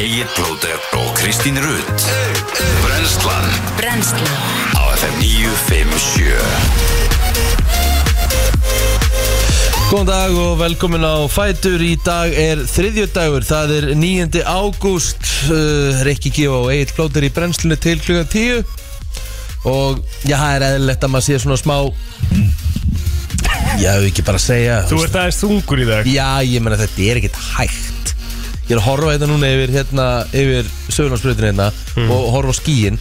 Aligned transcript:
Egil 0.00 0.26
Blóter 0.36 0.78
og 0.96 1.10
Kristín 1.18 1.58
Rutt 1.60 2.04
Brenslan 2.80 3.44
Brennslan. 3.76 4.22
Á 4.72 4.82
FM 4.96 5.14
957 5.20 6.32
Góðan 9.90 10.08
dag 10.08 10.32
og 10.40 10.58
velkomin 10.60 11.04
á 11.04 11.28
Fætur. 11.28 11.80
Í 11.84 11.94
dag 12.04 12.32
er 12.32 12.64
þriðjudagur 12.64 13.44
Það 13.46 13.74
er 13.76 13.84
9. 14.00 14.42
ágúst. 14.48 15.20
Uh, 15.50 16.00
Rikki 16.08 16.32
Gífa 16.32 16.56
og 16.62 16.72
Egil 16.72 16.94
Plóter 16.96 17.26
í 17.28 17.32
brennslunni 17.36 17.76
til 17.76 18.00
klukkan 18.00 18.30
10 18.32 18.64
Og 19.66 20.00
já, 20.24 20.36
það 20.38 20.54
er 20.54 20.62
eðlilegt 20.70 21.04
að 21.04 21.12
maður 21.12 21.28
sé 21.28 21.34
svona 21.42 21.60
smá 21.60 21.76
Já, 23.76 23.92
ef 23.98 24.08
ekki 24.08 24.24
bara 24.24 24.40
segja 24.40 24.80
Þú 24.88 25.04
ert 25.04 25.20
aðeins 25.20 25.42
þungur 25.42 25.84
í 25.84 25.86
dag. 25.90 26.08
Já, 26.08 26.30
ég 26.48 26.64
meina 26.64 26.80
þetta 26.80 27.00
er 27.10 27.20
ekkert 27.20 27.38
hægt 27.58 27.85
Ég 28.66 28.74
er 28.74 28.80
að 28.80 28.86
horfa 28.88 29.12
þetta 29.14 29.28
núna 29.30 29.50
yfir 29.54 29.72
hérna 29.76 30.06
Yfir 30.34 30.70
sögurnarsprutinu 30.90 31.50
hérna 31.52 31.68
Og 32.10 32.28
horfa 32.34 32.54
á 32.54 32.58
skíin 32.58 32.98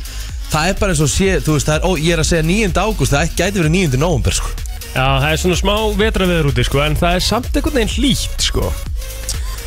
Það 0.51 0.67
er 0.69 0.75
bara 0.79 0.93
eins 0.93 1.01
og 1.01 1.09
sé, 1.09 1.29
þú 1.41 1.55
veist, 1.57 1.69
er, 1.73 1.81
ó, 1.81 1.89
ég 1.97 2.13
er 2.13 2.21
að 2.21 2.27
segja 2.29 2.45
9. 2.45 2.75
ágúst 2.77 3.15
Það 3.15 3.31
gæti 3.39 3.61
verið 3.63 3.73
9. 3.75 4.01
nóvumber, 4.03 4.35
sko 4.37 4.51
Já, 4.95 5.07
það 5.19 5.29
er 5.33 5.39
svona 5.41 5.57
smá 5.59 5.73
vetraveður 5.99 6.51
úti 6.53 6.63
sko 6.67 6.83
En 6.85 6.95
það 6.99 7.17
er 7.17 7.25
samt 7.25 7.49
einhvern 7.57 7.79
veginn 7.81 7.95
hlýtt 7.97 8.45
sko 8.45 8.69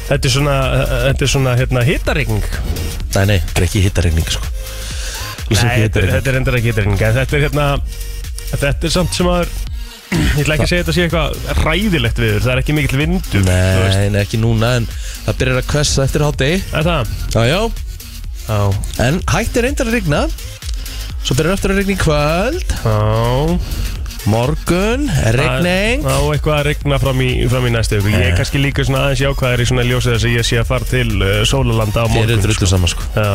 Þetta 0.09 0.25
er 0.31 0.33
svona, 0.33 0.55
þetta 1.09 1.27
er 1.27 1.33
svona 1.35 1.57
hérna, 1.59 1.83
hittaregning 1.85 2.47
Nei, 3.17 3.25
nei, 3.29 3.39
þetta 3.43 3.59
er 3.61 3.67
ekki 3.67 3.83
hittaregning, 3.85 4.31
sko 4.33 4.53
Nei, 5.49 5.89
þetta, 5.89 6.31
er- 6.31 6.39
endur 6.39 6.57
ekki 6.61 6.71
hittaregning 6.73 7.03
En 7.11 7.19
þetta 7.19 7.37
er 7.41 7.45
hérna 7.49 7.67
Þetta 8.55 8.89
er 8.89 8.95
samt 8.95 9.19
sem 9.19 9.29
að 9.35 9.51
Ég 10.09 10.41
ætla 10.41 10.55
ekki 10.57 10.65
að 10.65 10.71
segja 10.71 10.85
þetta 10.87 10.95
sé 10.97 11.03
eitthvað 11.05 11.59
ræðilegt 11.67 12.21
viður 12.23 12.45
Það 12.47 12.53
er 12.55 12.61
ekki 12.63 12.75
mikill 12.79 13.01
veist. 13.03 13.35
Nei, 13.45 14.07
nei, 14.15 14.23
ekki 14.23 14.39
núna 14.41 14.71
En 14.79 14.87
það 15.29 15.39
byrjar 15.43 15.61
að 15.61 15.69
kvessa 15.69 16.05
eftir 16.09 16.25
hátegi 16.25 16.61
Er 16.73 16.87
það? 16.87 17.11
Já, 17.35 17.43
já. 17.49 17.61
Já 18.49 18.61
En 19.05 19.21
hættir 19.29 19.67
reyndar 19.67 19.91
að 19.91 19.99
rigna. 19.99 20.23
Svo 21.21 21.37
byrjar 21.37 21.59
eftir 21.59 21.75
að 21.75 21.81
rigna 21.83 21.95
í 21.95 22.01
kvöld. 22.01 22.75
Já 22.81 23.98
Morgun, 24.29 25.07
regning 25.33 26.03
Það 26.05 26.19
á 26.21 26.25
eitthvað 26.35 26.55
að 26.59 26.67
regna 26.67 26.99
fram 27.01 27.23
í, 27.25 27.29
fram 27.49 27.67
í 27.69 27.73
næstu 27.73 28.01
viku. 28.03 28.13
Ég 28.13 28.33
er 28.33 28.37
kannski 28.37 28.61
líka 28.61 28.85
svona 28.85 29.07
aðeins 29.07 29.23
jákvæðar 29.23 29.63
í 29.63 29.67
svona 29.71 29.85
ljósið 29.89 30.15
þess 30.15 30.27
að 30.29 30.35
ég 30.35 30.49
sé 30.49 30.59
að 30.61 30.69
fara 30.69 30.89
til 30.91 31.09
uh, 31.17 31.31
Sólalanda 31.49 32.05
á 32.05 32.07
morgun 32.13 32.35
er 32.35 32.43
drullu 32.45 32.59
sko. 32.59 32.69
saman, 32.75 32.93
sko. 32.93 33.07
Já, 33.17 33.31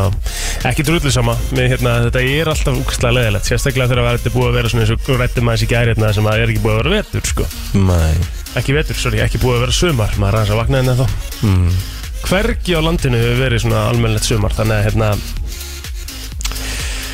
ekki 0.69 0.85
drullu 0.87 1.13
sama. 1.15 1.35
Mér, 1.57 1.71
hérna, 1.73 1.95
Þetta 2.05 2.23
er 2.35 2.51
alltaf 2.53 2.77
úkslega 2.83 3.17
leðilegt 3.17 3.49
Sérstaklega 3.49 3.89
þegar 3.89 4.19
þetta 4.19 4.29
er 4.29 4.35
búið 4.37 4.49
að 4.51 4.57
vera 4.59 4.73
svona 4.73 4.85
eins 4.85 4.93
og 4.93 5.21
rættum 5.23 5.49
aðeins 5.49 5.65
í 5.65 5.71
gæri 5.73 5.93
hérna, 5.93 6.13
sem 6.13 6.29
að 6.29 6.43
er 6.43 6.53
ekki 6.53 6.63
búið 6.63 6.75
að 6.75 6.81
vera 6.83 6.95
vetur 6.99 7.27
sko. 7.31 7.49
Nei. 7.89 8.13
Ekki 8.61 8.77
vetur, 8.77 9.01
sorry, 9.01 9.23
ekki 9.25 9.41
búið 9.41 9.57
að 9.57 9.65
vera 9.65 9.77
sumar. 9.79 10.15
Maður 10.21 10.29
er 10.29 10.39
aðeins 10.43 10.53
að 10.53 10.61
vakna 10.61 10.83
hérna 10.83 10.97
þá 11.01 11.05
mm. 11.49 11.83
Hvergi 12.23 12.77
á 12.77 12.81
landinu 12.85 13.19
hefur 13.19 13.41
verið 13.41 13.65
svona 13.65 13.87
almennilegt 13.89 14.29
sumar 14.29 14.53
Þannig 14.55 14.77
að 14.77 14.85
hérna 14.87 15.09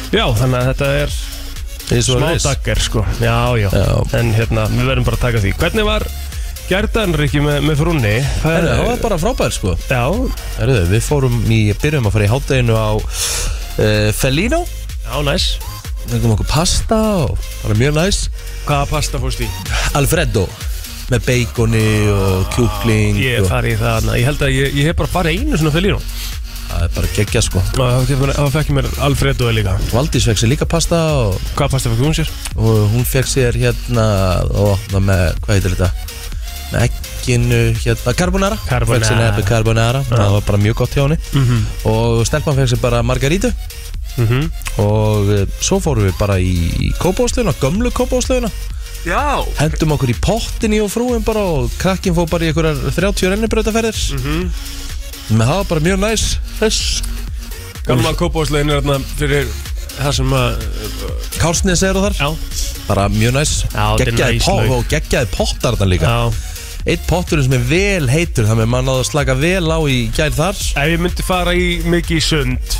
Já, 0.09 0.25
þannig 0.37 0.57
að 0.59 0.67
þetta 0.71 0.93
er 1.03 1.17
smá 2.05 2.27
það 2.29 2.43
dagger 2.45 2.81
sko. 2.85 3.05
Já, 3.21 3.37
já. 3.59 3.69
En 4.19 4.33
hérna, 4.35 4.67
við 4.73 4.91
verðum 4.91 5.07
bara 5.07 5.19
að 5.19 5.23
taka 5.25 5.41
því. 5.43 5.53
Hvernig 5.61 5.87
var 5.87 6.05
gerðan 6.69 7.15
Rikki 7.17 7.41
með, 7.41 7.59
með 7.65 7.81
frunni? 7.81 8.13
Það 8.43 8.69
var 8.85 9.01
bara 9.01 9.19
frábær, 9.21 9.55
sko. 9.55 9.75
Já, 9.89 10.03
Herru, 10.59 10.77
við 10.91 11.05
fórum 11.05 11.39
í, 11.49 11.61
byrjum 11.81 12.09
að 12.09 12.15
fara 12.15 12.27
í 12.27 12.31
hátteginu 12.33 12.77
á 12.77 12.89
uh, 12.99 14.09
Felino 14.15 14.63
já, 14.63 15.15
næs. 15.25 15.51
Við 16.09 16.23
komum 16.23 16.35
okkur 16.37 16.49
pasta 16.49 16.99
og 17.25 17.37
bara 17.63 17.77
mjög 17.77 17.97
næs. 17.97 18.23
Hvaða 18.67 18.89
pasta 18.93 19.21
fórst 19.21 19.41
í? 19.45 19.49
Alfredo 19.97 20.45
Með 21.09 21.23
baconi 21.25 21.85
og 22.13 22.43
kjúkling 22.53 23.17
Ég 23.17 23.39
og, 23.41 23.47
fari 23.49 23.73
í 23.73 23.77
það, 23.79 24.03
na, 24.05 24.17
ég 24.19 24.27
held 24.29 24.43
að 24.45 24.51
ég, 24.53 24.75
ég 24.77 24.89
hef 24.91 24.97
bara 24.99 25.09
farið 25.09 25.39
einu 25.39 25.57
svona 25.57 25.73
fyrir 25.73 25.95
Það 26.69 26.83
er 26.85 26.91
bara 26.95 27.07
geggja, 27.15 27.41
sko. 27.41 27.61
Það 27.75 28.51
fekk 28.53 28.69
ég 28.69 28.75
mér 28.77 28.87
Alfredo 29.07 29.49
líka. 29.55 29.73
Valdís 29.91 30.27
fekk 30.29 30.37
sér 30.43 30.51
líka 30.53 30.67
pasta 30.69 30.99
og 31.17 31.39
Hvaða 31.57 31.71
pasta 31.73 31.89
fekk 31.93 32.03
hún 32.05 32.15
sér? 32.17 32.29
og 32.55 32.93
hún 32.93 33.05
fekk 33.09 33.27
sér 33.31 33.57
hérna 33.57 34.05
og 34.53 34.77
það 34.91 35.03
með, 35.09 35.23
hvað 35.43 35.55
heitir 35.57 35.75
þetta? 35.75 35.89
Með 36.69 36.85
ekkinu, 36.85 37.61
hérna, 37.81 38.13
carbonara. 38.13 38.57
Carbonara. 38.69 39.01
fekk 39.01 39.09
sér 39.09 39.21
nefni 39.23 39.43
carbonara. 39.49 40.03
Það 40.09 40.33
var 40.37 40.47
bara 40.51 40.61
mjög 40.61 40.75
gott 40.83 40.93
hjá 40.95 41.03
henni. 41.07 41.17
Mm 41.33 41.45
-hmm. 41.47 41.61
og 41.91 42.25
stelpan 42.29 42.55
fekk 42.55 42.69
sér 42.75 42.81
bara 42.81 43.01
margarítu. 43.03 43.53
Mhm. 44.17 44.49
og 44.77 45.29
uh, 45.31 45.45
svo 45.61 45.79
fórum 45.79 46.03
við 46.03 46.17
bara 46.19 46.39
í 46.39 46.91
kópáslöfuna, 46.99 47.53
gömlu 47.61 47.91
kópáslöfuna 47.91 48.49
Já. 49.05 49.45
Hendum 49.59 49.91
okkur 49.95 50.09
í 50.09 50.15
pottin 50.19 50.73
í 50.73 50.81
og 50.83 50.89
frúin 50.91 51.23
bara 51.23 51.39
og 51.39 51.71
krakkin 51.79 52.13
fór 52.15 52.27
bara 52.27 52.43
í 52.43 52.47
einhverjar 52.51 52.75
30 52.91 53.29
rennibrautaferðir 53.29 53.95
Mhm. 54.19 54.49
Með 55.29 55.45
það 55.49 55.57
var 55.61 55.67
bara 55.71 55.85
mjög 55.87 55.99
næs 56.03 56.25
þess 56.59 56.79
Gamla 57.89 58.11
kópáslegin 58.19 58.69
er 58.73 58.81
þarna 58.83 58.99
fyrir 59.17 59.47
það 59.99 60.13
sem 60.19 60.33
að 60.37 60.67
Kársnes 61.39 61.81
eru 61.87 62.01
þar. 62.03 62.15
Já. 62.19 62.27
Bara 62.87 63.05
mjög 63.11 63.33
næs. 63.35 63.53
Já, 63.73 63.85
þetta 63.97 64.03
er 64.03 64.11
geggjaði 64.11 64.37
næs 64.37 64.45
po 64.45 64.55
laug. 64.59 64.71
og 64.77 64.85
geggjaði 64.91 65.29
pottar 65.33 65.77
þarna 65.79 65.87
líka. 65.93 66.11
Já. 66.11 66.45
Eitt 66.89 67.03
potturinn 67.09 67.43
sem 67.47 67.55
er 67.57 67.63
vel 67.67 68.05
heitur 68.09 68.45
Þannig 68.47 68.63
að 68.63 68.69
maður 68.71 68.85
náðu 68.87 69.01
að 69.03 69.09
slaka 69.09 69.35
vel 69.41 69.67
á 69.67 69.79
í 69.91 69.97
gær 70.15 70.31
þar. 70.37 70.61
Ef 70.79 70.93
ég 70.93 71.01
myndi 71.03 71.25
fara 71.27 71.53
í 71.57 71.65
mikið 71.83 72.21
í 72.21 72.23
sund 72.23 72.77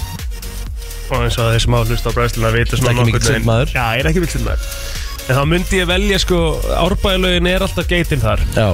og 1.10 1.24
eins 1.26 1.40
og 1.42 1.50
þeir 1.52 1.64
sem 1.66 1.74
á 1.76 1.80
hlust 1.81 2.06
á 2.08 2.12
bræðsluna 2.14 2.52
vita 2.54 2.78
svona 2.78 2.92
Ekki 2.94 3.06
mikill 3.10 3.18
nokkurn 3.18 3.26
veginn- 3.26 3.42
sundmaður. 3.42 3.74
Já, 3.74 3.86
ég 3.98 4.04
er 4.04 4.10
ekki 4.12 4.22
mikill 4.24 4.36
sundmaður. 4.38 4.70
En 5.30 5.36
þá 5.36 5.44
myndi 5.50 5.80
ég 5.81 5.88
velja 5.90 6.20
sko 6.22 6.40
Árbæðalögin 6.86 7.50
er 7.50 7.66
alltaf 7.66 7.90
geitin 7.90 8.22
þar. 8.24 8.44
Já, 8.56 8.68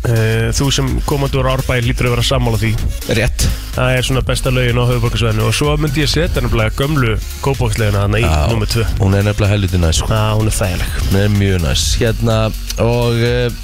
Þú 0.00 0.66
sem 0.72 0.86
komandi 1.04 1.36
úr 1.36 1.48
Árbæði 1.52 1.90
lítur 1.90 2.06
að 2.08 2.14
vera 2.14 2.22
sammála 2.24 2.58
því. 2.62 2.70
Rétt. 3.18 3.42
Það 3.74 3.96
er 3.98 4.06
svona 4.06 4.22
besta 4.26 4.50
lögin 4.54 4.78
á 4.80 4.84
höfuborgarsvæðinu 4.88 5.44
Og 5.46 5.52
svo 5.54 5.74
myndi 5.78 6.00
ég 6.02 6.08
setja 6.10 6.40
nefnilega 6.42 6.72
gömlu 6.78 7.12
kópákslegina 7.44 8.00
Þannig 8.06 8.24
í 8.24 8.30
Já. 8.30 8.38
nummer 8.50 8.70
2 8.72 8.86
Hún 8.98 9.14
er 9.18 9.26
nefnilega 9.28 9.52
helviti 9.52 9.78
næs 9.82 10.00
sko. 10.00 10.08
Já, 10.10 10.24
hún 10.40 10.48
er 10.50 10.56
þægileg. 10.56 10.96
Hún 11.04 11.18
er 11.20 11.28
mjög 11.36 11.60
næs. 11.66 11.84
Hérna 12.00 12.38
Og 12.82 13.20
uh, 13.20 13.60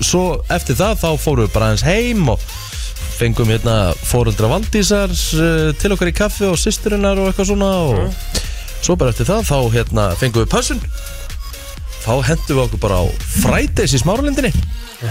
svo 0.00 0.22
eftir 0.56 0.78
það 0.78 1.02
Þá 1.02 1.08
fórum 1.26 1.44
við 1.44 1.52
bara 1.58 1.68
aðeins 1.72 1.84
heim 1.90 2.30
Og 2.32 2.46
fengum 3.18 3.50
hérna 3.52 3.76
fóreldra 4.06 4.50
Valdísar 4.54 5.12
uh, 5.12 5.74
Til 5.82 5.92
okkar 5.98 6.12
í 6.14 6.16
kaffi 6.16 6.48
og 6.48 6.56
systurinnar 6.62 7.18
Og 7.20 7.32
eitthvað 7.32 7.50
svona 7.52 7.72
Og 7.90 8.40
svo 8.86 8.96
bara 8.96 9.12
eftir 9.12 9.28
það 9.28 9.44
Þá 9.50 9.58
hérna 9.76 10.08
fengum 10.22 10.46
við 10.46 10.52
pössun 10.56 10.80
Þá 12.06 12.12
hendum 12.28 12.54
við 12.54 12.64
okkur 12.64 12.82
bara 12.84 12.98
á 13.02 13.04
Fridays 13.42 13.94
í 13.96 14.02
smáralindinni. 14.02 14.52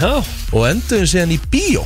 Já, 0.00 0.14
Og 0.52 0.62
enduðum 0.70 1.10
síðan 1.10 1.34
í 1.36 1.40
bíó. 1.52 1.82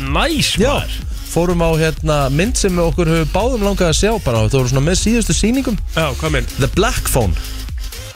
Næs 0.00 0.54
Já, 0.58 0.72
maður. 0.72 0.94
Fórum 1.34 1.62
á 1.66 1.70
hérna 1.78 2.16
mynd 2.30 2.56
sem 2.58 2.72
við 2.72 2.88
okkur 2.88 3.10
höfum 3.10 3.32
báðum 3.34 3.66
langað 3.66 3.90
að 3.90 3.98
sjá 3.98 4.10
bara, 4.24 4.44
það 4.46 4.60
voru 4.60 4.70
svona 4.72 4.86
með 4.86 5.00
síðustu 5.02 5.34
sýningum. 5.36 5.78
Já, 5.96 6.06
hvað 6.20 6.34
minn? 6.36 6.48
The 6.56 6.70
Black 6.76 7.10
Phone. 7.10 7.34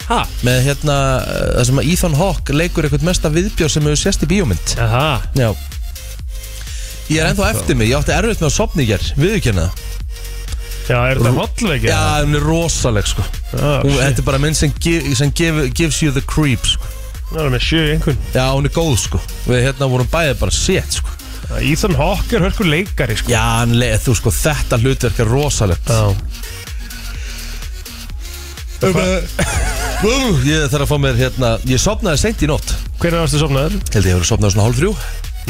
Ha? 0.09 0.23
með 0.41 0.63
hérna, 0.65 0.95
uh, 1.21 1.49
það 1.59 1.67
sem 1.69 1.81
að 1.83 1.89
Ethan 1.93 2.15
Hawke 2.17 2.55
leikur 2.57 2.87
eitthvað 2.87 3.05
mesta 3.11 3.29
viðbjóð 3.35 3.73
sem 3.75 3.85
hefur 3.91 4.01
sést 4.01 4.25
í 4.25 4.29
bíómynd. 4.31 4.73
Jaha 4.79 5.09
Já. 5.37 5.51
Ég 7.09 7.21
er 7.21 7.29
ennþá 7.29 7.51
eftir 7.53 7.77
mig, 7.77 7.91
ég 7.91 8.01
átti 8.01 8.15
erfitt 8.17 8.41
með 8.41 8.49
að 8.49 8.57
sopna 8.57 8.85
í 8.85 8.89
ger 8.89 9.05
viðurkenna 9.21 9.67
það 9.69 9.88
Já, 10.89 10.99
er 11.05 11.19
þetta 11.21 11.35
hotleiki? 11.37 11.89
Já, 11.91 12.01
hún 12.25 12.39
er 12.39 12.45
rosaleg 12.49 13.09
sko. 13.11 13.25
Já, 13.53 13.73
hún, 13.83 13.91
shit. 13.93 14.01
Þetta 14.01 14.23
er 14.23 14.27
bara 14.31 14.41
mynd 14.41 14.57
sem, 14.57 14.73
give, 14.81 15.15
sem 15.19 15.33
give, 15.37 15.67
gives 15.77 16.01
you 16.01 16.15
the 16.17 16.25
creeps 16.25 16.77
sko. 16.79 16.95
Það 17.29 17.43
er 17.45 17.51
með 17.53 17.65
sjö 17.67 17.81
í 17.85 17.89
einhvern 17.93 18.21
Já, 18.33 18.45
hún 18.55 18.69
er 18.69 18.73
góð 18.73 18.95
sko. 19.03 19.19
Við 19.45 19.67
hérna 19.67 19.89
vorum 19.93 20.09
bæðið 20.09 20.39
bara 20.41 20.55
shit 20.57 20.97
sko. 21.01 21.13
Ethan 21.59 21.97
Hawke 21.97 22.37
er 22.37 22.45
hörkur 22.45 22.69
leikari 22.69 23.17
sko. 23.21 23.33
Já, 23.33 23.43
hann 23.61 23.77
leið, 23.81 23.99
þú 24.07 24.17
sko, 24.17 24.33
þetta 24.39 24.81
hlutverk 24.81 25.21
er 25.25 25.31
rosalegt. 25.33 25.93
Já. 25.93 26.03
Ég 28.79 30.69
þarf 30.71 30.85
að 30.85 30.91
fá 30.93 30.99
mér 31.03 31.17
hérna 31.19 31.49
Ég 31.67 31.81
sopnaði 31.83 32.21
seint 32.23 32.45
í 32.47 32.49
nótt. 32.49 32.77
Hvernig 33.03 33.25
varstu 33.25 33.41
sopnaður? 33.43 33.75
Held 33.91 34.05
ég 34.07 34.13
að 34.15 34.21
vera 34.21 34.29
sopnaði 34.29 34.55
svona 34.55 34.69
hálf 34.69 34.79
þrjú. 34.79 34.93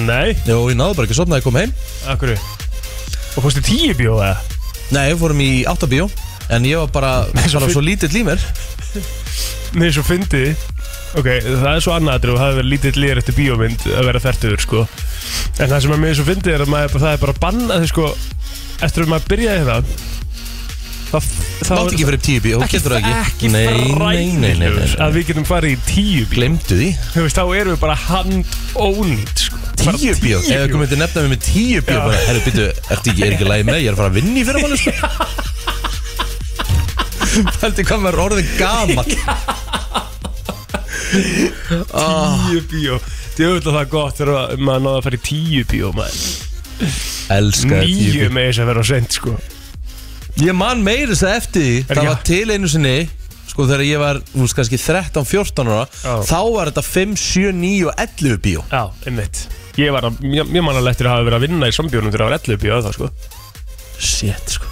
Nei, 0.08 0.28
Jó, 0.48 0.62
ég 0.70 0.78
náði 0.78 0.96
bara 0.96 1.08
ekki 1.08 1.16
að 1.16 1.20
sopna 1.20 1.36
að 1.36 1.42
ég 1.42 1.48
kom 1.48 1.58
heim. 1.60 1.74
Akkur 2.08 2.38
Og 3.38 3.44
fórstu 3.44 3.60
í 3.62 3.66
tíu 3.68 3.98
bíó 3.98 4.16
eða? 4.18 4.57
Nei, 4.94 5.04
við 5.12 5.20
fórum 5.22 5.40
í 5.44 5.50
áttabíó 5.68 6.08
En 6.48 6.64
ég 6.64 6.78
var 6.80 6.88
bara, 6.94 7.12
bara 7.34 7.48
finn- 7.66 7.74
svo 7.74 7.82
lítill 7.84 8.14
í 8.16 8.22
mér. 8.24 8.40
Nei, 9.76 9.90
svo 9.92 10.00
fyndi. 10.06 10.54
Ok, 11.18 11.26
það 11.44 11.66
er 11.74 11.82
svo 11.84 11.92
annað 11.92 12.24
og 12.32 12.38
það 12.38 12.46
hefur 12.46 12.58
verið 12.62 12.70
lítið 12.72 13.00
lýr 13.02 13.20
eftir 13.20 13.36
bíómynd 13.36 13.84
að 13.98 14.06
vera 14.08 14.22
færtugur 14.24 14.62
sko. 14.64 14.84
En 15.60 15.68
það 15.68 15.82
sem 15.84 15.92
er 15.92 16.00
mér 16.00 16.16
svo 16.16 16.24
fyndi 16.24 16.54
er 16.54 16.64
að 16.64 16.72
maður, 16.72 17.02
það 17.04 17.12
er 17.12 17.20
bara 17.26 17.36
bannað 17.44 17.84
sko. 17.92 18.08
Eftir 18.80 19.04
að 19.04 19.12
maður 19.12 19.28
byrjaði 19.34 19.66
það 19.68 19.68
Það, 19.68 19.92
það 19.98 20.17
Mátt 21.08 21.92
ekki 21.92 22.04
fyrir 22.04 22.20
tíu 22.20 22.40
bíó, 22.44 22.58
ekki, 22.64 22.76
getur 22.76 22.92
það 22.98 23.06
ekki? 23.08 23.48
Nei, 23.52 23.64
nei, 23.64 24.28
nei, 24.36 24.52
nei, 24.60 24.68
nei, 24.76 24.88
að 25.00 25.14
við 25.16 25.24
getum 25.30 25.46
farið 25.48 25.72
í 25.72 25.78
tíu 25.88 26.24
bíó. 26.28 26.34
Glemdu 26.34 26.76
því. 26.76 26.88
Þú 27.14 27.24
veist, 27.24 27.38
þá 27.38 27.44
erum 27.56 27.72
við 27.72 27.80
bara 27.80 27.96
hand 28.02 28.44
ónýtt 28.76 29.38
sko. 29.46 29.56
Tíu 29.78 30.12
ef 30.12 30.20
við 30.20 30.68
komum 30.74 30.88
til 30.90 31.00
nefna 31.00 31.24
mig 31.24 31.32
með 31.32 31.42
tíu 31.48 31.80
bíó 31.80 31.96
Já. 31.96 32.02
bara, 32.04 32.20
herru, 32.28 32.40
ertu 32.44 33.12
ekki, 33.14 33.24
er 33.24 33.32
ekki 33.38 33.48
lægi 33.48 33.64
með? 33.70 33.80
Ég 33.80 33.88
er 33.88 33.94
að 33.96 34.00
fara 34.02 34.10
að 34.12 34.18
vinna 34.18 34.36
í 34.36 34.44
fyrir 34.48 34.60
mann 34.64 34.76
sko. 34.84 34.92
Fældi 37.62 37.82
hvað 37.88 38.00
maður 38.04 38.24
orðin 38.28 38.50
gamall. 38.58 39.12
Tíu 41.88 42.60
bíó. 42.68 42.94
Djöfull 43.38 43.64
að 43.70 43.76
það 43.78 43.92
gott 43.94 44.16
þegar 44.18 44.58
maður 44.60 44.82
náða 44.84 44.98
að 44.98 45.04
fara 45.08 45.16
í 45.16 45.26
tíu 45.28 45.62
bíó 45.70 45.88
maður. 45.96 46.18
Elska 47.38 47.76
Nýju 47.84 48.26
með 48.34 48.50
þess 48.50 48.60
að 48.62 48.68
vera 48.72 48.82
á 48.82 48.90
sent 48.92 49.16
sko 49.16 49.32
Ég 50.38 50.54
man 50.54 50.82
meira 50.86 51.10
þess 51.10 51.26
að 51.26 51.36
eftir 51.38 51.64
því 51.64 51.78
Það 51.88 52.08
var 52.08 52.20
til 52.28 52.44
einu 52.54 52.68
sinni 52.70 52.96
Sko 53.48 53.64
þegar 53.66 53.82
ég 53.88 53.98
var, 53.98 54.18
þú 54.30 54.44
veist, 54.44 54.54
kannski 54.54 54.78
13-14 54.78 55.70
ára 55.72 55.86
Já. 55.90 56.12
Þá 56.28 56.40
var 56.54 56.70
þetta 56.70 56.84
5, 56.86 57.14
7, 57.18 57.52
9 57.58 57.88
og 57.88 58.02
11 58.04 58.36
bíó. 58.44 58.60
Já, 58.70 58.82
einmitt. 59.08 59.40
Ég 59.80 59.94
var 59.94 60.06
að, 60.06 60.20
mér, 60.22 60.46
mér 60.46 60.62
man 60.66 60.78
alveg 60.78 60.94
eftir 60.94 61.08
að 61.08 61.16
hafa 61.16 61.26
verið 61.26 61.38
að 61.38 61.46
vinna 61.48 61.70
í 61.70 61.74
sambjónum 61.74 62.12
þegar 62.12 62.22
það 62.22 62.30
var 62.30 62.36
11 62.38 62.60
bíó 62.62 62.78
það 62.84 62.94
sko. 62.98 63.08
Shit, 63.98 64.54
sko. 64.54 64.70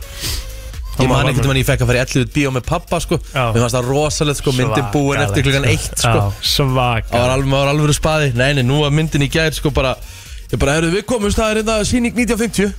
Ég 1.00 1.10
man 1.10 1.32
ekkert 1.32 1.48
um 1.48 1.54
að 1.56 1.60
ég 1.60 1.68
fekk 1.68 1.82
að 1.82 1.90
fara 1.90 1.98
í 1.98 2.04
11 2.04 2.30
bíó 2.36 2.52
með 2.54 2.66
pappa, 2.68 3.00
sko. 3.02 3.18
Já. 3.32 3.42
Mér 3.56 3.64
fannst 3.64 3.78
það 3.78 3.90
rosalegt, 3.90 4.42
sko, 4.44 4.54
myndin 4.60 4.86
búin 4.94 5.24
eftir 5.24 5.48
klukkan 5.48 5.66
1, 5.72 5.90
sko. 6.04 6.28
Það 6.46 6.76
var 6.76 7.34
alveg, 7.34 7.50
maður 7.50 7.64
var 7.64 7.72
alveg 7.74 7.88
verið 7.88 7.98
spaði. 7.98 8.30
Nei, 8.38 8.48
nei, 8.60 8.62
nú 8.70 8.84
var 8.84 8.94
myndin 8.94 9.26
í 9.26 9.32
gær, 9.32 9.50
sko, 9.56 9.74
bara 9.74 9.96
Ég 10.46 10.60
bara, 10.62 10.76
herru, 10.78 10.92
við 10.94 11.02
komumst, 11.10 11.40
það 11.40 11.48
er 11.50 11.58
hérna 11.58 11.76
síning 11.82 12.14
1950 12.14 12.70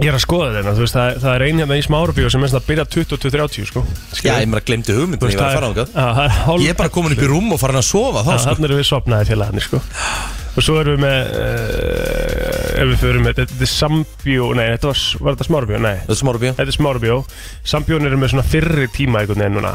Ég 0.00 0.08
er 0.10 0.16
að 0.16 0.22
skoða 0.24 0.50
þetta, 0.56 0.72
þú 0.78 0.84
veist, 0.86 0.96
það, 0.96 1.18
það 1.22 1.34
er 1.36 1.44
ein 1.46 1.60
hérna 1.60 1.76
í 1.76 1.84
smárabíó 1.84 2.30
sem 2.32 2.44
svona 2.46 2.54
að 2.56 2.66
byrja 2.70 2.84
22.30 2.94 3.68
sko. 3.70 3.82
Já, 4.24 4.32
ég 4.40 4.48
meira 4.48 4.64
glemdi 4.64 4.96
hugmyndin, 4.96 5.32
ég 5.34 5.40
var 5.40 5.50
að 5.50 5.58
fara 5.58 5.70
á 5.70 5.72
það 5.76 5.94
það 6.16 6.24
er 6.24 6.36
hálf 6.46 6.64
Ég 6.64 6.72
er 6.74 6.78
bara 6.80 6.92
komin 6.94 7.14
upp 7.16 7.24
í 7.24 7.30
rúm 7.30 7.52
og 7.52 7.60
farin 7.60 7.80
að 7.82 7.88
sofa 7.90 8.22
þá, 8.24 8.30
sko. 8.38 8.54
þannig 8.54 8.70
erum 8.70 8.80
við 8.80 8.88
sopnaði 8.90 9.28
félagarnir 9.30 9.66
sko. 9.68 9.82
Og 10.50 10.64
svo 10.66 10.80
erum 10.80 10.96
við 10.96 11.04
með 11.04 11.28
uh, 11.38 12.80
Ef 12.80 12.88
við 12.90 12.96
förum 13.04 13.22
með, 13.28 13.36
þetta 13.38 13.60
er 13.62 13.70
sambjó 13.70 14.48
Nei, 14.58 14.64
þetta 14.72 14.88
var, 14.90 15.02
var 15.22 15.36
þetta 15.36 15.46
smárabjó? 15.46 15.78
Nei, 15.84 15.92
Þetta 16.00 16.14
er 16.16 16.18
smára 16.20 16.40
bíó 16.42 16.50
þetta 16.56 16.72
er 16.72 16.76
smárabjó 16.76 17.18
Sambjón 17.70 18.08
eru 18.08 18.18
með 18.18 18.32
svona 18.34 18.46
fyrri 18.50 18.88
tíma 18.96 19.22
einhvern 19.22 19.44
veginn 19.44 19.58
núna 19.60 19.72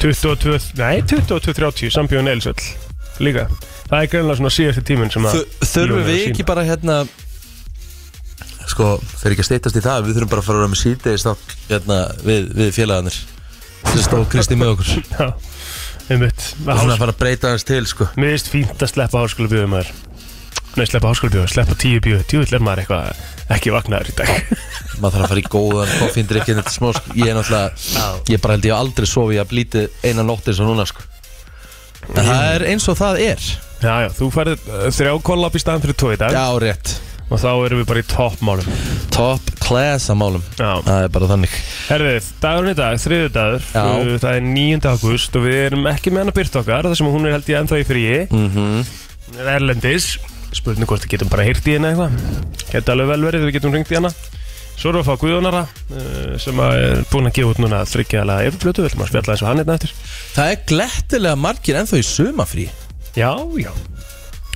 22, 0.00 0.56
nei, 0.80 1.02
22.30 1.10 1.92
Sambjón 1.98 2.30
Eilsöll 2.32 2.56
Líka. 3.24 3.46
Það 3.88 4.02
er 4.02 4.10
greinlega 4.12 4.36
svona 4.40 4.52
síðasti 4.56 4.82
tíminn 4.88 5.12
sem 5.12 5.24
að 5.28 5.36
Þu- 5.38 5.68
Þurfum 5.74 5.86
bíóin 5.86 5.92
er 5.92 6.02
að 6.02 6.08
við 6.10 6.18
sýna. 6.22 6.32
ekki 6.34 6.44
bara 6.48 6.64
hérna 6.68 6.96
Sko, 8.76 8.98
þeir 9.22 9.32
ekki 9.32 9.40
að 9.40 9.46
steytast 9.48 9.76
í 9.78 9.80
það. 9.80 10.02
Við 10.04 10.16
þurfum 10.18 10.30
bara 10.34 10.42
að 10.42 10.48
fara 10.50 10.58
að 10.58 10.62
vera 10.62 10.70
með 10.74 10.80
síðdeis 10.82 11.22
hérna, 11.70 11.96
við, 12.26 12.48
við 12.58 12.72
félagarnir. 12.76 13.14
Sem 13.86 14.02
stóð 14.04 14.24
Kristi 14.34 14.58
með 14.60 14.72
okkur. 14.74 14.90
Og 14.92 15.06
Já, 15.16 15.28
einmitt. 16.12 16.44
Svona 16.58 16.92
að 16.92 17.00
fara 17.00 17.14
að 17.14 17.22
breyta 17.22 17.52
hans 17.54 17.64
til 17.64 17.86
sko. 17.88 18.10
Mér 18.20 18.34
finnst 18.34 18.50
fínt 18.52 18.84
að 18.84 18.92
sleppa 18.92 19.22
háskóla 19.22 19.48
bíóið 19.54 19.72
maður. 19.72 19.94
Nei, 20.76 20.84
sleppa 20.90 21.08
háskóla 21.08 21.32
bíóið, 21.38 21.48
sleppa 21.54 21.78
tíu 21.80 22.02
bíóið 22.04 22.26
Djúvill 22.34 22.58
er 22.58 22.66
maður 22.68 22.84
eitthvað 22.84 23.24
ekki 23.56 23.74
vaknaður 23.78 24.12
í 24.12 24.18
dag. 24.20 24.52
Maður 25.00 25.16
þarf 25.16 25.24
að 25.24 25.32
fara 25.32 25.40
í 25.40 25.48
góðan 25.56 25.96
koffindrykkin 26.02 26.60
Þetta 26.60 26.76
smá 26.76 26.86
sko. 26.96 27.16
Ég 27.16 27.28
er 27.32 27.36
náttúrulega 27.36 28.06
Ég 28.32 28.40
bara 28.44 28.54
held 28.56 28.68
ég 28.68 28.76
aldrei 28.76 29.08
sofið 29.08 29.42
að 29.42 29.50
blítið 29.50 30.06
eina 30.08 30.24
nótt 30.24 30.48
eins 30.48 30.60
og 30.60 30.68
núna 30.68 30.88
sko. 30.88 31.04
En 32.12 32.20
það 32.20 32.46
er 32.52 32.68
eins 32.74 32.92
og 32.92 33.00
það 33.00 33.24
er. 33.24 33.50
Já, 33.80 33.92
já, 34.04 34.08
þú 34.16 34.30
færði 34.32 34.56
uh, 34.60 34.86
þrjá 34.96 35.12
kollab 35.32 35.56
í 35.56 35.64
staðan 35.64 35.84
fyrir 35.84 36.00
tvo 36.00 36.16
í 36.16 36.20
dag. 36.20 36.36
Já, 36.36 36.48
rétt 36.64 36.96
Og 37.26 37.40
þá 37.42 37.48
erum 37.66 37.80
við 37.80 37.88
bara 37.88 38.02
í 38.02 38.06
toppmálum 38.06 38.66
Top 39.16 39.48
class 39.64 40.10
að 40.12 40.18
málum. 40.20 40.42
Já. 40.60 40.68
Það 40.86 41.00
er 41.02 41.10
bara 41.16 41.28
þannig. 41.32 41.54
Herðið, 41.88 42.28
dagurinn 42.42 42.70
í 42.70 42.76
dag, 42.78 43.00
þriðu 43.02 43.32
dagur 43.34 43.66
Já. 43.72 43.82
uh, 43.82 44.12
Það 44.22 44.36
er 44.36 44.46
9. 44.46 44.86
ágúst 44.92 45.38
og 45.40 45.46
við 45.48 45.58
erum 45.64 45.88
ekki 45.90 46.12
með 46.12 46.22
hann 46.22 46.32
að 46.32 46.38
byrta 46.38 46.60
okkar 46.62 46.86
þar 46.90 46.98
sem 47.00 47.10
hún 47.16 47.26
er 47.26 47.34
held 47.34 47.50
ég 47.50 47.60
ennþá 47.62 47.80
í 47.82 47.86
fríi. 47.88 48.22
Mm 48.30 48.84
er 49.36 49.48
Erlendis. 49.56 50.12
Spurning 50.54 50.86
hvort 50.88 51.02
við 51.02 51.16
getum 51.16 51.28
bara 51.32 51.44
heyrt 51.48 51.66
í 51.66 51.74
henni 51.74 51.90
eitthvað. 51.90 52.14
Geti 52.70 52.92
alveg 52.94 53.08
vel 53.10 53.24
verið 53.26 53.42
þegar 53.42 53.50
við 53.50 53.56
getum 53.58 53.74
ringt 53.74 53.90
í 53.90 53.98
hana. 53.98 54.12
Svo 54.76 54.92
erum 54.92 55.00
við 55.00 55.02
að 55.02 55.08
fá 55.10 55.20
Guðjónara 55.24 55.62
uh, 55.66 56.36
sem 56.40 56.62
er 56.62 57.02
búin 57.10 57.26
að 57.30 57.36
gefa 57.40 57.52
út 57.54 57.60
núna 57.64 57.82
þryggjaðlega 57.90 58.50
yfirflötu, 58.52 58.84
við 58.84 58.90
ætlum 58.92 59.04
að 59.06 59.10
spjalla 59.10 59.34
eins 59.34 59.42
og 59.42 59.48
hann 59.50 59.62
hérna 59.62 59.76
eftir. 59.80 59.94
Það 60.36 60.52
er 60.52 60.64
glettilega 60.70 61.40
margir 61.42 61.80
ennþá 61.80 62.00
í 62.00 62.06
sumafrí 62.06 62.66
Já, 63.16 63.32
já 63.56 63.72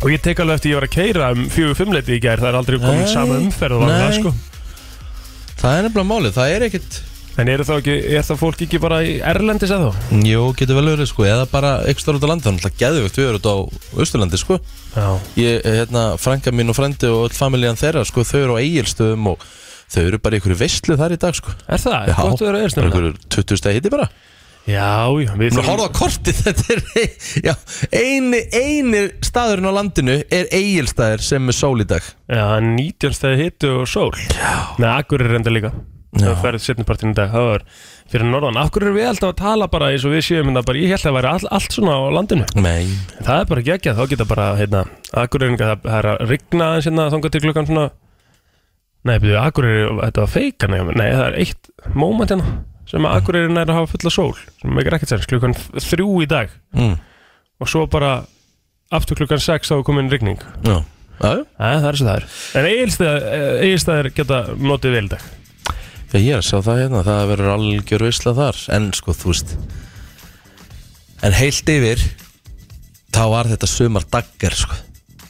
Og 0.00 0.08
ég 0.08 0.22
tek 0.24 0.38
alveg 0.40 0.56
eftir 0.56 0.72
ég 0.72 0.78
var 0.78 0.86
að 0.86 0.94
keira 0.94 1.28
um 1.34 1.44
fjögur 1.52 1.76
fimmleiti 1.76 2.16
í 2.16 2.22
gær 2.24 2.40
Það 2.40 2.50
er 2.50 2.58
aldrei 2.62 2.78
komin 2.80 3.02
Nei, 3.04 3.12
sama 3.12 3.36
umferð 3.36 3.82
og 3.82 3.90
nei. 3.90 4.16
sko 4.16 4.32
Það 5.60 5.74
er 5.76 5.82
nefnilega 5.84 6.08
málið, 6.08 6.36
það 6.38 6.52
er 6.54 6.64
ekkit 6.70 7.00
En 7.40 7.48
er 7.48 7.62
það, 7.64 7.78
ekki, 7.80 7.96
er 8.16 8.24
það 8.26 8.38
fólk 8.40 8.62
ekki 8.64 8.78
bara 8.82 9.00
í 9.06 9.12
Erlendis 9.24 9.70
eða 9.72 9.90
þá? 9.92 10.16
Jú, 10.26 10.40
getur 10.58 10.76
vel 10.80 10.88
verið 10.90 11.08
sko, 11.08 11.24
eða 11.28 11.44
bara 11.52 11.70
stór 12.00 12.18
út 12.18 12.24
á 12.26 12.30
landi, 12.32 12.44
þannig 12.48 12.66
að 12.66 12.80
geðvögt 12.80 13.20
við 13.20 13.28
erum 13.28 13.38
út 13.40 13.48
á 13.48 13.56
Östurlandi 14.04 14.40
sko 14.40 14.58
Já 14.96 15.06
Ég, 15.40 15.68
hérna, 15.68 16.02
frænka 16.20 16.52
mín 16.52 16.72
og 16.72 16.76
frendi 16.80 17.08
og 17.12 17.28
öll 17.28 17.36
familjan 17.36 17.78
þeirra 17.80 18.02
sko, 18.08 18.24
þau 18.26 18.40
eru 18.40 18.56
á 18.58 18.62
eigilstöðum 18.64 19.30
og 19.34 19.46
þau 19.94 20.02
eru 20.02 20.20
bara 20.24 20.36
í 20.36 20.40
einhverju 20.40 20.58
veistlu 20.64 20.98
þar 21.00 21.14
í 21.16 21.20
dag 21.22 21.38
sko 21.38 21.54
Er 21.68 21.80
það? 21.84 22.10
Já, 22.10 22.16
Gott 22.18 22.42
að 22.42 22.48
vera 22.48 22.58
bara 22.58 22.66
ersnum 22.66 22.88
einhverju 22.90 23.14
20 23.36 23.62
stegi 23.62 23.78
hitti 23.80 23.94
bara 23.94 24.10
Já, 24.70 25.10
já 25.24 25.32
við 25.38 25.56
Nú 25.56 25.64
horfðu 25.66 25.86
á 25.88 25.96
kortið, 25.96 26.40
þetta 26.46 26.74
er 26.74 26.82
já, 27.48 27.54
eini, 27.90 28.42
eini 28.54 29.04
staðurinn 29.26 29.70
á 29.70 29.72
landinu 29.74 30.18
er 30.22 30.50
eigilstaðir 30.54 31.24
sem 31.24 31.50
er 31.50 31.56
sól 31.56 31.76
í 31.82 31.86
dag. 31.90 32.04
Já, 32.30 32.44
19 32.62 33.16
stæði 33.16 33.40
hittu 33.44 33.72
og 33.80 33.88
sól. 33.90 34.12
Já. 34.34 34.52
Nei, 34.82 34.90
akkur 34.92 35.24
er 35.24 35.34
reynda 35.34 35.52
líka. 35.52 35.72
Það 36.10 36.40
færið 36.42 36.62
setnipartinn 36.64 37.12
í 37.12 37.16
dag. 37.16 37.30
Það 37.30 37.44
var 37.46 37.64
fyrir 38.10 38.26
norðan. 38.26 38.58
Akkur 38.58 38.88
er 38.88 38.94
við 38.96 39.08
alltaf 39.12 39.30
að 39.30 39.36
tala 39.38 39.68
bara 39.70 39.90
eins 39.94 40.06
og 40.06 40.14
við 40.16 40.24
séum 40.26 40.50
þetta 40.50 40.64
bara 40.66 40.80
Ég 40.82 40.94
held 40.94 41.06
að 41.06 41.16
væri 41.16 41.30
all, 41.30 41.50
allt 41.58 41.76
svona 41.76 41.94
á 41.94 42.00
landinu. 42.16 42.48
Nei, 42.58 42.90
það 43.20 43.36
er 43.36 43.50
bara 43.52 43.64
ekki 43.76 43.94
Þá 43.94 44.02
geta 44.10 44.26
bara, 44.26 44.48
hérna 44.58 44.82
Akkur 45.22 45.46
er 45.46 45.54
það 45.54 45.84
það 45.86 45.98
er 46.00 46.08
að 46.10 46.24
rigna 46.32 46.70
aðeins 46.72 46.88
hérna 46.90 47.06
Þangað 47.14 47.36
til 47.36 47.42
klukkan 47.46 47.70
svona 47.70 47.86
Nei, 49.06 49.14
byrju, 49.22 49.38
akkur 49.38 49.68
er 49.70 49.94
Þetta 50.00 50.24
var 50.26 50.34
feika 50.34 50.70
nei, 50.74 50.82
það 50.98 51.24
er 51.28 51.38
eitt 51.44 51.70
moment 51.94 52.34
hérna 52.34 52.50
Sem 52.90 53.06
að 53.06 53.16
akkur 53.20 53.38
er 53.38 53.50
nær 53.52 53.70
að 53.70 53.76
hafa 53.78 53.92
fulla 53.92 54.10
sól 54.10 54.32
Sem 54.60 54.72
meikir 54.74 54.96
ekkert 54.96 55.12
sens 55.14 55.28
Klukkan 55.30 55.54
þrjú 55.54 56.08
í 56.24 56.28
dag. 56.30 56.50
Mm, 56.74 56.96
Og 57.62 57.70
svo 57.70 57.84
bara 57.90 58.16
Aftur 58.90 59.20
klukkan 59.20 59.38
sex 59.38 59.70
þá 59.70 59.76
er 59.76 59.84
komin 59.86 60.08
rigning. 60.10 60.40
Já, 60.66 60.80
já, 61.22 61.28
já. 61.30 61.42
Æ, 61.62 61.68
það 61.78 61.84
er 61.92 61.98
svo 62.00 62.06
það 62.08 62.16
er. 62.16 62.24
En 62.58 62.66
eigilstæðir 63.62 64.08
geta 64.16 64.38
notið 64.58 64.96
vel 64.96 65.04
í 65.04 65.10
dag. 65.12 65.28
Já, 66.10 66.16
ég 66.18 66.32
er 66.34 66.40
að 66.40 66.48
sjá 66.48 66.56
það 66.66 66.80
hérna, 66.80 67.02
það 67.06 67.28
verður 67.30 67.50
algjör 67.52 68.04
veistla 68.08 68.32
þar. 68.34 68.58
En 68.74 68.88
sko, 68.98 69.14
þú 69.14 69.30
veist 69.30 69.52
En 71.22 71.36
heilt 71.38 71.70
yfir 71.70 72.02
Þá 73.14 73.22
var 73.30 73.50
þetta 73.52 73.68
sumar 73.70 74.04
daggar 74.10 74.54
sko. 74.58 74.74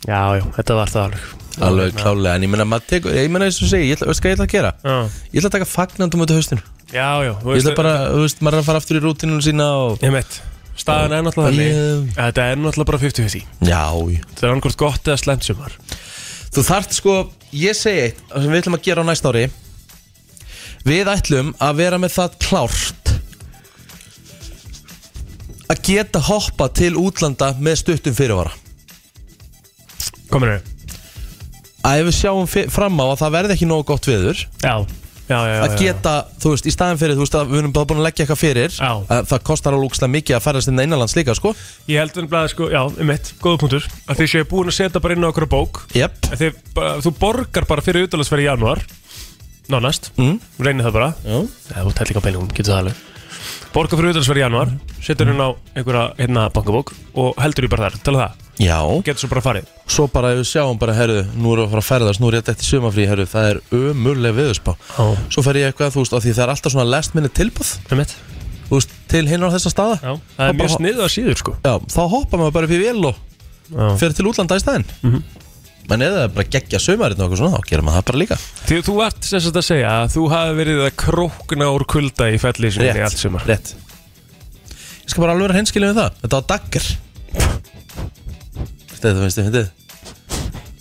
Já, 0.08 0.20
já, 0.40 0.44
þetta 0.56 0.76
var 0.80 0.92
það 0.94 1.04
alveg 1.10 1.28
Alveg 1.58 1.96
klálega, 1.98 2.36
en 2.36 2.44
ég 2.46 2.50
meina 2.52 2.66
maður 2.68 2.86
tekur 2.92 3.16
Ég 3.16 3.30
meina 3.32 3.48
eins 3.48 3.58
og 3.58 3.70
segi, 3.72 3.88
ég 3.90 3.98
veist 4.04 4.22
hvað 4.22 4.30
ég 4.30 4.36
ætla 4.36 4.46
að 4.46 4.52
gera? 4.52 4.70
Já, 4.84 4.94
Ég 5.32 5.40
ætla 5.40 5.50
að 5.50 5.56
taka 5.56 5.66
fagnandum 5.66 6.22
út 6.22 6.30
af 6.30 6.38
haustinu 6.38 6.62
já, 6.92 7.08
já 7.26 7.32
þú 7.40 7.56
Ég 7.56 7.64
ætla 7.64 7.74
bara, 7.80 7.94
þú 8.12 8.22
veist, 8.22 8.44
maður 8.44 8.56
er 8.56 8.62
að 8.62 8.68
fara 8.68 8.82
aftur 8.82 9.00
í 9.00 9.02
rútinunum 9.04 9.42
sína 9.44 9.66
og 9.82 9.98
Staðan 10.80 11.12
er 11.12 11.24
náttúrulega 11.26 11.50
þannig. 11.50 12.12
Þetta 12.16 12.44
er 12.46 12.60
náttúrulega 12.60 12.90
bara 12.92 13.00
50-50 13.02 13.66
Já, 13.66 13.82
já. 14.14 14.22
Þetta 14.30 14.46
er 14.46 14.52
annarkort 14.54 14.78
gott 14.80 15.10
eða 15.10 15.18
slemt 15.20 15.44
sumar. 15.44 15.74
Þú 16.54 16.64
þarft 16.70 16.96
sko 16.96 17.16
Ég 17.50 17.76
segi 17.76 18.06
eitt, 18.06 18.22
sem 18.30 18.46
við 18.46 18.62
ætlum 18.62 18.78
að 18.78 18.86
gera 18.86 19.02
á 19.02 19.08
næsta 19.10 19.32
ári. 19.34 19.48
Við 20.86 21.10
ætlum 21.12 21.52
að 21.60 21.82
vera 21.82 21.98
með 22.00 22.14
það 22.14 22.38
klárt 22.46 23.14
Að 25.70 25.84
geta 25.86 26.22
hoppa 26.26 26.66
til 26.74 26.96
útlanda 26.98 27.52
með 27.62 27.76
stuttum 27.84 28.16
fyrirvara. 28.16 28.50
Komin 30.30 30.56
er 30.56 30.64
Að 31.80 32.00
ef 32.00 32.08
við 32.10 32.16
sjáum 32.18 32.48
fram 32.72 32.98
á 33.00 33.04
að 33.08 33.20
það 33.22 33.36
verði 33.36 33.54
ekki 33.56 33.68
nógu 33.70 33.86
gott 33.88 34.08
viður 34.08 34.42
Já, 34.60 34.74
já, 35.30 35.38
já, 35.38 35.52
já 35.54 35.62
að 35.64 35.74
geta, 35.80 36.12
þú 36.42 36.52
veist, 36.52 36.66
í 36.68 36.74
staðin 36.74 37.00
fyrir 37.00 37.16
þú 37.16 37.24
veist, 37.24 37.36
að 37.38 37.52
við 37.52 37.60
erum 37.62 37.74
bara 37.76 37.88
búin 37.88 38.02
að 38.02 38.06
leggja 38.08 38.24
eitthvað 38.26 38.40
fyrir 38.42 38.76
að 38.84 39.30
það 39.30 39.44
kostar 39.48 39.76
alveg 39.76 39.88
úkslega 39.88 40.14
mikið 40.16 40.36
að 40.36 40.44
færast 40.44 40.72
inn 40.72 40.82
innanlands 40.84 41.16
líka, 41.16 41.36
sko. 41.38 41.54
Ég 41.88 42.02
held 42.02 42.18
um 42.20 42.28
að 42.40 42.48
sko, 42.52 42.68
já, 42.74 42.80
um 42.84 43.08
mitt, 43.08 43.32
góða 43.40 43.60
punktur 43.62 43.86
Að 44.04 44.20
þið 44.20 44.32
séu 44.34 44.48
búin 44.50 44.72
að 44.72 44.76
setja 44.76 45.02
bara 45.04 45.16
inn 45.16 45.24
á 45.24 45.30
okkur 45.30 45.48
bók. 45.54 45.80
Jep, 45.96 46.18
að 46.28 46.42
þið, 46.42 46.60
bara, 46.76 46.96
Þú 47.06 47.14
borgar 47.22 47.68
bara 47.70 47.86
fyrir 47.86 48.10
utalagsferð 48.10 48.44
í 48.44 48.48
janúar 48.50 48.84
Nánast, 49.70 50.10
mm. 50.18 50.36
reynir 50.60 50.88
það 50.88 50.98
bara. 50.98 51.10
Já, 51.24 51.38
Já, 51.70 51.78
þú 51.78 51.94
tætt 51.94 52.12
líka 52.12 52.24
peningum, 52.26 52.50
getur 52.50 52.74
það 52.74 52.82
alveg. 52.82 53.06
Borgar 53.70 54.00
fyrir 54.00 54.16
utalagsferð 54.16 54.42
í 54.42 54.44
janúar 54.44 54.76
Setur 54.98 55.30
inn 55.30 55.40
á 55.46 55.48
einhverja, 55.78 56.06
hérna, 56.18 56.48
bankabók 56.50 56.90
Og 57.14 57.38
heldur 57.38 57.68
því 57.68 57.74
bara 57.76 57.86
þar, 57.86 58.00
tala 58.02 58.24
það 58.26 58.39
já 58.60 58.78
Getur 59.06 59.22
svo 59.24 59.30
bara 59.32 59.42
farið 59.44 59.68
Svo 59.90 60.06
bara 60.12 60.32
ef 60.34 60.40
við 60.42 60.48
sjáum 60.52 60.78
bara, 60.78 60.94
herru, 60.94 61.22
nú 61.34 61.54
erum 61.54 61.64
við 61.64 61.66
að 61.66 61.72
fara 61.72 61.82
að 61.82 61.88
ferðast, 61.90 62.20
nú 62.22 62.28
er 62.30 62.36
rétt 62.36 62.50
eftir 62.52 62.68
sumafrí, 62.68 63.06
herru, 63.10 63.24
það 63.26 63.48
er 63.50 63.58
ömurlega 63.74 64.36
viðurspá. 64.36 64.74
Já, 64.78 65.06
Svo 65.34 65.42
fer 65.42 65.58
ég 65.58 65.70
eitthvað, 65.72 65.94
þú 65.96 66.04
veist, 66.04 66.14
af 66.14 66.22
því 66.26 66.34
það 66.36 66.44
er 66.44 66.52
alltaf 66.54 66.74
svona 66.76 66.86
last 66.92 67.16
minute 67.18 67.34
tilbúð, 67.40 67.72
um 67.90 67.98
mitt 67.98 68.14
þú 68.68 68.76
veist, 68.78 68.92
til 69.10 69.24
hinn 69.26 69.42
á 69.42 69.48
þessa 69.50 69.72
staða. 69.74 69.96
Já, 69.98 70.12
það 70.36 70.44
er 70.46 70.54
Og 70.54 70.60
mjög 70.60 70.72
sniðu 70.76 71.02
að 71.02 71.12
síður 71.16 71.40
sko 71.40 71.56
Já, 71.58 71.72
þá 71.90 72.00
hoppa 72.14 72.38
maður 72.38 72.54
bara 72.54 72.68
upp 72.70 72.74
í 72.76 72.80
vél 72.84 73.02
og 73.10 73.18
Já. 73.74 73.88
fer 74.04 74.14
til 74.14 74.28
útlanda 74.30 74.58
í 74.60 74.62
staðinn. 74.62 74.86
Mhm. 75.02 75.22
Men 75.90 76.04
eða 76.06 76.20
það 76.20 76.22
er 76.28 76.34
bara 76.36 76.50
geggja 76.54 76.78
sumarinn 76.78 77.18
og 77.18 77.24
eitthvað 77.26 77.40
svona, 77.40 77.58
þá 77.58 77.66
gerir 77.66 77.82
maður 77.88 77.98
það 77.98 78.08
bara 78.12 78.20
líka. 78.22 78.36
Því 78.68 78.76
þú 78.86 78.94
ert 79.08 79.26
sem 79.26 79.40
sagt 79.42 79.58
að 79.58 79.66
segja 79.66 79.90
að 80.04 80.12
þú 80.14 80.26
hafi 80.30 80.54
verið 80.60 80.82
að 80.86 80.92
krókna 81.02 81.70
úr 81.74 81.84
kulda 81.90 82.28
í 82.30 82.38
fellísinu 82.38 82.86
í 82.94 83.02
allt 83.02 83.18
sumar 83.18 83.42
rétt. 83.50 83.72
Ég 84.70 85.10
skal 85.10 85.24
bara 85.24 85.34
alveg 85.34 85.48
vera 85.48 85.58
henskilin 85.58 85.90
við 85.90 85.98
það. 85.98 86.20
Þetta 86.22 86.38
var 86.38 86.46
daggar. 86.54 86.86
Þetta 89.00 89.20
finnst 89.24 89.40
þið 89.40 89.48
fyndið. 89.50 89.70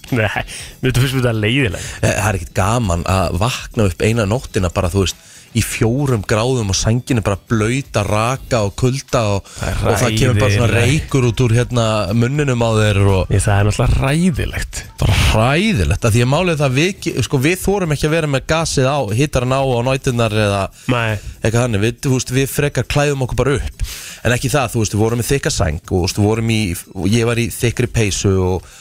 Nei, 0.10 0.42
mér 0.82 0.96
finnst 0.98 1.16
þetta 1.20 1.34
leiðilega 1.38 1.84
Eh, 2.02 2.14
Það 2.18 2.30
er 2.32 2.38
ekkert 2.40 2.54
gaman 2.58 3.04
að 3.10 3.36
vakna 3.44 3.86
upp 3.92 4.02
eina 4.02 4.26
nóttina 4.26 4.72
bara, 4.74 4.90
þú 4.90 5.04
veist, 5.06 5.20
í 5.58 5.64
fjórum 5.66 6.22
gráðum 6.30 6.70
og 6.70 6.78
sænginu 6.78 7.24
bara 7.26 7.40
blöyta, 7.50 8.04
raka 8.06 8.62
og 8.68 8.76
kulda 8.78 9.22
og 9.36 9.48
og 9.66 9.96
það 9.98 10.18
kemur 10.20 10.40
bara 10.44 10.54
svona 10.54 10.84
reykur 10.84 11.26
út 11.32 11.42
úr 11.46 11.56
hérna 11.58 11.86
munninum 12.14 12.62
á 12.62 12.70
þeir 12.78 13.00
og 13.08 13.34
Ég, 13.34 13.42
Það 13.42 13.56
er 13.56 13.70
náttúrulega 13.70 14.04
ræðilegt 14.04 14.82
bara 15.02 15.18
hræðilegt 15.32 16.06
að 16.06 16.16
Því 16.20 16.24
að 16.26 16.32
málið 16.36 16.62
það 16.62 16.78
við, 16.78 17.10
sko, 17.26 17.42
við 17.48 17.58
þórum 17.64 17.96
ekki 17.96 18.08
að 18.10 18.16
vera 18.18 18.32
með 18.36 18.46
gasið 18.54 18.90
á 18.90 18.98
Hittaran 19.20 19.58
á 19.58 19.62
á 19.66 19.80
nætunar 19.90 20.38
eða 20.46 20.62
Nei, 20.92 21.18
eitthvað 21.42 21.62
þannig. 21.64 21.84
Við, 21.86 22.00
þú 22.06 22.14
veist, 22.16 22.34
við 22.36 22.48
frekar 22.54 22.88
klæðum 22.90 23.26
okkur 23.26 23.40
bara 23.40 23.58
upp. 23.60 23.84
En 24.26 24.36
ekki 24.36 24.52
það, 24.52 24.72
þú 24.74 24.84
veist, 24.84 24.96
við 24.98 25.04
vorum 25.06 25.22
með 25.24 25.30
þykka 25.34 25.54
sæng 25.56 25.80
Og 25.82 25.92
þú 25.94 26.02
veist, 26.04 26.20
við 26.20 26.28
vorum 26.30 26.50
í, 26.54 26.62
og 26.94 27.06
ég 27.14 27.30
var 27.30 27.40
í 27.42 27.48
þykkri 27.54 27.90
peysu 27.96 28.34
Og, 28.50 28.74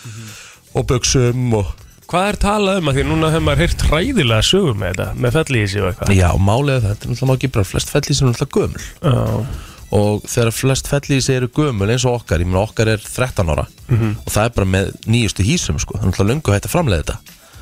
og 0.75 0.89
buksum 0.91 1.53
og 1.61 1.77
hvað 2.09 2.29
er 2.33 2.37
talað 2.41 2.79
um 2.81 2.89
að 2.91 2.99
því 2.99 3.05
núna 3.09 3.31
hefur 3.33 3.45
maður 3.47 3.63
heyrt 3.65 3.83
hræðilega 3.91 4.45
sögum 4.49 4.79
með 4.81 4.93
þetta 4.95 5.09
með 5.25 5.35
fellísi 5.39 5.81
og 5.83 5.89
eitthvað? 5.91 6.13
Já, 6.17 6.29
er 6.29 6.39
það, 6.39 6.87
þetta 6.89 7.09
er 7.09 7.13
náttúrulega 7.13 7.39
ekki 7.39 7.51
bara 7.57 7.69
flest 7.69 7.91
fellísi 7.93 8.23
er 8.25 8.31
náttúrulega 8.31 8.59
gömul. 8.59 8.87
Já, 9.03 9.67
og 9.99 10.25
þegar 10.29 10.53
flest 10.53 10.89
fellísi 10.91 11.35
eru 11.37 11.49
gömul 11.59 11.89
eins 11.93 12.05
og 12.09 12.19
okkar, 12.21 12.43
ég 12.45 12.49
meina 12.49 12.63
okkar 12.65 12.91
er 12.95 13.01
13 13.05 13.49
ára 13.55 13.67
Mhm. 13.89 14.15
og 14.25 14.33
það 14.33 14.45
er 14.45 14.55
bara 14.57 14.67
með 14.67 14.91
nýjustu 15.09 15.45
hísum 15.45 15.79
sko, 15.81 15.99
það 15.99 16.05
er 16.05 16.11
náttúrulega 16.13 16.55
hægt 16.57 16.69
að 16.69 16.75
framleiða 16.77 17.05
þetta. 17.05 17.19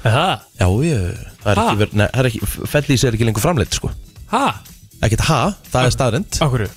Aha, 0.06 0.40
Já, 0.60 0.66
ég, 0.86 1.18
það 1.42 1.50
er 1.52 1.56
Ha? 1.56 1.66
ekki, 1.66 1.78
ver- 1.78 1.94
nei, 1.94 2.06
það 2.06 2.18
er 2.24 2.26
ekki 2.30 2.40
fellísi 2.70 3.06
er 3.06 3.12
ekki 3.18 3.26
lengur 3.26 3.42
framleitt 3.42 3.74
sko. 3.74 3.90
Ha, 4.30 4.54
ekkert 5.02 5.20
ha, 5.26 5.54
það 5.72 5.86
er 5.86 5.90
staðrind 5.90 6.38
á 6.38 6.46
hverju? 6.50 6.70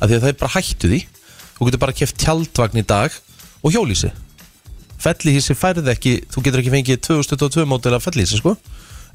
af 0.00 0.08
því 0.08 0.14
að 0.16 0.20
það 0.20 0.28
er 0.28 0.38
bara 0.40 0.52
hættu 0.56 0.88
því. 0.88 1.00
Þú 1.60 1.66
getur 1.68 1.78
bara 1.78 1.92
keft 1.92 2.16
tjaldvagn 2.16 2.78
í 2.80 2.86
dag 2.86 3.10
og 3.62 3.72
hjólísi 3.72 4.10
fellísi 5.00 5.56
færði 5.56 5.90
ekki, 5.94 6.12
þú 6.32 6.42
getur 6.46 6.62
ekki 6.62 6.72
fengið 6.74 7.00
2022 7.08 7.66
mótil 7.70 7.94
af 7.96 8.04
fellísi 8.04 8.38
sko. 8.40 8.56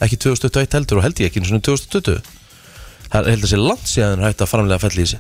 Ekki 0.03 0.17
2021 0.25 0.75
heldur 0.75 0.99
og 0.99 1.05
held 1.05 1.21
ég 1.23 1.29
ekki 1.29 1.39
einu 1.39 1.47
sinni 1.51 1.63
2020 1.63 2.19
það 3.13 3.29
held 3.31 3.45
að 3.45 3.51
sé 3.53 3.59
langt 3.61 3.87
síðan 3.87 4.19
er 4.19 4.27
hægt 4.27 4.41
að 4.43 4.49
framlega 4.51 4.81
fellísi 4.83 5.19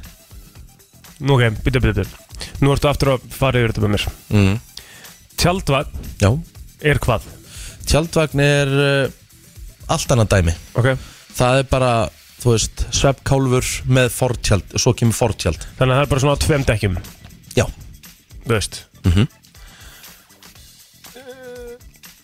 Nú 1.23 1.37
ok, 1.37 1.61
byttu, 1.63 1.79
byttu, 1.79 2.03
byttu 2.03 2.63
Nú 2.65 2.73
ertu 2.73 2.89
aftur 2.89 3.13
að 3.13 3.27
fara 3.31 3.61
yfir 3.61 3.71
þetta 3.71 3.83
með 3.85 3.93
mér. 3.93 4.05
Mm. 4.35 4.57
Tjaldvagn 5.39 6.09
Já, 6.19 6.29
er 6.91 6.99
hvað? 7.05 7.29
tjaldvagn 7.87 8.41
er 8.43 8.73
uh, 8.75 9.13
allt 9.93 10.11
annað 10.11 10.31
dæmi. 10.33 10.55
Ok. 10.75 10.89
Það 11.37 11.61
er 11.61 11.69
bara, 11.69 11.91
þú 12.41 12.51
veist, 12.55 12.83
sveppkálfur 12.99 13.71
með 13.95 14.11
fortjald, 14.15 14.67
og 14.75 14.81
svo 14.81 14.93
kemur 14.97 15.15
fortjald 15.15 15.61
Þannig 15.77 15.93
að 15.93 15.99
það 15.99 16.05
er 16.05 16.11
bara 16.11 16.23
svona 16.25 16.35
á 16.35 16.43
tveim 16.43 16.67
dekkjum? 16.67 16.99
Já, 17.55 17.65
Þú 18.45 18.53
veist. 18.57 18.81
Mhm. 19.05 19.29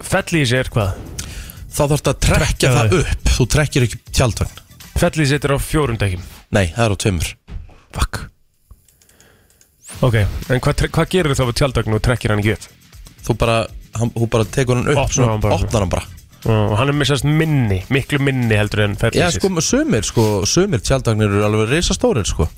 Fellísi 0.07 0.57
er 0.59 0.69
hvað? 0.73 0.95
þá 1.71 1.81
þarf 1.87 2.01
þetta 2.01 2.11
að 2.11 2.19
Trekkja 2.25 2.71
það 2.75 2.95
upp. 2.99 3.29
þú 3.31 3.47
trekkir 3.55 3.85
ekki 3.87 3.99
tjaldvagn 4.11 4.57
Fellísi 5.01 5.37
er 5.39 5.53
á 5.55 5.59
fjórum 5.63 5.97
dekkjum. 5.97 6.23
Nei, 6.51 6.65
það 6.75 6.83
er 6.83 6.93
á 6.93 6.97
tveimur. 7.01 7.29
Fuck. 7.95 8.19
Ok, 10.03 10.17
en 10.51 10.61
hvað, 10.63 10.83
hvað 10.91 11.11
gerir 11.13 11.37
þá 11.37 11.43
við 11.47 11.59
tjaldvagn 11.61 11.95
og 11.95 12.01
trekkir 12.03 12.33
hann 12.33 12.41
ekki 12.43 12.55
upp? 12.57 12.67
Þú 13.25 13.35
bara, 13.39 13.55
hann, 13.97 14.11
hún 14.17 14.31
bara 14.33 14.47
tekur 14.49 14.79
hann 14.81 14.91
upp 14.91 15.01
Opnar 15.05 15.31
hann 15.31 15.43
bara. 15.45 15.57
Opnar 15.57 15.85
hann 15.85 15.93
bara. 15.93 16.05
Og 16.51 16.75
hann 16.79 16.89
er 16.89 16.97
missast 16.97 17.25
minni, 17.27 17.81
miklu 17.93 18.19
minni 18.19 18.57
heldur 18.57 18.83
en 18.87 18.95
Já, 18.97 19.03
fellísi 19.05 19.39
sko, 19.39 19.51
sumir, 19.63 20.05
sko, 20.07 20.25
sumir 20.49 20.81
tjaldvagnir 20.83 21.29
eru 21.29 21.45
alveg 21.47 21.69
reisastórir, 21.75 22.25
sko. 22.27 22.49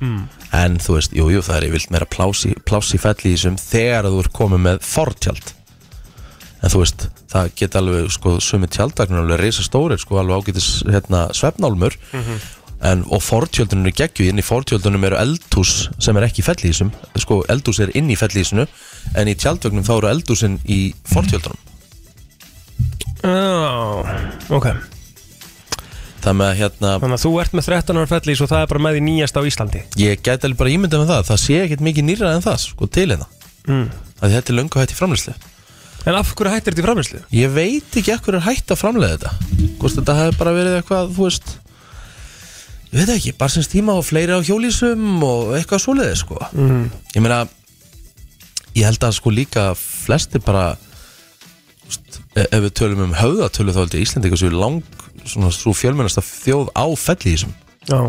Hmm. 0.00 0.28
En 0.56 0.78
þú 0.80 0.96
veist, 0.96 1.16
jú, 1.16 1.26
jú, 1.32 1.40
það 1.44 1.58
er 1.58 1.68
yfirlt 1.70 1.94
meira 1.94 2.08
plási, 2.08 2.54
plási 2.68 3.00
felli 3.00 3.32
í 3.32 3.36
þessum 3.36 3.58
þegar 3.60 4.08
þú 4.12 4.20
er 4.22 4.30
komið 4.36 4.62
með 4.68 4.84
fortjald 4.88 5.54
En 6.60 6.72
þú 6.72 6.82
veist, 6.82 7.06
það 7.32 7.52
geta 7.56 7.80
alveg, 7.80 8.08
sko, 8.12 8.36
sumir 8.44 8.68
tjaldvagnir 8.72 9.22
alveg 9.22 9.40
reisastórir, 9.40 10.00
sko, 10.00 10.18
alveg 10.20 10.42
ágætis, 10.42 10.70
hérna, 10.88 11.28
svefnálmur. 11.36 11.96
En, 12.80 13.02
og 13.12 13.20
fortjöldunum 13.20 13.90
er 13.90 13.96
geggju, 13.96 14.28
inn 14.30 14.40
í 14.40 14.44
fortjöldunum 14.44 15.02
eru 15.04 15.18
eldhús 15.20 15.90
sem 16.00 16.16
er 16.16 16.24
ekki 16.24 16.40
í 16.40 16.46
fellísum 16.46 16.88
Sko, 17.20 17.42
eldhús 17.52 17.76
er 17.84 17.90
inn 17.92 18.08
í 18.08 18.16
fellísinu 18.16 18.64
En 19.20 19.28
í 19.28 19.34
tjaldvögnum 19.36 19.84
þá 19.84 19.90
eru 19.98 20.08
eldhúsin 20.08 20.54
í 20.64 20.78
fortjöldunum 21.12 21.60
Já, 23.20 24.16
ok. 24.48 24.70
Það 26.24 26.38
með 26.38 26.46
að 26.46 26.56
hérna, 26.62 26.94
Þannig 27.02 27.18
að 27.18 27.24
þú 27.26 27.34
ert 27.44 27.58
með 27.58 27.68
13 27.68 28.00
ára 28.00 28.10
fellís 28.14 28.40
og 28.40 28.48
það 28.48 28.64
er 28.64 28.72
bara 28.72 28.84
með 28.86 28.96
því 28.96 29.04
nýjasta 29.10 29.44
á 29.44 29.48
Íslandi. 29.50 29.84
Ég 30.00 30.24
gæti 30.24 30.48
alveg 30.48 30.60
bara 30.60 30.72
ímyndað 30.72 31.04
með 31.04 31.12
það 31.12 31.30
Það 31.30 31.40
sé 31.44 31.60
ekkert 31.66 31.84
mikið 31.84 32.08
nýra 32.08 32.32
en 32.32 32.44
það, 32.48 32.58
sko, 32.64 32.88
til 32.88 33.08
hérna. 33.12 33.28
Mm. 33.68 33.86
að 34.24 34.36
Þetta 34.38 34.52
er 34.52 34.56
löngu 34.56 34.80
hætt 34.80 34.94
í 34.94 34.96
framleyslu 34.96 35.34
En 36.08 36.16
af 36.16 36.30
hverju 36.32 36.48
hættir 36.54 36.72
þetta 36.72 36.80
í 36.80 36.84
framherslu? 36.86 37.18
Ég 37.36 37.50
veit 37.52 37.96
ekki 38.00 38.14
ekkur 38.14 38.38
er 38.38 38.44
hætt 38.46 38.72
að 38.72 38.78
framleiða 38.80 39.18
þetta 39.18 39.72
Hvort 39.80 39.96
þetta 39.98 40.14
hefði 40.16 40.38
bara 40.40 40.54
verið 40.56 40.76
eitthvað, 40.78 41.10
þú 41.16 41.26
veist 41.26 41.50
Ég 42.90 43.02
veit 43.04 43.12
ekki, 43.14 43.32
bara 43.38 43.52
sem 43.54 43.66
tíma 43.70 43.94
og 44.00 44.06
fleiri 44.08 44.34
á 44.34 44.40
hjólísum 44.42 45.20
og 45.22 45.52
eitthvað 45.58 45.82
svoleiði, 45.84 46.16
sko 46.22 46.38
Mm. 46.56 46.86
Ég 47.14 47.22
meina 47.24 47.42
Ég 48.74 48.86
held 48.86 49.04
að 49.04 49.16
sko 49.18 49.32
líka 49.34 49.66
flesti 49.76 50.40
bara 50.42 50.76
þú 50.76 51.90
veist, 51.90 52.20
e- 52.38 52.48
Ef 52.48 52.64
við 52.64 52.72
tölum 52.80 53.04
um 53.08 53.14
höfðatölu 53.18 53.74
þá 53.76 53.80
held 53.84 53.98
ég 53.98 54.06
Íslandi 54.06 54.30
eitthvað 54.30 54.42
svo 54.46 54.52
lang 54.56 54.82
Svona 55.26 55.50
svo 55.52 55.74
fjölmennasta 55.76 56.24
þjóð 56.24 56.72
á 56.72 56.86
fellísum 56.96 57.52
Já, 57.90 58.00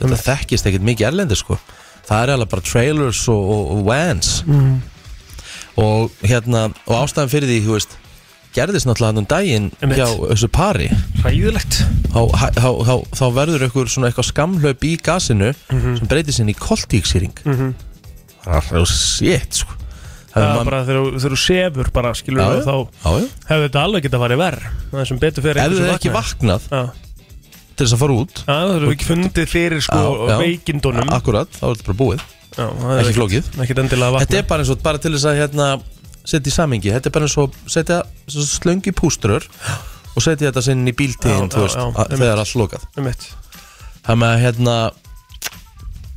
Þetta 0.00 0.18
þekkist 0.24 0.66
ekkert 0.70 0.86
mikið 0.88 1.10
erlendi 1.12 1.36
sko 1.36 1.58
Það 2.08 2.22
er 2.24 2.32
alveg 2.34 2.48
bara 2.50 2.64
trailers 2.66 3.20
og, 3.30 3.42
og, 3.52 3.68
og 3.76 3.84
vans 3.86 4.32
mm. 4.48 4.72
Og 5.82 6.10
hérna 6.22 6.68
og 6.86 6.94
ástæðan 7.02 7.30
fyrir 7.32 7.48
því, 7.50 7.58
þú 7.66 7.76
veist 7.76 7.98
gerðist 8.52 8.84
náttúrulega 8.88 9.10
hann 9.12 9.22
um 9.22 9.28
daginn 9.30 9.68
Einmitt. 9.80 9.98
hjá 9.98 10.08
þessu 10.32 10.48
pari. 10.52 10.88
Hræðilegt. 11.22 11.78
Þá, 12.12 12.20
þá, 12.58 12.70
þá, 12.84 12.94
þá 13.16 13.24
verður 13.38 13.64
ykkur 13.68 13.88
svona 13.88 14.10
eitthvað 14.10 14.28
skamhlaup 14.28 14.84
í 14.84 14.90
gasinu 15.00 15.52
sem 15.70 16.08
breytir 16.10 16.36
sinni 16.36 16.52
í 16.52 16.58
koltíksýring 16.60 17.32
Mhm. 17.46 17.70
það 18.44 18.72
er 18.76 18.84
sétt 18.92 19.62
sko. 19.62 19.78
Það 20.32 20.44
er 20.48 20.64
bara 20.64 20.78
þegar 20.84 21.00
þú- 21.12 21.20
þú 21.20 21.36
sefur 21.36 21.88
bara 21.92 22.10
skilur 22.16 22.40
Já, 22.40 22.48
við 22.48 22.60
já. 22.60 22.64
þá 22.64 22.76
Já, 23.04 23.10
já. 23.20 23.28
hefur 23.48 23.64
þetta 23.68 23.80
alveg 23.84 24.02
geta 24.02 24.18
farið 24.22 24.38
verð 24.40 24.62
Það 24.92 25.00
er 25.00 25.04
sem 25.10 25.18
betur 25.18 25.42
fyrir 25.44 25.56
ef 25.56 25.62
einhver 25.62 25.76
þið 25.76 25.86
sem 25.86 25.96
ekki 25.96 26.12
vaknað 26.16 26.62
Já, 26.72 26.82
til 27.76 27.86
þess 27.86 27.92
að 27.96 27.98
fara 28.04 28.12
út. 28.22 28.34
Já, 28.46 28.52
það 28.52 28.76
eru 28.76 28.92
ekki 28.94 29.08
fundið 29.12 29.48
fyrir 29.52 29.80
sko 29.84 30.00
Já, 30.00 30.28
já. 30.32 30.38
veikindunum. 30.40 31.08
Akkurat, 31.12 31.48
þá 31.52 31.64
er 31.68 31.74
þetta 31.76 31.86
bara 31.92 32.00
búið 32.04 32.20
Já, 32.56 32.66
ekki 33.00 33.16
flókið. 33.16 33.50
þetta 34.24 34.38
er 34.42 34.48
bara 34.50 34.62
eins 34.64 34.72
og 34.74 34.82
bara 34.84 34.98
til 35.02 35.12
þess 35.14 35.28
að 35.30 35.38
hérna 35.40 35.68
setja 36.24 36.50
í 36.52 36.54
samingi, 36.54 36.90
þetta 36.94 37.08
er 37.10 37.14
bara 37.16 37.28
eins 37.28 37.38
og 37.42 37.54
setja 37.72 38.02
slöngi 38.28 38.92
púströr 38.94 39.46
og 40.12 40.20
setja 40.22 40.50
þetta 40.50 40.62
sinn 40.68 40.84
í 40.86 40.92
bíltíðin, 40.92 41.48
þegar 42.18 42.42
allt 42.44 42.54
lokað. 42.60 42.84
Mitt 43.02 43.28
Það 44.02 44.18
með 44.18 44.32
að 44.34 44.40
hérna 44.42 44.76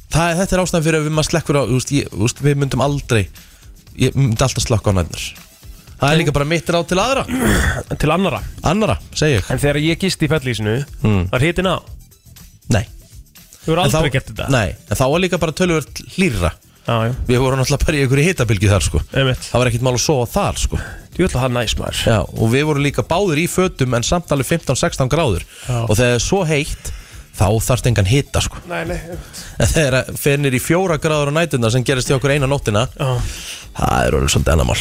það, 0.09 0.37
Þetta 0.39 0.55
er 0.55 0.61
ástæðan 0.63 0.85
fyrir 0.85 0.99
að 0.99 1.07
við 1.07 1.15
maður 1.17 1.29
slekkur 1.29 1.59
á 1.59 1.63
veist, 1.69 1.91
ég, 1.95 2.07
veist, 2.17 2.39
Við 2.45 2.55
myndum 2.61 2.81
aldrei 2.85 3.21
Ég 4.01 4.15
myndi 4.17 4.41
alltaf 4.41 4.65
slakka 4.65 4.89
á 4.91 4.97
nætnar 4.97 5.25
Það 5.95 6.09
er 6.11 6.17
líka 6.19 6.33
bara 6.35 6.47
mitt 6.49 6.67
ráð 6.67 6.87
til 6.89 6.97
aðra. 6.99 7.21
Til 7.95 8.09
annara 8.11 8.41
Annara, 8.67 8.97
En 9.53 9.61
þegar 9.61 9.77
ég 9.79 10.01
gist 10.01 10.25
í 10.25 10.27
fellísinu 10.31 10.73
Mm. 11.05 11.27
Var 11.31 11.45
hitin 11.45 11.69
á? 11.71 11.77
Nei, 12.73 12.81
Þú 13.65 13.73
En 13.75 13.81
aldrei 13.85 14.09
þá, 14.09 14.13
gert 14.13 14.29
þetta? 14.31 14.47
Nei 14.53 14.75
En 14.75 14.99
þá 14.99 15.05
var 15.09 15.23
líka 15.23 15.41
bara 15.41 15.55
tölvöld 15.57 16.03
hlýra 16.15 16.51
Já, 16.85 16.95
já. 17.07 17.13
Við 17.25 17.39
vorum 17.41 17.57
náttúrulega 17.57 17.85
bara 17.87 17.97
í 17.97 18.01
einhverju 18.03 18.25
hitabilgi 18.27 18.67
þar 18.69 18.83
sko. 18.85 18.99
Um 19.09 19.25
mitt 19.31 19.47
Það 19.47 19.57
var 19.61 19.69
ekkert 19.71 19.85
mál 19.87 19.95
að 19.95 20.03
sofa 20.03 20.27
þar 20.35 20.59
sko. 20.61 20.79
Þú 21.15 21.23
ætla 21.25 21.41
það 21.41 21.55
næs 21.55 21.73
maður. 21.79 22.01
Já, 22.05 22.17
og 22.21 22.51
við 22.51 22.65
vorum 22.69 22.85
líka 22.85 23.05
báðir 23.09 23.41
í 23.41 23.45
fötum 23.49 23.95
En 23.97 24.05
samt 24.05 24.29
alveg 24.35 24.49
15-16 24.51 25.09
gráður. 25.09 25.47
Já. 25.65 25.79
Og 25.81 25.95
þegar 25.97 26.11
það 26.11 26.13
er 26.19 26.23
svo 26.27 26.43
heitt 26.45 26.91
Þá 27.35 27.47
þarfst 27.65 27.89
engan 27.89 28.07
hita 28.07 28.43
sko. 28.45 28.61
Nei, 28.69 28.83
nei 28.87 28.99
En 29.57 29.71
þegar 29.71 29.97
það 29.97 30.19
fer 30.21 30.37
niður 30.39 30.55
í 30.55 30.61
fjóra 30.63 30.99
gráður 31.01 31.33
á 31.33 31.37
nætuna 31.41 31.71
Sem 31.73 31.83
gerist 31.89 32.13
í 32.13 32.15
okkur 32.15 32.35
eina 32.37 32.47
nóttina 32.47 32.85
Já. 32.93 33.09
Það 33.81 34.05
er 34.05 34.19
orðið 34.19 34.35
svolítið 34.35 34.53
annar 34.53 34.69
mál. 34.69 34.77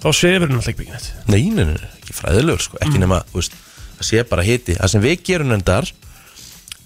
Þá 0.00 0.08
sefur 0.20 0.46
hún 0.52 0.60
alltaf 0.60 0.70
ekki 0.70 0.82
byggnett 0.84 1.08
Nei, 1.32 1.40
nei, 1.48 1.64
nei, 1.64 1.74
nei, 1.80 1.90
ekki 1.96 2.14
fræðilegur 2.20 2.62
sko, 2.68 2.78
ekki 2.84 3.00
nema, 3.02 3.18
þú 3.32 3.40
veist, 3.40 3.56
það 3.98 4.06
sé 4.12 4.22
bara 4.30 4.44
hiti. 4.46 4.76
Það 4.78 4.92
sem 4.94 5.02
við 5.04 5.16
gerum 5.26 5.56
endar 5.56 5.90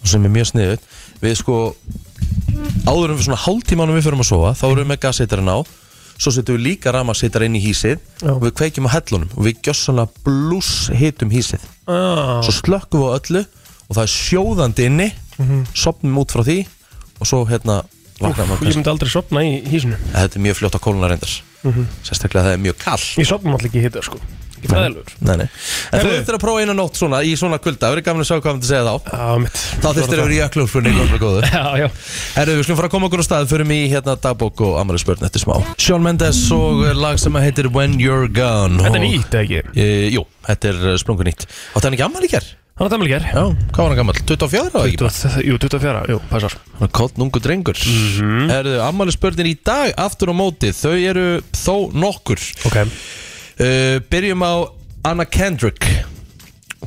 sem 0.08 0.26
er 0.26 0.34
mjög 0.34 0.50
sniðut 0.52 0.90
við 1.22 1.38
sko, 1.40 1.56
áður 2.88 3.14
um 3.14 3.22
svona 3.24 3.40
hálftímanum 3.44 3.96
við 3.98 4.06
fyrir 4.08 4.20
að 4.20 4.30
sofa, 4.30 4.52
þá 4.58 4.66
erum 4.68 4.82
við 4.82 4.90
með 4.92 5.02
gasseitarin 5.06 5.52
á 5.52 5.58
svo 6.14 6.30
setjum 6.34 6.58
við 6.58 6.66
líka 6.68 6.92
ramasseitar 6.94 7.44
inn 7.46 7.56
í 7.58 7.62
hísið 7.62 7.98
Já. 8.22 8.30
og 8.34 8.44
við 8.44 8.54
kveikjum 8.60 8.86
á 8.86 8.94
hellunum 8.94 9.32
og 9.34 9.48
við 9.48 9.58
gjössanlega 9.66 10.22
blús 10.26 10.70
hitum 10.94 11.32
hísið 11.34 11.64
ah. 11.90 12.38
svo 12.44 12.54
slökkum 12.54 13.02
við 13.02 13.10
á 13.10 13.16
öllu 13.18 13.42
og 13.88 13.96
það 13.96 14.04
er 14.04 14.12
sjóðandi 14.14 14.86
inni 14.90 15.08
sopnum 15.74 16.22
út 16.22 16.34
frá 16.34 16.44
því 16.46 16.60
og 17.18 17.28
svo 17.28 17.42
hérna 17.50 17.82
vakna 18.20 18.46
maður 18.46 18.70
Ég 18.70 18.78
myndi 18.78 18.92
aldrei 18.94 19.10
sopna 19.10 19.42
í 19.42 19.58
hísinu 19.66 19.98
þetta 20.12 20.38
er 20.38 20.46
mjög 20.46 20.60
fljótt 20.60 20.78
á 20.78 20.84
kóluna 20.86 21.10
reyndar. 21.10 21.34
Sérstaklega 22.06 22.46
það 22.46 22.56
er 22.56 22.64
mjög 22.68 22.80
kall 22.84 23.04
Ég 23.18 23.28
sopna 23.28 23.56
alltaf 23.56 23.70
ekki 23.70 23.82
í 23.82 23.86
hita 23.88 24.04
sko 24.06 24.22
Ekki 24.64 24.72
fræðilegur 24.72 25.12
Nei, 25.28 25.34
nei. 25.42 25.46
En 25.92 26.00
þú 26.00 26.08
þurftir 26.14 26.36
að 26.38 26.42
prófa 26.44 26.62
eina 26.64 26.74
nótt 26.78 26.96
svona 26.98 27.20
í 27.20 27.34
svona 27.36 27.58
kulda, 27.60 27.84
það 27.84 27.92
verður 27.94 28.06
gaman 28.08 28.24
að 28.24 28.28
sjá 28.30 28.36
hvað 28.38 28.46
það 28.48 28.54
myndi 28.56 28.70
segja 28.70 28.84
þá. 28.88 28.94
Já, 29.12 29.36
mitt. 29.44 29.60
Þá 29.84 29.88
þurftir 29.98 30.22
að 30.22 30.24
vera 30.24 30.34
í 30.34 30.40
öklúrspunni 30.46 30.94
góður 30.96 31.20
góður 31.24 31.48
Já, 31.52 31.64
já. 31.82 31.86
Herru, 32.38 32.56
við 32.56 32.64
skulum 32.64 32.80
fara 32.80 32.88
að 32.90 32.94
koma 32.96 33.10
okkur 33.10 33.22
á 33.22 33.26
stað. 33.28 33.46
Förum 33.52 33.74
í 33.76 33.80
hérna 33.92 34.16
dagbók 34.24 34.64
og 34.64 34.74
amali 34.80 35.02
spörn 35.04 35.28
eftir 35.28 35.44
smá. 35.44 35.54
Shawn 35.76 36.04
Mendes 36.06 36.40
og 36.56 36.82
lag 36.96 37.20
sem 37.20 37.36
að 37.36 37.48
heitir 37.50 37.68
When 37.76 37.98
You're 38.00 38.30
Gone. 38.32 38.80
Þetta 38.80 38.96
er 38.96 39.04
og, 39.04 39.08
nýtt, 39.10 39.38
ekki? 39.44 39.62
e, 39.76 39.88
Jú, 40.16 40.24
þetta 40.48 40.72
er 40.72 40.84
uh, 40.94 40.98
sprungu 41.04 41.28
nýtt. 41.28 41.44
Átti 41.74 41.84
hann 41.90 41.96
ekki 41.98 42.06
amali 42.08 42.32
hér? 42.32 42.52
Hann 42.74 42.88
er 42.88 42.90
dæmlega 42.96 43.20
Já, 43.22 43.42
hvað 43.70 43.76
var 43.78 43.92
hann 43.92 43.98
gammal? 44.00 44.16
24 44.26 44.72
ára? 44.74 44.88
Jú, 45.46 45.58
24, 45.62 46.00
jú, 46.10 46.16
passar. 46.26 46.56
Hann 46.80 46.88
er 46.88 46.94
kótt 46.98 47.20
nungu 47.22 47.38
drengur. 47.38 47.78
Mm 47.78 48.08
Mhm. 48.24 48.48
Herru, 48.50 48.72
amali 48.82 49.14
spörnin 49.14 49.46
í 49.46 49.54
dag 49.62 49.92
aftur 49.94 50.32
á 50.32 50.34
móti 50.34 50.72
Þau 50.74 50.96
eru 50.98 51.26
þó 51.54 51.76
nokkur. 51.94 52.42
Ok 52.66 52.80
uh, 53.60 54.00
Byrjum 54.10 54.42
á 54.44 54.52
Anna 55.04 55.24
Kendrick. 55.24 55.86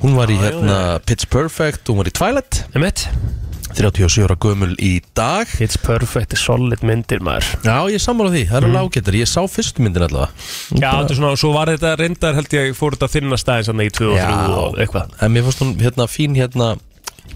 Hún 0.01 0.15
var 0.17 0.29
í 0.29 0.37
hérna 0.37 0.99
Pitch 1.05 1.25
Perfect 1.33 1.89
Hún 1.89 1.97
var 2.01 2.09
í 2.09 2.13
Twilight. 2.13 2.63
Emmett 2.77 3.07
37 3.77 4.23
ára 4.25 4.35
gömul 4.41 4.73
í 4.81 4.97
dag. 5.17 5.49
It's 5.61 5.77
perfect, 5.77 6.33
solid 6.39 6.81
myndir 6.87 7.21
maður. 7.21 7.49
Já, 7.65 7.75
ég 7.93 8.01
sammála 8.01 8.31
því, 8.33 8.43
það 8.49 8.57
er 8.57 8.67
alveg 8.69 8.87
ágættar 8.87 9.17
Ég 9.19 9.29
sá 9.29 9.41
fyrstu 9.51 9.83
myndin 9.85 10.05
allavega. 10.07 10.31
Já, 10.71 10.87
þetta 10.87 11.13
er 11.13 11.19
svona, 11.19 11.33
svo 11.37 11.51
var 11.53 11.71
þetta 11.73 11.93
reyndar 11.99 12.37
held 12.39 12.55
ég 12.57 12.73
fór 12.77 12.95
þetta 12.95 13.09
að 13.09 13.15
finna 13.19 13.39
staðin 13.41 13.67
sann 13.69 13.83
í 13.85 13.89
2 13.93 14.09
og 14.09 14.17
3 14.17 14.57
og 14.63 14.81
eitthvað. 14.81 15.13
En 15.21 15.35
mér 15.35 15.45
fannst 15.45 15.61
hún 15.61 15.75
hérna 15.83 16.09
fín 16.09 16.37
hérna 16.39 16.71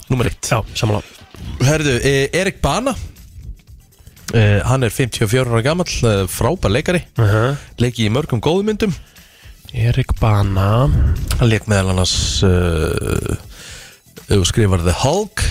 Númer 0.08 0.32
1 0.32 0.50
Já, 0.50 0.58
samanlá 0.74 1.04
Herðu, 1.68 1.96
eh, 2.08 2.26
Erik 2.42 2.62
Bana. 2.64 2.96
Eh, 4.34 4.62
Hann 4.66 4.84
er 4.88 4.94
54 4.94 5.46
ára 5.52 5.62
gamall 5.66 5.94
eh, 6.08 6.26
Frábær 6.32 6.72
leikari. 6.74 7.04
Uh 7.20 7.26
-huh. 7.26 7.56
Leiki 7.78 8.08
í 8.08 8.14
mörgum 8.14 8.42
góðumyndum 8.42 8.94
Erik 9.74 10.12
Bana. 10.20 10.90
Hann 11.40 11.50
leik 11.50 11.68
meðal 11.72 11.94
annars 11.94 12.14
uh, 12.44 13.36
uh, 14.28 14.42
Skrifar 14.48 14.84
The 14.84 14.96
Hulk. 15.04 15.44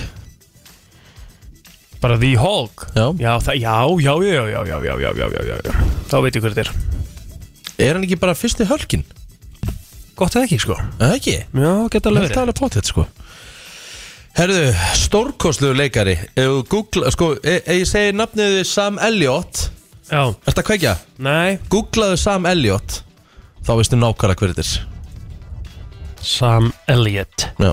Bara 2.01 2.19
The 2.21 2.35
Hulk? 2.41 2.87
Já. 2.97 3.07
Já, 3.21 3.33
það, 3.45 3.55
já, 3.61 3.77
já, 4.01 4.15
já, 4.25 4.43
já, 4.51 4.61
já, 4.67 4.79
já, 4.85 4.95
já, 5.01 5.13
já, 5.17 5.29
já, 5.33 5.43
já, 5.49 5.57
já 5.65 5.73
Þá 6.11 6.17
veit 6.25 6.37
ég 6.37 6.45
hver 6.45 6.55
þetta 6.57 6.67
er. 6.69 6.71
Er 7.81 7.97
hann 7.97 8.05
ekki 8.05 8.19
bara 8.21 8.37
fyrsti 8.37 8.67
hölkin? 8.69 9.05
Gott 10.21 10.37
eða 10.37 10.45
ekki, 10.49 10.59
sko? 10.61 10.77
Eða 11.01 11.17
ekki? 11.17 11.37
Já, 11.57 11.73
geta 11.93 12.11
alveg 12.13 12.25
er 12.27 12.29
verið. 12.29 12.41
alveg 12.45 12.59
potið 12.61 12.89
sko. 12.93 13.07
Herðu, 14.37 14.65
stórkostluðu 15.01 15.79
leikari. 15.81 16.15
Ef 16.39 16.45
þú 16.51 16.59
Google, 16.71 17.13
sko, 17.17 17.31
ef 17.41 17.65
ef 17.65 17.79
ég 17.81 17.89
segi 17.89 18.13
nafnið 18.21 18.61
Sam 18.69 19.01
Elliot 19.03 19.65
Já, 20.11 20.23
Ertu 20.45 20.61
að 20.61 20.67
kveikja? 20.69 20.93
nei. 21.23 21.59
Googlaðu 21.73 22.17
Sam 22.21 22.47
Elliot 22.51 23.01
Þá 23.67 23.73
veistu 23.79 23.99
nákvæmlega 24.01 24.41
hver 24.41 24.55
þetta 24.55 24.67
er. 24.67 24.73
Sam 26.21 26.69
Elliot 26.91 27.47
Já, 27.61 27.71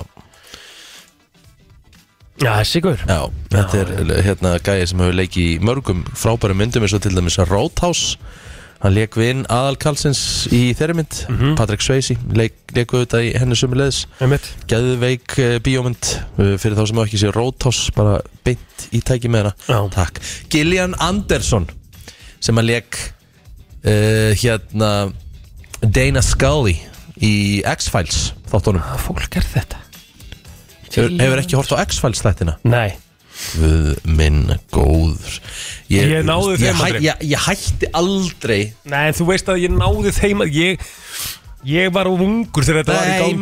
Já, 2.38 2.52
þessi 2.62 2.78
ykkur 2.80 3.00
já 3.04 3.18
Þetta 3.52 3.80
er 3.82 4.12
hérna 4.24 4.52
gæði 4.62 4.86
sem 4.88 5.00
hefur 5.02 5.16
leikið 5.18 5.48
í 5.48 5.56
mörgum 5.68 6.04
frábærum 6.16 6.60
myndum 6.62 6.86
eins 6.86 6.94
og 6.96 7.02
til 7.04 7.12
dæmis 7.16 7.36
að 7.42 7.50
Roadhouse. 7.52 8.18
Hann 8.78 8.94
leik 8.94 9.16
við 9.18 9.30
inn 9.32 9.40
aðalkalsins 9.50 10.20
í 10.54 10.60
þeirri 10.78 10.94
mynd. 11.00 11.16
Patrick 11.58 11.82
Swayze 11.82 12.14
leik, 12.38 12.54
leik 12.76 12.92
auðvitað 12.94 13.26
í 13.26 13.32
henni 13.34 13.56
sömulegis 13.58 14.04
Emmett 14.22 14.46
Geðveik 14.70 15.34
uh, 15.42 15.56
bíómynd 15.66 16.12
uh, 16.38 16.54
fyrir 16.62 16.78
þá 16.78 16.84
sem 16.86 17.02
ekki 17.02 17.18
sé 17.24 17.32
Roadhouse 17.34 17.94
bara 17.96 18.20
beint 18.46 18.86
í 18.94 19.02
tæki 19.02 19.32
með 19.34 19.48
hana. 19.48 19.54
Já. 19.66 19.80
Takk. 19.98 20.22
Gillian 20.54 20.94
Anderson 21.02 21.66
sem 22.38 22.60
að 22.62 22.70
leik 22.70 23.00
uh, 23.82 24.30
hérna 24.38 24.92
Dana 25.82 26.22
Scully 26.24 26.76
í 27.22 27.32
X-Files 27.66 28.32
þáttunum. 28.50 28.82
Hvað 28.84 29.04
fólk 29.08 29.38
er 29.40 29.46
þetta? 29.54 29.82
hefur, 30.88 31.12
hefur 31.20 31.42
ekki 31.42 31.58
hort 31.58 31.74
á 31.74 31.82
X-Files 31.86 32.22
þættina? 32.24 32.56
Nei. 32.68 32.96
Guð 33.54 33.98
minn 34.18 34.46
góður. 34.74 35.36
Ég 35.92 36.24
náði 36.26 36.56
ég, 36.56 36.62
þeim 36.64 36.78
hæ, 36.80 36.86
aldrei. 36.88 37.02
ég, 37.06 37.26
ég 37.30 37.44
hætti 37.46 37.90
aldrei. 37.94 38.60
Nei, 38.90 39.10
þú 39.14 39.26
veist 39.30 39.50
að 39.52 39.60
ég 39.62 39.76
náði 39.78 40.14
þeim 40.18 40.46
að 40.46 40.56
ég 40.58 40.88
Ég 41.68 41.88
var 41.90 42.06
of 42.06 42.20
ungur 42.22 42.62
þegar 42.62 42.84
þetta 42.86 42.94
var 42.94 43.06
í 43.08 43.10
Nei, 43.10 43.18
gangi. 43.18 43.38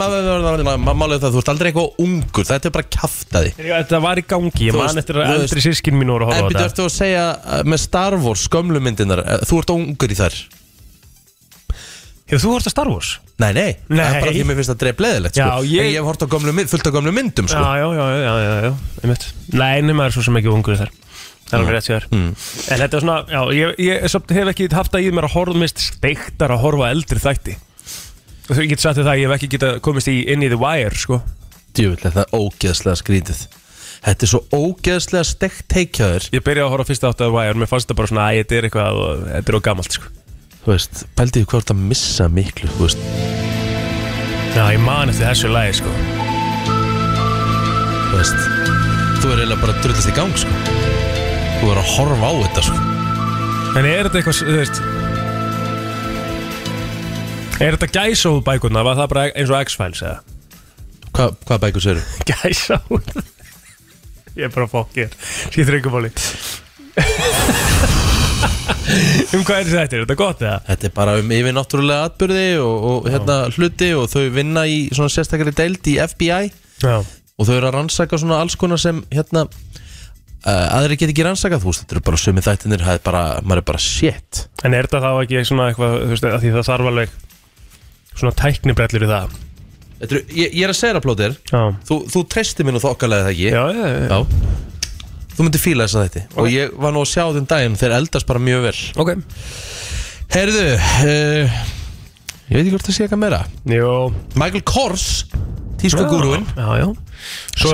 maður 0.80 0.94
málið 0.96 1.18
það, 1.20 1.34
þú 1.34 1.40
ert 1.42 1.48
aldrei 1.52 1.66
eitthvað 1.68 1.98
ungur 2.00 2.46
Þetta 2.48 2.68
er 2.70 2.72
bara 2.72 2.86
kjaftaði. 2.96 3.50
Þetta 3.58 3.98
var 4.06 4.16
í 4.16 4.24
gangi, 4.32 4.62
ég 4.64 4.72
Þú 4.72 4.78
man 4.80 4.86
veist- 4.88 5.00
eftir 5.02 5.18
að 5.20 5.26
þú 5.28 5.34
eldri 5.42 5.64
sískin 5.66 5.98
mín 6.00 6.12
voru 6.14 6.24
að 6.24 6.32
En 6.32 6.40
horfa 6.40 6.40
á 6.40 6.48
byrju 6.48 6.56
þetta. 6.62 6.70
ertu 6.72 6.86
að 6.86 6.94
segja 6.96 7.24
uh, 7.36 7.60
með 7.68 7.82
Star 7.84 8.16
Wars 8.24 8.46
skömmlu 8.48 8.80
myndinar 8.82 9.20
uh, 9.20 9.36
Þú 9.44 9.58
ert 9.60 9.72
ungur 9.76 10.14
í 10.16 10.16
þær 10.16 10.38
Hefur 12.26 12.42
þú 12.42 12.52
hort 12.56 12.66
að 12.66 12.72
Star 12.74 12.88
Wars? 12.90 13.10
Nei, 13.38 13.52
nei, 13.54 13.72
það 13.86 14.00
er 14.00 14.14
bara 14.20 14.30
Nei. 14.30 14.34
því 14.34 14.40
að 14.42 14.46
mér 14.48 14.56
finnst 14.58 14.70
það 14.72 14.78
dreif 14.82 15.02
leðilegt 15.04 15.36
sko. 15.38 15.48
Ég- 15.70 15.80
En 15.84 15.90
ég 15.92 15.98
hef 16.00 16.06
hort 16.08 16.22
á 16.22 16.26
gömlu, 16.32 16.52
fullt 16.72 16.86
af 16.88 16.94
gömlu 16.96 17.12
myndum 17.14 17.48
sko. 17.52 17.60
Já, 17.60 17.72
já, 17.78 17.88
já, 17.94 18.06
já, 18.16 18.34
já, 18.46 18.54
já, 18.66 18.72
einmitt 19.04 19.26
Nei, 19.52 19.82
nema 19.86 20.06
er 20.08 20.10
svo 20.16 20.24
sem 20.26 20.38
ekki 20.40 20.50
ungur 20.50 20.74
í 20.74 20.80
þær 20.80 20.90
Það 21.46 21.52
er 21.52 21.58
alveg 21.60 21.74
rétt 21.76 21.86
sér 21.86 22.06
Mm. 22.10 22.32
En 22.72 22.80
þetta 22.82 22.96
er 22.96 23.04
svona, 23.04 23.18
já, 23.30 23.40
ég, 23.54 23.76
ég 23.78 24.08
samt 24.10 24.30
hef 24.34 24.48
ekki 24.50 24.66
haft 24.74 24.92
að 24.98 25.06
í 25.06 25.12
mér 25.14 25.28
að 25.28 25.34
horfa 25.36 25.54
mist 25.62 25.78
steiktar 25.78 26.50
að 26.50 26.62
horfa 26.64 26.88
á 26.88 26.90
eldri 26.90 27.22
þætti 27.22 27.54
þú 28.50 28.66
getur 28.70 28.82
sagt 28.82 28.98
þér 28.98 29.06
það, 29.06 29.18
ég 29.20 29.28
hef 29.30 29.36
ekki 29.38 29.52
getað 29.54 29.80
komist 29.86 30.08
í 30.10 30.16
inn 30.26 30.42
í 30.42 30.48
The 30.50 30.58
Wire, 30.58 30.94
sko 30.98 31.20
Djúvill, 31.76 32.02
þetta 32.02 32.24
er 32.26 32.34
ógeðslega 32.34 32.96
skrítið 33.02 33.46
Þetta 34.06 34.22
er 34.26 34.30
svo 34.30 34.40
ógeðslega 34.54 35.24
stekt 35.26 35.64
teikjaður 35.70 36.26
Ég 36.34 36.42
byrjaði 36.46 36.66
að 36.66 36.70
horfa 36.74 36.86
fyrst 36.90 37.04
átt 37.06 37.20
að 37.20 37.26
The 37.26 37.34
Wire, 37.34 37.54
mér 37.58 37.70
fannst 37.70 37.86
þetta 37.86 37.96
bara 38.02 38.10
svona, 38.10 38.26
æ, 38.34 38.42
þetta 38.42 38.54
er 38.58 38.66
eitthvað 38.68 39.24
þetta 39.30 39.50
er 39.54 39.58
á 39.58 39.66
gamalt, 39.70 39.92
sko 39.98 40.10
Þú 40.66 40.72
veist, 40.74 41.04
pældi 41.14 41.44
því 41.44 41.46
hvort 41.52 41.68
að 41.70 41.82
missa 41.92 42.24
miklu 42.26 42.66
Þú 42.74 42.80
veist, 42.88 43.02
Já, 44.56 44.64
ég 44.74 44.80
man 44.82 45.12
eftir 45.12 45.28
þessu 45.28 45.50
lagi, 45.52 45.76
sko 45.78 45.90
þú 48.10 48.16
veist 48.16 48.40
Þú 49.22 49.30
er 49.30 49.38
eiginlega 49.42 49.60
bara 49.62 49.74
að 49.76 49.82
drullast 49.84 50.10
í 50.10 50.14
gang 50.16 50.34
sko. 50.38 50.52
Þú 51.60 51.70
er 51.72 51.78
að 51.80 51.88
horfa 51.94 52.26
á 52.28 52.32
þetta 52.42 52.62
sko. 52.66 52.78
En 53.76 53.84
er 53.88 54.06
þetta 54.06 54.18
eitthvað, 54.20 54.40
þú 54.42 54.56
veist 54.60 54.76
Er 57.62 57.70
þetta 57.78 57.88
gæsóð 57.96 58.42
bækurna, 58.46 58.82
var 58.86 58.98
það 58.98 59.12
bara 59.14 59.24
eins 59.32 59.52
og 59.52 59.60
X-Files, 59.62 60.02
eða? 60.04 60.18
Hva, 61.16 61.24
Hvað 61.48 61.62
bækur 61.64 61.82
séru? 61.86 62.02
Gæsóð 62.32 63.00
Ég 64.36 64.44
er 64.50 64.52
bara 64.52 64.68
fokk 64.68 64.92
ég 65.04 65.14
Skýtur 65.46 65.78
ykkur 65.78 65.94
bóli 65.96 66.10
Um 69.36 69.42
hvað 69.44 69.58
er 69.58 69.68
þetta? 69.70 69.96
Er 69.96 70.02
þetta 70.04 70.16
gott 70.18 70.42
eða? 70.44 70.58
Þetta 70.68 70.86
er 70.88 70.92
bara 70.96 71.14
um 71.20 71.32
yfir 71.34 71.54
náttúrulega 71.56 72.06
atbyrði 72.08 72.44
og, 72.62 72.84
og 72.90 73.08
hérna, 73.10 73.36
hluti 73.56 73.88
og 73.98 74.06
þau 74.12 74.22
vinna 74.34 74.62
í 74.70 74.76
svona 74.94 75.12
sérstakari 75.12 75.52
deild 75.56 75.90
í 75.90 75.96
FBI 76.04 76.50
Já. 76.84 77.00
Og 77.36 77.48
þau 77.48 77.54
eru 77.58 77.68
að 77.68 77.74
rannsaka 77.76 78.20
svona 78.20 78.38
alls 78.44 78.56
konar 78.60 78.80
sem 78.80 79.02
hérna 79.12 79.42
uh, 80.46 80.66
aðri 80.78 80.96
get 81.00 81.12
ekki 81.12 81.26
rannsakað, 81.26 81.64
þú 81.64 81.72
veist, 81.72 81.82
þetta 81.84 81.96
eru 81.98 82.04
bara 82.06 82.20
sömu 82.22 82.44
þættinir, 82.46 82.84
það 82.86 82.98
er 82.98 83.02
bara, 83.04 83.24
maður 83.42 83.62
er 83.62 83.66
bara 83.72 83.82
shit. 83.82 84.42
En 84.64 84.76
er 84.76 84.88
þetta 84.88 85.02
þá 85.04 85.10
ekki 85.24 85.42
svona 85.50 85.66
eitthvað, 85.72 85.96
þú 86.04 86.12
veist, 86.14 86.28
að 86.30 86.38
því 86.44 86.54
það 86.56 86.68
þarf 86.70 86.92
alveg 86.92 87.16
Svona 88.16 88.32
tæknibrellur 88.32 89.04
í 89.04 89.08
það? 89.10 89.34
Þetta 89.96 90.14
eru, 90.14 90.22
ég, 90.36 90.54
ég 90.56 90.62
er 90.64 90.72
að 90.72 90.78
segja 90.78 90.96
það 90.96 91.04
plótir 91.04 91.34
þú, 91.88 91.98
þú 92.12 92.22
treystir 92.32 92.64
mér 92.68 92.76
nú 92.76 92.80
þokkalega 92.84 93.26
það 93.26 93.34
ekki? 93.34 93.50
Já, 93.52 93.64
já, 93.76 93.84
já, 93.90 93.98
Já. 94.08 94.75
Þú 95.36 95.46
myndir 95.46 95.60
fíla 95.62 95.86
þess 95.86 95.98
að 96.00 96.06
þetta 96.06 96.40
Og 96.40 96.50
ég 96.52 96.76
var 96.80 96.94
nú 96.96 97.02
að 97.04 97.10
sjá 97.12 97.24
þeim 97.36 97.48
daginn 97.50 97.80
Þeir 97.80 97.96
eldast 97.98 98.28
bara 98.28 98.40
mjög 98.42 98.62
vel. 98.70 98.76
Ok. 99.02 99.10
Herðu 100.32 100.68
uh, 100.76 101.58
Ég 102.46 102.54
veit 102.54 102.62
ekki 102.62 102.72
hvort 102.76 102.86
það 102.86 102.94
sé 102.94 103.04
eitthvað 103.04 103.20
meira. 103.24 103.40
Jó. 103.66 103.92
Michael 104.38 104.62
Kors 104.66 105.06
já. 106.78 106.86
Svo 107.58 107.72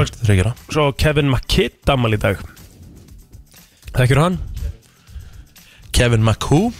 svo 0.72 0.86
Kevin 0.96 1.28
McKidd 1.28 1.92
ammal 1.92 2.16
í 2.16 2.20
dag. 2.22 2.40
Þekkir 3.92 4.22
hann? 4.22 4.38
Kevin 5.92 6.24
McHugh? 6.24 6.72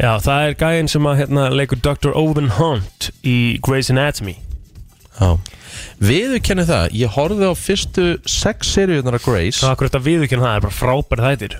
Já, 0.00 0.18
það 0.20 0.46
er 0.46 0.58
gæinn 0.60 0.92
sem 0.92 1.08
að 1.08 1.22
hérna, 1.22 1.48
leikur 1.52 1.80
Dr. 1.80 2.12
Owen 2.16 2.52
Hunt 2.56 3.10
í 3.24 3.56
Grey's 3.64 3.88
Anatomy 3.92 4.36
Já. 5.20 5.30
Viðu 6.00 6.38
kenni 6.42 6.64
það 6.68 6.94
Ég 6.96 7.12
horfði 7.14 7.48
á 7.50 7.54
fyrstu 7.58 8.04
sex 8.28 8.70
seríunar 8.74 9.18
af 9.18 9.24
Grace. 9.26 9.60
Það 9.60 9.68
er 9.68 9.74
akkur 9.76 9.90
þetta 9.90 10.02
viðurkenn 10.06 10.44
það 10.44 10.54
er 10.56 10.64
bara 10.66 10.76
frábæri 10.80 11.26
þættir? 11.26 11.56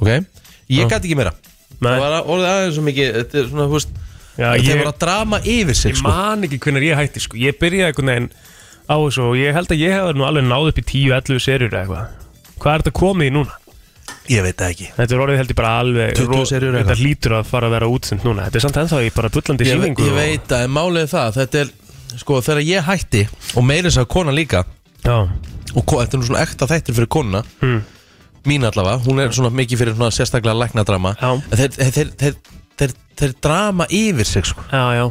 Ok. 0.00 0.10
Ég 0.70 0.88
gæti 0.88 1.10
ekki 1.10 1.18
meira. 1.18 1.34
Það 1.80 1.98
var 2.00 2.14
að- 2.20 2.30
orðið 2.32 2.48
aðeins 2.52 2.74
svo 2.76 2.84
mikið 2.86 3.12
Þetta 3.18 3.38
er 3.40 3.48
svona, 3.50 3.66
þú 3.68 3.76
veist 3.76 3.92
ég, 4.40 4.78
voru 4.80 4.90
að 4.92 4.98
drama 5.04 5.38
yfir 5.44 5.76
sig 5.76 5.92
ég 5.92 5.96
sko. 6.00 6.08
man 6.08 6.42
ekki 6.48 6.58
hvernig 6.64 6.86
ég 6.88 6.96
hætti 6.96 7.20
sko. 7.20 7.36
Ég 7.36 7.58
byrjaði 7.60 7.88
einhvern 7.92 8.10
veginn 8.12 8.30
á 8.90 8.96
þessu 8.96 9.22
og 9.28 9.36
ég 9.36 9.52
held 9.54 9.68
að 9.68 9.80
ég 9.84 9.92
hef 9.96 10.14
nú 10.16 10.24
alveg 10.26 10.44
náð 10.48 10.68
upp 10.70 10.78
í 10.80 10.84
10-11 10.90 11.40
serjur 11.44 11.70
eða 11.70 11.82
eitthvað. 11.84 12.06
Hvað 12.60 12.74
er 12.74 12.82
þetta 12.84 12.94
komið 13.00 13.28
í 13.30 13.34
núna? 13.36 13.56
Ég 14.30 14.42
veit 14.44 14.56
það 14.56 14.70
ekki. 14.74 14.88
Þetta 14.96 15.14
er 15.16 15.22
orðið 15.24 15.36
held 15.40 15.50
ég 15.52 15.56
bara 15.60 15.72
alveg 15.80 16.14
20 16.16 16.26
ro- 16.30 16.44
seríur 16.48 16.74
eða 16.76 16.84
Þetta 16.84 17.00
hlýtur 17.00 17.32
að 17.40 17.44
fara 17.50 17.66
að 17.68 17.74
vera 17.76 17.88
útsend 17.90 18.24
núna. 18.24 18.44
Þetta 18.48 18.56
er 18.60 18.64
samt 18.66 18.78
ennþá 18.82 19.00
í 19.06 19.10
bara 19.14 19.28
bullandi 19.28 19.64
ég, 19.66 19.72
síningu 19.76 20.06
ég 20.06 20.14
veit 20.14 20.46
það, 20.48 20.64
en 20.64 20.70
málið 20.70 21.08
það 21.10 21.38
Þetta 21.40 21.60
er, 21.64 21.70
sko, 22.18 22.40
þegar 22.42 22.62
ég 22.66 22.82
hætti 22.88 23.22
Og 23.56 23.64
meira 23.64 23.88
þess 23.88 24.02
að 24.02 24.08
kona 24.12 24.32
líka 24.34 24.64
Já, 25.04 25.16
Og 25.74 25.84
ko- 25.86 26.00
þetta 26.02 26.14
er 26.16 26.20
nú 26.20 26.26
svona 26.28 26.42
ekta 26.44 26.66
þættir 26.66 26.94
fyrir 26.98 27.08
konuna 27.08 27.42
Hmm. 27.60 27.82
Mín 28.48 28.64
allavega, 28.64 29.02
hún 29.04 29.20
er 29.20 29.28
svona 29.36 29.50
mikið 29.52 29.78
fyrir 29.82 29.94
svona 29.96 30.10
sérstaklega 30.10 30.56
læknadrama 30.64 31.14
Já. 31.20 31.30
En 31.36 31.58
þeir, 31.58 31.70
þeir, 31.76 31.92
þeir, 31.92 32.10
þeir, 32.18 32.34
þeir, 32.80 32.94
þeir 33.20 33.34
drama 33.44 33.86
yfir 33.90 34.24
sig 34.26 34.44
sko. 34.46 34.62
já, 34.72 34.84
já 34.96 35.10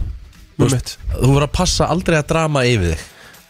Þú 0.60 0.66
Þú 0.66 0.70
veist, 0.74 0.98
Þú 1.14 1.28
verður 1.34 1.46
að 1.48 1.52
passa 1.54 1.86
aldrei 1.88 2.18
að 2.20 2.28
drama 2.28 2.64
yfir 2.66 2.96
þig 2.96 3.08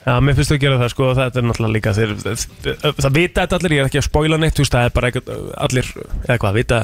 Já, 0.10 0.14
mér 0.24 0.36
finnst 0.36 0.50
þú 0.52 0.56
að 0.56 0.62
gera 0.64 0.78
það 0.80 0.90
sko 0.94 1.04
og 1.10 1.16
þetta 1.18 1.38
er 1.40 1.44
náttúrulega 1.50 1.76
líka 1.76 1.92
þeir, 1.94 2.12
það, 2.24 2.94
það 3.04 3.14
vita 3.20 3.42
þetta 3.44 3.58
allir, 3.60 3.74
ég 3.76 3.80
er 3.84 3.90
ekki 3.90 4.00
að 4.00 4.06
spoila 4.08 4.38
neitt 4.40 4.56
þú 4.56 4.64
veist, 4.64 4.74
það 4.76 4.86
er 4.88 4.94
bara 4.96 5.10
eitthvað, 5.10 5.42
allir 5.68 5.90
eða 6.28 6.38
hvað, 6.40 6.54
vita 6.60 6.80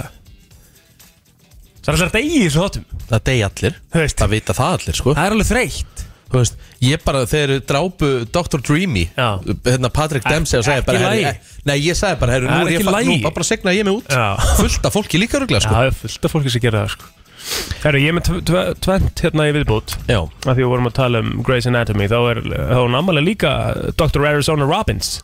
Það 1.85 1.89
er 1.91 1.95
alltaf 1.99 2.13
degi 2.15 2.35
í 2.39 2.43
þessu 2.47 2.61
þáttum 2.63 2.85
Það 3.09 3.23
degi 3.29 3.43
allir, 3.47 3.75
Þú 3.93 4.01
veist. 4.01 4.17
það 4.21 4.31
vita 4.35 4.55
það 4.57 4.75
allir 4.79 4.97
sko. 4.99 5.13
Það 5.15 5.25
er 5.29 5.35
alveg 5.35 5.49
þreytt 5.51 6.04
Þú 6.25 6.39
veist, 6.41 6.55
Ég 6.81 7.03
bara, 7.05 7.21
þeir 7.29 7.59
drápu 7.69 8.07
Dr. 8.33 8.59
Dreamy 8.65 9.05
Já. 9.15 9.27
hérna 9.63 9.89
Patrick 9.93 10.25
Dempsey 10.27 10.57
og 10.59 10.65
sagði 10.65 10.81
ekki 10.81 10.87
bara 10.89 10.99
lagi. 11.05 11.23
herri, 11.23 11.37
eh, 11.37 11.59
Nei, 11.69 11.75
ég 11.85 11.95
sagði 11.99 12.19
bara, 12.19 12.31
herru, 12.33 12.47
Það 12.49 12.55
nú 12.55 12.61
er 12.61 12.65
er 12.65 12.71
ég 12.73 12.79
ekki 12.79 12.85
fa- 12.89 12.95
lagi. 12.97 13.17
Nú 13.21 13.33
bara, 13.33 13.45
segnaði 13.51 13.77
ég 13.79 13.85
mig 13.85 13.93
út 13.99 14.07
Já. 14.09 14.25
Fullt 14.59 14.85
af 14.89 14.93
fólki 14.97 15.21
líka 15.21 15.39
ruglega 15.39 15.61
Já, 15.61 15.67
sko. 15.67 15.75
það 15.75 15.85
er 15.91 15.95
fullt 16.01 16.25
af 16.25 16.31
fólki 16.35 16.51
sem 16.55 16.61
gera 16.65 16.81
það 16.85 16.89
sko 16.95 17.13
Herru, 17.85 17.99
ég 18.01 18.09
er 18.09 18.15
með 18.17 18.23
tv- 18.25 18.41
tv- 18.49 18.75
tvennt 18.81 19.21
hérna 19.21 19.45
í 19.45 19.53
viðbútt 19.53 19.95
Já, 20.09 20.19
að 20.25 20.53
því 20.55 20.61
við 20.65 20.69
vorum 20.73 20.87
að 20.89 20.95
tala 20.97 21.19
um 21.21 21.43
Grey's 21.45 21.67
Anatomy 21.69 22.07
þá 22.09 22.17
er 22.31 22.39
þá 22.41 22.73
er 22.73 22.79
hún 22.81 22.97
ammalega 22.97 23.27
líka 23.29 23.51
Dr. 24.01 24.25
Arizona 24.25 24.65
Robbins 24.65 25.19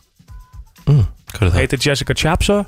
mm, 0.86 1.02
hvað 1.34 1.42
er 1.42 1.50
það? 1.50 1.58
heitir 1.58 1.82
Jessica 1.82 2.14
Chapshaw 2.14 2.62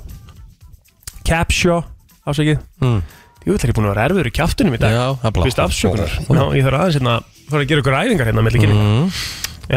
Capshaw 1.25 1.83
ásækið 2.27 2.59
Mm. 2.81 2.99
Jú, 3.45 3.53
það 3.55 3.63
er 3.63 3.71
ég 3.71 3.75
búin 3.77 3.85
að 3.87 3.93
vera 3.95 4.05
erfiður 4.09 4.27
í 4.27 4.33
kjaftunum 4.35 4.75
í 4.75 4.79
dag 4.81 4.91
Já, 4.91 5.05
það 5.21 5.25
er 5.29 5.33
bara 5.37 5.45
Fyrst 5.47 5.59
afsökunar 5.63 6.11
Já, 6.25 6.43
ég 6.57 6.65
þarf 6.65 6.79
aðeins 6.81 6.97
hérna 6.99 7.15
fara 7.49 7.63
að 7.63 7.69
gera 7.71 7.83
ykkur 7.83 7.97
æfingar 8.01 8.29
hérna 8.29 8.43
með 8.45 8.59
kynninga. 8.59 8.85
Mm. 8.85 9.09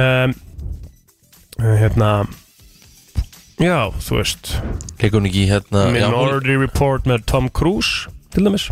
um, 0.02 0.36
Hérna 1.58 2.10
Já, 3.58 3.90
þú 3.98 4.20
veist. 4.20 4.52
Leikur 5.02 5.18
hún 5.18 5.26
ekki 5.26 5.40
í 5.42 5.48
hérna 5.50 5.88
Minority 5.90 6.54
Report 6.60 7.08
með 7.10 7.24
Tom 7.26 7.48
Cruise 7.50 8.06
til 8.30 8.44
dæmis, 8.46 8.68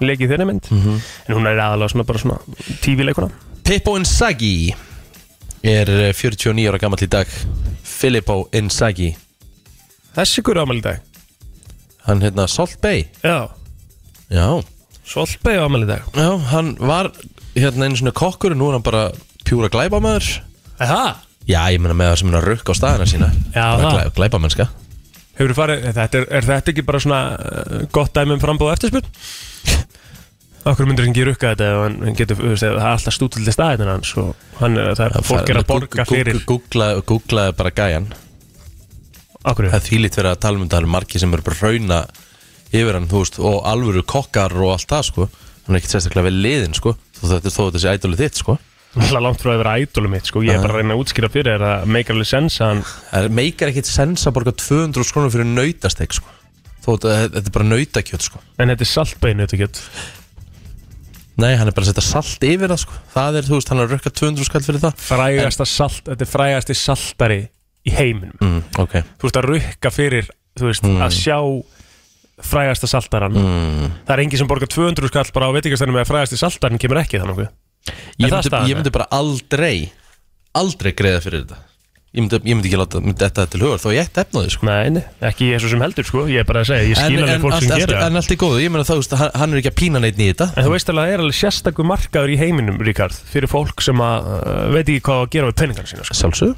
leikið 0.00 0.30
þeirra 0.32 0.46
mynd. 0.48 0.68
Mhm. 0.70 1.00
en 1.28 1.34
hún 1.36 1.48
er 1.50 1.58
aðalega 1.60 1.90
svona 1.92 2.06
bara 2.06 2.18
svona 2.22 2.38
TV-leikuna 2.80 3.28
Pippo 3.66 3.96
Inzaghi 3.98 4.72
er 5.62 5.90
eh, 5.90 6.12
49 6.16 6.68
ára 6.70 6.78
gammal 6.80 6.98
í 7.04 7.08
dag. 7.10 7.26
Filippo 7.84 8.48
Inzaghi. 8.56 9.12
Þessi 10.16 10.42
hverju 10.42 10.64
ámæli 10.64 10.80
í 10.80 10.86
dag? 10.86 11.00
Hann 12.06 12.22
hérna 12.24 12.48
Salt 12.48 12.80
Bay. 12.80 13.04
Já, 13.22 13.50
Já, 14.30 14.62
Solberg 15.04 15.60
ámæli 15.66 15.84
í 15.84 15.90
dag. 15.90 16.02
Já 16.16 16.38
hann 16.54 16.76
var 16.80 17.10
hérna 17.56 17.88
einu 17.88 17.98
svona 17.98 18.12
kokkur 18.16 18.54
en 18.54 18.60
nú 18.60 18.68
er 18.70 18.78
hann 18.78 18.86
bara 18.86 19.02
pjúra 19.46 19.70
glæbamaður 19.72 20.30
Það? 20.80 21.10
Já, 21.50 21.60
ég 21.74 21.80
meina 21.82 21.96
með 21.96 22.10
það 22.12 22.18
sem 22.20 22.30
hann 22.32 22.44
rukka 22.44 22.72
á 22.72 22.76
staðina 22.78 23.06
sína. 23.10 23.26
Já, 23.52 23.64
Bara 23.76 23.80
það. 23.82 23.94
glæ, 23.96 24.10
Glæbamennska 24.16 24.66
Hefur 25.40 25.54
farið, 25.56 25.86
þetta 25.96 26.18
er, 26.20 26.26
er 26.38 26.46
þetta 26.46 26.72
ekki 26.74 26.84
bara 26.84 27.00
svona 27.00 27.20
uh, 27.36 27.82
gott 27.96 28.12
dæmi 28.16 28.34
um 28.36 28.40
frambóð 28.42 28.74
eftirspurn? 28.74 29.08
Okkur 30.70 30.88
myndir 30.90 31.06
ekki 31.08 31.22
rukka 31.24 31.54
þetta 31.54 31.68
ef 31.72 31.78
hann 31.80 31.94
hann 32.04 32.16
getur, 32.18 32.36
þú 32.36 32.50
veist, 32.52 32.64
ef 32.68 32.74
það 32.76 32.82
er 32.84 32.90
alltaf 32.92 33.14
stútildi 33.16 33.54
staðin 33.54 33.88
hans 33.88 34.10
og 34.20 34.34
hann 34.60 34.76
er, 34.76 34.90
það 34.98 35.06
er, 35.06 35.24
fólk 35.30 35.52
er 35.54 35.60
að 35.62 35.68
borga 35.70 36.04
fyrir. 36.10 36.40
Googlaði 36.48 37.04
googla 37.08 37.46
bara 37.56 37.72
gæjan. 37.72 38.10
Okkur, 39.40 39.70
Það 39.72 39.78
er 39.78 39.86
þýlít 39.86 40.18
verið 40.20 40.34
að 40.34 40.40
tala 40.44 40.58
um 40.60 40.64
þetta 40.66 40.76
Það 40.76 40.82
eru 40.84 40.92
margir 40.92 41.22
sem 41.22 41.32
eru 41.32 41.46
bara 41.46 41.60
rauna 41.64 42.00
yfir 42.76 42.98
hann 42.98 43.06
þú 43.08 43.22
veist, 43.22 43.38
Og 43.40 43.56
alvöru 43.72 44.02
kokkar 44.04 44.52
og 44.60 44.74
allt 44.74 44.90
það 44.92 45.06
sko 45.08 45.28
Hann 45.66 45.76
er 45.76 45.80
ekkert 45.80 45.94
sérstaklega 45.94 46.26
vel 46.28 46.40
liðin 46.44 46.74
sko. 46.76 46.96
Þó 47.20 47.24
þetta 47.34 47.50
er 47.50 47.54
þó 47.56 47.80
sé 47.84 47.94
ædolið 47.96 48.22
þitt 48.24 48.40
sko. 48.42 48.58
Er 48.98 49.20
langt 49.22 49.38
frá 49.38 49.52
að 49.54 49.60
vera 49.62 49.74
ædolum 49.78 50.10
mitt 50.16 50.26
sko, 50.26 50.40
ég 50.42 50.56
er 50.56 50.62
bara 50.64 50.74
að 50.74 50.80
reyna 50.82 50.94
að 50.96 51.02
útskýra 51.04 51.28
fyrir 51.30 51.52
þér 51.54 51.62
að 51.68 51.84
make 51.94 52.10
alveg 52.10 52.26
Það 53.10 53.24
er- 53.24 53.34
meikar 53.38 53.70
ekkert 53.70 53.86
sens 53.86 54.26
að 54.26 54.34
borga 54.34 54.52
200 54.58 55.04
skrónur 55.06 55.30
fyrir 55.30 55.46
nautastek 55.46 56.16
sko. 56.16 56.26
Þó 56.82 56.90
þetta 56.98 57.36
er 57.44 57.52
bara 57.54 57.68
nautakjöt 57.70 58.24
sko. 58.26 58.40
En 58.58 58.68
þetta 58.72 58.82
er 58.82 58.90
saltbeinu 58.90 59.46
þetta 59.46 59.58
get 59.62 59.82
Nei, 61.40 61.54
hann 61.56 61.70
er 61.70 61.72
bara 61.72 61.86
að 61.86 61.92
setja 61.94 62.04
salt 62.04 62.42
yfir 62.44 62.68
það 62.68 62.80
sko. 62.82 62.96
Það 63.14 63.38
er, 63.38 63.46
þú 63.48 63.54
veist, 63.56 63.70
hann 63.72 63.78
er 63.80 63.86
að 63.86 63.92
rökka 63.94 64.10
200 64.12 64.44
skall 64.48 64.64
fyrir 64.66 64.82
það. 64.82 64.98
Frægasta 65.06 65.66
salt, 65.70 66.02
þetta 66.10 66.26
er 66.26 66.28
frægasti 66.28 66.76
saltari 66.76 67.38
í 67.88 67.94
heiminum. 67.96 68.34
Mm, 68.44 68.58
Ok. 68.82 68.98
Þú 69.16 69.28
veist 69.28 69.38
að 69.40 69.48
rukka 69.48 69.92
fyrir, 69.94 70.28
þú 70.58 70.66
veist, 70.68 70.84
að 70.84 71.14
sjá 71.16 71.38
frægasta 72.46 72.90
saltaran 72.90 73.36
mm. 73.36 73.88
Það 74.08 74.14
er 74.16 74.24
engin 74.24 74.42
sem 74.42 74.50
borgar 74.50 74.70
200 74.72 75.12
skall 75.12 75.32
bara 75.36 75.48
á 75.48 75.56
veitingastænum 75.56 75.98
með 75.98 76.06
að 76.06 76.12
frægasti 76.12 76.40
saltarin 76.40 76.80
kemur 76.80 77.02
ekki 77.02 77.22
þannig 77.22 77.46
ég, 77.46 78.28
myndi, 78.28 78.52
ég 78.70 78.78
myndi 78.78 78.92
bara 78.94 79.08
aldrei 79.14 79.90
Aldrei 80.58 80.94
greiða 80.98 81.20
fyrir 81.22 81.44
þetta. 81.44 81.66
Ég 82.10 82.24
myndi, 82.24 82.38
ég 82.42 82.56
myndi 82.58 82.66
ekki 82.66 82.78
láta 82.80 83.00
myndi 83.04 83.22
þetta 83.22 83.44
til 83.52 83.60
hugar 83.62 83.78
Þó 83.78 83.92
ég 83.94 84.08
ætti 84.08 84.18
efnaði 84.24 84.48
sko. 84.50 84.66
Nei, 84.66 85.02
ekki 85.28 85.50
ég 85.52 85.60
svo 85.62 85.68
sem 85.70 85.84
heldur 85.84 86.08
sko, 86.08 86.24
ég 86.26 86.42
er 86.42 86.48
bara 86.48 86.64
að 86.64 86.72
segja, 86.72 86.88
ég 86.88 86.96
En, 86.96 87.04
skil 87.04 87.20
en, 87.20 87.22
alveg 87.28 87.44
fólk 87.44 87.54
sem 87.60 87.82
gera 87.84 88.00
en 88.08 88.18
allt 88.18 88.34
er 88.34 88.40
góðu, 88.40 88.56
ég 88.64 88.72
meina 88.74 88.86
veist, 88.88 89.14
hann, 89.20 89.30
hann 89.38 89.54
er 89.54 89.60
ekki 89.60 89.70
að 89.70 89.76
pína 89.78 90.02
neitt 90.02 90.18
þetta. 90.18 90.48
En 90.56 90.66
þú 90.66 90.72
veist 90.74 90.90
alveg 90.90 91.04
að 91.04 91.12
það 91.12 91.14
er 91.14 91.22
alveg 91.22 91.38
sérstakur 91.38 91.88
markaður 91.92 92.34
í 92.34 92.40
heiminum, 92.40 92.82
Ríkard, 92.82 93.14
fyrir 93.30 93.52
fólk 93.52 93.86
sem 93.86 94.02
að 94.02 94.26
uh, 94.34 94.50
veit 94.74 94.82
ekki 94.88 95.06
hvað 95.06 95.22
að 95.22 95.30
gera 95.36 95.52
við 95.52 95.58
penningarna 95.62 95.92
sína 95.92 96.08
sko. 96.10 96.50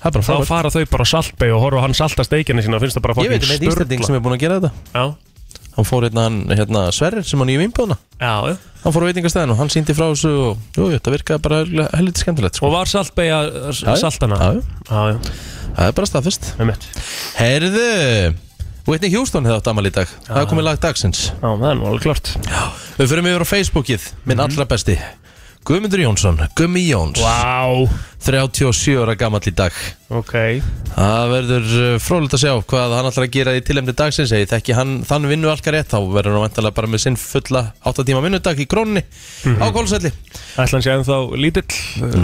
Sjálfsög 0.00 0.10
Það 0.10 0.14
bara 0.16 0.24
Þá 0.44 0.48
fara 0.48 0.70
þau 0.72 0.84
bara 0.90 1.04
á 1.04 1.08
saltbeg 1.12 1.50
og 1.54 1.60
horfa 1.64 1.80
hann 1.84 1.94
salta 1.96 2.24
steikina 2.24 2.62
sína 2.64 2.78
og 2.78 2.84
finnst 2.84 2.96
það 2.96 3.04
bara 3.06 3.24
Ég 3.26 3.34
veit 3.34 3.44
um 3.44 3.52
einn 3.52 3.66
íslending 3.68 4.06
sem 4.06 4.16
er 4.16 4.22
búin 4.24 4.36
að 4.36 4.40
gera 4.44 4.60
þetta. 4.60 4.72
Já, 4.94 5.04
Hann 5.70 5.86
fór 5.86 6.02
hérna, 6.02 6.24
hann, 6.26 6.38
hérna 6.50 6.80
Sverrir 6.92 7.22
sem 7.24 7.38
hann 7.40 7.52
í 7.52 7.54
vimbjóðna 7.60 7.94
já, 8.18 8.32
já. 8.50 8.56
Hann 8.82 8.92
fór 8.96 9.04
á 9.06 9.08
veitingastæðin 9.10 9.52
og 9.54 9.60
hann 9.60 9.70
síndi 9.70 9.94
frá 9.94 10.08
þessu 10.10 10.32
og 10.50 10.58
jú, 10.76 10.88
þetta 10.96 11.12
virkaði 11.14 11.42
bara 11.44 11.60
helviti 11.94 12.24
skemmtilegt 12.24 12.58
sko. 12.58 12.66
Og 12.66 12.74
var 12.74 12.90
saltbeg 12.90 13.30
að 13.30 13.46
Já, 13.70 13.86
já. 13.86 13.94
saltana? 14.02 14.40
Já, 14.40 14.48
já. 14.50 14.62
já, 14.90 15.00
já, 15.14 15.18
Það 15.76 15.86
er 15.86 15.94
bara 16.00 16.10
staðfist 16.10 16.50
með 16.58 16.72
mitt 16.72 16.88
Herðu 17.38 17.86
Whitney 18.90 19.12
Houston 19.14 19.46
hefði 19.46 19.60
átt 19.60 19.70
amal 19.70 19.86
í 19.86 19.92
dag. 19.94 20.08
Það 20.26 20.40
er 20.40 20.46
komið 20.50 20.64
lag 20.66 20.78
dagsins. 20.82 21.20
Já, 21.30 21.46
það 21.46 21.66
er 21.70 21.76
nú 21.78 21.84
alveg 21.86 22.02
klart. 22.08 22.32
Við 22.98 23.12
fyrir 23.12 23.22
Guðmundur 25.68 26.00
Jónsson 26.00 26.38
Gummi 26.56 26.80
Jóns. 26.88 27.20
Vá, 27.20 27.84
37 28.24 28.94
ára 29.02 29.12
gamall 29.18 29.44
í 29.44 29.52
dag. 29.52 29.74
Ok. 30.08 30.32
Það 30.94 31.32
verður 31.34 31.66
uh, 31.76 31.96
fróðilegt 32.00 32.36
að 32.38 32.42
sjá 32.42 32.52
hvað 32.72 32.94
hann 32.96 33.08
ætlar 33.10 33.26
að 33.26 33.34
gera 33.34 33.54
í 33.58 33.62
tilhemni 33.64 33.94
dagsins. 33.96 34.32
Eða 34.34 34.48
þekki 34.54 34.76
hann 34.78 34.94
þann 35.08 35.28
vinnu 35.30 35.50
allkar 35.52 35.76
rétt 35.76 35.92
Þá 35.92 35.98
verður 36.16 36.36
hann 36.38 36.44
vantalega 36.46 36.76
bara 36.78 36.90
með 36.90 37.02
sinn 37.04 37.18
fulla 37.20 37.62
8 37.90 38.06
tíma 38.08 38.22
vinnudag 38.24 38.62
í 38.62 38.66
krónni 38.72 39.02
Á 39.60 39.66
kóluselli 39.74 40.10
Ætla 40.56 40.78
hann 40.78 40.84
sé 40.86 40.94
ennþá 40.94 41.18
lítill? 41.40 41.66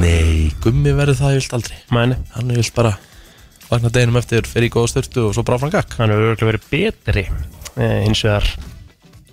Nei, 0.01 0.49
Gummi 0.64 0.94
verður 0.96 1.20
það 1.20 1.37
vilt 1.38 1.57
aldrei. 1.61 1.77
Mæni 1.92 2.18
Hann 2.35 2.55
vilt 2.57 2.72
bara 2.77 2.94
vakna 3.68 3.92
deginum 3.92 4.20
eftir 4.22 4.49
Fyrir 4.49 4.70
í 4.70 4.72
góða 4.75 4.94
styrtu 4.96 5.29
og 5.29 5.37
svo 5.37 5.44
bara 5.46 5.61
frá 5.61 5.72
gakk 5.77 5.99
Hann 6.01 6.14
örgulega 6.16 6.51
verið 6.55 6.66
betri 6.72 7.27
eh, 7.29 8.01
hins 8.07 8.25
vegar 8.27 8.49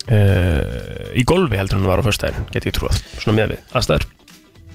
eh, 0.08 1.14
í 1.20 1.24
golfi 1.28 1.60
heldur 1.60 1.80
hann 1.80 1.88
var 1.88 2.02
á 2.04 2.08
föstudaginn 2.08 2.50
get 2.54 2.68
ég 2.68 2.76
trúið, 2.76 3.00
svona 3.22 3.38
með 3.40 3.56
við 3.56 3.78
aðstæður. 3.80 4.10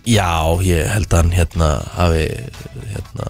Já, 0.08 0.30
ég 0.64 0.86
held 0.88 1.10
að 1.12 1.18
hann 1.20 1.32
hérna 1.36 1.66
hafi 1.98 2.22
hérna, 2.94 3.26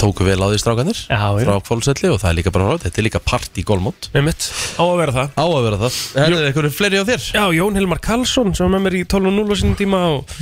tóku 0.00 0.24
vel 0.24 0.38
á 0.40 0.48
því 0.48 0.60
strákanir 0.62 1.00
Já, 1.10 1.18
já. 1.36 1.44
frá 1.44 1.58
kóluselli 1.66 2.08
og 2.08 2.20
það 2.22 2.30
er 2.30 2.36
líka 2.38 2.52
bara 2.54 2.68
ráð 2.70 2.86
Þetta 2.86 3.00
er 3.02 3.06
líka 3.08 3.20
part 3.20 3.58
í 3.60 3.64
gólmót 3.68 4.08
með 4.14 4.24
mitt, 4.30 4.46
á 4.80 4.84
að 4.86 4.94
vera 5.02 5.14
það. 5.18 5.34
Á 5.36 5.44
að 5.44 5.60
vera 5.66 5.80
það. 5.82 5.98
Herðu, 6.22 6.40
eitthvað 6.48 6.70
fleiri 6.78 7.02
á 7.02 7.08
þér? 7.10 7.26
Já, 7.36 7.44
Jón 7.58 7.76
Hilmar 7.76 8.00
Karlsson 8.06 8.54
sem 8.56 8.64
var 8.64 8.72
með 8.78 8.84
mér 8.86 8.96
í 9.02 9.04
12.0 9.12 9.44
á 9.52 9.56
sínum 9.60 9.76
tíma 9.82 10.00
og 10.14 10.36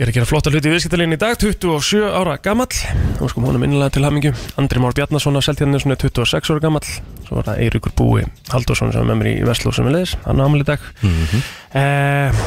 ég 0.00 0.06
er 0.06 0.10
að 0.10 0.16
gera 0.16 0.28
flotta 0.30 0.48
hluti 0.52 0.70
í 0.70 0.72
viðskiptalegin 0.72 1.12
í 1.12 1.20
dag 1.20 1.34
27 1.36 2.06
ára 2.16 2.38
gamall. 2.40 2.72
Og 3.20 3.28
sko 3.28 3.42
honum 3.44 3.64
innilega 3.66 3.92
til 3.98 4.06
hamingju. 4.06 4.30
Andri 4.60 4.80
Már 4.80 4.94
Bjarnason 4.96 5.36
af 5.36 5.44
Seltjarnisson 5.44 5.92
er 5.92 6.00
26 6.00 6.54
ára 6.54 6.62
gamall. 6.64 6.86
Svo 7.26 7.36
var 7.36 7.50
það 7.50 7.60
Eiríkur 7.66 7.92
Búi 7.98 8.24
Haldursson 8.50 8.94
sem 8.94 9.02
var 9.04 9.10
með 9.12 9.20
mér 9.20 9.28
í 9.34 9.44
Vestló 9.46 9.74
sem 9.76 9.84
við 9.86 9.98
leiðis 9.98 10.16
hann 10.24 10.40
á 10.40 10.44
amal 10.48 10.62
í 10.64 10.66
dag. 10.70 10.88
Mhm. 11.04 11.42
eh, 11.76 12.40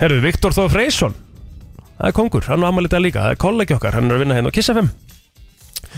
Herðu, 0.00 0.22
Viktor 0.24 0.56
Þór 0.56 0.72
Freysson 0.72 1.14
það 1.94 2.08
er 2.08 2.16
kongur, 2.16 2.48
hann 2.48 2.64
á 2.64 2.68
amal 2.72 2.88
í 2.88 2.90
dag 2.90 3.04
líka 3.04 3.22
það 3.22 3.36
er 3.36 3.42
kollegi 3.44 3.76
okkar, 3.76 3.94
hann 3.94 4.08
er 4.10 4.16
að 4.16 4.24
vinna 4.24 4.34
hérna 4.34 4.50
á 4.50 4.56
Kiss 4.56 4.72
FM 4.72 4.88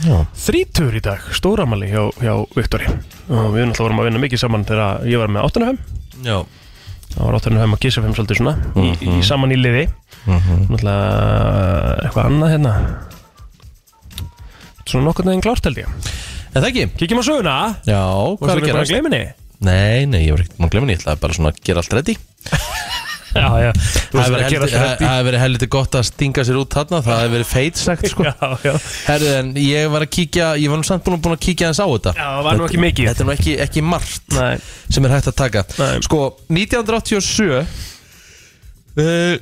Já. 0.05 0.19
Þrítur 0.37 0.93
í 0.93 1.01
dag, 1.01 1.23
stóramali 1.33 1.89
hjá, 1.89 2.03
hjá 2.21 2.35
Viktori. 2.53 2.85
Og 3.33 3.55
við 3.55 3.71
náttúrulega 3.71 3.87
vorum 3.87 4.03
að 4.03 4.09
vinna 4.11 4.21
mikið 4.21 4.43
saman 4.43 4.67
þegar 4.69 5.07
ég 5.09 5.23
var 5.23 5.33
með 5.33 5.47
8.5 5.49 6.27
Já 6.27 6.39
Það 7.15 7.23
var 7.23 7.39
8.5 7.39 7.77
og 7.77 7.83
Kiss 7.83 8.01
FM 8.01 8.15
svolítið 8.17 8.41
svona 8.41 8.55
í, 8.83 8.91
í 9.07 9.23
saman 9.25 9.55
í 9.55 9.59
liði. 9.61 9.85
Náttúrulega 10.27 12.05
eitthvað 12.05 12.29
annað 12.31 12.55
hérna. 12.57 12.75
Svona 14.87 15.09
nokkurn 15.09 15.31
veginn 15.33 15.45
klárt 15.47 15.67
held 15.67 15.81
ég. 15.83 16.13
En 16.53 16.63
það 16.63 16.69
ekki? 16.71 16.87
Kíkjum 17.01 17.21
á 17.21 17.25
söguna. 17.27 17.57
Já, 17.89 18.03
hvað 18.37 18.53
er 18.53 18.61
að 18.61 18.67
að 18.85 18.93
gera? 18.93 19.25
Nei, 19.67 20.05
nei, 20.05 20.21
ég 20.27 20.35
var 20.35 20.43
ekkert 20.45 20.59
mann 20.61 20.69
að 20.69 20.75
glemja 20.75 20.85
henni 20.85 20.97
Ég 20.97 21.01
ætlaði 21.01 21.21
bara 21.23 21.37
svona 21.37 21.53
að 21.55 21.61
gera 21.65 21.81
allt 21.83 21.95
ready 21.97 22.15
Já, 23.37 23.49
já. 23.67 23.73
Það 24.13 24.23
hefur 24.23 25.27
verið 25.29 25.43
heldur- 25.43 25.71
gott 25.77 25.97
að 25.99 26.05
stinga 26.09 26.45
sér 26.47 26.59
út 26.61 26.77
þarna 26.77 27.01
Það 27.07 27.21
hefur 27.23 27.35
verið 27.37 27.51
feit 27.51 27.81
sagt 27.81 28.09
sko. 28.13 28.27
Já, 28.27 28.35
já. 28.65 28.73
Herðu, 29.07 29.33
en 29.41 29.51
ég 29.61 29.91
var 29.93 30.07
að 30.07 30.13
kíkja 30.17 30.47
Ég 30.61 30.73
var 30.73 30.81
nú 30.81 30.87
samt 30.89 31.05
búin, 31.07 31.35
að 31.35 31.43
kíkja 31.47 31.71
hans 31.71 31.81
á 31.83 31.87
þetta. 31.87 32.15
Já, 32.17 32.27
það 32.27 32.47
var 32.49 32.61
nú 32.61 32.69
ekki 32.69 32.83
mikið. 32.87 33.11
Þetta 33.11 33.25
er 33.25 33.29
nú 33.29 33.35
ekki, 33.37 33.57
ekki 33.67 33.85
margt 33.85 34.37
Nei. 34.37 34.55
sem 34.89 35.05
er 35.09 35.17
hægt 35.17 35.31
að 35.33 35.37
taka. 35.43 35.65
Nei. 35.81 35.93
Sko, 36.07 36.23
1987 36.53 37.51
uh, 38.97 39.37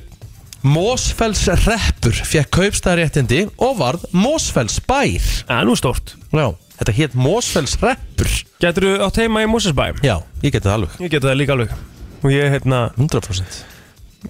Mósfells 0.65 1.43
reppur 1.67 2.15
fekk 2.25 2.49
kaupstæðaréttindi 2.57 3.43
og 3.61 3.75
varð 3.77 4.07
Mósfells 4.17 4.79
bær 4.87 5.21
Það 5.45 5.59
er 5.59 5.67
nú 5.69 5.75
stórt. 5.77 6.15
Já, 6.33 6.47
þetta 6.79 6.95
hétt 6.99 7.17
Mósfells 7.19 7.77
reppur 7.83 8.31
Getur 8.63 8.87
þú 8.87 8.91
átt 9.05 9.19
heima 9.19 9.43
í 9.43 9.47
Mosesbæ? 9.51 9.89
Já, 10.05 10.15
ég 10.41 10.53
geti 10.55 10.63
það 10.65 10.75
alveg. 10.79 10.97
Ég 11.03 11.11
geti 11.11 11.27
það 11.27 11.39
líka 11.41 11.55
alveg. 11.57 11.73
Og 12.23 12.31
ég, 12.33 12.47
hérna, 12.55 12.79
100% 12.97 13.74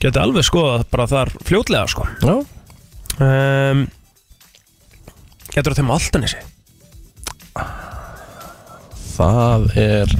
geti 0.01 0.19
alveg 0.21 0.45
skoðað 0.47 0.85
bara 0.91 1.07
þar 1.11 1.31
fljótlega, 1.47 1.87
sko. 1.91 2.07
Já, 2.21 2.35
um, 3.25 3.85
Getur 5.55 5.71
átt 5.71 5.79
heima 5.79 5.95
á 5.95 5.97
Altanesi? 5.99 6.41
það 9.15 9.69
er 9.79 10.15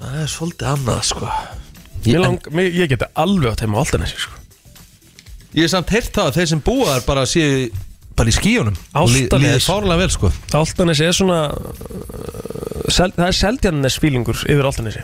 Það 0.00 0.18
er 0.22 0.30
svolítið 0.32 0.68
annað 0.70 1.00
sko. 1.10 1.26
Ég, 2.06 2.14
Ég, 2.14 2.20
lang, 2.22 2.46
mig, 2.56 2.70
ég 2.72 2.88
geti 2.92 3.08
alveg 3.20 3.50
átt 3.50 3.64
heima 3.66 3.76
á 3.76 3.82
Altanesi, 3.82 4.20
sko. 4.22 4.38
Ég 5.58 5.66
er 5.66 5.72
samt 5.72 5.90
heyrt 5.92 6.12
það 6.14 6.30
að 6.30 6.36
þeir 6.38 6.50
sem 6.52 6.62
búa 6.64 6.92
þar 6.94 7.06
bara 7.08 7.24
séu 7.28 7.64
bara 8.16 8.30
í 8.30 8.34
skíunum 8.36 8.76
Álftanes. 8.94 9.42
Líði 9.42 9.64
fárlega 9.64 10.00
vel 10.04 10.10
sko. 10.14 10.30
Altanesi 10.56 11.06
er 11.08 11.16
svona 11.16 11.40
uh, 11.50 12.86
sel, 12.92 13.10
Það 13.16 13.26
er 13.26 13.36
seldjarnes 13.40 13.98
fílingur 14.02 14.44
yfir 14.46 14.68
Altanesi 14.70 15.02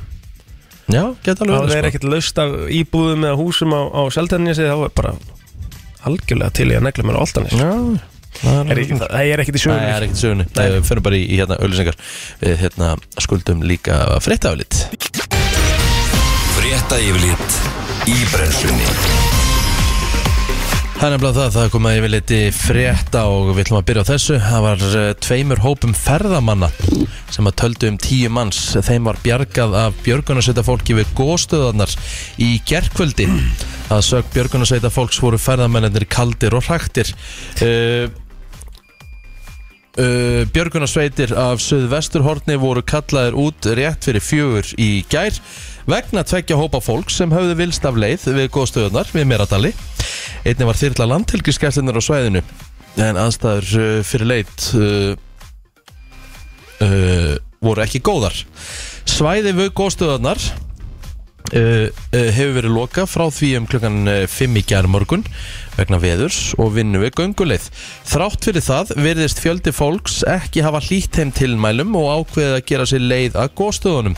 Já, 0.86 1.02
geta 1.26 1.42
alveg 1.42 1.56
Það 1.56 1.64
er 1.64 1.72
verið 1.72 1.80
sko. 1.80 1.88
ekkert 1.90 2.04
laust 2.12 2.38
af 2.38 2.52
íbúðum 2.70 3.24
eða 3.26 3.38
húsum 3.40 3.72
á, 3.74 3.80
á 3.90 4.02
Seltjarnesi 4.14 4.66
þá 4.68 4.76
er 4.86 4.92
bara 4.94 5.14
algjörlega 6.06 6.52
til 6.54 6.68
í 6.70 6.76
að 6.78 6.84
negla 6.86 7.06
mér 7.08 7.18
á 7.18 7.22
Altanis 7.26 7.56
Já, 7.58 7.70
það 8.42 8.70
er, 8.70 8.80
í- 8.84 8.88
Það 9.00 9.16
er 9.32 9.42
ekkert 9.42 9.56
í 9.56 9.58
Nei, 9.58 9.64
sögunni. 9.66 9.82
Það 9.82 9.96
er 9.96 10.06
ekkert 10.06 10.16
í 10.18 10.22
sögunni. 10.22 10.46
Nei. 10.56 10.66
Við 10.76 10.86
fyrir 10.90 11.02
bara 11.08 11.16
í, 11.18 11.24
í 11.26 11.40
hérna 11.40 11.58
auðlýsingar 11.58 11.98
Við 12.44 12.56
hérna 12.62 12.92
skuldum 13.26 13.64
líka 13.66 13.98
fréttaflit 14.22 14.82
Frétta 16.56 17.00
yfirlit 17.02 17.58
í 18.06 18.20
brennslunni 18.30 19.25
Það 20.96 21.04
er 21.06 21.12
nefnilega 21.12 21.36
það, 21.36 21.48
það 21.52 21.66
er 21.66 21.72
komið 21.74 21.96
yfir 21.98 22.10
liti 22.14 22.36
frétta 22.56 23.22
og 23.28 23.50
við 23.50 23.66
ætlum 23.66 23.78
að 23.82 23.86
byrja 23.90 24.02
á 24.02 24.10
þessu. 24.10 24.36
Það 24.40 24.62
var 24.64 24.84
uh, 24.86 25.08
tveimur 25.26 25.60
hópum 25.60 25.92
ferðamanna 25.92 26.70
sem 27.34 27.50
að 27.50 27.56
töldu 27.60 27.90
um 27.92 27.98
tíu 28.00 28.30
manns. 28.32 28.60
Þeim 28.86 29.10
var 29.10 29.20
bjargað 29.20 29.76
af 29.76 29.98
björgunarsveita 30.06 30.64
fólki 30.64 30.96
við 30.96 31.12
góðstöðarnar 31.18 31.92
í 32.40 32.48
gerkvöldi 32.64 33.28
að 33.92 34.04
sög 34.08 34.32
björgunarsveita 34.32 34.92
fólks 34.94 35.20
voru 35.20 35.40
ferðamennir 35.40 36.08
kaldir 36.08 36.56
og 36.56 36.64
hraktir. 36.64 37.12
Uh, 37.60 38.08
Uh, 39.96 40.42
Björgunarsveitir 40.52 41.30
af 41.40 41.62
Suðvesturhorni 41.64 42.58
voru 42.60 42.82
kallaðir 42.84 43.32
út 43.40 43.64
rétt 43.78 44.04
fyrir 44.04 44.20
fjögur 44.20 44.68
í 44.76 44.90
gær 45.08 45.38
vegna 45.86 46.24
tveggja 46.26 46.58
hópa 46.58 46.80
fólk 46.82 47.12
sem 47.14 47.30
höfðu 47.30 47.54
vilst 47.60 47.84
af 47.86 47.98
leið 47.98 48.26
við 48.34 48.50
góðstöðunar 48.56 49.10
við 49.14 49.28
Meradali 49.30 49.70
einnig 50.42 50.66
var 50.66 50.80
þyrla 50.80 51.10
landhelgiskeslinnar 51.12 51.98
á 51.98 52.02
svæðinu 52.02 52.42
en 53.06 53.20
aðstæður 53.20 53.72
uh, 53.78 54.02
fyrir 54.06 54.30
leit 54.32 54.68
uh, 54.74 55.14
uh, 56.82 57.34
voru 57.62 57.84
ekki 57.86 58.02
góðar 58.02 58.34
svæði 59.06 59.54
við 59.60 59.70
góðstöðunar 59.78 60.42
uh, 60.42 61.54
uh, 61.54 62.28
hefur 62.34 62.58
verið 62.58 62.74
loka 62.74 63.06
frá 63.06 63.28
því 63.30 63.52
um 63.60 63.70
klukkan 63.70 64.12
5 64.26 64.58
í 64.58 64.66
gær 64.66 64.90
morgun 64.90 65.22
vegna 65.76 66.02
veðurs 66.02 66.54
og 66.58 66.72
vinnu 66.74 66.98
við 67.02 67.14
gönguleið. 67.20 67.66
Þrátt 68.08 68.46
fyrir 68.48 68.64
það 68.64 68.94
virðist 69.06 69.42
fjöldi 69.44 69.74
fólks 69.76 70.22
ekki 70.26 70.64
hafa 70.66 70.80
hlýtt 70.82 71.20
heim 71.20 71.34
tilmælum 71.36 71.94
og 72.00 72.08
ákveðið 72.22 72.56
að 72.56 72.64
gera 72.70 72.88
sér 72.88 73.04
leið 73.04 73.36
að 73.42 73.52
góðstöðunum. 73.60 74.16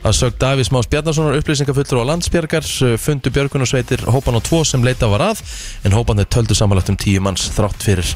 Að 0.00 0.14
sög 0.16 0.36
Davís 0.40 0.70
Más 0.72 0.86
Bjarnasonar 0.88 1.34
upplýsingafullur 1.36 2.00
á 2.00 2.08
landsbjörgar 2.08 2.64
fundu 2.96 3.28
björgunarsveitir 3.36 4.00
hópan 4.08 4.38
á 4.38 4.40
tvo 4.40 4.62
sem 4.64 4.80
leita 4.80 5.04
var 5.12 5.20
að 5.26 5.42
en 5.84 5.92
hópanir 5.92 6.24
töldu 6.32 6.56
samanlagt 6.56 6.88
um 6.88 6.96
tíu 6.96 7.20
manns 7.20 7.50
þrátt 7.52 7.84
fyrir 7.84 8.08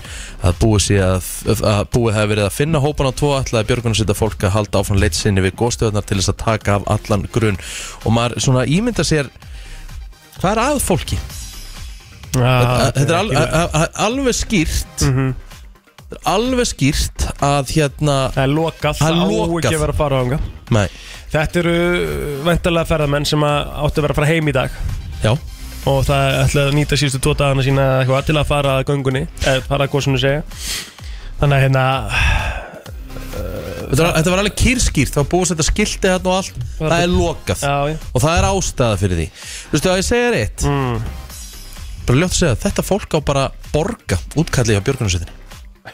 að 0.48 0.56
búið, 0.62 0.86
að, 1.04 1.28
að 1.60 1.82
búið 1.92 2.16
hefði 2.16 2.30
verið 2.32 2.46
að 2.48 2.56
finna 2.56 2.80
hópan 2.80 3.10
á 3.12 3.18
tvo 3.20 3.34
ætlaði 3.36 3.68
björgunarsveita 3.68 4.16
fólk 4.16 4.46
að 4.48 4.54
halda 4.56 4.80
áfram 4.80 5.02
leitsinni 5.04 5.44
við 5.44 5.58
góðstöðunar 5.60 6.08
til 6.08 6.18
þess 6.22 6.32
að 6.32 6.40
taka 6.46 6.78
af 6.80 6.88
allan 6.96 7.28
grunn 7.36 7.60
og 8.08 8.16
maður 8.16 8.40
svona 8.48 8.64
ímynda 8.64 9.04
sér 9.04 9.28
hvað 10.40 10.50
er 10.54 10.62
að 10.64 10.80
fólki? 10.88 11.20
Ah, 12.40 12.88
Þetta 12.96 13.10
er 13.12 13.18
al, 13.20 13.28
a- 13.36 13.68
a- 13.84 13.90
alveg 14.08 14.34
skýrt. 14.40 15.04
Þetta 15.04 16.16
er 16.16 16.32
alveg 16.32 16.66
skýrt 16.72 17.28
að 17.44 17.70
hérna 17.76 18.16
er 18.40 18.48
lokað, 18.50 18.98
á 19.04 19.12
lokað. 19.12 19.68
að 19.76 19.84
vera 19.84 20.88
Þetta 21.34 21.58
eru 21.64 21.78
væntalega 22.46 22.86
ferðamenn 22.86 23.24
sem 23.26 23.42
að 23.42 23.70
áttu 23.82 23.98
að 23.98 24.04
vera 24.04 24.14
að 24.14 24.18
fara 24.20 24.26
heim 24.30 24.50
í 24.50 24.52
dag. 24.54 24.74
Já, 25.24 25.32
og 25.90 26.04
það 26.06 26.36
ætla 26.44 26.62
að 26.68 26.76
nýta 26.76 26.98
síðustu 27.00 27.20
tvo 27.24 27.34
dagana 27.40 27.64
sína 27.66 27.86
eitthvað 28.02 28.28
til 28.28 28.36
að 28.38 28.50
fara 28.52 28.76
að 28.78 28.84
göngunni 28.92 29.24
eða 29.42 29.64
fara 29.66 29.88
að 29.88 29.96
góðsunu 29.96 30.20
segja. 30.22 30.44
Þannig 31.40 31.56
að 31.56 31.64
hérna 31.64 31.84
þetta 33.34 33.98
var, 33.98 34.14
þetta 34.14 34.34
var 34.36 34.44
alveg 34.44 34.56
kýrskýrt 34.62 35.16
Það 35.16 35.22
var 35.24 35.28
búið 35.34 35.44
að 35.44 35.50
setja 35.50 35.68
skilti 35.72 36.12
hérna 36.12 36.30
og 36.30 36.38
allt. 36.38 36.64
Það 36.78 36.96
er 37.00 37.12
lokað. 37.16 37.66
Já, 37.66 37.76
já. 37.90 37.98
Og 38.12 38.24
það 38.28 38.38
er 38.38 38.50
ástæða 38.52 39.02
fyrir 39.02 39.22
því. 39.22 39.28
Þú 39.42 39.74
veistu 39.74 39.90
að 39.90 40.00
ég 40.00 40.10
segja 40.12 40.32
reitt 40.38 40.66
mm. 40.70 41.06
Bara 42.04 42.20
ljótt 42.20 42.36
að 42.36 42.42
segja 42.44 42.60
Þetta 42.68 42.88
fólk 42.92 43.18
á 43.18 43.20
bara 43.32 43.46
borga 43.74 44.22
útkallið 44.38 44.78
á 44.78 44.86
björgunarsveitinni. 44.86 45.40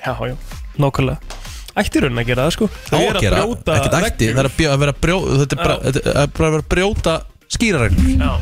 Já, 0.04 0.12
já, 0.20 0.36
nákvæmlega 0.76 1.39
Ætti 1.80 2.02
raunin 2.04 2.20
að 2.22 2.28
gera 2.30 2.46
það 2.46 2.54
sko 2.56 2.68
Á 2.70 2.98
að 3.00 3.18
gera, 3.24 3.42
ekkert 3.76 3.96
ætti 4.10 4.28
Það 4.30 4.40
er 4.42 4.48
að, 4.50 4.56
bjó, 4.60 4.70
að 4.74 4.80
vera 4.84 4.94
að 4.94 5.00
brjóta 5.04 5.38
Þetta 5.40 5.56
er 5.56 5.60
bara, 5.64 5.76
þetta 5.86 6.14
er 6.24 6.32
bara 6.36 6.48
að 6.50 6.54
vera 6.56 6.64
að 6.64 6.70
brjóta 6.74 7.14
skýrareglur 7.50 8.10
Já. 8.14 8.32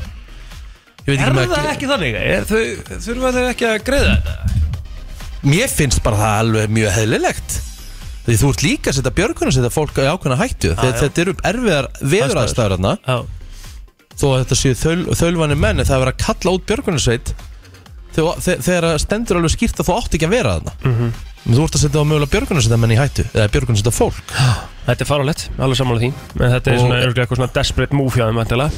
Ég 0.99 1.09
veit 1.09 1.19
Er 1.19 1.25
ekki 1.25 1.39
það 1.39 1.49
með 1.55 1.71
ekki 1.73 1.91
þannig? 1.93 2.19
Er, 2.21 2.45
þau, 2.49 2.99
þurfa 3.07 3.33
þau 3.39 3.45
ekki 3.53 3.69
að 3.71 3.79
greiða 3.89 4.13
þetta? 4.19 4.37
Mér 5.49 5.71
finnst 5.73 6.03
bara 6.05 6.19
það 6.21 6.37
alveg 6.43 6.73
mjög 6.79 6.95
heðlilegt 6.99 7.57
Því 8.29 8.35
þú 8.43 8.49
ert 8.53 8.63
líka 8.67 8.91
að 8.93 8.97
setja 8.99 9.13
björgunar 9.17 9.55
setja 9.57 9.71
fólk 9.73 10.01
í 10.03 10.09
ákveðna 10.11 10.37
hættu 10.43 10.73
Þegar 10.77 10.91
já. 10.93 11.01
þetta 11.05 11.23
eru 11.25 11.35
erfiðar 11.49 11.87
veðuraðstæður 12.13 12.75
þarna 12.75 12.95
Já, 13.07 13.19
Þó 14.19 14.25
að 14.35 14.41
þetta 14.43 14.59
séu 14.59 14.75
þöl, 14.83 14.99
þölvanir 15.23 15.61
menn 15.63 15.79
en 15.81 15.87
Það 15.89 15.95
er 15.97 16.03
verið 16.05 16.17
að 16.19 16.25
kalla 16.27 16.55
út 16.59 16.67
björgunarsveit 16.69 17.33
Þegar 18.19 18.43
þegar 18.67 18.87
það 18.91 19.01
stendur 19.07 19.39
alveg 19.39 19.53
skýrt 19.55 19.81
að 19.81 19.89
þú 19.89 19.97
átt 20.03 20.15
ekki 20.19 20.27
að 20.29 20.35
vera 20.35 20.55
þarna 20.59 20.73
Mhm. 20.91 21.11
Þú 21.47 21.65
ert 21.65 21.79
að 21.79 21.83
setja 21.85 22.03
á 22.03 22.05
mögulega 22.09 22.33
björgunarsveita 22.35 22.79
menn 22.83 22.93
í 22.93 22.99
hættu 22.99 23.25
Eða 23.33 23.49
björgunarsveita 23.55 23.95
fólk 23.95 24.37
þetta 24.89 25.05
er 25.05 25.09
farulegt, 25.09 25.43
alveg 25.61 25.77
sammála 25.79 26.01
því. 26.01 26.09
En 26.41 26.53
þetta 26.55 26.71
er 26.71 26.77
Og- 26.79 26.81
svona, 26.83 26.99
örugglega 27.05 27.25
eitthvað 27.27 27.39
svona 27.43 27.53
desperate 27.59 27.95
move 27.97 28.15
hjá 28.17 28.25
þeim 28.29 28.41
vantilega 28.43 28.71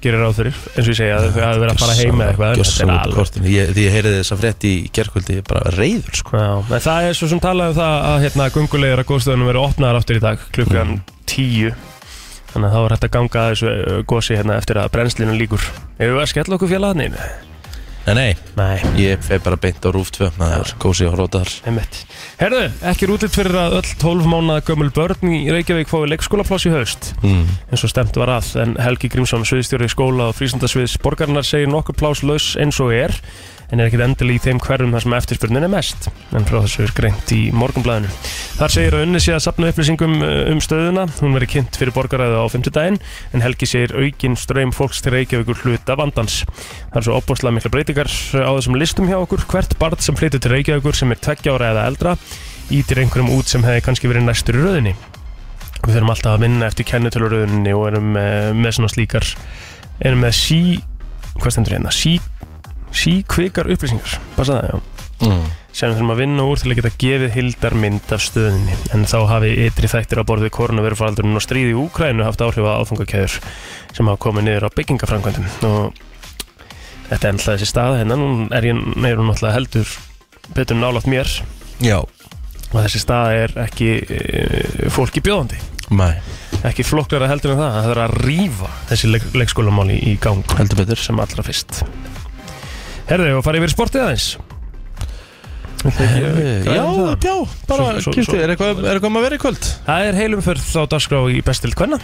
Gerir 0.00 0.22
ráð 0.24 0.38
fyrir, 0.40 0.54
eins 0.72 0.86
og 0.86 0.92
ég 0.94 0.96
segja 0.96 1.16
að 1.20 1.26
þau 1.34 1.42
hafi 1.44 1.58
verið 1.60 1.72
að 1.74 1.80
fara 1.82 1.96
heim 1.98 2.20
eða 2.24 2.28
eitthvað 2.30 2.52
en 2.54 2.62
þetta 2.64 2.84
er 2.86 2.92
alveg 3.04 3.50
ég, 3.52 3.72
Því 3.76 3.82
ég 3.84 3.92
heyriði 3.92 4.20
þessa 4.22 4.38
frétt 4.40 4.64
í 4.64 4.72
gerkvöldi 4.96 5.34
Ég 5.36 5.42
er 5.42 5.48
bara 5.50 5.72
reyður 5.76 6.16
sko. 6.16 6.40
Já, 6.40 6.54
en 6.72 6.84
það 6.86 7.08
er 7.10 7.18
svo 7.18 7.28
sem 7.28 7.40
talað 7.44 7.74
um 7.74 7.76
það 7.76 8.06
að 8.08 8.24
hérna, 8.24 8.46
gungulegar 8.54 9.02
að 9.04 9.08
góðstöðunum 9.10 9.50
verið 9.52 9.66
opnaðar 9.68 9.98
aftur 10.00 10.16
í 10.16 10.24
dag 10.24 10.38
klukkan 10.56 10.94
Mm. 10.96 11.02
10 11.28 11.74
Þannig 12.50 12.66
að 12.66 12.72
þá 12.72 12.80
er 12.80 12.94
hægt 12.96 13.04
að 13.04 13.12
ganga 13.18 13.42
að 13.44 13.50
þessu 13.52 13.68
uh, 13.70 14.02
gósi 14.08 14.36
hérna 14.40 14.56
eftir 14.56 14.80
að 14.80 14.88
brennslinu 14.96 15.36
líkur 15.36 15.60
Hefur 16.00 16.16
við 16.16 16.24
að 16.24 16.30
skella 16.32 16.56
okkur 16.56 16.72
félagarnir? 16.72 17.20
En 18.08 18.16
nei, 18.16 18.32
Nei, 18.56 18.80
ég 18.96 19.20
feg 19.22 19.42
bara 19.44 19.58
beint 19.60 19.84
á 19.84 19.92
rúf 19.92 20.08
2 20.16 20.30
Það 20.36 20.54
er 20.56 20.70
kósi 20.80 21.06
og 21.06 21.18
einmitt. 21.68 21.98
Herðu, 22.40 22.62
ekki 22.90 23.08
útlitt 23.12 23.34
fyrir 23.36 23.56
að 23.60 23.76
öll 23.80 23.92
12 24.00 24.28
mánuða 24.30 24.64
gömul 24.66 24.88
börn 24.96 25.34
í 25.36 25.42
Reykjavík 25.52 25.90
fái 25.90 26.08
leikskólapláss 26.08 26.66
í 26.68 26.72
haust. 26.74 27.12
Mm. 27.20 27.44
eins 27.70 27.84
og 27.84 27.92
stemt 27.92 28.16
var 28.16 28.32
að 28.38 28.50
en 28.64 28.74
Helgi 28.80 29.10
Grímsson, 29.12 29.44
sviðstjóri 29.48 29.90
skóla 29.92 30.30
og 30.30 30.38
frísundasviðs 30.38 30.96
borgarinnar 31.04 31.46
segir 31.46 31.70
nokkur 31.70 31.98
pláss 32.00 32.24
laus 32.24 32.54
eins 32.60 32.80
og 32.80 32.94
er 32.96 33.14
en 33.70 33.80
er 33.80 33.88
ekkit 33.88 34.02
endilega 34.04 34.38
í 34.38 34.42
þeim 34.44 34.60
hverjum 34.64 34.94
þar 34.94 35.04
sem 35.04 35.14
eftirspurnin 35.18 35.66
er 35.66 35.72
mest 35.72 36.08
en 36.36 36.46
frá 36.48 36.58
þessu 36.58 36.84
er 36.84 36.94
greint 36.96 37.32
í 37.34 37.40
morgunblæðinu. 37.54 38.10
Þar 38.58 38.74
segir 38.74 38.96
að 38.98 39.04
unni 39.06 39.22
sé 39.22 39.34
að 39.36 39.44
sapna 39.46 39.70
upplýsingum 39.70 40.16
uh, 40.18 40.34
um 40.52 40.62
stöðuna 40.64 41.06
hún 41.20 41.36
veri 41.38 41.50
kynnt 41.54 41.78
fyrir 41.78 41.94
borgaræðu 41.96 42.42
á 42.42 42.46
50 42.50 42.76
daginn 42.76 43.00
en 43.34 43.44
Helgi 43.44 43.70
segir 43.70 43.94
aukin 43.94 44.36
ströym 44.40 44.74
fólks 44.74 45.02
til 45.04 45.14
Reykjavíkur 45.14 45.62
hluta 45.64 45.96
vandans. 46.00 46.42
Það 46.90 47.00
er 47.00 47.08
svo 47.08 47.18
opbúrslega 47.20 47.56
mikla 47.56 47.74
breytingar 47.76 48.10
á 48.10 48.50
þessum 48.50 48.78
listum 48.80 49.10
hjá 49.10 49.18
okkur 49.20 49.46
hvert 49.50 49.78
barn 49.80 50.02
sem 50.02 50.18
flytur 50.18 50.42
til 50.42 50.54
Reykjavíkur 50.56 50.98
sem 50.98 51.14
er 51.14 51.22
20 51.22 51.54
ára 51.54 51.72
eða 51.74 51.86
eldra 51.92 52.18
ítir 52.70 53.02
einhverjum 53.02 53.32
út 53.34 53.50
sem 53.50 53.64
hefði 53.66 53.86
kannski 53.86 54.10
verið 54.10 54.28
næstur 54.28 54.58
í 54.58 54.62
röðinni 54.62 54.94
við 55.86 55.96
þurfum 55.96 56.12
alltaf 56.12 56.36
að 56.36 56.44
vinna 56.44 56.68
eftir 56.68 56.86
kennitöluröðunni 56.90 57.72
og 57.74 57.86
erum 57.88 58.12
með, 58.14 58.50
með 58.60 58.76
svona 58.76 58.92
slíkar 58.92 59.26
erum 60.04 60.22
með 60.24 60.36
sí 60.36 60.60
hvað 61.40 61.54
stendur 61.54 61.76
hérna, 61.78 61.94
sí 61.94 62.18
sí 62.92 63.20
kvikar 63.28 63.70
upplýsingar, 63.70 64.18
passa 64.36 64.58
það, 64.58 64.70
já. 64.70 65.00
Mm. 65.20 65.48
sem 65.76 65.92
þurfum 65.92 66.12
að 66.14 66.20
vinna 66.22 66.44
úr 66.48 66.60
til 66.60 66.70
að 66.70 66.78
geta 66.78 66.90
gefið 67.02 67.34
hildar 67.34 67.74
mynd 67.76 68.12
af 68.16 68.22
stöðinni 68.24 68.76
en 68.96 69.02
þá 69.08 69.18
hafi 69.28 69.50
ytri 69.66 69.90
þættir 69.92 70.22
á 70.24 70.28
borðið 70.30 70.52
koronavirufaldurinn 70.56 71.36
og 71.36 71.44
stríði 71.44 71.74
í 71.74 71.76
Úkrænu 71.76 72.24
haft 72.24 72.40
áhrif 72.40 72.64
á 72.64 72.80
áfangakæður 72.80 73.36
sem 73.92 74.08
hafa 74.08 74.22
komið 74.24 74.46
niður 74.46 74.66
á 74.66 74.76
byggingaframkvæmdum. 74.78 75.50
Og 75.68 76.00
þetta 77.10 77.20
er 77.20 77.34
ennlega 77.34 77.52
þessi 77.52 77.68
stað 77.68 77.98
hérna, 78.00 78.16
nú 78.16 78.30
er 78.48 78.70
ég 78.70 78.80
hún 78.80 79.28
náttúrulega 79.28 79.56
heldur 79.58 79.92
betur 80.56 80.80
nálátt 80.80 81.10
mér. 81.10 81.34
Já, 81.84 81.98
og 82.00 82.78
þessi 82.78 83.02
stað 83.02 83.34
er 83.42 83.56
ekki 83.66 83.90
e, 84.00 84.88
fólki 84.94 85.22
bjóðandi. 85.26 85.58
Mæ, 85.90 86.06
ekki 86.70 86.86
flokklara 86.86 87.28
heldur 87.30 87.56
en 87.56 87.60
það 87.60 87.76
það 87.76 87.92
er 87.92 88.02
að 88.04 88.16
rýfa 88.24 88.72
þessi 88.92 89.10
leik, 89.10 89.28
leikskólamáli 89.34 89.98
í 90.06 90.14
gang 90.22 90.56
heldur 90.58 90.84
betur. 90.84 91.02
sem 91.02 91.18
allra 91.18 91.46
fyrst 91.46 91.82
Herðu, 93.10 93.30
og 93.40 93.44
farið 93.46 93.64
yfir 93.64 93.72
sportið 93.74 94.04
aðeins? 94.06 94.28
Eh, 95.80 96.64
Já, 96.66 96.82
um 96.84 96.98
það? 97.00 97.24
já, 97.24 97.34
bara 97.66 97.84
svo- 98.04 98.12
er 98.36 98.50
eitthvað 98.52 98.82
er 98.84 98.90
eitthvað 98.98 99.08
um 99.08 99.16
að 99.16 99.24
vera 99.24 99.36
í 99.38 99.40
kvöld? 99.40 99.68
Það 99.86 100.08
er 100.10 100.18
heilumferð 100.18 100.66
á 100.76 100.82
dagskrá 100.92 101.20
í 101.32 101.40
bestild 101.44 101.74
kvenna. 101.78 101.98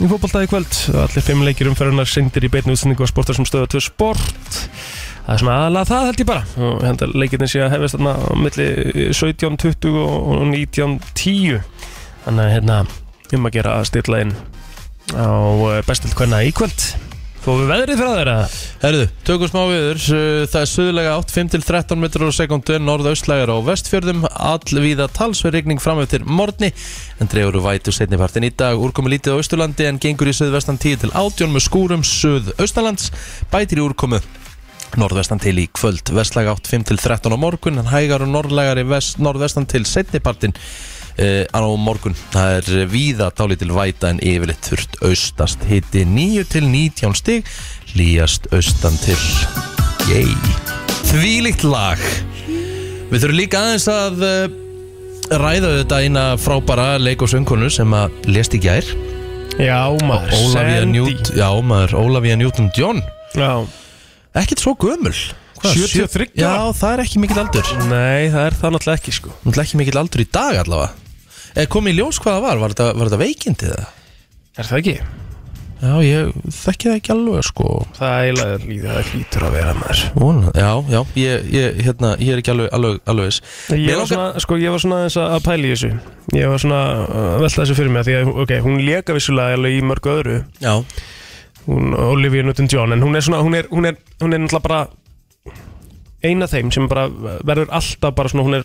Í 0.00 0.06
fótboltaði 0.08 0.48
kvöld 0.48 0.76
allir 0.94 1.24
fimm 1.26 1.42
leikir 1.44 1.68
umferðunar 1.68 2.08
syndir 2.08 2.46
í 2.46 2.50
beinu 2.52 2.72
útsendingu 2.72 3.04
á 3.04 3.10
sportar 3.10 3.36
sem 3.36 3.44
stöða 3.44 3.68
2 3.74 3.82
sport. 3.84 4.70
Það 5.26 5.34
er 5.34 5.42
svona 5.42 5.56
aðalega 5.58 5.90
það 5.90 6.06
held 6.08 6.22
ég 6.22 6.28
bara. 6.30 6.44
Og 6.56 6.78
hérna 6.86 7.10
leikirni 7.20 7.48
sé 7.50 7.60
að 7.66 7.74
hefast 7.74 7.98
þarna 7.98 8.14
á 8.16 8.32
milli 8.40 8.68
17.20 9.12 9.98
og 10.00 10.46
19.10 10.54 11.60
þannig 12.24 12.46
að 12.46 12.54
hérna 12.54 12.78
um 13.36 13.46
að 13.46 13.52
gera 13.58 13.74
að 13.80 13.88
stilla 13.90 14.22
inn 14.24 14.32
á 15.18 15.28
bestild 15.86 16.14
kvenna 16.18 16.40
í 16.46 16.54
kvöld 16.54 16.94
Fóðum 17.40 17.62
við 17.64 17.70
veðrið 17.72 18.00
frá 18.02 18.08
eða? 18.20 18.32
Herðu, 18.82 19.04
tökum 19.24 19.48
smá 19.48 19.62
viður. 19.70 20.00
Það 20.52 20.56
er 20.60 20.68
suðulega 20.68 21.12
átt 21.16 21.30
5-13 21.32 22.02
metrar 22.02 22.28
á 22.28 22.36
sekundu 22.36 22.76
Norðaustlægar 22.84 23.48
á 23.48 23.56
vestfjörðum. 23.64 24.26
Allvíða 24.28 25.06
talsverð 25.16 25.56
rigning 25.56 25.80
fram 25.80 26.02
eftir 26.02 26.26
morgni 26.28 26.68
En 27.16 27.32
dregur 27.32 27.56
úr 27.56 27.64
vætu 27.64 27.94
setnipartin 27.96 28.44
í 28.44 28.52
dag 28.52 28.76
Úrkomi 28.76 29.14
lítið 29.14 29.32
á 29.32 29.40
Austurlandi 29.40 29.88
en 29.88 30.02
gengur 30.02 30.28
í 30.28 30.36
suðvestan 30.36 30.76
10 30.80 31.00
til 31.06 31.12
18 31.16 31.56
með 31.56 31.64
skúrum 31.64 32.04
suðaustalands 32.04 33.08
Bætir 33.48 33.80
í 33.80 33.86
úrkomu 33.88 34.20
Norðvestan 35.00 35.40
til 35.40 35.56
í 35.62 35.68
kvöld. 35.72 36.12
Vestlæg 36.12 36.52
átt 36.52 36.68
5-13 36.68 37.32
á 37.32 37.38
morgun 37.40 37.80
En 37.80 37.88
hægar 37.88 38.26
og 38.26 38.34
norðlægar 38.36 38.84
í 38.84 38.88
vest, 38.92 39.16
norðvestan 39.16 39.68
til 39.70 39.86
setnipartin 39.88 40.52
á 41.52 41.60
morgun 41.76 42.16
Það 42.32 42.54
er 42.56 42.88
víða 42.90 43.30
dálítil 43.36 43.72
væta 43.76 44.10
en 44.14 44.20
yfirleitt 44.24 44.70
þurft 44.70 45.00
austast. 45.04 45.64
Hiti 45.68 46.04
9 46.08 46.44
til 46.48 46.66
19 46.70 47.16
stig 47.18 47.46
Líjast 47.98 48.48
austan 48.54 48.96
til 49.02 49.18
Yey 50.10 50.32
Þvílíkt 51.10 51.64
lag. 51.66 51.98
Við 53.10 53.24
þurfum 53.24 53.34
líka 53.40 53.60
aðeins 53.64 53.86
að 53.90 54.20
uh, 54.22 54.52
ræða 55.42 55.72
þetta 55.80 55.98
eina 56.04 56.24
frábæra 56.38 56.92
leik 57.02 57.24
og 57.26 57.32
söngkonu 57.32 57.70
sem 57.72 57.90
að 57.98 58.14
lést 58.30 58.54
í 58.54 58.60
gær. 58.62 58.86
Já, 59.58 59.90
maður. 60.06 60.86
Newt, 60.86 61.32
Já, 61.34 61.48
maður, 61.66 61.96
Ólafía 61.98 62.38
Newton 62.38 62.70
John 62.76 63.02
Já. 63.34 63.66
Ekkert 64.38 64.62
svo 64.62 64.76
gömul. 64.78 65.16
Hvað, 65.60 65.74
73 65.74 66.30
sjö- 66.30 66.40
Já, 66.40 66.54
það 66.78 66.92
er 66.94 67.02
ekki 67.04 67.20
mikill 67.24 67.42
aldur. 67.42 67.74
Nei, 67.90 68.30
það 68.30 68.44
er 68.46 68.58
það 68.62 68.76
náttúrulega 68.76 69.00
ekki 69.02 69.16
sko. 69.18 69.34
Er 69.50 69.62
ekki 69.66 69.80
mikill 69.82 70.00
aldur 70.00 70.22
í 70.22 70.30
dag 70.30 70.62
allavega 70.62 70.99
komið 71.72 71.92
í 71.92 71.98
ljós 72.00 72.20
hvað 72.22 72.36
það 72.36 72.44
var, 72.46 72.60
var 72.62 72.74
þetta, 72.74 72.86
var 72.98 73.10
þetta 73.10 73.24
veikindið 73.24 73.74
það? 73.74 73.90
Er 74.60 74.68
það 74.70 74.78
ekki? 74.82 74.94
Já, 75.80 75.92
ég 76.04 76.32
þekki 76.52 76.88
það 76.90 76.96
ekki 76.98 77.12
alveg 77.14 77.44
sko. 77.48 77.68
Það 77.96 78.10
er 78.12 78.26
eiginlega 78.26 78.56
líður, 78.68 78.90
það 78.90 79.06
hlýtur 79.14 79.44
að 79.46 79.54
vera 79.54 79.70
maður. 79.78 80.02
Vona, 80.20 80.50
Já, 80.52 80.70
já, 80.92 80.98
ég, 81.16 81.46
ég, 81.54 81.78
hérna, 81.86 82.10
ég 82.20 82.34
er 82.34 82.42
ekki 82.42 82.52
alveg, 82.52 82.68
alveg, 82.76 82.98
alveg 83.08 83.30
viss. 83.30 83.40
Ég 83.72 83.96
var 83.96 84.10
svona, 84.10 84.26
sko, 84.44 84.58
ég 84.60 84.74
var 84.74 84.82
svona 84.84 84.98
aðeins 85.00 85.16
að 85.22 85.38
pæla 85.46 85.64
í 85.64 85.70
þessu. 85.72 85.90
Ég 86.36 86.52
var 86.52 86.60
svona 86.60 86.80
að 87.06 87.46
velta 87.46 87.62
þessu 87.62 87.78
fyrir 87.78 87.94
mig 87.94 88.02
af 88.02 88.10
Því 88.10 88.18
að, 88.18 88.32
ok, 88.44 88.52
hún 88.66 88.84
leka 88.84 89.16
vissulega 89.16 89.56
alveg 89.56 89.78
í 89.78 89.80
mörgu 89.88 90.12
öðru. 90.18 90.36
Já, 90.60 90.74
Hún, 91.66 91.92
Olivia 91.92 92.42
Newton-John 92.42 92.94
En 92.96 93.02
hún 93.04 93.16
er 93.16 93.24
svona, 93.24 93.42
hún 93.44 93.54
er, 93.54 93.66
hún 93.70 93.84
er, 93.90 93.98
hún 94.22 94.32
er 94.32 94.40
náttúrulega 94.40 94.64
bara 94.64 95.50
Eina 96.24 96.48
þeim 96.50 96.70
sem 96.72 96.86
bara 96.88 97.04
verður 97.46 97.68
alltaf 97.76 98.14
bara 98.16 98.32
svona 98.32 98.46
Hún 98.46 98.56
er, 98.60 98.64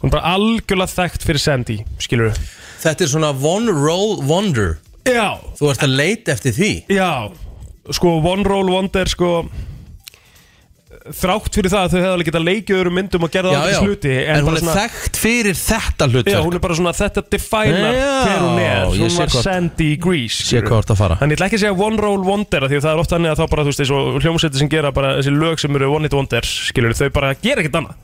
hún 0.00 0.08
er 0.08 0.14
bara 0.16 0.34
algjörlega 0.34 0.94
þekkt 0.96 1.26
fyrir 1.28 1.42
Sandy 1.44 1.78
Skilur 2.00 2.32
þetta 2.80 3.04
er 3.04 3.10
svona 3.12 3.30
one 3.36 3.72
roll 3.76 4.20
wonder. 4.24 4.78
Já, 5.04 5.36
Þú 5.58 5.70
ert 5.72 5.82
að 5.84 5.94
leita 5.96 6.32
eftir 6.32 6.52
því. 6.56 6.70
Já, 6.92 7.10
sko 7.92 8.18
One 8.24 8.44
Roll 8.44 8.68
Wonder 8.70 9.08
sko 9.08 9.30
þrátt 11.14 11.54
fyrir 11.54 11.70
það 11.72 11.84
að 11.86 11.92
þau 11.92 11.96
hefði 12.00 12.10
alveg 12.12 12.28
getað 12.28 12.44
leikið 12.46 12.76
öðrum 12.76 12.94
myndum 12.98 13.24
og 13.24 13.30
gerða 13.32 13.52
Já, 13.54 13.58
aldrei 13.60 13.72
já, 13.72 13.80
sluti 13.80 14.10
en, 14.20 14.40
hún 14.44 14.56
er 14.58 14.62
svona, 14.62 14.74
þekkt 14.76 15.18
fyrir 15.22 15.56
þetta 15.60 16.08
hlutverk. 16.10 16.34
Já, 16.34 16.40
hún 16.44 16.56
er 16.58 16.62
bara 16.64 16.76
svona 16.80 16.92
þetta 16.98 17.22
definar 17.32 17.96
Já, 17.96 18.10
hver 18.26 18.42
hún 18.44 18.58
er. 18.60 18.82
ég 18.90 19.00
Hún 19.00 19.12
sé 19.14 19.20
var 19.22 19.32
hvort- 19.32 19.46
Sandy 19.46 19.88
Grease 20.02 20.36
Sé 20.36 20.44
skilurðu. 20.50 20.66
hvað 20.68 20.76
þú 20.76 20.82
ert 20.84 20.92
að 20.94 21.00
fara. 21.00 21.16
Þannig 21.22 21.32
ég 21.32 21.38
ætla 21.40 21.48
ekki 21.50 21.58
að 21.60 21.64
segja 21.64 21.86
One 21.86 22.02
Roll 22.04 22.24
Wonder 22.26 22.66
af 22.66 22.70
Því 22.70 22.76
að 22.80 22.84
það 22.86 22.92
er 22.92 23.02
oft 23.04 23.14
þannig 23.14 23.30
að 23.32 23.40
þá 23.40 23.46
bara, 23.54 23.62
þú 23.64 23.70
veist, 23.72 23.80
eins 23.86 23.94
og 23.96 24.20
hljómsveitir 24.26 24.58
sem 24.64 24.68
gera 24.76 24.92
bara 24.92 25.14
þessi 25.20 25.34
lög 25.38 25.62
sem 25.64 25.76
eru 25.80 25.92
One 25.94 26.04
Hit 26.10 26.14
Wonders 26.18 26.52
skilur, 26.70 26.92
þau 27.00 27.10
bara 27.16 27.32
gera 27.40 27.62
ekkert 27.64 27.80
annað 27.80 27.94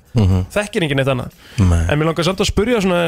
Þekkir 0.55 0.87
enginn 0.87 1.03
eitt 1.03 1.11
annað. 1.13 1.37
Nei. 1.61 1.83
En 1.93 2.01
mér 2.01 2.09
langar 2.11 2.27
samt 2.27 2.41
að 2.41 2.49
spurja 2.51 2.81
svona 2.85 3.01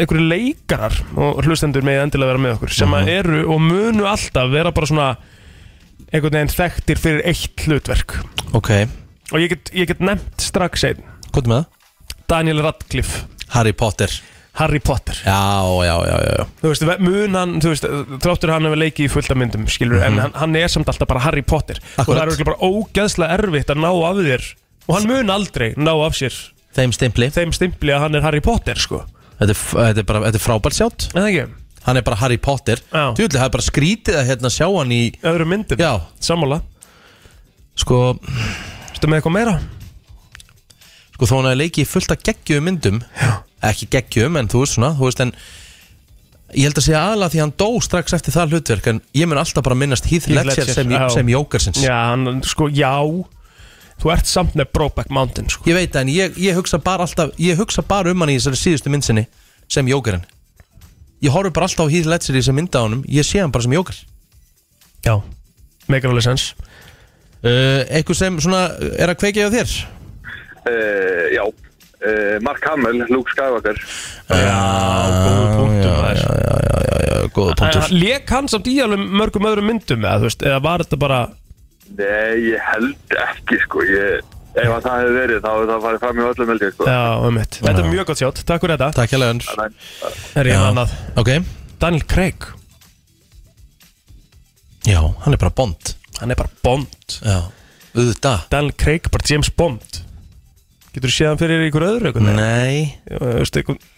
einhverju 0.00 0.26
leikarar 0.26 0.96
og 1.14 1.42
hlustendur 1.46 1.86
með 1.86 2.02
endilega 2.04 2.32
vera 2.32 2.42
með 2.42 2.54
okkur 2.58 2.74
sem 2.74 2.96
að 2.98 3.10
eru 3.14 3.42
og 3.54 3.60
munu 3.62 4.06
alltaf 4.10 4.50
vera 4.52 4.72
bara 4.74 4.90
svona 4.90 5.08
einhvern 6.12 6.38
veginn 6.38 6.54
þekktir 6.54 7.02
fyrir 7.02 7.26
eitt 7.26 7.66
hlutverk. 7.66 8.18
Ok, 8.56 8.72
og 9.32 9.42
ég 9.42 9.52
get, 9.54 9.72
ég 9.74 9.90
get 9.90 10.02
nefnt 10.04 10.42
strax 10.42 10.86
einn. 10.90 11.04
Hvað 11.32 11.50
með 11.52 11.60
það? 11.60 11.92
Daniel 12.26 12.64
Radcliffe, 12.66 13.26
Harry 13.54 13.74
Potter. 13.76 14.10
Harry 14.56 14.80
Potter. 14.80 15.18
Já, 15.20 15.62
já, 15.84 15.94
já, 16.08 16.16
já, 16.16 16.32
já. 16.40 16.44
þú 16.62 16.70
veist, 16.72 16.84
mun 17.04 17.34
hann, 17.36 17.50
þú 17.60 17.72
veist, 17.74 17.86
þráttur 18.24 18.52
hann 18.54 18.64
hefur 18.64 18.80
leikið 18.80 19.04
í 19.04 19.10
fullt 19.12 19.34
af 19.34 19.36
myndum, 19.36 19.66
skilur, 19.68 20.00
en 20.06 20.16
hann, 20.22 20.32
hann 20.32 20.56
er 20.56 20.70
samt 20.72 20.88
alltaf 20.88 21.10
bara 21.10 21.26
Harry 21.26 21.44
Potter. 21.44 21.76
Og 21.76 21.98
það 21.98 22.02
Akkurat. 22.06 22.22
er 22.22 22.30
örugglega 22.30 22.48
bara 22.48 22.70
ógeðslega 22.70 23.36
erfitt 23.36 23.72
að 23.74 23.82
ná 23.84 23.90
af 23.92 24.22
þér. 24.22 24.46
Og 24.86 24.94
hann 24.96 25.08
mun 25.10 25.34
aldrei 25.34 25.68
ná 25.76 25.92
af 25.92 26.16
sér 26.16 26.38
Þeim 26.76 26.92
stimpli. 26.94 27.30
Þeim 27.32 27.54
stimpli 27.56 27.94
að 27.94 28.02
hann 28.06 28.18
er 28.18 28.26
Harry 28.26 28.42
Potter, 28.44 28.78
sko. 28.80 29.04
Þetta 29.36 29.52
er, 29.52 29.60
þetta 29.60 30.02
er, 30.02 30.08
bara, 30.08 30.24
þetta 30.28 30.40
er 30.40 30.44
frábært 30.44 30.76
sjátt. 30.78 31.08
En 31.14 31.22
það 31.22 31.30
ekki, 31.32 31.46
Hann 31.86 32.00
er 32.00 32.02
bara 32.02 32.18
Harry 32.18 32.36
Potter. 32.42 32.80
Já. 32.90 33.04
Tjúli, 33.14 33.36
það 33.36 33.44
er 33.46 33.52
bara 33.54 33.64
skrítið 33.68 34.16
að 34.18 34.28
hérna 34.32 34.50
sjá 34.50 34.66
hann 34.66 34.90
í 34.90 35.02
öðrum 35.22 35.52
myndum. 35.54 35.78
Já, 35.78 35.92
sammála, 36.18 36.58
sko, 37.78 38.00
stu 38.96 39.06
með 39.10 39.20
eitthvað 39.20 39.36
meira? 39.36 39.54
sko 41.16 41.28
þó 41.30 41.36
hann 41.38 41.52
að 41.52 41.60
leiki 41.62 41.84
í 41.84 41.88
fullt 41.88 42.12
af 42.12 42.24
geggjum 42.26 42.66
myndum. 42.66 42.98
Já. 43.16 43.30
Ekki 43.70 43.88
geggjum, 43.94 44.36
en 44.36 44.50
þú 44.52 44.60
veist 44.62 44.76
svona 44.76 44.90
Þú 44.98 45.06
veist, 45.08 45.22
en 45.24 45.30
Ég 46.54 46.68
held 46.68 46.78
að 46.78 46.84
segja 46.84 46.98
aðalega 47.02 47.32
því 47.32 47.38
að 47.38 47.42
hann 47.42 47.54
dó 47.58 47.68
strax 47.82 48.14
eftir 48.14 48.34
það 48.36 48.52
hlutverk 48.52 48.88
En 48.92 48.98
ég 49.16 49.26
mun 49.26 49.40
alltaf 49.40 49.64
bara 49.66 49.78
minnast 49.78 50.06
Heath 50.06 50.28
Heath 50.28 50.44
Ledger 50.46 50.60
Ledger, 50.62 50.76
sem, 50.76 50.92
já. 50.92 51.06
sem 51.10 51.30
Jókersins 51.32 51.80
Já, 51.82 51.94
hann, 52.12 52.42
sko, 52.46 52.68
já 52.70 52.92
þú 54.02 54.12
ert 54.14 54.30
samt 54.30 54.56
með 54.58 54.70
Brokeback 54.76 55.12
Mountain, 55.14 55.50
sko. 55.52 55.64
Ég 55.68 55.78
veit 55.78 55.92
það, 55.94 56.02
en 56.04 56.12
ég, 56.14 56.40
ég 56.48 56.58
hugsa 56.58 56.80
bara 56.82 57.06
alltaf 57.06 57.32
Ég 57.40 57.58
hugsa 57.60 57.84
bara 57.86 58.12
um 58.12 58.24
hann 58.24 58.34
í 58.34 58.38
þessari 58.38 58.60
síðustu 58.60 58.92
myndsinni 58.92 59.26
Sem 59.72 59.88
Jókerinn 59.90 60.26
Ég 61.24 61.32
horfi 61.32 61.52
bara 61.56 61.68
alltaf 61.68 61.88
á 61.88 61.92
Heath 61.92 62.10
Ledger 62.10 62.36
í 62.36 62.42
þessari 62.42 62.58
mynda 62.60 62.82
á 62.82 62.86
honum 62.86 63.04
Ég 63.08 63.26
sé 63.26 63.40
hann 63.40 63.54
bara 63.54 63.66
sem 63.66 63.76
Jóker 63.76 64.02
já, 65.06 65.14
megar 65.92 66.12
alveg 66.12 66.26
sens 66.26 66.48
uh, 67.44 67.82
Eitthvað 67.86 68.20
sem 68.20 68.40
svona 68.42 68.66
er 68.98 69.12
að 69.12 69.20
kveikja 69.22 69.48
á 69.48 69.54
þér? 69.54 69.76
Uh, 70.66 71.24
já, 71.30 71.44
uh, 71.46 72.36
Mark 72.42 72.64
Hamill, 72.66 73.04
Luke 73.06 73.30
Skywalker. 73.30 73.78
Já, 74.26 74.62
góð 75.22 75.44
punktum 75.54 75.92
maður. 75.94 76.18
Já, 76.18 76.30
já, 76.42 76.54
já, 76.66 76.78
já, 76.90 76.96
já, 77.06 77.28
góða 77.36 77.54
punktur. 77.60 77.92
Lek 78.02 78.32
hann 78.34 78.50
samt 78.50 78.70
í 78.70 78.74
alveg 78.82 79.04
mörgum 79.22 79.46
öðrum 79.46 79.70
myndum 79.70 80.02
eða, 80.02 80.24
veist, 80.26 80.42
eða 80.42 80.58
var 80.64 80.82
þetta 80.82 80.98
bara 81.04 81.20
Nei, 81.96 82.50
ég 82.50 82.64
held 82.66 83.14
ekki 83.28 83.60
sko. 83.66 83.84
Ég, 83.86 84.24
Ef 84.56 84.70
að 84.72 84.86
það 84.86 84.94
hefði 85.02 85.16
verið 85.20 85.40
þá 85.44 85.48
hefði 85.52 85.66
það 85.68 85.82
farið 85.84 86.00
fram 86.00 86.18
í 86.18 86.22
öllum 86.24 86.50
held 86.52 86.62
ég 86.64 86.70
sko. 86.72 86.86
Já, 86.88 87.00
um 87.28 87.34
mitt 87.36 87.58
Þetta 87.60 87.82
er 87.82 87.88
mjög 87.92 88.06
gott 88.08 88.20
sjátt, 88.22 88.38
takk 88.48 88.62
fyrir 88.64 88.78
þetta. 88.78 88.88
Takk 88.96 89.10
hjá 89.12 89.18
leðan 89.20 89.40
Þannig, 89.44 89.74
Er 90.40 90.48
ég 90.48 90.56
Já. 90.56 90.62
annað. 90.70 90.94
Ok, 91.20 91.30
Daniel 91.82 92.06
Craig, 92.08 92.46
já, 94.86 95.00
hann 95.24 95.36
er 95.36 95.40
bara 95.42 95.52
Bond. 95.60 95.92
Hann 96.22 96.32
er 96.32 96.38
bara 96.40 96.48
Bond. 96.64 97.18
Já, 97.20 97.36
auðvitað. 97.92 98.46
Daniel 98.54 98.72
Craig, 98.80 99.10
bara 99.12 99.28
James 99.28 99.50
Bond. 99.52 100.00
Getur 100.94 101.12
þú 101.12 101.16
séð 101.18 101.28
hann 101.34 101.40
fyrir 101.42 101.66
ykkur 101.68 101.84
öðru 101.90 102.08
eitthvað? 102.08 102.30
Nei, 102.38 102.96
Já, 103.04 103.18
þú 103.20 103.34
veist, 103.42 103.60
eitthvað 103.60 103.92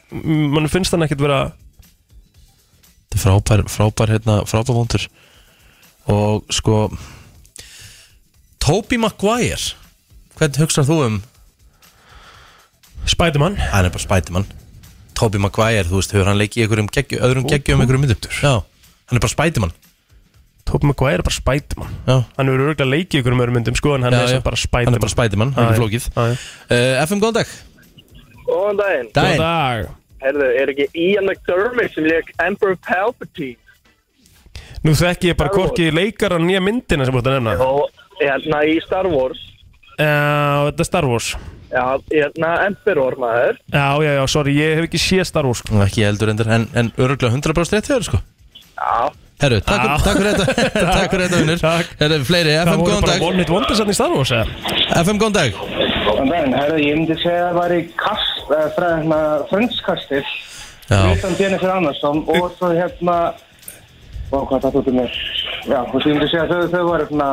Mann 0.57 0.67
finnst 0.73 0.95
hann 0.97 1.05
ekkert 1.05 1.21
vera 1.23 1.39
þetta 3.13 3.19
er 3.19 3.23
frábær, 3.23 3.63
frábær, 3.71 4.11
hérna, 4.17 4.39
frábær 4.49 4.75
vondur. 4.79 5.05
Og 6.09 6.49
sko 6.51 6.89
Tobey 8.69 8.99
Maguire. 9.01 9.73
Hvernig 10.37 10.59
hugsar 10.61 10.85
þú 10.85 10.97
um? 11.07 11.15
Spiderman. 13.09 13.55
Hann 13.57 13.87
er 13.89 13.93
bara 13.95 14.03
Spiderman. 14.03 14.45
Tobey 15.17 15.41
Maguire, 15.41 15.87
þú 15.89 16.03
veist, 16.03 16.13
hefur 16.13 16.29
hann 16.29 16.37
leikið 16.37 16.61
í 16.61 16.65
einhverjum 16.67 16.91
geggju, 16.93 17.21
öðrum 17.25 17.47
geggjum 17.49 17.81
einhverjum 17.81 18.03
myndum 18.05 18.35
Já, 18.43 18.53
hann 19.09 19.17
er 19.17 19.23
bara 19.25 19.33
Spiderman. 19.33 19.73
Tobey 20.69 20.91
Maguire 20.91 21.23
er 21.23 21.25
bara 21.25 21.37
Spiderman. 21.39 21.95
Já, 22.05 22.17
Hann 22.37 22.51
hefur 22.53 22.65
örgulega 22.67 22.89
leikið 22.93 23.23
ykkur 23.23 23.37
um 23.39 23.41
öðrum 23.47 23.57
myndum 23.57 23.79
sko 23.81 23.95
En 23.97 24.05
hann 24.05 24.13
Já, 24.13 24.19
er 24.21 24.27
já. 24.29 24.33
sem 24.35 24.45
bara 24.45 24.59
hann 24.61 24.65
Spiderman 24.67 24.99
er 24.99 25.05
bara 25.07 25.15
Spiderman, 25.15 25.55
Já, 25.57 25.63
ekki 25.65 25.73
já. 25.73 25.81
flókið. 25.81 26.11
Já, 26.13 26.27
já. 26.29 26.37
uh, 26.69 27.07
FM, 27.07 27.23
góðan 27.25 27.39
dag. 27.39 27.55
Góðan 28.51 28.83
daginn. 28.83 29.09
Dæin 29.17 29.41
dag. 29.41 29.89
Herðu, 30.27 30.51
er 30.61 30.75
ekki 30.75 30.89
Ian 31.07 31.25
McDermott 31.25 31.97
sem 31.97 32.05
leik 32.05 32.35
Emperor 32.37 32.77
Palpatine? 32.85 33.57
Nú 34.87 34.95
þekki 34.95 35.31
ég 35.33 35.37
bara 35.39 35.51
Star 35.51 35.59
Wars. 35.59 35.71
hvorki 35.73 35.91
leikara 35.95 36.39
nýja 36.43 36.61
myndina 36.63 37.05
sem 37.09 37.15
búið 37.15 37.31
að 37.33 37.39
nefna 37.39 37.55
Og 37.67 37.89
hérna 38.21 38.61
í 38.69 38.77
Star 38.85 39.07
Wars. 39.11 39.41
Já, 39.99 40.69
þetta 40.69 40.85
er 40.85 40.89
Star 40.91 41.07
Wars 41.11 41.31
Já, 41.69 41.85
hérna 42.09 42.51
Emperor 42.65 43.17
maður. 43.21 43.59
Já, 43.75 43.87
já, 44.01 44.13
já, 44.17 44.23
sorry, 44.33 44.55
ég 44.57 44.79
hef 44.79 44.87
ekki 44.89 45.01
séð 45.03 45.25
Star 45.29 45.45
Wars 45.45 45.59
sko. 45.61 45.81
Ekki 45.85 46.05
heldur 46.07 46.31
endur, 46.33 46.49
en, 46.55 46.69
en 46.79 46.93
öruglega 46.97 47.35
100% 47.35 47.75
rétt 47.77 47.91
þér 47.91 48.07
sko 48.09 48.21
Já. 48.79 49.11
Herru, 49.39 49.59
takk, 49.63 49.85
Já. 49.85 49.97
takk 50.03 50.17
fyrir 50.19 50.39
þetta 50.39 50.71
Takk 50.99 51.11
fyrir 51.13 51.25
þetta, 51.27 51.41
vinnur 51.43 51.61
Takk. 51.63 51.91
Herru, 52.01 52.21
fleiri, 52.27 52.55
Það 52.57 52.71
FM, 52.73 52.81
voru 52.81 52.93
góðan 52.93 53.05
bara 53.05 53.13
dag 53.19 53.27
One 53.29 53.43
Hit 53.45 53.53
Wonders 53.55 53.83
hann 53.83 53.93
í 53.93 53.97
Star 53.99 54.15
Wars 54.15 54.33
eða? 54.35 54.47
FM, 55.03 55.21
góðan 55.23 55.37
dag 55.37 55.59
Góðan 56.09 56.33
daginn, 56.33 56.57
herru, 56.59 56.79
ég 56.83 56.97
myndi 56.99 57.19
segja 57.21 57.43
að 57.45 57.51
það 57.51 57.61
væri 57.61 57.81
kast, 58.01 58.41
uh, 58.49 58.65
frá 58.79 58.87
hérna, 58.97 59.21
fröndskastið, 59.53 60.33
Já, 60.89 61.03
utan 61.13 61.37
Jennifer 61.39 61.75
Aniston 61.75 62.23
og 62.33 62.49
svo 62.57 62.71
hérna, 62.73 63.19
og 64.33 64.47
hvað 64.51 64.63
það 64.67 64.79
út 64.83 64.89
um 64.93 64.97
mér, 65.01 65.17
já, 65.69 65.79
þú 65.89 65.95
veist, 65.97 66.07
ég 66.07 66.15
myndi 66.17 66.29
segja 66.31 66.45
að 66.45 66.53
þau, 66.53 66.71
þau 66.75 66.85
var 66.93 67.05
hérna, 67.07 67.29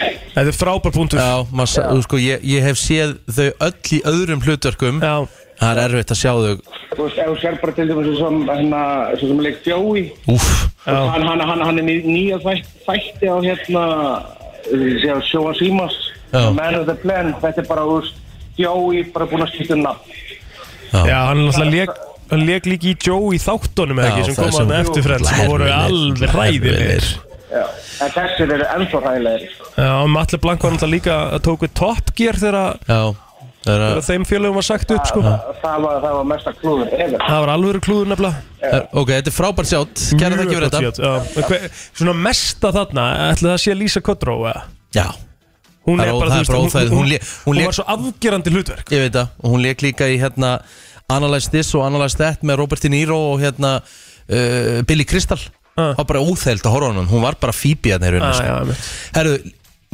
Þetta 0.00 0.48
er 0.48 0.56
frábær 0.56 0.92
punktur. 0.94 1.18
Já, 1.20 1.44
maður, 1.52 1.82
þú 1.90 2.02
sko, 2.06 2.18
ég, 2.24 2.44
ég 2.48 2.62
hef 2.64 2.78
séð 2.80 3.10
þau 3.36 3.48
öll 3.66 3.74
í 3.92 3.98
öðrum 4.08 4.40
hlutverkum. 4.46 5.00
Já, 5.04 5.16
Það 5.60 5.76
er 5.76 5.90
erfitt 5.90 6.12
að 6.14 6.16
sjá 6.22 6.30
þau. 6.32 6.76
Þú 6.96 7.02
veist, 7.04 7.18
ef 7.20 7.26
þú 7.28 7.34
sér 7.42 7.56
bara 7.60 7.72
til 7.76 7.84
dæmis 7.90 8.06
svo 8.06 8.14
sem, 8.30 8.38
hérna, 8.48 8.78
svo 9.20 9.26
sem 9.28 9.40
leik 9.44 9.58
Joey, 9.68 10.04
Úf, 10.32 10.46
hann, 10.86 11.26
hann, 11.28 11.42
hann, 11.50 11.60
hann 11.68 11.78
er 11.82 11.84
ný- 11.84 12.06
nýja 12.08 12.38
þætt, 12.40 12.70
þætti 12.86 13.28
á 13.28 13.36
hérna, 13.44 13.82
sé 15.02 15.10
á 15.12 15.18
Sjóan 15.28 15.58
Símons 15.58 15.98
Já. 16.32 16.46
Man 16.56 16.78
of 16.78 16.86
the 16.88 16.94
Plan, 17.02 17.34
þetta 17.42 17.60
er 17.60 17.68
bara 17.68 17.84
úr 17.84 18.08
Jói 18.56 19.02
bara 19.12 19.26
búin 19.28 19.44
að 19.44 19.52
skipta 19.52 19.76
um 19.76 19.84
nafn. 19.84 20.16
Já, 20.96 21.18
hann 21.28 21.44
alltaf 21.44 21.68
leik 21.68 21.92
Hann 22.30 22.44
leik 22.46 22.66
líka 22.70 22.86
í 22.90 22.94
Joe 23.06 23.34
í 23.34 23.40
þáttunum 23.42 23.98
eða 23.98 24.10
Já, 24.10 24.12
ekki 24.16 24.26
sem 24.28 24.36
það 24.36 24.44
kom 24.44 24.52
sem- 24.58 24.70
að 24.70 24.80
eftir 24.84 25.02
frend 25.08 25.26
sem 25.30 25.48
voru 25.50 25.70
alveg 25.74 26.36
ræðilegir 26.36 27.08
Já. 27.50 27.64
en 28.06 28.12
þessir 28.14 28.52
eru 28.54 28.66
ennþá 28.76 29.00
hægilegir 29.06 29.48
Já, 29.80 29.90
og 30.04 30.08
Matle 30.14 30.38
Blank 30.38 30.62
var 30.62 30.76
alltaf 30.76 30.90
líka 30.92 31.16
að 31.34 31.42
tók 31.48 31.64
við 31.66 31.72
Top 31.80 32.12
Gear 32.16 32.38
þegar 32.38 32.76
Já, 32.86 33.00
það 33.10 33.16
þegar 33.66 33.82
að 33.98 34.04
þeim 34.06 34.26
félögum 34.30 34.54
var 34.60 34.66
sagt 34.68 34.92
upp 34.94 35.08
sko. 35.10 35.22
Það, 35.26 35.48
það, 35.62 35.80
var, 35.84 35.96
það 36.04 36.14
var 36.18 36.28
mesta 36.30 36.52
klúður 36.60 36.92
eða 36.96 37.18
Það 37.26 37.40
var 37.44 37.50
alvöru 37.54 37.80
klúður 37.84 38.06
nefnilega. 38.12 38.38
Er- 38.70 38.86
Ok, 39.02 39.08
þetta 39.10 39.28
er 39.32 39.36
frábært 39.36 39.68
sjátt. 39.72 40.04
Kæra 40.20 40.38
þakki 40.38 40.54
fyrir 40.54 40.70
Mjög 40.70 40.94
þetta. 40.96 41.58
já. 41.60 41.70
Svona 42.00 42.14
mesta 42.16 42.70
þarna, 42.78 43.04
ætli 43.34 43.50
það 43.50 43.58
sé 43.66 43.74
Lisa 43.76 44.00
Kudrow 44.00 44.46
eða? 44.48 44.62
Já, 44.96 45.08
Hún 45.88 45.96
Það 45.96 46.06
er 46.06 46.12
bara, 46.12 46.30
það 46.30 46.36
þú 46.36 46.40
er 46.40 46.46
bara 46.46 47.04
veist, 47.08 47.28
hún, 47.46 47.60
var 47.64 47.72
svo 47.72 47.84
afgerandi 47.88 48.50
hlutverk. 48.52 48.90
Ég 48.92 49.00
veit 49.06 49.14
það 49.16 49.28
Og 49.42 49.50
hún 49.54 49.62
leik 49.64 49.80
líka 49.82 50.08
í 50.12 50.18
hérna 50.20 50.50
Analyze 51.16 51.50
This 51.52 51.72
og 51.74 51.84
Analyze 51.86 52.18
That 52.20 52.44
með 52.46 52.60
Robert 52.62 52.82
De 52.84 52.90
Niro 52.92 53.18
og 53.32 53.40
hérna 53.42 53.76
uh, 53.80 54.82
Billy 54.88 55.06
Crystal 55.08 55.40
Ah. 55.78 55.92
Það 55.94 56.00
var 56.00 56.06
bara 56.10 56.20
óþægild 56.26 56.64
að 56.66 56.72
horfa 56.74 56.88
hann 56.90 56.96
Hún 57.08 57.22
var 57.22 57.36
bara 57.40 57.52
ah, 58.26 58.32
sko. 58.36 58.42
já, 58.44 58.54
einmitt. 58.58 58.88
Herru, 59.14 59.34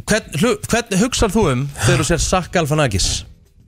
hvern, 0.08 0.94
hugsar 1.02 1.30
þú 1.34 1.42
um 1.52 1.64
þegar 1.82 2.00
þú 2.00 2.06
sér 2.08 2.22
Zach 2.24 2.48
Galifianakis? 2.54 3.08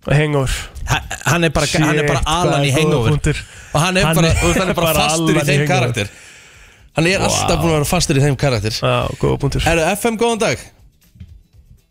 Hangover 0.09 0.55
Ha- 0.89 1.03
Hann 1.29 1.45
er 1.45 1.53
bara, 1.53 1.69
hann 1.69 2.01
er 2.01 2.09
bara 2.09 2.23
Shit, 2.23 2.31
Alan 2.33 2.65
í 2.65 2.73
er 2.73 3.11
punktur. 3.13 3.43
Og 3.75 3.81
hann 3.85 4.01
er 4.01 4.09
Hann 4.09 4.17
bara, 4.17 4.31
er 4.33 4.57
hann 4.57 4.73
er 4.73 4.79
bara 4.81 4.89
bara 4.89 5.05
fastur 5.05 5.37
í 5.37 5.45
þeim 5.45 5.61
Hangover. 5.61 5.75
karakter 5.75 6.11
Hann 6.97 7.11
er 7.13 7.27
alltaf 7.29 7.61
búin 7.61 7.71
að 7.71 7.77
vera 7.77 7.91
fastur 7.93 8.19
í 8.19 8.25
þeim 8.25 8.41
karakter 8.41 8.81
Herru, 9.69 9.87
FM, 10.01 10.19
góðan 10.25 10.43
dag 10.47 10.67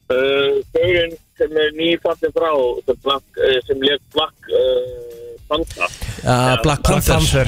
Uh, 0.07 0.63
Gaurinn 0.71 1.13
sem 1.37 1.51
er 1.59 1.73
nýfattin 1.75 2.31
frá 2.31 2.47
sem, 2.87 2.99
uh, 3.43 3.57
sem 3.67 3.81
leik 3.83 4.03
Black 4.15 4.51
uh, 4.55 5.26
Panther. 5.47 5.89
Uh, 6.23 6.57
Black 6.63 6.83
Black 6.83 7.05
Panther. 7.05 7.47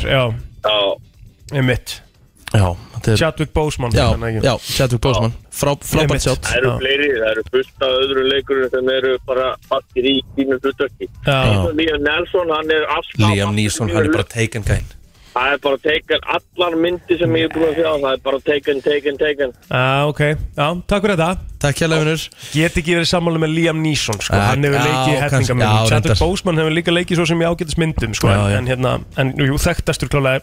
Já, 2.49 2.65
þetta 2.95 3.11
er 3.11 3.17
Chadwick 3.21 3.51
Boseman 3.53 3.91
Já, 3.93 4.07
já, 4.41 4.55
Chadwick 4.65 5.01
Boseman. 5.03 5.33
Frá, 5.53 5.75
Frábært 5.85 6.23
sjátt 6.23 6.47
það 6.47 6.55
eru 6.57 6.71
fleiri, 6.79 7.09
það 7.13 7.31
eru 7.31 7.43
fullt 7.53 7.83
af 7.85 7.97
öðru 7.99 8.23
leikurinn 8.25 8.71
sem 8.73 8.89
eru 8.95 9.11
bara 9.29 9.49
fastir 9.69 10.07
í 10.09 10.15
sínu 10.37 10.57
hlutverki. 10.57 11.09
Já. 11.27 11.37
Liam 11.77 12.01
Nelson, 12.07 12.53
hann 12.55 12.73
er 12.73 12.87
alltaf 12.95 13.21
Liam 13.21 13.53
Neeson, 13.53 13.93
hann 13.93 14.07
er 14.07 14.15
bara 14.15 14.25
taken 14.33 14.65
gæn 14.65 14.89
Það 15.29 15.51
er 15.53 15.59
bara 15.61 15.77
taken, 15.83 16.23
allar 16.35 16.75
myndi 16.81 17.15
sem 17.19 17.35
ég 17.37 17.45
er 17.45 17.51
búin 17.53 17.67
að 17.69 17.75
sjá 17.77 17.89
Það 17.91 18.07
er 18.11 18.21
bara 18.25 18.39
taken, 18.47 18.79
taken, 18.81 19.17
taken 19.19 19.51
Já, 19.69 19.83
ok, 20.09 20.21
já, 20.57 20.65
takk 20.89 21.05
fyrir 21.05 21.19
þetta 21.19 21.59
Takk 21.63 21.81
hjá 21.83 21.89
lefinur 21.91 22.23
Get 22.55 22.79
ekki 22.81 22.95
verið 22.97 23.09
sammála 23.11 23.41
með 23.43 23.53
Liam 23.57 23.81
Neeson 23.83 24.21
sko. 24.25 24.39
Hann 24.39 24.65
hefur 24.65 24.79
leikið 24.87 25.19
Chadwick 25.19 25.91
reyndar. 25.93 26.19
Boseman 26.23 26.61
hefur 26.63 26.75
líka 26.79 26.95
leikið 26.95 27.19
svo 27.21 27.27
sem 27.29 27.43
ég 27.43 27.51
ágætis 27.53 27.77
myndum 27.81 28.15
sko. 28.17 28.31
Já, 28.31 28.41
já. 28.53 28.57
En 28.57 28.69
hérna, 28.71 28.93
en 29.21 29.33
jú, 29.37 29.59
þekktastur 29.61 30.09
klálega 30.11 30.41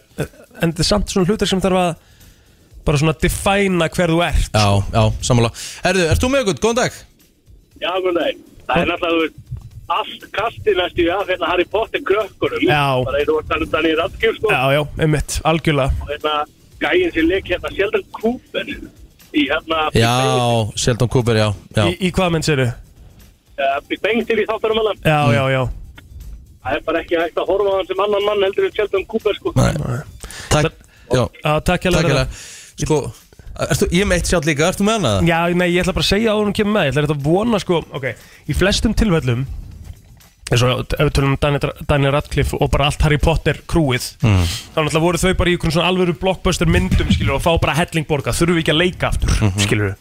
En 0.60 0.70
þetta 0.70 0.84
er 0.84 0.90
samt 0.92 1.12
svona 1.12 1.30
hlutar 1.32 1.50
sem 1.50 1.62
þarf 1.64 1.80
að 1.82 1.90
Bara 2.86 3.00
svona 3.02 3.16
defæna 3.18 3.88
hver 3.90 4.12
þú 4.14 4.20
ert 4.28 4.54
Já, 4.54 4.68
já, 4.94 5.02
sammála 5.26 5.50
Herru, 5.82 6.06
ert 6.12 6.22
þú 6.22 6.30
með 6.36 6.44
okkur? 6.46 6.60
Góðan 6.68 6.80
dag 6.84 7.00
Já, 7.82 7.90
góðan 7.96 8.20
dag. 8.22 8.44
Það 8.66 8.82
er 8.82 8.88
náttúrulega, 8.92 9.32
allt 9.88 10.24
kastið 10.34 10.78
næstu 10.80 11.04
í 11.04 11.08
að 11.14 11.28
hérna 11.30 11.46
Harry 11.52 11.64
Potter 11.70 12.00
krökkunum. 12.02 12.62
Já. 12.66 12.82
Bara 13.06 13.18
einu 13.22 13.36
var 13.36 13.44
þannig 13.52 13.70
þannig 13.74 13.96
Radcliffe, 14.00 14.36
sko. 14.40 14.50
Já, 14.50 14.62
já, 14.74 14.82
einmitt, 15.04 15.36
algjörlega 15.46 16.02
Og 16.02 16.08
hérna, 16.10 16.32
gæinn 16.82 17.12
sem 17.14 17.28
leik 17.30 17.50
hérna 17.52 17.70
Sheldon 17.76 18.04
Cooper 18.18 18.66
í 19.36 19.44
hérna 19.46 19.84
Big 19.94 20.02
Já, 20.02 20.10
Bang- 20.18 20.72
Sheldon 20.82 21.08
Cooper, 21.12 21.36
já, 21.38 21.48
já. 21.76 21.84
Í, 21.86 21.96
í 22.08 22.10
hvað 22.16 22.32
mynd 22.34 22.48
séru? 22.48 22.66
eh, 23.56 23.76
Big 23.88 24.00
Bang 24.02 24.24
til 24.26 24.38
í 24.42 24.46
þáttunum 24.48 24.80
alveg. 24.82 25.04
Já, 25.06 25.20
já, 25.36 25.44
já 25.54 25.62
Það 26.66 26.74
er 26.74 26.80
bara 26.88 27.00
ekki 27.04 27.14
hægt 27.20 27.36
að 27.38 27.46
horfa 27.52 27.70
á 27.70 27.74
hann 27.78 27.86
sem 27.86 28.00
annan 28.02 28.24
mann 28.26 28.42
heldur 28.42 28.64
en 28.66 28.74
Sheldon 28.74 29.04
Cooper, 29.06 29.34
sko. 29.38 29.52
Nei. 29.54 29.70
Takk, 30.50 30.72
já, 31.14 31.22
Já, 31.22 31.28
takk 31.44 31.64
takk 31.70 31.86
hérlega 31.86 32.08
hérlega 32.10 32.26
Sko, 32.82 32.98
ertu, 33.70 33.86
ég 33.94 34.02
er 34.02 34.08
með 34.10 34.18
eitt 34.18 34.32
sjátt 34.32 34.48
líka, 34.50 34.66
ertu 34.72 34.84
með 34.84 34.98
hana? 34.98 35.12
Já, 35.24 35.38
nei, 35.54 35.68
ég 35.70 35.84
ætla 35.86 35.94
bara 35.94 36.04
að 36.04 36.10
segja 36.10 36.34
áður 36.34 36.42
en 36.42 36.50
hún 36.50 36.56
kemur 36.58 36.74
með 36.74 36.88
Ég 36.88 36.92
ætla 36.96 37.04
þetta 37.06 37.16
að 37.16 37.28
vona, 37.30 37.60
sko, 37.62 37.78
ok 37.94 38.08
Í 38.50 38.56
flestum 38.58 38.96
tilfellum 38.98 39.46
eins 40.46 40.62
og 40.62 40.82
ef 40.94 41.08
við 41.08 41.14
tölum 41.16 41.34
um 41.34 41.38
Daniel, 41.42 42.12
Radcliffe 42.14 42.58
og 42.60 42.70
bara 42.70 42.90
allt 42.90 43.02
Harry 43.02 43.18
Potter 43.22 43.58
krúið 43.66 44.12
mm. 44.22 44.42
þá 44.74 44.76
náttúrulega 44.78 45.06
voru 45.06 45.22
þau 45.22 45.32
bara 45.40 45.50
í 45.50 45.56
einhvern 45.56 45.74
svona 45.74 45.88
alvöru 45.90 46.18
blockbuster 46.20 46.70
myndum 46.70 47.10
skilur 47.10 47.38
og 47.38 47.42
fá 47.42 47.50
bara 47.62 47.74
hellingborga 47.80 48.34
þurfum 48.36 48.60
við 48.60 48.66
ekki 48.66 48.76
að 48.76 48.82
leika 48.84 49.10
aftur 49.10 49.34
mm 49.40 49.64
skilur 49.66 49.96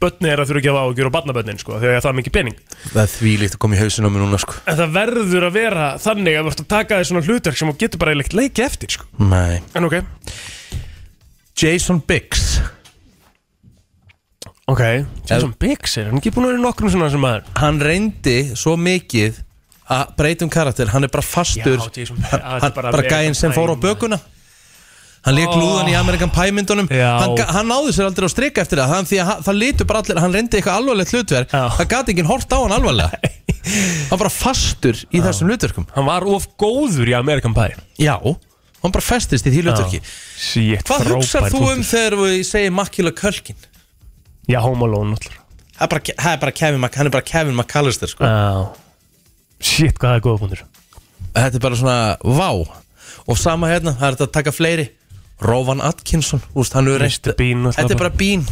börni 0.00 0.28
er 0.28 0.40
að 0.40 0.50
þurfa 0.50 0.60
ekki 0.60 0.70
að 0.72 0.78
áhugjur 0.82 1.08
og 1.08 1.14
barnabörnin 1.14 1.60
sko 1.60 1.78
þegar 1.80 2.02
það 2.04 2.10
er 2.10 2.16
mikið 2.18 2.34
pening. 2.34 2.58
Það 2.82 3.02
er 3.02 3.12
því 3.14 3.32
líkt 3.40 3.56
að 3.56 3.62
koma 3.64 3.76
í 3.76 3.80
hausinu 3.80 4.08
á 4.08 4.12
mér 4.12 4.24
núna, 4.24 4.40
sko. 4.42 4.56
En 4.68 4.78
það 4.80 4.94
verður 4.96 5.46
að 5.48 5.56
vera 5.56 5.86
þannig 6.04 6.36
að 6.36 6.44
þú 6.44 6.52
ert 6.52 6.62
að 6.62 6.68
taka 6.72 6.98
þér 6.98 7.08
svona 7.10 7.24
hlutverk 7.26 7.60
sem 7.60 7.70
þú 7.70 7.76
getur 7.80 8.02
bara 8.02 8.12
eiginlega 8.12 8.40
leikið 8.40 8.66
eftir 8.66 8.96
sko. 8.96 9.08
Nei. 9.32 9.62
En 9.72 9.88
ok. 9.88 9.96
Jason 11.56 12.02
Biggs. 12.04 12.44
Ok. 14.66 14.84
Jason 15.30 15.56
Biggs 15.56 15.96
er 15.96 16.10
hann 16.10 16.20
ekki 16.20 16.34
búin 16.34 16.50
að 16.50 16.52
vera 16.52 16.60
í 16.60 16.66
nokkrum 16.66 16.92
svona 16.92 17.08
sem 17.12 17.22
maður? 17.22 17.48
Hann 17.56 17.80
reyndi 17.80 18.38
svo 18.58 18.76
mikið 18.76 19.40
að 19.90 20.14
breyta 20.18 20.44
um 20.46 20.50
karakter 20.50 20.88
Hann 20.92 21.04
er 21.06 21.12
bara 21.12 21.22
fastur. 21.22 21.78
Já, 21.78 21.90
Jason- 21.94 22.18
Hann, 22.18 22.40
Já, 22.40 22.56
er 22.56 22.60
hann 22.64 22.72
bara 22.74 22.92
bara 22.92 23.02
gæinn 23.12 23.34
sem 23.38 23.52
fór 23.52 23.70
á 23.70 23.76
bökuna. 23.78 24.18
Hann 25.26 25.34
leik 25.34 25.50
lúðan 25.58 25.88
í 25.90 25.94
Amerikan 25.98 26.30
Pie 26.30 26.52
myndunum. 26.54 26.86
Já. 26.90 27.18
hann, 27.18 27.36
hann 27.50 27.66
náði 27.66 27.94
sér 27.96 28.06
aldrei 28.06 28.26
á 28.26 28.30
strika 28.30 28.62
eftir 28.62 28.78
það 28.78 28.92
því 29.10 29.16
að 29.18 29.26
hann- 29.30 29.42
það 29.42 29.56
litur 29.58 29.86
bara 29.90 30.02
allir 30.02 30.20
Hann 30.22 30.32
reyndi 30.34 30.58
eitthvað 30.60 30.76
alvarlegt 30.78 31.14
hlutverk. 31.14 31.50
Já. 31.50 31.62
Það 31.80 31.88
gati 31.94 32.12
ekki 32.14 32.26
hort 32.30 32.54
á 32.54 32.58
hann 32.62 32.76
alvarlega. 32.78 33.10
Hann 34.10 34.18
bara 34.20 34.30
fastur 34.30 34.94
í 35.10 35.18
þessum 35.18 35.50
hlutverkum. 35.50 35.86
Hann 35.96 36.06
var 36.06 36.22
of 36.30 36.46
góður 36.56 37.08
í 37.10 37.16
American 37.18 37.52
Pie. 37.54 37.74
Já, 37.98 38.14
hann 38.22 38.92
bara 38.94 39.02
festist 39.02 39.48
í 39.48 39.50
því 39.50 39.64
hlutverki. 39.66 40.00
Shit, 40.38 40.84
Hvað 40.86 41.08
frábær 41.08 41.50
þú 41.50 41.62
um 41.72 41.82
þegar 41.82 42.14
við 42.20 42.36
segir 42.46 42.70
Makila 42.70 43.10
Kölkin? 43.10 43.58
Já, 44.46 44.60
náttúrulega. 44.62 45.42
Það 45.74 45.82
hann 46.94 47.10
er 47.10 47.10
bara 47.18 47.26
Kevin 47.26 47.56
McAllister 47.58 48.06
sko. 48.14 48.22
Já 48.22 48.85
Shit, 49.60 49.96
hvað 49.98 50.10
það 50.10 50.16
er 50.16 50.24
góða 50.26 50.42
punktur 50.42 50.64
Þetta 51.36 51.58
er 51.58 51.64
bara 51.64 51.78
svona, 51.80 51.98
vá 52.22 52.50
Og 53.26 53.38
sama 53.40 53.70
hérna, 53.70 53.96
það 53.96 54.08
er 54.08 54.16
þetta 54.16 54.28
að 54.28 54.34
taka 54.36 54.54
fleiri 54.54 54.88
Rowan 55.44 55.82
Atkinson, 55.84 56.40
þú 56.40 56.62
veist, 56.62 56.76
hann 56.76 56.88
hefur 56.88 57.04
Mr. 57.04 57.36
Bean 57.36 57.64
náttúrulega 57.64 57.82
Þetta 57.82 57.96
er 57.96 58.00
bara 58.00 58.14
Bean 58.20 58.44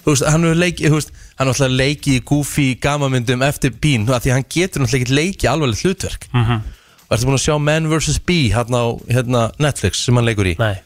Þú 0.00 0.12
veist, 0.14 0.26
hann 0.32 0.46
hefur 0.46 0.60
leikið, 0.60 0.86
þú 0.88 1.00
veist 1.00 1.14
Hann 1.40 1.48
er 1.48 1.52
alltaf 1.54 1.74
leikið 1.74 2.16
í 2.16 2.22
goofy 2.30 2.66
gamamyndum 2.80 3.44
eftir 3.44 3.74
Bean 3.76 4.06
af 4.08 4.24
Því 4.24 4.32
að 4.32 4.38
hann 4.38 4.48
getur 4.56 4.84
náttúrulega 4.84 5.04
ekki 5.04 5.18
leikið 5.18 5.50
alvarlegt 5.52 5.84
hlutverk 5.84 6.28
mm. 6.32 6.44
-hmm. 6.44 6.62
Og 7.10 7.16
ertu 7.16 7.26
búin 7.26 7.38
að 7.40 7.44
sjá 7.44 7.58
Man 7.58 7.90
vs. 7.90 8.20
Bee 8.24 8.52
hérna 8.54 8.84
á 8.84 8.88
hérna, 9.10 9.50
Netflix 9.58 10.04
sem 10.04 10.16
hann 10.16 10.24
leikur 10.24 10.46
í 10.46 10.56
Nei 10.58 10.76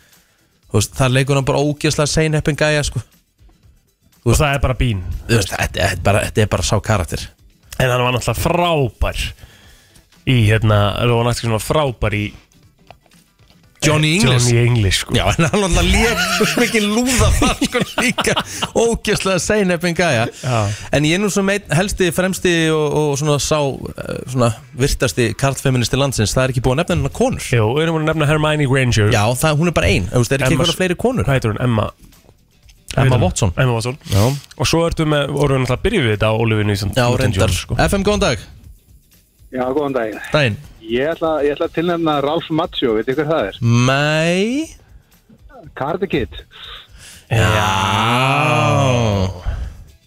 Þú 0.75 0.81
veist, 0.81 0.95
þar 0.99 1.11
leikur 1.15 1.39
hann 1.39 1.47
bara 1.47 1.63
ógeðslega 1.63 2.11
seinheppin 2.11 2.57
gæja 2.59 2.83
sko. 2.83 2.99
Og 4.25 4.35
það 4.35 4.55
er 4.55 4.61
bara 4.65 4.75
Bean 4.75 5.05
Þú 5.29 5.37
veist, 5.37 5.53
þetta, 5.53 5.67
þetta, 5.69 5.93
er 5.93 6.01
bara, 6.03 6.25
þetta 6.25 6.43
er 6.43 6.49
bara 6.51 6.63
sá 6.63 6.81
karakter 6.83 7.29
En 7.83 7.91
hann 7.91 8.05
var 8.07 8.15
náttúrulega 8.15 8.39
frábær 8.39 9.25
Í 10.25 10.39
hérna 10.49 11.05
Róan 11.05 11.29
Atkinson 11.29 11.53
var 11.59 11.65
frábær 11.65 12.17
í 12.17 12.25
Johnny 13.85 14.15
English. 14.17 14.47
Johnny 14.49 14.67
English 14.67 14.99
sko. 15.03 15.13
Já, 15.13 15.27
en 15.35 15.45
hann 15.45 15.67
alltaf 15.67 15.85
lék 15.85 16.55
mikið 16.63 16.87
lúða 16.89 17.29
þar 17.37 17.59
sko 17.67 17.83
líka. 18.01 18.37
Ógeðslega 18.73 19.43
seinheppin 19.45 19.99
gæja. 19.99 20.23
En 20.95 21.05
ég 21.05 21.19
er 21.19 21.21
nú 21.21 21.29
svo 21.33 21.45
meit 21.45 21.69
helsti, 21.77 22.09
fremsti 22.17 22.55
og, 22.73 22.97
og 23.01 23.13
svona 23.21 23.37
sá 23.43 23.59
eh, 23.61 24.23
svona 24.33 24.49
virtasti 24.81 25.29
karlfeministi 25.37 26.01
landsins. 26.01 26.33
Það 26.33 26.47
er 26.47 26.55
ekki 26.55 26.65
búið 26.65 26.79
að 26.79 26.83
nefna 26.83 26.97
hennar 26.97 27.17
konur. 27.21 27.51
Jú, 27.53 27.69
við 27.77 27.85
erum 27.85 27.99
búin 27.99 28.07
að 28.07 28.15
nefna 28.15 28.31
Hermione 28.33 28.71
Granger. 28.73 29.13
Já, 29.13 29.25
það, 29.45 29.61
hún 29.61 29.75
er 29.75 29.77
bara 29.83 29.93
ein, 29.93 30.09
þú 30.09 30.25
veist, 30.25 30.33
er 30.39 30.47
ekki 30.47 30.57
eitthvað 30.57 30.81
fleiri 30.81 31.01
konur? 31.05 31.29
Hvað 31.29 31.41
heitir 31.41 31.53
hún? 31.53 31.63
Emma 31.69 31.91
Emma 33.03 33.19
Watson 33.23 33.53
Emma 33.57 33.73
Watson 33.77 33.97
Já, 34.11 34.23
Og 34.59 34.67
svo 34.71 34.85
ertu 34.89 35.07
með, 35.09 35.33
vorum 35.35 35.65
við 35.65 35.65
náttúrulega 35.65 35.79
að 35.79 35.85
byrja 35.89 36.03
við 36.05 36.13
þetta 36.15 36.31
á 36.31 36.35
Olivia 36.45 36.69
Newton 36.69 36.93
Já 36.97 37.07
reyndar 37.21 37.55
sko. 37.57 37.77
FM, 37.89 38.05
góðan 38.07 38.23
dag 38.25 38.39
Já, 39.55 39.65
góðan 39.71 39.95
daginn. 39.99 40.21
Dæin 40.35 40.57
Ég 40.85 41.09
ætla, 41.15 41.31
ég 41.47 41.55
ætla 41.57 41.67
að 41.71 41.77
tilnefna 41.79 42.15
Ralph 42.21 42.51
Macchio, 42.53 42.95
veit 42.99 43.09
ykkur 43.09 43.29
það 43.31 43.47
er? 43.49 43.61
Mæ 43.63 44.77
Cardi 45.75 46.07
Kid. 46.13 46.35
Já 47.33 47.71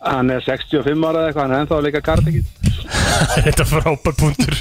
Hann 0.07 0.29
er 0.31 0.43
65 0.45 1.01
ára 1.03 1.23
eða 1.23 1.31
eitthvað, 1.31 1.41
hann 1.43 1.55
er 1.55 1.63
ennþá 1.65 1.79
líka 1.83 2.01
Cardi 2.05 2.35
Kid. 2.37 2.51
Þetta 3.47 3.63
er 3.63 3.69
frábær 3.69 4.15
punktur. 4.17 4.57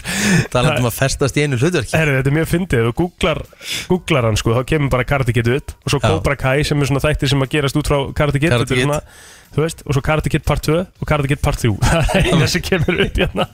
Talandi 0.53 0.83
um 0.85 0.89
að 0.91 0.97
festast 0.99 1.37
í 1.39 1.45
einu 1.47 1.59
hlutverki. 1.61 1.95
Herri, 1.97 2.17
þetta 2.19 2.33
er 2.33 2.37
mjög 2.41 2.51
fyndið, 2.53 2.85
þú 2.89 2.95
googlar, 3.03 3.41
googlar 3.91 4.29
hann 4.31 4.39
sko, 4.41 4.55
þá 4.57 4.63
kemur 4.75 4.93
bara 4.97 5.07
Karate 5.09 5.35
Kid 5.37 5.49
upp 5.57 5.75
og 5.87 5.93
svo 5.95 6.01
Já. 6.03 6.07
Cobra 6.11 6.37
Kai 6.41 6.59
sem 6.67 6.81
er 6.83 6.91
svona 6.91 7.03
þættir 7.05 7.33
sem 7.33 7.43
að 7.47 7.53
gerast 7.57 7.79
út 7.81 7.89
frá 7.91 7.99
Karate 8.17 8.41
Kid, 8.43 8.51
Karate 8.53 8.65
þetta 8.67 8.75
er 8.75 8.81
Kid. 8.81 8.87
svona, 8.89 9.01
þú 9.57 9.63
veist, 9.65 9.79
og 9.87 9.91
svo 9.97 10.03
Karate 10.09 10.33
Kid 10.33 10.45
part 10.49 10.63
2 10.67 10.79
og 10.83 11.07
Karate 11.11 11.31
Kid 11.31 11.43
part 11.45 11.61
3 11.63 11.71
það 11.87 12.11
er 12.21 12.31
eina 12.33 12.49
sem 12.51 12.65
kemur 12.67 12.95
upp 13.07 13.21
hérna. 13.23 13.47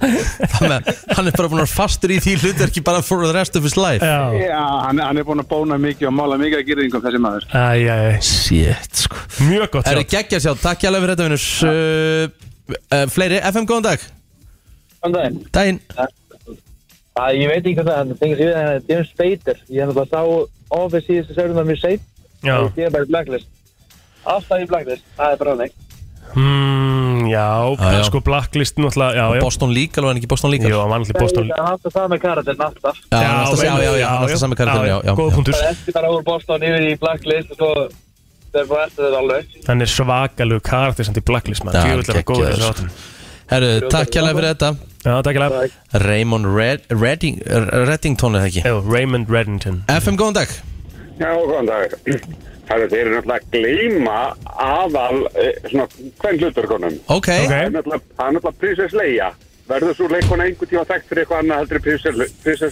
Þannig 0.57 0.75
að 0.79 0.83
hann 1.18 1.29
er 1.31 1.37
bara 1.37 1.53
búin 1.53 1.64
að 1.66 1.75
fastur 1.75 2.14
í 2.14 2.18
því 2.25 2.37
hlutverki 2.43 2.85
bara 2.87 3.05
for 3.05 3.27
the 3.27 3.33
rest 3.37 3.59
of 3.59 3.66
his 3.66 3.77
life. 3.79 4.03
Já, 4.03 4.33
Já, 4.41 4.62
hann, 4.87 5.03
hann 5.03 5.20
er 5.20 5.29
búin 5.29 5.43
að 5.45 5.51
bóna 5.53 5.79
mikið 5.83 6.09
og 6.11 6.16
mála 6.16 6.41
mikið 6.41 6.59
að 6.62 6.66
gyrðingum 6.73 7.05
þessi 7.05 7.23
maður. 7.27 7.45
æj, 7.53 7.85
æj, 7.93 8.16
Shit 8.33 9.05
sko. 9.05 9.16
Mjög 9.47 9.68
gott 9.77 9.87
Það 9.87 9.93
er 9.93 10.03
sjá 10.03 10.12
geggja 10.16 10.43
sjá, 10.47 10.53
takk 10.62 10.81
hjá 10.83 10.91
góðan 15.03 15.12
dag 15.12 15.22
Þannig 15.26 15.53
daginn. 15.53 15.80
Ég 17.36 17.50
veit 17.50 17.61
ekki 17.66 17.74
hvað 17.76 17.88
það 17.88 17.98
er, 18.00 18.07
það 18.12 18.20
tengis 18.22 18.38
við 18.40 18.53
það, 18.57 18.88
James 18.88 19.09
Spader. 19.12 19.59
Ég 19.68 19.82
hann 19.84 19.96
bara 19.98 20.09
sá 20.09 20.20
Office 20.72 21.07
síðustu 21.09 21.34
sérðunar 21.36 21.66
mér 21.68 21.80
seit. 21.82 22.05
Já, 22.42 22.55
Ég 22.78 22.86
er 22.88 22.92
bara 22.94 23.05
í 23.05 23.11
Blacklist. 23.12 23.48
Alltaf 24.24 24.62
í 24.62 24.68
Blacklist, 24.70 25.05
það 25.18 25.34
er 25.34 25.40
bara 25.42 25.53
þannig. 25.57 25.74
mm, 26.32 27.26
já, 27.28 27.48
Já, 27.76 27.90
já. 27.92 28.03
sko 28.09 28.20
Blacklist 28.24 28.78
náttúrulega, 28.80 29.12
já, 29.18 29.24
já 29.36 29.40
Boston 29.44 29.74
Legal, 29.74 30.05
var 30.07 30.12
hann 30.14 30.20
ekki 30.22 30.30
Boston 30.32 30.50
hann 30.57 30.72
var 30.72 31.03
náttúrulega 31.03 31.20
Boston 31.20 31.48
Það 31.50 31.59
er 31.59 31.70
alltaf 31.72 31.92
það 31.98 32.07
með 32.14 32.20
karatinn 32.24 32.62
alltaf. 32.66 32.96
Já, 33.12 33.18
er 33.20 33.66
já, 33.66 33.74
já, 33.82 33.92
já, 34.00 34.07
er 34.09 34.22
alltaf 34.22 34.38
sami 34.40 34.57
karakterinn, 34.57 34.88
já, 34.88 34.98
já, 35.05 35.12
Góða 35.18 35.28
já. 35.28 35.34
punktur, 35.36 35.55
Það 35.59 35.66
er 35.68 35.74
eftir 35.76 35.92
bara 35.98 36.12
úr 36.16 36.22
Boston 36.24 36.62
yfir 36.70 36.86
í 36.88 36.94
Blacklist 37.03 37.50
og 37.53 37.61
svo 37.61 37.70
það 38.53 38.61
er 38.62 38.66
bara 38.72 38.86
eftir 38.88 39.05
þetta 39.05 39.20
alveg. 39.20 39.59
hann 39.68 39.80
er 39.84 39.92
svakalug 39.92 40.62
karakter 40.62 41.05
samt 41.11 41.20
í 41.20 41.24
Blacklist, 41.28 41.64
maður, 41.68 41.76
Já, 41.76 41.92
er 41.92 42.14
hann 42.16 42.28
góður 42.32 42.55
þessu 42.57 42.72
sko. 42.72 42.88
Herru, 43.53 43.72
takk 43.92 44.12
hjá 44.12 44.26
fyrir 44.32 44.50
þetta 44.55 44.74
Já, 45.03 45.14
takk 45.26 45.34
ég 45.36 45.42
lega 45.42 46.03
Raymond 46.07 46.46
Red, 46.57 46.86
Redding, 46.94 47.40
Reddington 47.88 48.36
er 48.38 48.44
það 48.46 48.50
ekki 48.53 48.66
Jú, 48.68 48.82
Raymond 48.88 49.32
Reddington 49.32 49.82
FM 49.92 50.20
góðan 50.20 50.38
dag 50.42 50.55
Já, 51.20 51.30
góðan 51.36 51.68
dag. 51.68 51.92
Það 52.66 52.82
er 52.84 52.90
þeir 52.92 53.00
eru 53.03 53.14
náttúrulega 53.16 53.38
að 53.38 53.48
gleyma 53.53 54.18
aðal, 54.64 55.18
eh, 55.36 55.57
svona, 55.68 55.86
hvern 56.22 56.38
hluturkonum. 56.40 56.98
Ok, 57.07 57.28
Ok. 57.28 57.50
Það 57.50 57.64
er 57.66 57.74
náttúrulega, 57.76 58.03
það 58.18 58.59
Princess 58.62 58.94
Leia. 58.96 59.28
Verður 59.73 59.95
svo 59.97 60.09
leikona 60.12 60.45
einhvern 60.49 60.70
tíma 60.70 60.85
þekkt 60.89 61.07
fyrir 61.09 61.23
eitthvað 61.25 61.43
annað 61.43 61.62
heldur 61.62 61.81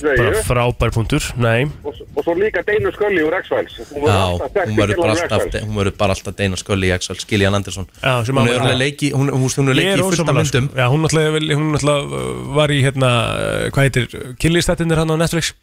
Leia 0.04 0.18
Bara 0.20 0.42
frábær 0.44 0.92
punktur, 0.94 1.26
nei 1.40 1.64
og, 1.86 1.96
og 2.16 2.24
svo 2.26 2.34
líka 2.36 2.62
Deinu 2.66 2.92
Scully 2.94 3.22
úr 3.24 3.36
X-Files. 3.40 3.76
Já, 3.80 4.16
alltaf 4.16 4.52
þekkt 4.56 4.70
hún 4.70 4.80
verður 4.80 5.00
bara 5.00 5.14
X-Files. 5.16 5.32
alltaf 5.38 5.98
bara 6.02 6.16
alltaf 6.16 6.36
Deina 6.40 6.58
Scully 6.60 6.90
í 6.90 6.94
Axel 6.96 7.18
Skiljan 7.20 7.56
Andersson 7.56 7.88
Já, 8.02 8.12
sem 8.26 8.36
Hún 8.36 8.50
hefur 8.50 8.66
alveg 8.66 8.80
leiki 8.82 9.12
Hún, 9.14 9.32
hún, 9.32 9.46
hún 9.48 9.72
Ég 9.72 9.78
leiki 9.80 9.94
er 9.94 10.02
í 10.02 10.04
fullt 10.04 10.20
af 10.20 10.26
ósammála, 10.26 10.44
sko. 10.50 10.60
myndum 10.60 10.80
Já, 10.80 10.86
hún 10.92 11.04
náttúrulega, 11.06 11.32
vel- 11.36 11.54
hún 11.56 11.72
náttúrulega 11.76 12.20
uh, 12.20 12.44
var 12.60 12.74
í 12.74 12.80
hérna, 12.84 13.10
uh, 13.30 13.64
hvað 13.74 13.88
heitir, 13.88 14.08
kynlýstættinir 14.42 15.00
hann 15.02 15.14
á 15.14 15.16
Netflix 15.24 15.54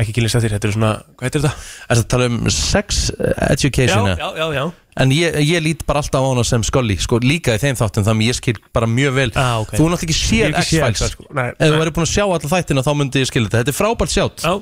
Ekki 0.00 0.16
kynlýstættir, 0.16 0.56
þetta 0.56 0.70
er 0.70 0.76
svona, 0.78 0.94
hvað 1.16 1.28
heitir 1.28 1.44
þetta? 1.44 1.54
Það 1.86 1.96
er 1.96 2.02
að 2.02 2.10
tala 2.16 2.30
um 2.32 2.42
sex 2.56 3.04
education 3.50 4.12
já, 4.14 4.28
já, 4.40 4.46
já 4.60 4.64
En 4.96 5.10
ég, 5.12 5.34
ég 5.44 5.60
lít 5.60 5.82
bara 5.86 6.00
alltaf 6.00 6.22
á 6.24 6.28
hana 6.28 6.44
sem 6.48 6.62
Scully 6.64 6.96
Sko 6.96 7.18
líka 7.20 7.52
í 7.56 7.60
þeim 7.60 7.76
þáttum 7.76 8.04
Þannig 8.06 8.30
ég 8.30 8.36
skil 8.38 8.54
bara 8.72 8.86
mjög 8.88 9.12
vel 9.18 9.26
Ah, 9.36 9.58
ok. 9.60 9.74
Þú 9.76 9.82
er 9.84 9.90
náttúrulega 9.92 10.06
ekki 10.06 10.16
séð 10.16 10.56
X-Files 10.62 11.10
sko. 11.12 11.26
Nei, 11.36 11.48
Ef 11.52 11.68
þú 11.68 11.80
verður 11.82 11.94
búin 11.98 12.06
að 12.06 12.12
sjá 12.14 12.24
alla 12.24 12.50
þættina 12.54 12.84
Þá 12.86 12.92
myndi 12.96 13.20
ég 13.20 13.28
skilja 13.28 13.50
þetta 13.50 13.60
Þetta 13.60 13.74
er 13.74 13.78
frábært 13.80 14.14
sjátt 14.14 14.46
Já, 14.46 14.54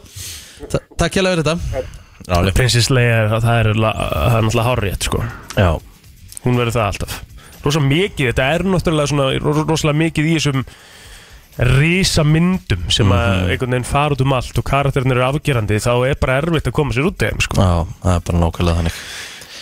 Ta 0.72 0.80
Takk 1.05 1.14
hjá 1.18 1.22
fyrir 1.22 1.45
þetta 1.45 1.85
Já, 2.24 2.35
alveg. 2.39 2.55
Princess 2.59 2.91
Leia, 2.91 3.20
það 3.37 3.47
er, 3.61 3.68
er 3.70 3.78
náttúrulega 3.85 4.66
hárrétt, 4.70 5.07
sko 5.07 5.22
Já. 5.59 5.70
Hún 6.45 6.59
verður 6.59 6.74
það 6.80 6.89
alltaf 6.91 7.20
Rosa 7.64 7.80
mikið, 7.80 8.32
þetta 8.32 8.49
er 8.59 8.66
náttúrulega 8.74 9.39
rosalega 9.70 9.97
mikið 10.03 10.26
í 10.28 10.35
þessum 10.37 10.66
rísa 11.78 12.24
myndum 12.26 12.89
sem 12.91 13.07
að 13.14 13.28
Mhm. 13.30 13.51
einhvern 13.55 13.70
veginn 13.70 13.85
fara 13.87 14.14
út 14.16 14.20
um 14.24 14.32
allt 14.35 14.59
og 14.59 14.64
karakterin 14.66 15.12
eru 15.14 15.22
afgerandi 15.22 15.78
þá 15.78 15.93
er 16.11 16.16
bara 16.20 16.41
erfitt 16.43 16.66
að 16.66 16.72
koma 16.74 16.93
sér 16.93 17.07
út 17.07 17.16
þeim 17.22 17.41
sko. 17.41 17.57
Já, 17.62 17.87
það 18.03 18.16
er 18.16 18.20
bara 18.26 18.39
nákvæmlega 18.43 18.76
þannig 18.80 18.97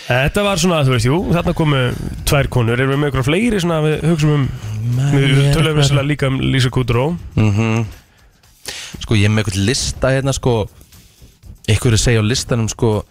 Þetta 0.03 0.43
var 0.43 0.59
svona, 0.59 0.81
þú 0.83 0.93
veist, 0.97 1.07
jú, 1.07 1.17
þarna 1.31 1.53
komu 1.55 1.81
tvær 2.27 2.49
konur, 2.51 2.75
erum 2.75 2.91
við 2.91 3.01
með 3.01 3.11
ykkur 3.13 3.25
fleiri 3.29 3.61
svona, 3.63 3.79
við 3.85 4.01
hugsaum 4.09 4.33
um, 4.35 4.47
við 5.13 5.43
tölum 5.55 5.77
vissilega 5.79 6.07
líka 6.09 6.31
um 6.31 6.41
Lisa 6.43 6.71
Kudrow. 6.73 7.15
Mm 7.39 7.83
Sko 9.03 9.17
ég 9.17 9.25
er 9.27 9.31
með 9.33 9.47
eitthvað 9.47 9.65
lista 9.67 10.11
hérna 10.13 10.31
sko. 10.35 10.51
Ykkur 11.71 11.95
er 11.95 11.99
segja 11.99 12.21
á 12.21 12.23
listanum 12.23 12.69
sko 12.71 13.01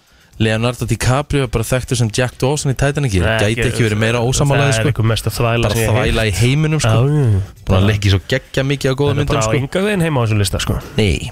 Leonardo 0.41 0.87
DiCaprio 0.89 1.45
er 1.45 1.51
bara 1.53 1.67
þekktur 1.67 1.99
sem 1.99 2.09
Jack 2.15 2.39
Dawson 2.41 2.73
í 2.73 2.77
Titanic. 2.79 3.13
Ég 3.19 3.27
gæti 3.43 3.67
ekki 3.67 3.85
verið 3.85 4.01
meira 4.01 4.23
ósamálaði 4.25 4.71
Það 4.71 4.73
er 4.73 4.79
sko. 4.79 4.93
eitthvað 4.93 5.09
mest 5.11 5.29
að 5.29 5.37
þvæla 5.37 5.67
Bara 5.69 5.77
sem 5.77 5.83
ég 5.83 5.91
hef 5.91 5.99
þvæla 5.99 6.25
í 6.25 6.33
heiminum 6.39 6.83
sko. 6.83 7.03
Já. 7.03 7.45
Búin 7.67 7.79
að 7.79 7.87
leggja 7.91 8.15
svo 8.15 8.23
geggja 8.33 8.65
mikið 8.71 8.89
á 8.89 8.95
góða 8.95 9.13
Það 9.13 9.13
er 9.13 9.21
myndum 9.21 9.35
bara 9.35 9.43
á 9.45 9.49
sko. 9.49 9.61
ynga 9.61 9.85
veginn 9.89 10.07
heima 10.07 10.17
á 10.17 10.23
þessum 10.25 10.43
lista 10.43 10.63
sko. 10.65 10.79
Nei. 10.97 11.31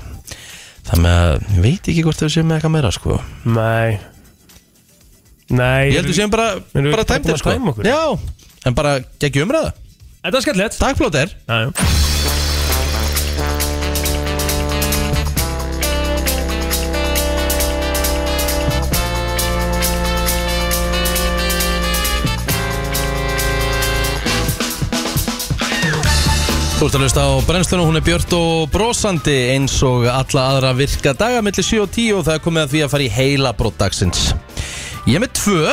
Það 0.91 1.05
með 1.07 1.19
að, 1.25 1.35
ég 1.55 1.65
veit 1.65 1.91
ekki 1.95 2.07
hvort 2.07 2.21
þau 2.21 2.31
séu 2.35 2.45
með 2.45 2.59
eitthvað 2.59 2.77
meira 2.77 2.93
sko. 2.95 3.21
Nei 3.47 4.10
Nei 5.51 5.91
Ég 5.91 5.99
heldur 5.99 6.15
séum 6.15 6.31
bara, 6.31 6.53
Erum 6.71 6.87
við 6.87 6.93
bara 6.95 7.03
bara 7.03 7.09
tæmdir 7.11 7.33
búin 7.33 7.39
að 7.39 7.43
sko. 7.43 7.55
tæma 7.57 7.73
okkur? 7.75 7.89
Já, 7.91 8.03
en 8.71 8.77
bara 8.79 8.93
geggjum 9.23 9.49
umræða. 9.49 9.73
Þetta 10.21 10.37
er 10.37 10.47
skemmtilegt. 10.47 10.79
Takk 10.79 11.01
Plóter 11.01 11.35
Já, 11.49 11.57
já. 11.67 11.99
Þú 26.81 26.87
ert 26.89 26.95
að 26.97 27.03
hlusta 27.05 27.23
á 27.29 27.31
brennslunum, 27.45 27.89
hún 27.91 27.99
er 27.99 28.05
björt 28.07 28.33
og 28.33 28.71
brosandi 28.73 29.35
eins 29.53 29.75
og 29.85 30.07
alla 30.09 30.47
aðra 30.55 30.71
virka 30.79 31.13
daga 31.13 31.43
millir 31.45 31.67
7 31.67 31.83
og 31.83 31.91
10 31.93 32.15
og 32.17 32.25
það 32.25 32.39
er 32.39 32.45
komið 32.47 32.63
að 32.65 32.73
því 32.73 32.81
að 32.87 32.95
fara 32.95 33.05
í 33.05 33.11
heila 33.19 33.53
dagsins. 33.83 34.23
Ég 35.11 35.17
er 35.19 35.25
með 35.25 35.33
tvö. 35.41 35.73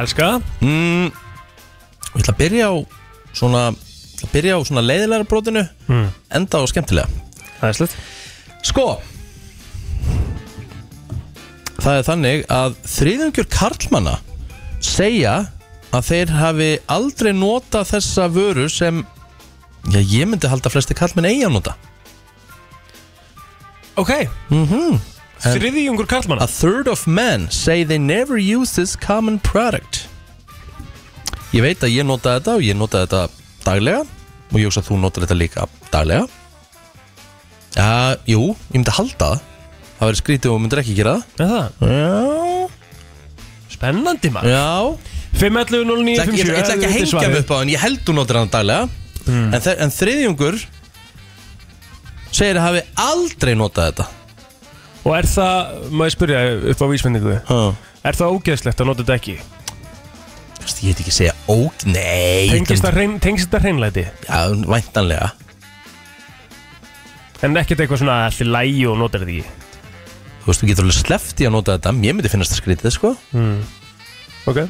Elska. 0.00 0.28
Mm, 0.64 1.10
Ég 2.14 2.22
ætla 2.22 2.32
að 2.32 2.38
byrja 2.38 2.68
á 2.70 2.74
svona, 3.34 3.62
ætla 3.74 4.28
að 4.28 4.32
byrja 4.32 4.54
á 4.56 4.60
svona 4.64 4.84
leiðilega 4.86 5.26
brotinu 5.28 5.64
Mm. 5.90 6.06
enda 6.30 6.58
á 6.62 6.64
skemmtilega. 6.70 7.08
Það 7.60 7.68
er 7.68 7.76
slutt 7.78 7.96
Sko 8.64 8.84
Það 11.84 11.98
er 11.98 12.06
þannig 12.06 12.44
að 12.48 12.76
þriðungjur 12.88 13.48
karlmanna 13.52 14.14
segja 14.80 15.34
að 15.92 16.06
þeir 16.08 16.30
hafi 16.32 16.68
aldrei 16.88 17.32
notað 17.36 17.90
þessa 17.92 18.28
vöru 18.32 18.68
sem 18.72 19.02
já, 19.92 20.00
ég 20.00 20.24
myndi 20.30 20.48
halda 20.48 20.70
flesti 20.72 20.94
karlmenn 20.96 21.28
eigi 21.28 21.44
að 21.44 21.52
nota. 21.58 21.74
Ok. 23.96 24.10
Mm 24.50 24.66
-hmm. 24.66 25.00
Þriðjungur 25.42 26.06
karlmanna? 26.08 26.44
A 26.44 26.48
third 26.48 26.88
of 26.88 27.06
men 27.06 27.48
say 27.50 27.84
they 27.84 27.98
never 27.98 28.38
use 28.38 28.72
this 28.76 28.94
common 28.96 29.38
product. 29.40 30.06
Ég 31.54 31.62
veit 31.62 31.82
að 31.84 31.92
ég 31.94 32.06
nota 32.06 32.38
þetta 32.38 32.54
og 32.58 32.62
ég 32.66 32.76
nota 32.78 33.02
þetta 33.04 33.28
daglega 33.64 34.00
og 34.04 34.56
ég 34.60 34.68
hugsa 34.68 34.80
að 34.82 34.88
þú 34.90 35.00
notar 35.02 35.26
þetta 35.26 35.36
líka 35.38 35.66
daglega. 35.92 36.26
Já, 37.74 38.16
jú, 38.30 38.40
ég 38.70 38.78
myndi 38.78 38.94
halda 38.94 39.18
það. 39.34 39.42
Það 39.98 40.08
verður 40.08 40.20
skrítið 40.22 40.52
og 40.54 40.58
myndir 40.62 40.80
ekki 40.82 40.94
gera 40.98 41.12
Er 41.38 41.46
það? 41.48 41.68
það 41.78 41.92
Já, 41.94 42.70
Spennandi 43.74 44.30
maður. 44.34 44.50
Já. 44.54 44.64
511 45.34 45.84
09 45.90 46.14
Ég 46.14 46.18
ætla 46.18 46.32
ekki- 46.32 46.42
ég 46.44 46.58
ætla 46.58 46.74
ekki 46.74 46.86
að 46.88 46.96
hengja 46.98 47.28
mig 47.30 47.40
upp 47.44 47.50
á 47.50 47.56
en 47.62 47.68
ég 47.72 47.80
held 47.82 48.00
þú 48.06 48.14
notar 48.14 48.36
hann 48.38 48.48
daglega. 48.52 48.88
Mm. 49.24 49.54
en, 49.54 49.60
þe- 49.64 49.76
en 49.80 49.90
þriðjungur 49.90 50.58
segir 52.34 52.58
að 52.60 52.66
hafi 52.66 52.82
aldrei 53.00 53.54
notað 53.56 53.86
þetta 53.92 54.06
Og 55.04 55.12
er 55.18 55.28
það, 55.28 55.74
má 55.92 56.06
ég 56.08 56.14
spyrja 56.14 56.38
upp 56.72 56.80
á 56.80 56.86
vísmyndingu. 56.88 57.34
Er 58.04 58.16
það 58.16 58.36
ógeðslegt 58.38 58.80
að 58.80 58.88
nota 58.88 59.04
þetta 59.04 59.18
ekki? 59.20 59.36
Ég 60.84 60.92
heit 60.92 61.00
ekki 61.00 61.12
að 61.12 61.16
segja 61.16 61.34
óg 61.48 61.84
Nei 61.88 62.50
Tengist 62.52 62.84
það 62.84 62.96
hrein- 62.98 63.18
tengist 63.20 63.48
þetta 63.48 63.60
hreinlæti? 63.64 64.02
Já, 64.28 64.40
væntanlega 64.68 65.30
En 67.44 67.56
ekkert 67.60 67.80
eitthvað 67.84 68.00
svona 68.02 68.16
allir 68.28 68.50
lægi 68.52 68.82
og 68.88 68.98
notar 69.00 69.24
þetta 69.24 69.32
ekki 69.32 69.46
Þú 70.44 70.50
veist, 70.50 70.60
þú 70.60 70.68
getur 70.70 70.84
alveg 70.84 70.98
sleppt 70.98 71.40
í 71.40 71.48
að 71.48 71.54
nota 71.56 71.76
þetta 71.78 71.94
Mér 71.96 72.16
myndi 72.16 72.32
finnast 72.32 72.52
það 72.52 72.60
skrítið, 72.60 72.96
sko 72.96 73.14
mm. 73.32 73.56
Ok 74.52 74.60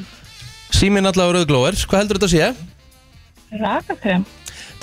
Síminn 0.75 1.07
allavega 1.11 1.41
rauðglóður, 1.41 1.79
hvað 1.87 2.03
heldur 2.03 2.21
þetta 2.21 2.31
að 2.31 2.35
sé? 2.35 3.59
Rakakrem 3.65 4.27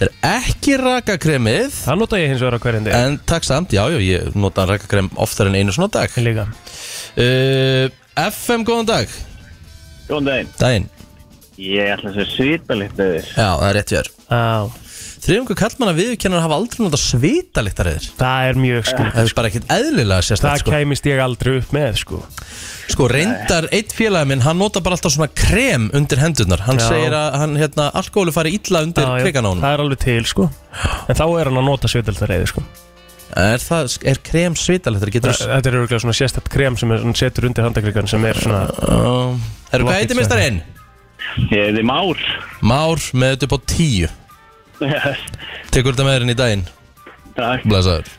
Þetta 0.02 0.12
er 0.26 0.46
ekki 0.50 0.78
rakakremið. 0.82 1.76
Það 1.84 2.00
nota 2.02 2.18
ég 2.18 2.32
hins 2.32 2.42
vegar 2.42 2.58
á 2.58 2.62
hverjandi 2.64 2.94
En 2.98 3.18
takk 3.30 3.46
samt, 3.46 3.76
já, 3.76 3.84
já, 3.94 4.00
ég 4.02 4.34
nota 4.34 4.66
rakakrem 4.66 5.12
oftar 5.22 5.52
en 5.52 5.60
einu 5.60 5.76
svona 5.76 5.92
dag. 5.94 6.10
Ég 6.18 6.26
líka. 6.26 6.48
Uh, 7.14 7.92
FM, 8.18 8.66
góðan 8.66 8.90
dag. 8.90 9.14
Góðan 10.10 10.32
daginn. 10.32 10.50
Daginn, 10.58 10.90
Ég 11.62 11.92
ætla 11.94 12.10
að 12.10 12.24
segja 12.32 12.58
þér. 12.98 13.28
já, 13.38 13.50
það 13.60 13.68
er 13.68 13.76
rétt 13.78 13.92
hjör 13.94 14.08
Já 14.32 14.91
Þriðungu 15.22 15.54
kallmanna 15.54 15.92
viðurkennar 15.94 16.42
hafa 16.42 16.56
aldrei 16.58 16.80
notað 16.82 17.02
svitalíktareyðir 17.04 18.06
Það 18.18 18.46
er 18.50 18.58
mjög 18.58 18.88
skrítið 18.90 19.12
Það 19.14 19.28
er 19.28 19.34
bara 19.38 19.50
ekkert 19.52 19.74
eðlilega 19.76 20.26
sérstætt 20.26 20.48
Það 20.48 20.62
sko. 20.64 20.72
kæmist 20.74 21.10
ég 21.12 21.20
aldrei 21.22 21.52
upp 21.60 21.74
með 21.78 22.00
sko. 22.02 22.22
Sko 22.90 23.10
reyndar 23.12 23.68
eitt 23.70 23.94
félagi 23.94 24.30
minn 24.32 24.42
hann 24.42 24.58
nota 24.58 24.82
bara 24.82 24.98
alltaf 24.98 25.14
svona 25.14 25.28
krem 25.30 25.92
undir 25.94 26.22
hendurnar. 26.24 26.64
Hann 26.66 26.82
Já. 26.82 26.88
segir 26.90 27.14
að 27.14 27.38
hann, 27.38 27.54
hérna, 27.62 27.86
alkohólu 28.02 28.34
fari 28.34 28.56
illa 28.58 28.82
undir 28.88 29.06
Já, 29.06 29.12
já, 29.14 29.26
krigan 29.28 29.46
á 29.46 29.50
honum 29.52 29.62
Það 29.62 29.76
er 29.78 29.84
alveg 29.86 30.02
til 30.02 30.26
sko. 30.32 30.48
En 31.06 31.20
þá 31.22 31.26
er 31.30 31.52
hann 31.52 31.60
að 31.62 31.68
nota 31.70 31.92
svitaldreiði 31.94 32.50
sko. 32.50 32.64
Er, 33.32 33.62
það, 33.64 33.94
er 34.12 34.22
krem 34.26 34.58
svitalíktar? 34.60 35.12
Getur 35.14 35.38
þú 35.38 35.52
Þetta 35.54 35.70
er 35.70 35.78
örgulega 35.84 36.02
svona 36.04 36.18
sérstætt 36.18 36.50
krem 36.52 36.80
sem 36.82 36.92
er, 36.92 37.06
hann 37.06 37.16
setur 37.16 37.46
undir 37.48 37.64
handakrigan 37.64 38.10
sem 38.10 38.26
er 38.28 38.42
svona 38.42 38.66
Herru, 39.70 39.86
hvað 39.86 40.02
heitir 40.02 40.18
mistarinn? 40.20 40.60
Ég 41.54 41.70
heiti 41.70 41.86
Már. 41.88 42.20
Már 42.66 43.06
með 43.16 43.38
þetta 43.38 43.48
upp 43.48 43.56
á 43.56 43.60
tíu 43.72 44.10
Tekur 45.72 45.94
þetta 45.94 46.08
með 46.08 46.16
þér 46.18 46.26
inn 46.26 46.34
í 46.34 46.40
daginn? 46.42 46.66
Takk 47.38 47.68
Blesaður 47.70 48.10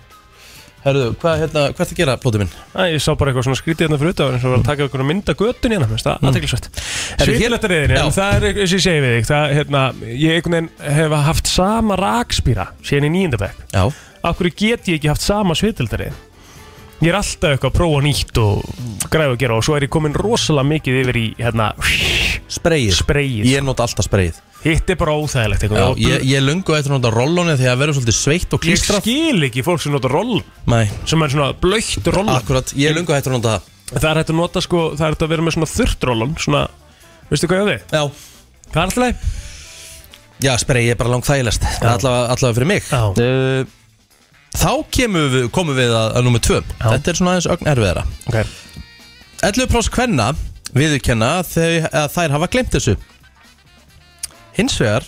Herru, 0.83 1.03
hvað, 1.15 1.37
hérna, 1.45 1.61
hvað 1.77 1.83
ertu 1.85 1.95
að 1.95 1.99
gera, 2.01 2.15
plótið 2.19 2.41
minn? 2.43 2.49
Æ, 2.75 2.81
ég 2.91 3.03
sá 3.05 3.13
bara 3.15 3.31
eitthvað 3.31 3.45
svona 3.47 3.59
skrítið 3.61 3.85
hérna 3.87 3.99
fyrir 4.01 4.15
utan 4.17 4.33
eins 4.35 4.43
og 4.49 4.51
var 4.51 4.59
að 4.59 4.65
taka 4.67 4.83
einhverju 4.89 5.07
mynda 5.07 5.35
göttun 5.39 5.75
hérna, 5.77 5.87
það, 5.95 6.17
Mm. 6.19 6.27
aðteklisvægt 6.33 6.67
Herru, 6.73 7.27
hér- 7.29 7.39
Svíðlættarriðin, 7.39 7.93
Já. 7.95 8.01
en 8.03 8.17
það 8.17 8.33
er 8.35 8.47
eins 8.49 8.73
og 8.73 8.79
ég 8.79 8.83
segi 8.83 9.03
við 9.05 9.15
þig 9.15 9.29
það, 9.31 9.53
hérna, 9.59 9.83
ég 10.03 10.35
einhvern 10.41 10.57
veginn 10.57 10.97
hef 10.97 11.15
haft 11.29 11.47
sama 11.53 11.97
rakspýra 12.03 12.67
síðan 12.83 13.07
í 13.07 13.13
nýjendabæk 13.15 13.63
Já 13.71 13.85
Af 14.25 14.39
hverju 14.39 14.55
get 14.59 14.87
ég 14.91 14.99
ekki 14.99 15.09
haft 15.13 15.23
sama 15.23 15.55
sviðlættarriðin? 15.55 16.19
Ég 17.03 17.11
er 17.11 17.17
alltaf 17.19 17.51
eitthvað 17.57 17.71
að 17.73 17.77
prófa 17.81 18.01
nýtt 18.05 18.39
og 18.39 19.09
græða 19.11 19.33
að 19.35 19.41
gera 19.43 19.57
og 19.59 19.65
svo 19.67 19.75
er 19.75 19.87
ég 19.89 19.91
komin 19.91 20.15
rosalega 20.15 20.69
mikið 20.71 20.99
yfir 21.03 21.19
í, 21.19 21.25
hérna, 21.41 21.73
Spreyið. 22.53 22.93
Spreyið. 23.01 23.47
Ég 23.49 23.65
nota 23.65 23.83
alltaf 23.87 24.07
spreyið. 24.07 24.39
Hitt 24.63 24.91
er 24.93 24.99
bara 25.01 25.15
óþægilegt 25.19 25.65
Já, 25.65 25.67
eitthvað 25.67 26.03
ég, 26.05 26.25
ég 26.31 26.45
lungu 26.45 26.77
eftir 26.77 26.93
að 26.93 26.99
nota 27.01 27.11
rollóni 27.17 27.57
því 27.59 27.67
að 27.73 27.81
verður 27.81 27.97
svolítið 27.99 28.17
sveitt 28.19 28.55
og 28.55 28.61
Ég 28.61 28.67
klístrað. 28.69 29.03
skil 29.03 29.47
ekki 29.49 29.65
fólk 29.67 29.83
sem 29.83 29.95
nota 29.97 30.11
roll. 30.13 30.39
Nei. 30.71 30.85
Sem 31.11 31.25
er 31.27 31.33
svona 31.35 31.49
blöytt 31.59 32.11
roll. 32.15 32.29
Akkurat, 32.37 32.71
ég 32.79 32.95
lungu 32.95 33.17
eftir 33.17 33.33
að 33.35 33.41
nota 33.41 33.57
það. 33.57 33.71
Það 33.97 34.09
er 34.13 34.21
hægt 34.23 34.31
að 34.33 34.39
nota 34.39 34.63
sko, 34.63 34.83
það 34.95 35.07
er 35.09 35.17
hægt 35.17 35.25
að 35.27 35.33
vera 35.35 35.47
með 35.49 35.57
svona 35.57 35.69
þurrt 35.73 36.05
rollon 36.09 36.31
Svona, 36.41 36.61
veistu 37.33 37.49
hvað 37.51 37.59
ég 37.59 37.67
á 37.67 37.69
því? 37.73 37.79
Já. 37.99 38.03
Hvað 38.71 38.79
er 38.79 38.87
alltaf 38.87 39.03
leið? 39.03 39.27
Já, 40.47 40.53
spreyið 40.63 40.93
er 40.95 41.01
bara 41.03 41.13
langt 41.13 41.29
þægilegst 41.29 41.67
Það 41.67 41.91
allavega, 41.97 42.23
allavega 42.37 42.57
fyrir 42.61 42.71
mig. 42.71 42.87
Já. 42.89 43.03
uh, 43.11 43.82
Þá 44.53 44.73
við, 45.33 45.47
komum 45.55 45.77
við 45.77 45.93
að, 45.97 46.09
að 46.19 46.25
nummer 46.27 46.43
tvö. 46.45 46.59
Þetta 46.83 47.11
er 47.11 47.17
svona 47.19 47.33
aðeins 47.35 47.51
ögn 47.55 47.71
erfiðara. 47.73 48.03
Okay. 48.29 48.47
11% 49.43 49.95
kvenna 49.95 50.27
viðurkenna 50.77 51.31
að 51.41 51.47
þær 52.13 52.35
hafa 52.37 52.51
glemt 52.53 52.73
þessu. 52.75 52.95
Hins 54.57 54.77
vegar 54.81 55.05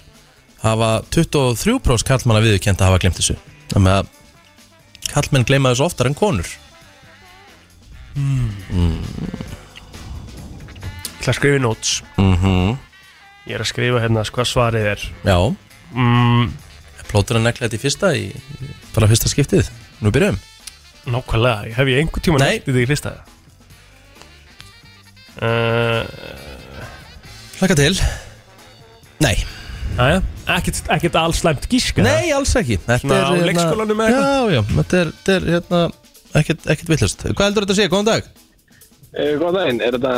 hafa 0.65 0.91
23% 1.13 2.09
kallmanna 2.09 2.45
viðurkend 2.45 2.81
að 2.81 2.89
hafa 2.91 3.03
glemt 3.05 3.19
þessu. 3.21 3.37
Þannig 3.73 3.93
að 3.99 4.07
kallmenn 5.13 5.49
gleyma 5.49 5.73
þessu 5.75 5.87
oftar 5.87 6.07
en 6.09 6.19
konur. 6.19 6.49
Ég 8.15 8.21
ætla 11.21 11.33
að 11.33 11.39
skrifa 11.39 11.61
í 11.61 11.63
notes. 11.63 11.91
Mm 12.17 12.37
Ég 13.45 13.59
er 13.59 13.61
að 13.61 13.69
skrifa 13.69 14.01
hérna 14.01 14.23
hvað 14.25 14.47
svarið 14.49 14.87
er 14.89 15.01
Já. 15.25 15.37
Mm, 15.93 16.53
Plótur 17.11 17.37
að 17.37 17.43
nekla 17.45 17.67
þetta 17.67 17.77
í 17.77 17.83
fyrsta 17.83 18.09
í 18.17 18.33
bara 18.95 19.09
fyrsta 19.11 19.31
skiptið. 19.31 19.71
Nú 20.05 20.13
byrjum 20.15 20.39
Nákvæmlega, 21.05 21.75
hef 21.77 21.89
ég 21.91 22.01
einhvern 22.01 22.25
tíma 22.25 22.41
þig 22.41 22.79
í 22.81 22.87
fyrsta? 22.89 23.11
Uh, 25.35 26.07
Hlaka 27.59 27.77
til. 27.79 27.99
Nei. 29.23 29.35
Æja, 29.95 30.23
ekkert, 30.57 30.81
ekkert 30.91 31.19
alls 31.21 31.43
slæmt 31.43 31.67
gísk 31.71 32.01
eða? 32.01 32.09
Nei, 32.09 32.31
alls 32.35 32.55
ekki. 32.59 32.79
Þetta 32.83 33.03
Svona 33.05 33.19
á 33.21 33.31
hérna- 33.31 33.49
leikskólanum 33.51 34.01
eða? 34.07 34.23
Já, 34.25 34.55
já, 34.57 34.63
þetta 34.71 34.99
er, 35.01 35.13
þetta 35.19 35.37
er 35.37 35.47
hérna 35.53 35.83
ekkert, 36.41 36.65
ekkert 36.75 36.91
villust 36.91 37.23
Hvað 37.29 37.45
heldur 37.47 37.67
þetta 37.67 37.75
að 37.77 37.79
segja? 37.79 37.93
Góðan 37.93 38.09
dag. 38.11 38.33
Eh, 39.15 39.31
Góðan 39.39 39.59
daginn, 39.61 39.81
er 39.87 39.99
þetta 39.99 40.15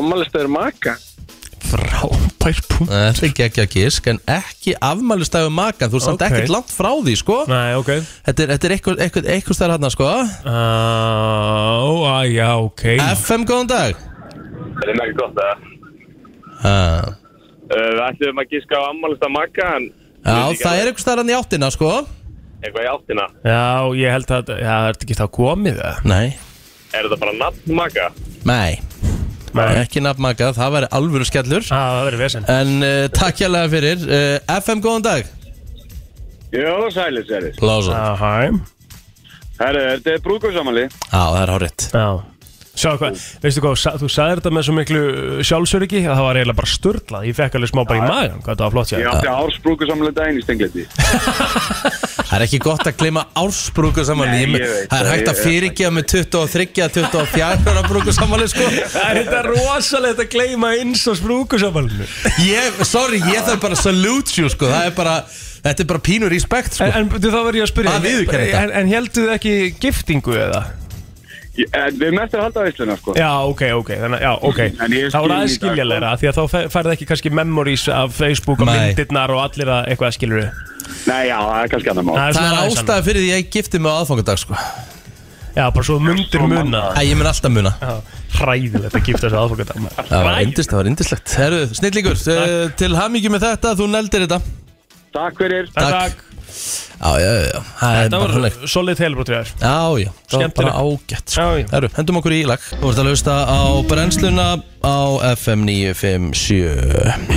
ammælistöður 0.00 0.50
maka? 0.56 0.96
Frábær 1.70 2.60
punkt 2.70 2.90
Það 2.90 3.04
er 3.06 3.20
ekki 3.28 3.44
ekki 3.46 3.62
að 3.62 3.74
gisk 3.74 4.08
En 4.10 4.18
ekki 4.34 4.74
afmælistæðu 4.82 5.52
makan. 5.54 5.90
Þú 5.92 5.98
er 6.00 6.04
samt 6.06 6.22
Ok. 6.22 6.26
ekkert 6.28 6.52
langt 6.54 6.72
frá 6.74 6.90
því, 6.98 7.14
sko. 7.20 7.36
Nei, 7.50 7.74
ok. 7.78 7.90
Þetta 8.26 8.44
er, 8.44 8.52
þetta 8.54 8.68
er 8.68 8.74
eitthvað, 8.76 9.02
eitthvað, 9.06 9.28
eitthvað 9.36 9.58
stær 9.58 9.74
hann, 9.74 9.90
sko. 9.94 10.08
Á, 10.10 10.58
uh, 11.86 12.22
já, 12.30 12.48
ok. 12.58 12.84
FM, 13.22 13.46
góðan 13.48 13.70
dag. 13.70 14.02
Það 14.80 14.90
er 14.90 14.98
mjög 15.00 15.16
gott 15.20 15.40
að 15.44 15.66
uh, 16.66 17.08
við 17.70 18.02
ætlum 18.08 18.42
að 18.42 18.54
gíska 18.54 18.80
á 18.80 18.82
ammálista 18.90 19.30
makka 19.32 19.68
en 19.78 19.90
Já, 20.20 20.36
það 20.60 20.74
er 20.80 20.90
eitthvað 20.90 21.04
stær 21.06 21.22
hann 21.22 21.30
í 21.32 21.36
áttina, 21.38 21.70
sko. 21.72 21.92
Eitthvað 22.60 22.84
í 22.84 22.88
áttina. 22.92 23.26
Já, 23.46 23.62
ég 23.96 24.16
held 24.16 24.34
að, 24.36 24.50
já, 24.60 24.74
er 24.90 24.96
þetta 24.98 25.06
ekki 25.08 25.16
þá 25.20 25.26
komið 25.38 25.78
það? 25.80 26.02
Nei. 26.12 26.26
Er 26.90 27.06
þetta 27.06 27.20
bara 27.22 27.36
nafn 27.38 27.78
makka? 27.78 28.10
Nei. 28.50 28.80
Ekki 29.50 30.02
nafnmaka, 30.04 30.52
það 30.56 30.74
væri 30.76 30.90
alvöru 30.98 31.26
skellur. 31.28 31.64
Já, 31.66 31.76
það 31.76 32.04
verður 32.08 32.22
vesen. 32.24 32.48
En 32.54 32.74
uh, 32.86 33.04
takk 33.14 33.44
hérlega 33.44 33.72
fyrir. 33.72 34.04
Uh, 34.06 34.58
FM, 34.60 34.82
góðan 34.84 35.06
dag. 35.06 35.30
Já, 36.54 36.74
sælir, 36.94 37.26
sælir. 37.28 37.58
Lása 37.62 38.02
Herru, 39.60 39.80
þetta 39.92 40.12
er 40.14 40.22
brúkursamali. 40.24 40.86
Já, 40.88 41.20
það 41.20 41.40
er 41.42 41.50
hárétt 41.52 41.90
Já 41.92 42.06
Hvað, 42.80 43.18
veistu 43.42 43.60
hvað, 43.64 43.80
þú 44.00 44.08
sagðir 44.14 44.40
þetta 44.40 44.52
með 44.54 44.66
svo 44.68 44.74
miklu 44.76 45.00
sjálfsöryggi 45.44 46.00
að 46.04 46.14
það 46.14 46.26
var 46.26 46.38
eiginlega 46.38 46.58
bara 46.60 46.70
sturglað 46.70 47.26
Ég 47.26 47.36
fekk 47.36 47.58
alveg 47.58 47.72
smá 47.72 47.80
bara 47.82 47.98
í 47.98 48.04
magan, 48.06 48.38
hvað 48.44 48.52
þetta 48.54 48.66
var 48.66 48.74
flott 48.76 48.92
Ég 48.94 49.08
átti 49.10 49.32
árs 49.34 49.58
brúkursamali 49.64 50.12
daginn 50.16 50.38
í 50.38 50.44
Stengleti. 50.44 50.86
Það 52.30 52.36
er 52.36 52.44
ekki 52.46 52.60
gott 52.62 52.86
að 52.86 52.96
gleyma 53.00 53.24
ársbrúku 53.40 54.04
saman 54.06 54.30
Nei, 54.30 54.44
ég, 54.44 54.52
ég 54.54 54.70
veit 54.70 54.92
Það 54.92 55.00
er 55.00 55.08
hægt 55.10 55.30
að 55.32 55.40
fyrirgefa 55.42 55.94
með 55.96 56.04
23, 56.12 56.66
24 56.94 57.72
ára 57.72 57.82
brúku 57.88 58.14
saman 58.14 58.44
sko. 58.52 58.66
Það 58.94 59.06
er 59.08 59.18
þetta 59.18 59.40
rosalegt 59.48 60.22
að 60.22 60.28
gleyma 60.36 60.70
eins 60.78 61.02
og 61.10 61.18
sprúkusammalinu 61.18 62.06
ég, 62.46 62.82
Sorry, 62.86 63.18
ég 63.26 63.42
þarf 63.48 63.64
bara 63.66 63.74
að 63.74 63.82
salute 63.82 64.36
you 64.38 64.52
sko. 64.52 64.70
Það 64.70 64.86
er 64.92 64.94
bara, 64.94 65.16
þetta 65.66 65.84
er 65.84 65.90
bara 65.90 66.04
pínur 66.06 66.30
respekt 66.30 66.78
sko. 66.78 66.86
En, 66.86 66.94
en 67.02 67.10
þú, 67.16 67.32
þá 67.34 67.40
verður 67.40 67.60
ég 67.60 67.66
að 67.66 67.72
spyrja 67.72 67.96
Að. 67.98 68.54
En, 68.62 68.76
en 68.78 68.94
heldur 68.94 69.26
þið 69.26 69.34
ekki 69.34 69.56
giftingu 69.82 70.38
eða? 70.38 70.62
En 71.58 71.96
Við 71.98 72.04
erum 72.06 72.20
eftir 72.22 72.38
að 72.38 72.44
halda 72.46 72.64
veisluna, 72.64 72.96
sko. 73.00 73.14
Já, 73.18 73.30
ok, 73.50 73.62
ok, 73.80 73.88
þannig, 74.04 74.22
já, 74.22 74.30
ok. 74.48 74.60
Er 74.60 75.10
skil 75.10 75.20
aðeins 75.20 75.24
í 75.26 75.34
dag, 75.34 75.54
skiljanlegra 75.56 76.12
Því 76.20 76.30
að 76.30 76.38
þá 76.38 76.68
færðu 76.76 76.92
ekki 76.94 77.08
kannski 77.10 77.32
memories 77.34 77.88
af 77.90 78.14
Facebook 78.16 78.62
og 78.62 78.70
Nei. 78.70 78.76
myndirnar 78.78 79.34
og 79.34 79.42
allir 79.48 79.72
að 79.74 79.90
eitthvað 79.90 80.14
skilur 80.16 80.46
Nei, 81.10 81.24
já, 81.26 81.36
það 81.38 81.58
er 81.58 81.72
kannski 81.74 81.90
annar 81.92 82.06
mál. 82.06 82.16
Það 82.20 82.46
er 82.46 82.56
ástæða 82.60 83.02
fyrir 83.06 83.22
því 83.24 83.28
að 83.30 83.38
ég 83.40 83.50
gifti 83.54 83.80
mig 83.80 83.90
á 83.90 83.94
aðfangadag 84.00 84.40
sko. 84.42 84.56
Já, 85.50 85.64
bara 85.74 85.84
svo 85.86 85.98
mundir 86.02 86.42
muna. 86.46 86.80
Æ, 86.94 87.00
ég 87.10 87.18
mun 87.18 87.28
alltaf 87.30 87.52
muna. 87.52 87.72
Já, 87.82 88.20
hræðilegt 88.40 88.96
að 88.96 89.04
gifta 89.06 89.26
þessu 89.26 89.38
aðfangadag 89.40 90.08
Það 90.10 90.24
var 90.26 90.40
indist, 90.44 90.70
það 90.70 90.80
var 90.80 90.90
indislegt 90.90 91.34
Herru, 91.40 91.60
snillingur, 91.78 92.18
uh, 92.34 92.56
til 92.78 92.90
hamingi 92.96 93.32
með 93.32 93.46
þetta 93.48 93.74
Þú 93.78 93.88
neldir 93.90 94.26
þetta 94.26 94.40
Takk 95.14 95.40
fyrir. 95.42 95.70
Takk. 95.74 96.26
Já, 97.00 97.10
já, 97.22 97.30
já, 97.30 97.44
já 97.54 97.60
Það 97.78 97.96
er 97.96 98.08
Þetta 98.10 98.18
var 98.20 98.54
solid 98.68 98.98
helbrot 99.00 99.28
þér 99.30 99.50
Já, 99.62 99.76
já, 100.02 100.08
það 100.28 100.40
var 100.42 100.50
bara 100.58 100.72
ágætt 100.82 101.30
sko. 101.30 101.44
Já, 101.44 101.60
já. 101.60 101.66
Herru, 101.70 101.88
hendum 101.94 102.18
okkur 102.18 102.34
í 102.34 102.40
lag 102.50 102.64
Þú 102.72 102.88
ert 102.90 102.98
að 103.00 103.08
hlusta 103.12 103.34
á 103.46 103.60
brennsluna 103.88 104.46
á 104.82 104.96
FM 105.38 105.62
957 105.70 107.30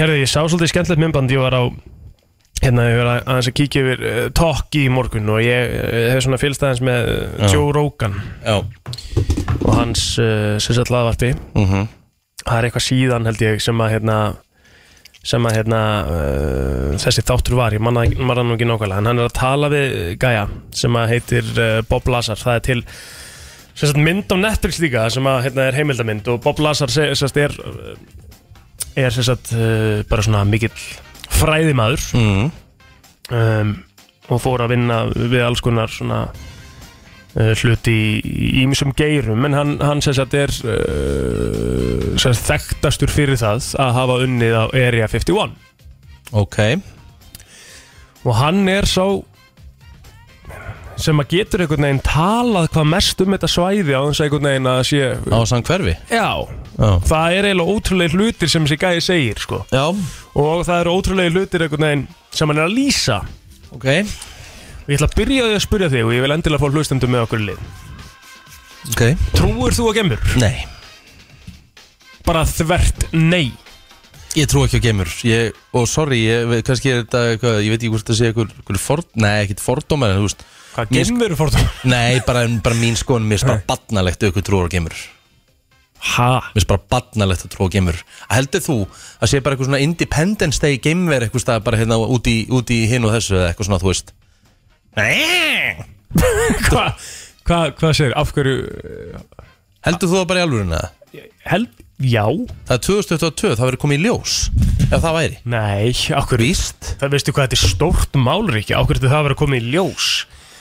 Herðu, 0.00 0.16
ég 0.18 0.28
sá 0.32 0.40
svolítið 0.42 0.72
skemmtilegt 0.72 1.02
myndband 1.04 1.30
Ég 1.36 1.40
var 1.44 1.54
á 1.56 1.62
Hérna, 2.62 2.86
ég 2.90 2.98
var 2.98 3.10
að- 3.12 3.22
aðeins 3.28 3.50
að 3.52 3.56
kíkja 3.60 3.82
yfir 3.84 4.02
uh, 4.10 4.18
Talk 4.42 4.78
í 4.80 4.84
morgun 4.92 5.30
og 5.30 5.38
ég 5.44 5.74
uh, 5.76 6.00
hef 6.14 6.24
svona 6.26 6.40
fylgst 6.42 6.64
aðeins 6.66 6.82
með 6.88 7.10
uh, 7.12 7.46
Já. 7.46 7.52
Joe 7.54 7.70
Rogan 7.76 8.18
Já 8.42 8.56
og 9.66 9.72
hans 9.76 10.02
uh, 10.22 10.56
sem 10.62 10.76
sagt 10.76 10.90
laðvarpi 10.92 11.30
Mhm. 11.56 11.86
það 12.42 12.58
er 12.58 12.66
eitthvað 12.68 12.84
síðan 12.90 13.26
held 13.30 13.40
ég 13.46 13.62
sem 13.64 13.80
að 13.82 13.94
hérna 13.96 14.18
sem 15.26 15.46
að 15.48 15.56
hérna 15.58 15.80
uh, 16.06 16.90
þessi 17.02 17.24
þáttur 17.26 17.58
var, 17.58 17.74
ég 17.74 17.82
manna 17.82 18.06
nú 18.46 18.54
ekki 18.54 18.68
nákvæmlega 18.68 19.00
en 19.02 19.10
hann 19.10 19.22
er 19.22 19.30
að 19.30 19.38
tala 19.38 19.70
við 19.72 19.96
gæja 20.22 20.44
sem 20.76 20.98
að 20.98 21.14
heitir 21.14 21.48
uh, 21.56 21.80
Bob 21.88 22.06
Lazar 22.12 22.38
það 22.38 22.58
er 22.60 22.66
til 22.68 22.78
sagt, 23.76 23.98
mynd 23.98 24.30
á 24.30 24.36
Netflix 24.38 24.78
líka 24.82 25.08
sem 25.12 25.26
að 25.26 25.42
hérna 25.48 25.66
er 25.66 25.80
heimildamind 25.80 26.30
og 26.30 26.40
Bob 26.44 26.62
Lazar 26.62 26.92
sagt, 26.92 27.40
er 27.42 27.56
uh, 27.58 27.96
er 28.96 29.12
sagt 29.16 29.52
uh, 29.56 30.04
bara 30.08 30.24
svona 30.24 30.44
mikill 30.48 30.72
fræðimaður 31.36 32.04
mm. 32.16 32.50
um, 33.34 33.72
og 34.30 34.42
fór 34.42 34.64
að 34.64 34.76
vinna 34.76 35.02
við 35.10 35.42
alls 35.44 35.62
konar 35.64 35.90
svona 35.92 36.26
hluti 37.36 37.94
í 38.24 38.50
ímissum 38.62 38.94
geirum 38.96 39.44
en 39.44 39.56
hann, 39.56 39.72
hann 39.84 40.00
sem 40.04 40.14
sagt 40.16 40.34
er 40.38 40.52
uh, 40.64 42.16
sem 42.16 42.32
sagt 42.32 42.46
þekktastur 42.48 43.12
fyrir 43.12 43.36
það 43.40 43.66
að 43.82 43.96
hafa 43.98 44.18
unnið 44.24 44.54
á 44.56 44.64
Area 44.72 45.08
51 45.12 45.56
Ok. 46.36 46.56
Og 48.26 48.34
hann 48.34 48.64
er 48.72 48.88
sá 48.90 49.04
sem 50.96 51.20
að 51.20 51.34
getur 51.34 51.62
einhvern 51.62 51.84
veginn 51.84 52.00
talað 52.02 52.70
hvað 52.72 52.86
mest 52.88 53.20
um 53.20 53.34
þetta 53.36 53.50
svæði 53.52 53.92
á 53.92 54.00
þess 54.08 54.20
að 54.22 54.26
einhvern 54.26 54.48
veginn 54.48 54.70
að 54.72 54.80
sé 54.88 55.00
Á 55.28 55.38
sann 55.46 55.66
hverfi? 55.68 55.94
Já, 56.08 56.30
Já. 56.80 56.90
það 57.10 57.36
er 57.36 57.48
eiginlega 57.50 57.74
ótrúlega 57.76 58.16
hlutir 58.16 58.50
sem 58.52 58.64
þessi 58.64 58.78
gæði 58.80 59.02
segir 59.04 59.42
sko. 59.44 59.60
Já. 59.70 59.84
Og 60.40 60.64
það 60.64 60.80
eru 60.80 60.94
ótrúlega 60.96 61.34
hlutir 61.36 61.66
einhvern 61.66 61.86
veginn 61.90 62.06
sem 62.32 62.48
hann 62.48 62.62
er 62.62 62.70
að 62.70 62.78
lýsa. 62.80 63.20
Ok 63.76 63.90
Og 64.86 64.92
ég 64.94 64.98
ætla 65.00 65.08
að 65.10 65.16
byrja 65.18 65.42
á 65.42 65.46
því 65.50 65.56
að 65.58 65.64
spyrja 65.66 65.88
þig 65.90 66.06
og 66.06 66.12
ég 66.14 66.22
vil 66.22 66.34
endilega 66.36 66.62
fá 66.62 66.70
hlustendum 66.70 67.10
með 67.10 67.24
okkur 67.26 67.40
í 67.42 67.46
lið. 67.50 67.62
Ok. 68.92 69.02
Trúir 69.34 69.74
þú 69.74 69.86
að 69.90 69.96
gemur? 69.98 70.26
Nei. 70.38 70.56
Bara 72.26 72.44
þvert 72.46 73.08
nei. 73.14 73.48
Ég 74.36 74.46
trú 74.50 74.62
ekki 74.66 74.78
á 74.78 74.84
geimur. 74.84 75.08
Ég, 75.26 75.54
Og 75.72 75.86
sorry, 75.88 76.18
ég, 76.26 76.44
veit- 76.50 76.64
kannski 76.66 76.90
er 76.92 77.02
þetta 77.04 77.20
eitthvað, 77.32 77.58
Ég 77.64 77.70
veit 77.72 77.80
ekki 77.82 77.90
hvort 77.94 78.06
það 78.10 78.18
sé 78.18 78.26
eitthvað, 78.30 78.50
eitthvað 78.60 78.80
ford, 78.84 79.06
Nei, 79.16 79.34
ekkert 79.46 79.62
fordómar 79.64 80.10
en 80.12 80.18
þú 80.20 80.26
veist 80.28 80.44
Hvað 80.76 80.90
mér- 80.92 81.06
geimur 81.08 81.30
er 81.30 81.36
fordómar? 81.40 81.72
Nei, 81.94 82.20
bara, 82.26 82.42
bara 82.62 82.76
mín 82.76 82.98
skoðun 83.00 83.26
Mér 83.30 83.40
er 83.42 83.48
bara 83.48 83.62
badnalegt 83.70 84.22
ef 84.22 84.30
ykkur 84.34 84.44
trúar 84.46 84.68
á 84.68 84.74
geimur. 84.74 84.94
Ha? 86.16 86.28
Mér 86.54 86.62
er 86.62 86.68
bara 86.68 86.84
badnalegt 86.92 87.46
að 87.48 87.54
trúa 87.56 87.66
á 87.66 87.74
geimur. 87.74 88.02
Heldur 88.28 88.60
þú 88.66 88.76
að 89.24 89.32
sé 89.32 89.40
bara 89.40 89.56
eitthvað 89.56 89.70
svona 89.72 89.80
Independence 89.86 90.60
Day 90.60 90.76
geimver 90.84 91.24
eitthvað 91.26 91.42
stað 91.46 91.64
bara 91.64 91.80
hérna 91.80 91.96
út 92.04 92.28
í, 92.28 92.36
út 92.52 92.68
í 92.70 92.82
hinn 92.90 93.08
og 93.08 93.16
þessu 93.16 93.38
eða 93.40 93.48
eitthvað 93.54 93.70
svona, 93.70 93.80
þú 93.80 93.88
veist 93.94 94.12
Hvað 96.66 96.92
hva, 97.46 97.58
hva 97.78 97.90
segir, 97.94 98.14
af 98.18 98.32
hverju 98.34 98.54
Heldur 99.86 100.08
þú 100.10 100.16
það 100.16 100.28
bara 100.30 100.40
í 100.40 100.44
alvöruna? 100.46 100.78
Held, 101.46 101.68
já. 102.02 102.24
Það 102.66 102.72
er 102.74 102.80
2022, 102.86 103.50
það 103.52 103.68
verður 103.68 103.82
komið 103.84 104.00
í 104.00 104.06
ljós 104.06 104.32
Ef 104.86 105.02
það 105.02 105.14
væri. 105.16 105.36
Nei, 105.50 105.92
okkur 106.14 106.42
Víst. 106.44 106.90
Það 107.00 107.14
veistu 107.14 107.34
hvað 107.34 107.46
þetta 107.48 107.58
er 107.58 107.72
stórt 107.74 108.18
málríki 108.18 108.76
Okkur 108.78 109.00
þetta 109.00 109.12
það 109.12 109.20
að 109.20 109.28
vera 109.28 109.38
komið 109.42 109.62
í 109.62 109.74
ljós? 109.74 110.08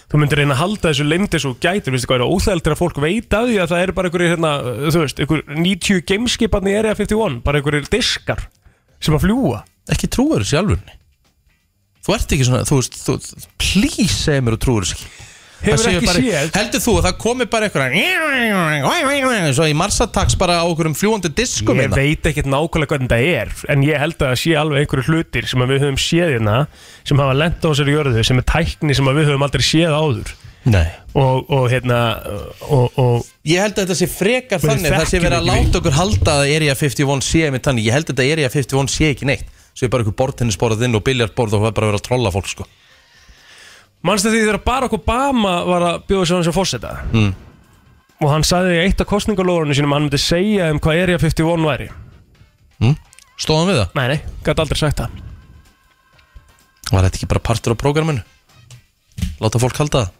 Þú 0.05 0.21
myndir 0.21 0.41
reyna 0.41 0.53
að 0.55 0.61
halda 0.61 0.91
þessu 0.91 1.07
leimdi 1.07 1.41
svo 1.41 1.53
gætur 1.61 1.95
Veistu 1.95 2.09
hvað 2.11 2.21
er 2.21 2.35
óþældur 2.35 2.75
að 2.75 2.81
fólk 2.81 2.99
veit 3.03 3.37
að 3.39 3.49
því 3.49 3.57
að 3.63 3.71
það 3.73 3.85
eru 3.85 3.95
bara 3.97 4.11
einhverjir 4.11 4.33
hérna, 4.35 4.51
þú 4.93 5.01
veist, 5.01 5.23
einhver 5.23 5.41
90 5.63 6.03
gameskiparni 6.11 6.75
í 6.75 6.77
Area 6.81 6.97
51 6.99 7.39
Bara 7.45 7.61
einhverjir 7.61 7.89
diskar 7.93 8.45
sem 9.01 9.17
að 9.17 9.25
fljúa 9.25 9.63
Ekki 9.95 10.09
trúar 10.13 10.45
þessu 10.45 10.57
í 10.57 10.61
alvörunni 10.61 10.97
Þú 12.05 12.13
ert 12.17 12.35
ekki 12.35 12.45
svona, 12.45 12.65
þú 12.69 12.81
veist 12.81 12.99
þú, 13.01 13.15
Please 13.61 14.13
segja 14.13 14.43
mér 14.45 14.57
og 14.59 14.61
trúar 14.61 14.85
þessu 14.85 14.99
ekki. 14.99 15.13
Hefur 15.65 15.87
ekki 15.89 16.05
bara, 16.05 16.21
séð- 16.21 16.51
Heldur 16.59 16.81
þú 16.83 16.93
að 16.99 17.05
það 17.07 17.15
komi 17.23 17.45
bara 17.49 17.67
eitthvað 17.69 19.53
Svo 19.55 19.65
í 19.69 19.73
marsatags 19.77 20.35
bara 20.37 20.59
á 20.61 20.65
okkur 20.67 20.89
um 20.91 20.95
fljúandi 20.97 21.31
diskum 21.33 21.79
Ég 21.79 21.87
hérna? 21.87 21.95
veit 21.97 22.27
ekkert 22.29 22.49
nákvæmlega 22.51 22.91
hvernig 22.91 23.09
það 23.09 23.23
er 23.41 23.53
En 23.73 23.85
ég 23.87 23.97
held 23.99 24.17
að 24.19 24.27
það 24.33 24.41
sé 24.43 24.55
alveg 24.59 24.83
einhverju 24.83 25.07
hlutir 25.09 25.47
sem 25.49 25.65
við 25.65 25.85
höfum 25.85 25.99
séð 26.01 26.33
hérna 26.35 26.57
sem 27.07 27.17
hafa 27.23 27.37
lent 27.39 27.65
á 27.65 27.69
sér 27.71 27.89
í 27.89 27.95
jörðu 27.95 28.25
sem 28.27 28.37
er 28.43 28.47
tækni 28.51 28.93
sem 28.99 29.09
við 29.15 29.29
höfum 29.31 29.45
aldrei 29.47 29.65
séð 29.65 29.95
áður. 29.95 30.35
Nei. 30.65 30.87
Og, 31.13 31.45
og 31.53 31.67
hérna 31.69 31.99
og, 32.65 32.87
og 32.99 33.25
Ég 33.45 33.61
held 33.61 33.77
að 33.77 33.83
þetta 33.85 33.97
sé 34.01 34.07
frekar 34.09 34.59
þannig 34.63 34.91
Það 34.95 35.09
sé 35.11 35.19
verið 35.23 35.39
að 35.39 35.49
láta 35.51 35.79
okkur 35.81 35.97
halda 35.99 36.31
að 36.41 36.53
Area 36.55 36.75
51 36.75 37.21
sé 37.25 37.45
Ég 37.45 37.93
held 37.95 38.09
að 38.09 38.13
þetta 38.13 38.25
Area 38.33 38.49
51 38.49 38.89
sé 38.91 39.11
ekki 39.13 39.29
neitt 39.29 39.45
Svo 39.75 39.87
er 39.87 39.91
bara 39.91 40.05
einhver 40.05 40.15
bortennisborðað 40.15 40.87
inn 40.87 40.97
og 40.97 41.03
biljartborð 41.03 41.57
og 41.57 41.65
það 41.65 41.71
er 41.71 41.77
bara 41.77 41.87
að 41.87 41.91
vera 41.91 42.01
að 42.01 42.07
trolla 42.07 42.31
fólk 42.31 42.51
sko 42.51 42.67
Manstu 44.05 44.29
því 44.29 44.43
þegar 44.43 44.61
Barack 44.65 44.95
Obama 44.95 45.55
var 45.65 45.87
að 45.89 46.03
bjóða 46.09 46.27
sér 46.29 46.37
hann 46.37 46.45
sem 46.45 46.55
fórseta 46.55 46.91
mm. 47.09 47.31
og 48.21 48.31
hann 48.31 48.45
sagði 48.45 48.75
í 48.77 48.81
eitt 48.83 49.01
af 49.01 49.09
kostningalóðurinn 49.09 49.77
sínum 49.77 49.95
að 49.95 49.99
hann 49.99 50.07
myndi 50.07 50.21
segja 50.21 50.69
um 50.73 50.81
hvað 50.83 51.01
Area 51.03 51.21
51 51.21 51.65
væri 51.65 51.87
mm. 52.83 52.99
Stóðan 53.41 53.71
við 53.71 53.79
það? 53.81 53.95
Nei, 53.97 54.05
nei, 54.13 54.19
gæti 54.45 54.63
aldrei 54.63 54.79
sagt 54.79 55.01
það 55.01 55.23
Var 56.85 57.07
þetta 57.07 57.17
ekki 57.17 57.31
bara 57.31 57.43
partur 57.49 57.73
á 57.73 57.81
prógraminu? 57.81 58.21
Láta 59.41 59.59
fólk 59.59 59.81
halda 59.81 60.05
það? 60.05 60.13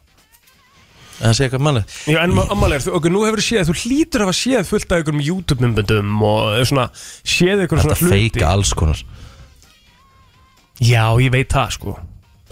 En 1.16 1.30
það 1.30 1.36
sé 1.38 1.46
eitthvað 1.46 1.64
mannið 1.68 2.00
Já, 2.12 2.18
en 2.26 2.34
ammalega, 2.42 2.96
okkur 2.98 3.14
nú 3.14 3.22
hefur 3.24 3.44
séð, 3.46 3.70
þú 3.70 3.76
hlýtur 3.86 4.24
að 4.24 4.28
hafa 4.28 4.40
séð 4.40 4.66
fullt 4.68 4.90
af 4.90 5.00
einhverjum 5.00 5.22
YouTube-myndbundum 5.30 6.26
og 6.28 6.58
svona, 6.68 6.90
séð 7.22 7.64
einhverjum 7.64 7.86
svona 7.86 7.96
Þetta 7.96 8.10
hluti 8.10 8.26
feika 8.34 8.50
alls 8.50 8.74
konar 8.76 9.04
Já, 10.84 11.06
ég 11.22 11.32
veit 11.32 11.52
það 11.52 11.74
sko. 11.78 11.96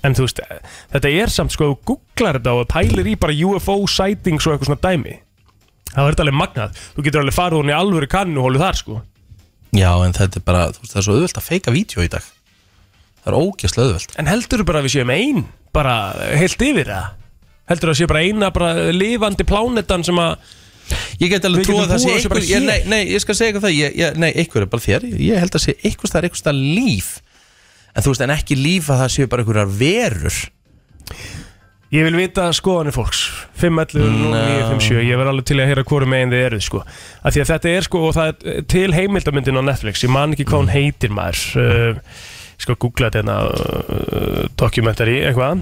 En 0.04 0.16
þú 0.16 0.26
veist, 0.26 0.42
þetta 0.92 1.12
er 1.12 1.32
samt 1.32 1.54
sko, 1.56 1.74
þú 1.74 1.94
googlar 1.94 2.40
þetta 2.40 2.56
og 2.60 2.68
pælir 2.72 3.08
í 3.14 3.16
bara 3.20 3.36
UFO 3.48 3.78
sightings 3.88 4.48
og 4.48 4.56
eitthvað 4.56 4.74
svona 4.74 4.84
dæmi 4.84 5.20
Það 5.94 6.08
er 6.08 6.16
þetta 6.16 6.24
alveg 6.26 6.38
magnað. 6.40 6.78
Þú 6.96 7.04
getur 7.06 7.22
alveg 7.22 7.36
farið 7.38 7.60
hún 7.60 7.70
í 7.70 7.76
alvöru 7.78 8.08
kannu 8.10 8.44
hólu 8.44 8.62
þar 8.62 8.80
sko. 8.80 8.96
Já, 9.74 9.90
en 10.06 10.16
þetta 10.18 10.40
er 10.40 10.46
bara, 10.48 10.64
þú 10.74 10.82
veist, 10.82 10.94
það 10.94 11.02
er 11.02 11.06
svo 11.06 11.18
auðvelt 11.18 11.40
að 11.40 11.46
feika 11.46 11.74
vídeo 11.74 12.06
í 12.06 12.10
dag. 12.14 12.30
Það 13.22 13.30
er 13.30 13.38
ógeðslega 13.38 13.90
auðvelt. 13.90 14.16
En 14.18 14.30
heldur 14.32 14.64
bara 14.66 14.82
að 14.82 14.88
við 14.88 14.96
séum 14.96 15.14
ein 15.14 15.44
bara 15.74 15.94
heilt 16.34 16.66
yfir 16.66 16.90
það? 16.90 17.12
Heldur 17.72 17.94
að 17.94 18.00
sé 18.00 18.08
bara 18.10 18.24
eina 18.26 18.50
bara 18.54 18.72
lifandi 18.94 19.46
plánetan 19.48 20.06
sem 20.06 20.20
að 20.22 20.52
Ég 21.22 21.30
get 21.32 21.46
alveg 21.48 21.64
trú 21.64 21.78
að 21.80 21.94
það 21.94 22.02
sé 22.04 22.14
einhver 22.18 22.44
ég, 22.44 22.66
nei, 22.68 22.80
nei, 22.92 23.00
ég 23.14 23.22
skal 23.24 23.38
segja 23.38 23.54
eitthvað 23.54 23.70
það 23.70 23.76
ég, 23.78 23.94
ég, 24.02 24.18
Nei, 24.20 24.28
einhver 24.42 24.66
er 24.66 24.70
bara 24.74 24.84
þér. 24.84 25.06
Ég, 25.16 25.38
held 25.40 25.56
að 25.56 25.64
sé 25.64 25.76
einhver 25.80 26.12
stað 26.12 26.28
einhver 26.28 26.42
stað 26.42 26.60
líf 26.60 27.14
En 27.94 28.04
þú 28.04 28.14
veist, 28.14 28.26
en 28.26 28.34
ekki 28.34 28.58
líf 28.58 28.90
að 28.90 29.04
það 29.04 29.16
séu 29.16 29.30
bara 29.32 29.44
einhverjar 29.44 29.74
verur? 29.80 30.38
Ég 31.94 32.08
vil 32.08 32.16
vita 32.18 32.48
skoðanir 32.58 32.96
fólks. 32.96 33.20
511 33.62 34.32
0957 34.34 35.04
Ég 35.06 35.20
verð 35.20 35.30
alveg 35.30 35.46
til 35.46 35.60
að 35.62 35.68
heyra 35.70 35.84
hvoru 35.86 36.08
megin 36.10 36.32
þið 36.34 36.46
eruð 36.48 36.64
sko. 36.66 36.82
Af 37.22 37.36
Því 37.36 37.44
að 37.44 37.52
þetta 37.52 37.74
er 37.74 37.86
sko 37.86 38.02
og 38.08 38.16
það 38.18 38.32
er 38.32 38.66
til 38.74 38.88
heimildamyndin 38.96 39.62
á 39.62 39.64
Netflix. 39.68 40.02
Ég 40.02 40.14
man 40.14 40.34
ekki 40.34 40.48
hvað 40.50 40.64
hún 40.64 40.74
heitir 40.74 41.14
maður. 41.14 41.44
Uh, 41.54 42.16
Ég 42.54 42.66
skal 42.66 42.78
googla 42.80 43.10
þetta 43.10 43.20
hérna 43.20 43.38
uh, 43.50 44.44
Documentary 44.62 45.20
eitthvað. 45.28 45.62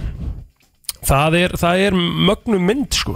Það 1.07 1.37
er, 1.39 1.53
það 1.57 1.83
er 1.87 1.99
mögnum 1.99 2.65
mynd 2.67 2.95
sko. 2.95 3.15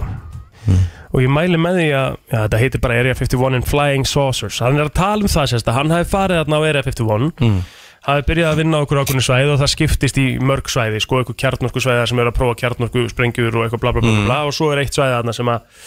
Og 1.14 1.22
ég 1.22 1.30
mæli 1.32 1.56
með 1.60 1.80
því 1.80 1.88
að 1.94 2.08
já, 2.16 2.36
Þetta 2.36 2.60
heitir 2.60 2.82
bara 2.82 2.96
Area 3.00 3.16
51 3.16 3.58
and 3.60 3.68
Flying 3.68 4.08
Saucers. 4.08 4.58
Hann 4.64 4.76
er 4.76 4.88
að 4.88 4.96
tala 4.98 5.24
um 5.24 5.30
það 5.30 5.52
sérst 5.52 5.70
að 5.70 5.78
hann 5.78 5.94
hafi 5.94 6.08
farið 6.10 6.40
þarna 6.42 6.58
á 6.60 6.62
Area 6.66 6.84
51 6.84 7.28
mm. 7.40 7.60
Hafi 8.06 8.26
byrjað 8.28 8.52
að 8.52 8.60
vinna 8.60 8.78
á 8.78 8.82
okkur 8.84 9.00
ákveðinu 9.02 9.24
svæði 9.26 9.52
og 9.52 9.60
það 9.60 9.72
skiptist 9.72 10.18
í 10.22 10.26
mörg 10.38 10.70
svæði, 10.70 11.02
sko, 11.02 11.20
eitthvað 11.20 11.38
kjarnorku 11.42 11.82
svæði 11.82 12.08
sem 12.10 12.22
er 12.22 12.30
að 12.30 12.36
prófa 12.38 12.58
kjarnorku 12.62 13.06
sprengjur 13.10 13.58
og 13.58 13.66
eitthvað 13.66 13.82
bla 13.82 13.94
bla 13.96 14.02
bla, 14.04 14.12
bla, 14.12 14.26
bla 14.28 14.40
og 14.46 14.54
svo 14.54 14.70
er 14.72 14.82
eitt 14.84 14.94
svæði 14.94 15.16
þarna 15.16 15.34
sem 15.36 15.50
að 15.50 15.86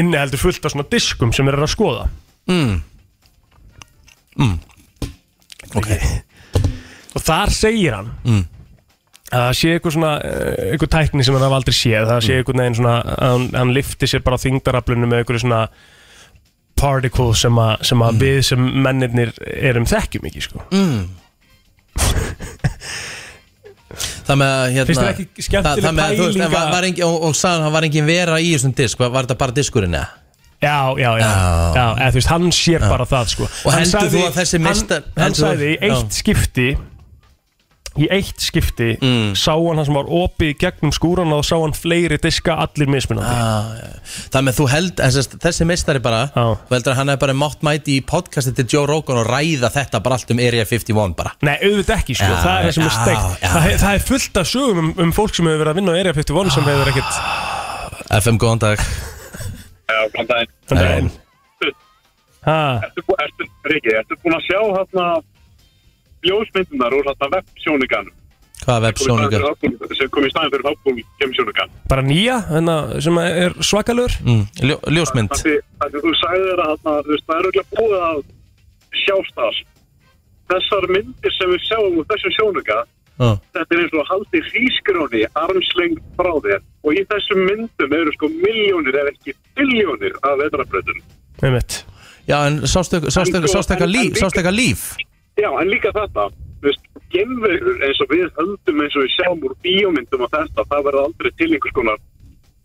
inniheldur 0.00 0.42
fullt 0.42 0.64
af 0.64 0.74
svona 0.74 0.88
diskum 0.92 1.32
sem 1.34 1.48
er 1.50 1.58
að 1.58 1.72
skoða 1.72 2.08
mm. 2.50 2.74
Mm. 4.40 4.56
Ok 5.80 5.90
Og 7.10 7.22
þar 7.26 7.50
segir 7.50 7.96
hann 7.96 8.10
mm. 8.22 8.42
að 9.30 9.46
það 9.46 9.54
sé 9.60 9.72
eitthvað 9.74 9.96
svona 9.96 10.12
eh, 10.26 10.66
eitthvað 10.74 10.92
tækni 10.94 11.26
sem 11.26 11.36
hann 11.36 11.46
hafa 11.46 11.58
aldrei 11.58 11.76
séð 11.76 12.10
það 12.12 12.20
sé 12.26 12.36
eitthvað 12.36 12.60
neginn 12.60 12.78
svona 12.78 12.98
að 13.00 13.24
hann, 13.24 13.48
hann 13.58 13.74
lifti 13.74 14.10
sér 14.10 14.22
bara 14.26 14.38
á 14.38 14.44
þingdaraflunum 14.44 15.10
með 15.10 15.24
eitthvað 15.24 15.42
svona 15.44 15.62
particle 16.80 17.34
sem, 17.36 17.58
a, 17.60 17.72
sem 17.84 18.04
að 18.06 18.22
við 18.22 18.38
sem 18.52 18.70
mennirnir 18.86 19.34
erum 19.58 19.88
þekkjum 19.90 20.30
ekki 20.30 20.46
sko 20.46 20.62
mm. 20.70 21.02
Það 24.26 24.36
með 24.38 24.50
að 24.54 24.64
hérna 24.74 24.86
Finnst 24.86 25.00
þér 25.02 25.10
ekki 25.10 25.44
skemmtileg 25.44 25.66
það, 25.66 25.84
það 25.84 25.94
með 25.96 26.04
að, 26.04 26.12
þú 26.20 26.26
veist, 26.28 26.40
en 26.44 26.52
var, 26.52 26.60
að- 26.66 26.74
var 26.76 26.84
engin, 26.88 27.04
og, 27.08 27.16
og 27.26 27.32
sagði 27.34 27.64
hann 27.66 27.72
var 27.74 27.86
engin 27.88 28.06
vera 28.06 28.36
í 28.38 28.50
þessum 28.54 28.74
disk 28.78 29.00
Var, 29.02 29.10
var 29.16 29.26
þetta 29.26 29.38
bara 29.40 29.56
diskurinn 29.56 29.96
eða? 29.98 30.10
Já, 30.60 30.76
já, 31.00 31.08
já, 31.16 31.28
já, 31.72 31.84
eða 31.96 32.10
þú 32.12 32.18
veist, 32.20 32.28
hann 32.30 32.50
sér 32.52 32.82
bara 32.84 33.04
það 33.08 33.30
sko. 33.32 33.46
Og 33.48 33.70
Hann 33.72 33.80
heldur 33.80 33.94
sagði- 33.96 34.10
þú 34.12 34.24
að 34.26 34.34
þessi 34.36 34.58
hann- 34.58 34.66
meistar- 34.66 35.06
Hann 35.16 35.22
heldur 35.24 35.40
þú- 35.40 35.46
sagði 35.48 35.70
í 35.70 35.76
eitt 35.88 36.18
skipti 36.20 36.66
Í 38.00 38.06
eitt 38.16 38.40
skipti 38.40 38.94
Mm. 39.00 39.32
Sá 39.36 39.52
hann 39.52 39.76
það 39.80 39.86
sem 39.90 39.96
var 39.98 40.08
opið 40.20 40.52
gegnum 40.62 40.92
skúran 40.94 41.32
Og 41.36 41.42
sá 41.44 41.56
hann 41.60 41.74
fleiri 41.76 42.16
diska 42.22 42.54
allir 42.64 42.88
mismunandi. 42.88 43.28
Ah, 43.28 43.98
Það 44.32 44.44
með 44.46 44.56
þú 44.60 44.66
held 44.72 44.94
þessi, 45.02 45.24
þessi 45.44 45.66
meistari 45.68 46.00
bara 46.04 46.22
Þú 46.32 46.74
heldur 46.74 46.94
að 46.94 46.98
hann 47.00 47.12
hefði 47.12 47.22
bara 47.26 47.36
mátt 47.42 47.66
mæti 47.66 47.98
í 47.98 48.04
podcasti 48.06 48.54
til 48.56 48.66
Joe 48.72 48.86
Rogan 48.88 49.20
og 49.20 49.28
ræða 49.28 49.70
þetta 49.74 50.00
bara 50.04 50.16
allt 50.18 50.32
um 50.34 50.40
Area 50.46 50.64
51 50.64 51.14
bara? 51.18 51.34
Nei, 51.44 51.56
auðvitað 51.60 51.96
ekki 52.00 52.16
sko, 52.16 52.30
Já, 52.30 52.40
það 52.46 52.58
er 52.60 52.68
er 52.70 52.74
já. 53.42 53.48
það, 53.54 53.70
það 53.84 53.94
er 53.98 54.04
fullt 54.10 54.40
af 54.42 54.50
sögum 54.54 54.78
um, 54.84 54.92
um 55.06 55.12
fólk 55.16 55.34
sem 55.36 55.46
hefur 55.50 55.60
verið 55.64 55.72
að 55.74 55.80
vinna 55.82 55.92
á 55.92 55.98
Area 56.00 56.16
51 56.16 56.54
sem 56.56 56.70
hefur 56.70 56.92
ekkert 56.94 57.20
FM, 58.20 58.38
góðan 58.42 58.62
dag. 58.64 58.80
Já, 59.90 59.98
góðan. 60.16 61.10
Ha, 62.46 62.56
Ertu, 62.86 63.02
bú- 63.04 63.18
ertu, 63.20 63.46
Riki, 63.68 63.92
ertu 64.00 64.16
búin 64.22 64.36
að 64.38 64.46
sjá 64.48 64.60
hérna 64.64 65.04
ljósmyndunar 66.26 66.96
úr 66.96 67.06
hérna 67.10 67.28
websjónuganum? 67.36 68.16
Hvaða 68.60 68.80
websjónugar? 68.90 69.44
Sem 69.96 70.10
kom 70.12 70.26
í 70.26 70.30
staðin 70.32 70.52
fyrir 70.52 70.66
Hubble 70.68 71.04
kemsjónugan. 71.22 71.72
bara 71.88 72.02
nýja 72.04 72.36
hérna, 72.50 72.76
sem 73.00 73.18
er 73.22 73.56
svakalur 73.64 74.12
mm, 74.20 74.42
ljó, 74.68 74.76
Ljósmynd 74.92 75.32
Það 75.32 75.42
sem 75.44 76.04
þú 76.04 76.14
sagði 76.20 76.46
þér 76.50 76.62
að 76.66 76.78
það 76.84 76.98
er 77.00 77.10
auðvitað 77.40 77.68
búið 77.78 77.98
að 78.10 78.22
sjást 79.00 79.36
það. 79.38 79.60
Þessar 80.50 80.86
myndir 80.90 81.36
sem 81.38 81.52
við 81.54 81.60
sjáum 81.68 81.98
úr 82.00 82.08
þessum 82.10 82.32
sjónuga, 82.36 82.78
ah. 83.22 83.36
þetta 83.54 83.76
er 83.76 83.82
eins 83.84 83.92
og 83.94 84.00
að 84.02 84.08
haldi 84.10 84.40
hrískróni 84.48 85.22
armslengt 85.44 86.00
frá 86.18 86.32
þér 86.46 86.64
og 86.84 86.98
í 86.98 87.04
þessum 87.12 87.44
myndum 87.46 87.94
eru 88.00 88.14
sko 88.16 88.30
miljónir 88.34 88.98
ef 89.04 89.12
ekki 89.14 89.36
biljónir 89.56 90.18
af 90.26 90.36
vetrabröðum. 90.42 91.00
Með 91.40 91.56
mitt 91.56 91.84
Já, 92.28 92.46
en 92.46 92.60
sástu 92.68 93.00
sástu- 93.10 93.36
En 93.40 93.48
sástu 93.48 93.72
eitthvað 93.74 94.58
líf, 94.58 94.96
Já, 95.40 95.50
en 95.62 95.68
líka 95.72 95.92
þetta, 95.96 96.28
þú 96.60 96.68
veist, 96.68 96.84
gemverur 97.14 97.82
eins 97.88 98.00
og 98.04 98.12
við 98.12 98.28
höldum 98.38 98.84
eins 98.84 98.96
og 99.00 99.06
við 99.06 99.12
sjáum 99.16 99.44
úr 99.48 99.54
bíómyndum 99.64 100.26
og 100.26 100.30
þetta, 100.36 100.68
það 100.70 100.86
verður 100.90 101.04
aldrei 101.08 101.30
til 101.40 101.52
einhvers 101.56 101.76
konar 101.80 102.00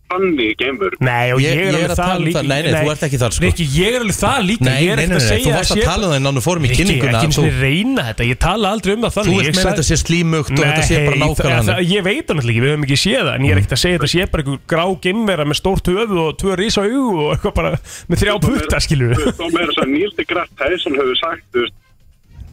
þannig 0.06 0.52
geimur 0.60 0.92
Nei, 1.02 1.32
og 1.34 1.40
ég, 1.42 1.50
Ég- 1.50 1.72
ég 1.74 1.82
er 1.82 1.90
að 1.90 1.98
tala 1.98 2.20
um 2.22 2.26
það- 2.30 2.44
nei, 2.46 2.58
nei, 2.62 2.74
þú 2.78 2.90
ert 2.92 3.00
ekki 3.08 3.18
þar, 3.18 3.32
sko. 3.34 3.42
Rikki, 3.42 3.64
ég 3.74 3.90
er 3.96 4.00
alveg 4.04 4.14
það 4.20 4.38
líka. 4.46 4.62
Nei, 4.68 4.76
Ég 4.86 4.90
er 4.92 4.96
nei, 5.00 5.02
ekkert 5.02 5.10
nei, 5.10 5.16
að 5.16 5.24
nei, 5.26 5.30
segja 5.32 5.42
þú 5.50 5.56
varst 5.56 5.72
að 5.74 5.80
sé- 5.80 5.86
tala 5.90 6.02
um 6.06 6.10
það 6.12 6.20
í 6.20 6.22
nánu 6.26 6.42
fórum 6.46 6.62
í 6.62 6.70
kynninguna, 6.76 7.10
ekki 7.10 7.26
eins 7.26 7.38
þú- 7.40 7.46
og 7.50 7.56
reyna 7.64 8.02
þetta, 8.06 8.22
ég 8.30 8.38
tala 8.46 8.66
aldrei 8.70 8.92
um 8.94 9.02
það 9.02 9.10
Þú 9.10 9.18
þannig 9.18 9.34
vilt 9.34 9.46
Ég 9.50 9.56
meina 9.56 9.70
þetta 9.72 9.86
sé 9.90 9.96
slímugt 10.04 10.54
og 10.54 10.62
þetta 10.62 10.84
sé 10.86 10.96
bara 11.02 11.16
Nei, 11.16 11.26
nákvæmlega. 11.26 11.74
Ég 11.96 12.02
veit 12.06 12.22
það 12.22 12.34
náttúrulega 12.36 12.54
ekki, 12.54 12.62
við 12.62 12.70
höfum 12.70 12.86
ekki 12.86 12.98
séð 13.02 13.22
það 13.26 13.34
En 13.34 13.42
ég 13.42 13.50
er 13.50 13.58
ekkert 13.58 13.74
að 13.74 13.82
segja 13.82 13.96
þetta 13.98 14.12
sé 14.14 14.20
bara 14.30 14.42
einhver 14.46 14.60
grá 14.70 14.84
gimmera 15.02 15.44
með 15.50 15.56
stórt 15.58 15.86
höfu 15.90 16.18
og 16.22 16.32
tvö 16.38 16.52
rísa 16.62 16.80
augu 16.86 17.18
og 17.26 17.28
eitthvað 17.34 17.54
bara 17.58 17.70
með 18.06 18.16
þrjá 18.22 18.34
putta, 18.46 18.78
skilur 18.78 19.10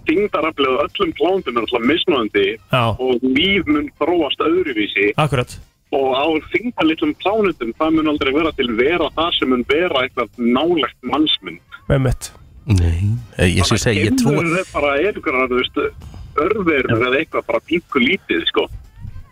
þingdaraflið 0.07 0.77
á 0.77 0.83
öllum 0.85 1.13
plántum 1.19 1.57
er 1.57 1.65
alltaf 1.65 1.85
mismunandi 1.91 2.45
Já. 2.71 2.83
og 2.99 3.23
líf 3.23 3.67
mun 3.69 3.89
þróast 3.99 4.43
öðruvísi 4.47 5.11
Akkurat 5.17 5.57
og 5.93 6.07
á 6.17 6.25
þingdarlitlum 6.53 7.13
plánutum 7.21 7.73
það 7.77 7.97
mun 7.97 8.11
aldrei 8.13 8.33
vera 8.33 8.51
til 8.57 8.69
vera 8.77 9.09
það 9.17 9.35
sem 9.39 9.51
mun 9.53 9.65
vera 9.69 10.05
eitthvað 10.05 10.29
nálegt 10.37 10.97
mannsmynd 11.05 11.81
Með 11.89 12.05
mitt 12.07 12.31
Nei, 12.63 13.11
eh, 13.37 13.49
ég 13.59 13.67
sé 13.67 13.75
segi, 13.75 14.05
ég 14.07 14.15
trú 14.15 14.31
Geimverur 14.31 14.61
er 14.61 14.69
bara 14.71 14.93
er 15.01 15.19
ykkur 15.19 15.41
þú 15.51 15.59
veist 15.59 15.81
örverur 16.39 16.95
eða 17.09 17.19
eitthvað 17.19 17.45
bara 17.49 17.59
pínku 17.67 18.01
lítið 18.01 18.47
sko 18.49 18.69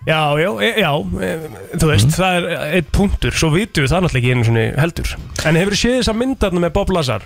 Já, 0.01 0.33
já, 0.33 0.49
e, 0.65 0.69
já, 0.81 0.91
e, 1.21 1.29
þú 1.77 1.87
veist, 1.91 2.07
Mhm. 2.09 2.15
það 2.17 2.37
er 2.37 2.73
eitt 2.73 2.91
punktur, 2.91 3.31
svo 3.31 3.51
vitum 3.53 3.83
við 3.85 3.91
það 3.91 4.01
náttúrulega 4.01 4.17
ekki 4.17 4.31
einu 4.33 4.75
heldur. 4.81 5.09
En 5.45 5.55
hefur 5.55 5.73
þið 5.75 5.81
séð 5.81 5.97
þessa 6.01 6.15
myndarna 6.17 6.59
með 6.59 6.73
Bob 6.73 6.89
Lazar? 6.89 7.21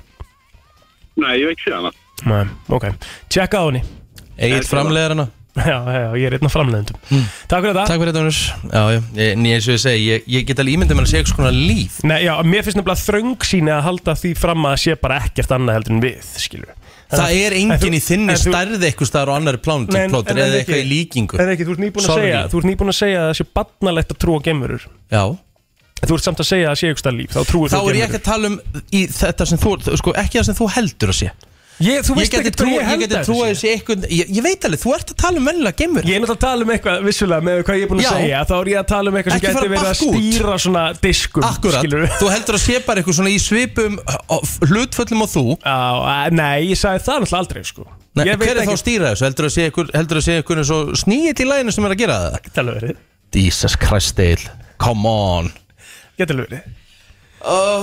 Nei, 1.21 1.33
ég 1.41 1.47
veit 1.49 1.57
ekki 1.59 1.73
hana 1.75 1.91
Nei, 2.25 2.43
ok, 2.71 2.85
tjekka 3.31 3.59
á 3.59 3.65
henni. 3.67 3.81
Egil 4.39 4.63
framleiðar 4.67 5.15
hana 5.15 5.27
Já, 5.55 5.77
já, 5.87 6.07
ég 6.19 6.25
er 6.27 6.33
einn 6.35 6.47
af 6.49 6.51
framleiðendum. 6.51 6.97
Takk 7.47 7.61
fyrir 7.63 7.69
þetta. 7.77 7.83
Takk 7.87 8.01
fyrir 8.01 8.09
þetta, 8.11 8.23
Unus 8.25 8.39
Já, 8.73 8.81
já, 8.91 8.97
ég, 9.15 9.29
en 9.37 9.45
eins 9.47 9.67
og 9.69 9.75
ég 9.77 9.83
segi, 9.85 10.01
ég, 10.09 10.25
ég 10.33 10.47
get 10.49 10.59
alveg 10.59 10.75
ímyndið 10.75 10.97
mér 10.99 11.05
að 11.05 11.11
segja 11.13 11.21
eitthvað 11.23 11.37
svona 11.39 11.53
líf 11.55 11.99
Nei, 12.11 12.17
já, 12.25 12.33
mér 12.43 12.65
finnst 12.65 12.79
nefnilega 12.81 13.03
þröng 13.05 13.47
síni 13.47 13.71
að 13.71 13.85
halda 13.87 14.15
því 14.19 14.31
fram 14.41 14.67
að 14.67 14.75
sé 14.83 14.97
bara 14.99 15.21
ekkert 15.23 15.53
annað 15.55 15.77
heldur 15.79 15.95
en 15.95 16.03
við, 16.03 16.27
skilur. 16.43 16.73
Það 17.15 17.37
er 17.45 17.55
engin 17.61 17.95
í 17.95 18.01
þinni 18.03 18.35
stærð 18.41 18.83
eitthvað 18.89 19.11
staðar 19.13 19.31
á 19.31 19.33
annari 19.37 19.61
plánum 19.63 19.87
plótur 19.87 20.39
eða 20.43 20.59
eitthvað 20.59 20.81
í 20.81 20.87
líkingu 20.89 21.39
En 21.39 21.51
ekki, 21.53 21.67
þú 21.69 21.75
ert 21.77 21.83
nýbúin 21.85 22.03
að 22.03 22.09
Sorry. 22.11 22.27
segja, 22.27 22.39
þú 22.51 22.59
ert 22.59 22.69
nýbúin 22.73 22.91
að 22.91 22.97
segja 22.99 23.19
að 23.21 23.27
það 23.29 23.37
sé 23.39 23.45
barnalegt 23.61 24.11
að 24.15 24.19
trúa 24.25 24.43
gemurur. 24.49 24.87
Já 25.13 25.23
þú 26.03 26.15
ert 26.19 26.27
samt 26.27 26.43
að 26.43 26.49
segja 26.51 26.67
að 26.69 26.73
það 26.75 26.79
sé 26.81 26.91
eitthvað 26.93 27.15
líf, 27.21 27.33
þá 27.35 27.41
trúir 27.49 27.71
Þá 27.71 27.79
þú 27.79 27.89
er 27.91 27.95
ég 28.01 28.07
ekki 28.09 28.19
að 28.21 28.25
tala 28.29 28.47
um 28.51 28.61
í 28.91 29.03
þetta 29.15 29.45
sem 29.51 29.59
þú, 29.61 29.75
sko, 30.01 30.15
ekki 30.21 30.39
það 30.41 30.47
sem 30.51 30.57
þú 30.59 30.71
heldur 30.75 31.13
að 31.15 31.21
sé 31.23 31.29
Ég, 31.83 32.05
þú 32.07 32.13
veist 32.15 32.31
geti 32.31 32.47
hvað 32.47 32.53
trú, 32.55 32.67
ég 32.71 32.77
ég 32.79 32.85
held 32.87 33.01
geti 33.03 33.15
að 33.19 33.25
trú 33.27 33.33
að 33.43 33.49
þessu 33.49 33.55
þessi 33.59 33.71
eitthvað 33.75 34.03
ég, 34.15 34.29
ég 34.37 34.43
veit 34.45 34.63
alveg, 34.69 34.79
þú 34.79 34.91
ert 34.95 35.09
að 35.11 35.17
tala 35.19 35.41
um 35.41 35.47
vennilega 35.49 35.75
gemur 35.81 36.05
Ég 36.07 36.15
er 36.15 36.21
náttúrulega 36.23 36.37
að 36.37 36.45
tala 36.45 36.63
um 36.63 36.69
eitthvað, 36.71 37.01
vissulega, 37.03 37.43
með 37.43 37.57
hvað 37.67 37.75
ég 37.75 37.83
er 37.83 37.89
búin 37.91 37.99
að 37.99 38.05
Já. 38.05 38.11
segja 38.15 38.43
Þá 38.47 38.53
er 38.61 38.69
ég 38.71 38.79
að 38.79 38.87
tala 38.93 39.11
um 39.11 39.17
eitthvað 39.19 39.33
sem 39.35 39.41
Ekki 39.41 39.49
fara 39.49 39.65
geti 39.65 39.73
verið 39.73 39.81
að 39.81 39.89
bakk 39.91 40.05
út. 40.05 40.15
stýra 40.15 40.55
svona 40.63 40.83
diskum 41.03 41.47
Akkurat, 41.49 41.81
skilurðu. 41.83 42.07
þú 42.21 42.29
heldur 42.31 42.55
að 42.55 42.63
sé 42.63 42.79
bara 42.87 43.03
eitthvað 43.03 43.17
svona 43.19 43.33
í 43.35 43.41
svipum 43.43 43.99
uh, 43.99 44.55
hlutföllum 44.71 45.25
og 45.27 45.31
þú 45.35 45.43
Já, 45.51 45.75
að- 46.15 46.39
nei, 46.39 46.63
ég 46.71 46.79
sagði 46.79 47.03
það 47.09 47.19
náttúrulega 47.25 47.43
aldrei 47.43 47.67
sko. 47.67 47.87
Nei, 48.15 48.23
Ég 48.31 48.39
veit 48.39 48.47
hver 48.47 48.55
er 48.55 48.61
þá 48.61 48.63
ekki- 48.63 48.77
að 48.79 48.83
stýra 48.85 49.11
þessu? 49.11 49.27
Heldur 49.27 49.49
að 49.49 49.53
sé 49.57 49.67
eitthvað, 49.67 49.91
heldur 49.99 50.21
að 50.21 50.25
sé 50.29 50.37
eitthvað 50.39 50.63
svo 50.71 50.79
sníðið 51.03 51.43
í 51.43 51.49
læginu 51.51 51.75
sem 51.75 51.89
er 51.89 51.91
að 51.97 51.99
gera 52.05 52.17
það? 52.23 52.49
Alveg 52.63 52.79
verið 52.79 52.95
Jesus 53.35 53.75
Christ, 53.75 54.15
Dale, 54.15 54.55
come 54.79 55.11
on 55.11 55.51
Geta 56.17 56.33
alveg 56.35 56.49
verið. 56.49 56.73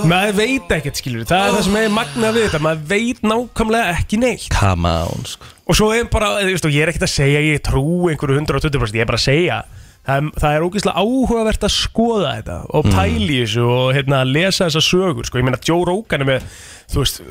Maður 0.09 0.33
veit 0.35 0.71
ekkert 0.75 0.97
skilur 0.99 1.23
Það 1.29 1.43
er 1.45 1.53
það 1.53 1.61
sem 1.67 1.75
er 1.79 1.91
magnað 1.93 2.33
við 2.35 2.45
þetta. 2.49 2.59
Maður 2.65 2.81
veit 2.89 3.21
nákvæmlega 3.23 3.93
ekki 3.93 4.19
neitt. 4.19 4.47
Come 4.51 4.91
on, 5.05 5.23
sko. 5.29 5.47
Og 5.69 5.77
svo 5.79 5.87
er 5.95 6.09
bara, 6.11 6.33
þú 6.41 6.49
veist, 6.51 6.65
og 6.67 6.73
ég 6.75 6.83
er 6.83 6.91
ekkert 6.91 7.05
að 7.07 7.13
segja 7.13 7.39
Ég 7.45 7.61
trú 7.63 7.83
einhverju 8.11 8.41
120% 8.41 8.97
Ég 8.99 9.05
er 9.05 9.07
bara 9.07 9.19
að 9.21 9.23
segja. 9.29 9.61
Það 10.03 10.17
er, 10.19 10.31
það 10.43 10.55
er 10.57 10.65
ógeðslega 10.67 11.03
áhugavert 11.05 11.63
að 11.63 11.71
skoða 11.77 12.33
þetta 12.35 12.57
Og 12.75 12.89
Mm. 12.89 12.97
pæli 12.97 13.37
þessu 13.45 13.63
Og 13.71 13.93
hérna, 13.95 14.23
lesa 14.27 14.67
þessa 14.67 14.83
sögur 14.83 15.29
sko. 15.29 15.39
Ég 15.39 15.47
meina 15.47 15.61
Joe 15.63 15.85
Rogan 15.87 16.25
er 16.25 16.31
með 16.33 16.49
Þú 16.91 16.99
veist, 17.05 17.21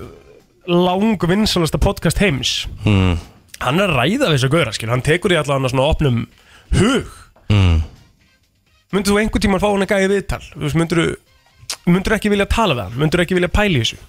lang 0.73 1.19
vinsalasta 1.29 1.79
podcast 1.83 2.23
heims. 2.23 2.67
Mm. 2.87 3.19
Hann 3.61 3.79
er 3.83 3.91
að 3.93 3.99
ræða 4.01 4.31
við 4.33 4.39
þessu 4.39 4.73
skil 4.79 4.89
Hann 4.95 5.03
tekur 5.05 5.35
í 5.35 5.37
allan 5.43 5.69
svona 5.69 5.91
opnum 5.93 6.23
hug. 6.79 7.13
Mm. 7.53 7.83
Myndur 8.93 9.15
þú 9.15 9.21
einhvern 9.23 9.45
tímann 9.47 9.63
fá 9.63 9.69
hann 9.71 9.87
að 9.87 9.95
gæja 9.95 10.13
viðtal? 10.13 10.43
Þú 10.53 10.73
myndur 10.79 11.05
Myndur 11.89 12.17
ekki 12.19 12.31
vilja 12.33 12.49
tala 12.51 12.77
við 12.77 12.85
hann? 12.87 12.97
Myndur 13.01 13.23
ekki 13.25 13.37
vilja 13.39 13.53
pæla 13.53 13.81
í 13.81 13.85
þessu? 13.85 14.01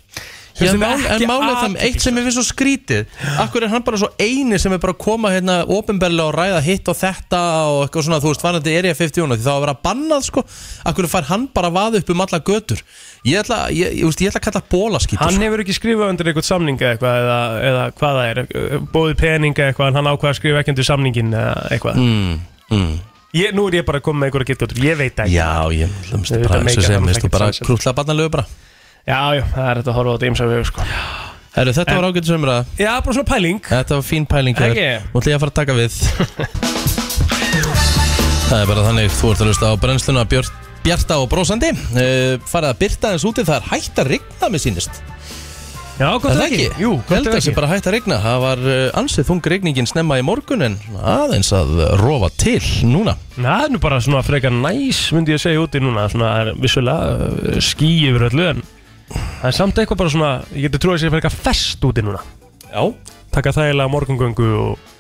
Já, 0.54 0.60
Finnst 0.60 0.76
en 0.76 0.78
þér 0.78 0.82
mál, 0.84 1.06
ekki 1.10 1.26
en 1.26 1.30
málið 1.32 1.56
það, 1.58 1.76
eitt 1.88 2.04
sem 2.04 2.18
er 2.20 2.26
við 2.28 2.34
svo 2.36 2.42
skrítið 2.46 3.14
Akkur 3.42 3.64
er 3.66 3.72
hann 3.72 3.86
bara 3.88 3.98
svo 3.98 4.10
eini 4.22 4.60
sem 4.62 4.74
er 4.76 4.82
bara 4.84 4.94
að 4.94 5.00
koma 5.02 5.32
hérna 5.34 5.56
ofinberlega 5.66 6.28
og 6.30 6.36
ræða 6.36 6.60
hitt 6.62 6.92
og 6.92 6.98
þetta 7.00 7.40
og 7.72 7.78
eitthvað 7.88 8.06
svona, 8.06 8.20
þú 8.22 8.30
veist, 8.30 8.44
varandi 8.46 8.76
er 8.78 8.88
ég 8.92 9.00
50 9.00 9.34
því 9.34 9.40
þá 9.42 9.50
að 9.56 9.64
vera 9.64 9.74
bannað, 9.88 10.28
sko. 10.28 10.44
Akkur 10.92 11.08
fær 11.10 11.26
hann 11.32 11.48
bara 11.58 11.72
að 11.72 11.80
vaða 11.80 12.02
upp 12.04 12.12
um 12.14 12.22
alla 12.28 12.42
götur? 12.52 12.84
Ég 13.26 13.42
ætla, 13.42 13.58
ég, 13.74 13.96
ég, 13.98 14.14
ég 14.14 14.30
ætla 14.30 14.44
að 14.44 14.46
kalla 14.52 14.62
bólaskítur 14.76 15.26
Hann 15.26 15.42
hefur 15.42 15.64
ekki 15.64 15.78
skrifað 15.80 16.14
undir 16.14 16.30
eitthvað 16.30 16.50
samning 16.52 16.78
eða 16.78 16.94
eitthvað 16.94 17.18
eða, 17.24 17.40
eða 17.72 17.88
hvað 17.98 18.20
það 18.20 18.30
er, 18.30 18.44
bóðið 18.94 19.18
peninga 19.24 19.72
eitthvað 19.72 19.90
en 19.90 20.00
hann 20.02 20.12
ákvað 20.12 20.36
að 20.36 20.38
skrifa 20.44 20.62
ekki 20.62 20.76
undir 20.76 20.90
samningin 20.92 21.34
eitthvað. 21.40 22.04
Mm, 22.04 22.38
mm. 22.70 22.94
Ég, 23.34 23.54
Nú 23.58 23.68
er 23.70 23.80
ég 23.82 23.86
bara 23.88 24.02
að 24.02 24.06
koma 24.08 24.24
með 24.24 24.32
einhverja 24.32 24.50
getur, 24.54 24.76
ég 24.84 25.00
veit 25.00 25.18
ekki. 25.26 25.36
Já, 25.36 25.50
ég 25.74 25.90
hlumst 26.10 26.36
bara, 26.38 26.62
og 26.62 26.70
it, 26.70 26.80
segja, 26.80 27.02
minnst 27.04 27.24
þú 27.26 27.30
bara 27.34 27.50
sens. 27.52 27.64
krútlega 27.66 27.96
barnalegu 28.00 28.34
bara. 28.34 28.46
Já, 29.04 29.20
já, 29.36 29.44
það 29.56 29.70
er 29.70 29.82
þetta 29.82 29.92
að 29.94 29.98
horfa 30.00 30.10
á 30.10 30.16
þetta 30.16 30.30
ymsa 30.32 30.50
við 30.50 30.66
sko. 30.70 30.88
Herru, 31.54 31.72
þetta 31.78 31.98
var 32.00 32.06
ágættis 32.10 32.34
umræða. 32.34 32.62
Já, 32.82 32.92
bara 33.06 33.14
svona 33.20 33.30
pæling. 33.30 33.60
Þetta 33.68 34.00
var 34.00 34.06
fín 34.08 34.24
pæling 34.30 34.58
hér 34.58 34.72
Ekki? 34.74 34.88
Nú 35.14 35.22
ætlum 35.22 35.34
ég 35.34 35.38
að 35.38 35.44
fara 35.44 35.54
að 35.54 35.60
taka 35.60 35.74
við. 35.78 35.94
Það 38.54 38.62
er 38.62 38.68
bara 38.70 38.84
þannig 38.86 39.14
Þú 39.18 39.30
ert 39.32 39.42
að 39.42 39.48
hlusta 39.50 39.70
á 39.72 39.74
brennsluna 39.82 40.24
björt, 40.30 40.58
Bjarta 40.84 41.16
og 41.24 41.30
brósandi 41.32 41.72
uh, 41.74 42.36
Farið 42.50 42.70
að 42.70 42.80
byrta 42.84 43.14
eins 43.16 43.26
úti 43.26 43.46
Það 43.48 43.56
er 43.56 43.70
hægt 43.72 44.02
að 44.04 44.10
rigna 44.12 44.50
með 44.54 44.66
sínist 44.68 45.00
Já, 45.94 46.08
Er 46.10 46.24
það 46.24 46.44
ekki? 46.48 46.64
Jú, 46.82 46.92
Ég 46.98 47.12
held 47.12 47.28
að 47.30 47.36
það 47.36 47.44
sé 47.46 47.52
bara 47.54 47.68
hægt 47.70 47.88
að 47.90 47.94
rigna. 47.94 48.16
Það 48.24 48.38
var 48.42 48.62
uh, 48.66 48.86
ansið 48.98 49.28
þung 49.28 49.42
rigningin 49.54 49.90
snemma 49.90 50.16
í 50.18 50.24
morgun 50.26 50.66
En 50.66 50.78
aðeins 50.98 51.52
að 51.54 51.74
rofa 52.02 52.32
til 52.42 52.62
núna. 52.90 53.14
Na, 53.38 53.60
Það 53.60 53.66
er 53.68 53.74
nú 53.76 53.82
bara 53.84 54.00
svona 54.02 54.24
frekar 54.26 54.56
næs 54.56 55.04
myndi 55.14 55.36
ég 55.36 55.38
að 55.42 55.44
segja 55.46 55.62
úti 55.62 55.84
núna. 55.84 56.08
Svona 56.10 56.32
það 56.34 56.42
er 56.50 56.62
vissulega 56.66 57.12
uh, 57.14 57.60
ský 57.62 57.92
yfir 58.10 58.26
öllu 58.32 58.48
en 58.56 58.64
það 59.14 59.48
er 59.52 59.58
samt 59.60 59.82
eitthvað 59.84 60.02
bara 60.02 60.14
svona 60.16 60.32
ég 60.58 60.66
geti 60.66 60.82
trúið 60.82 60.98
að 60.98 61.04
segja 61.04 61.14
frekar 61.20 61.38
fest 61.46 61.86
úti 61.86 62.06
núna. 62.08 62.24
Já. 62.74 62.84
Taka 63.38 63.54
þægilega 63.54 63.94
morgungöngu 63.94 64.50
og 64.64 64.92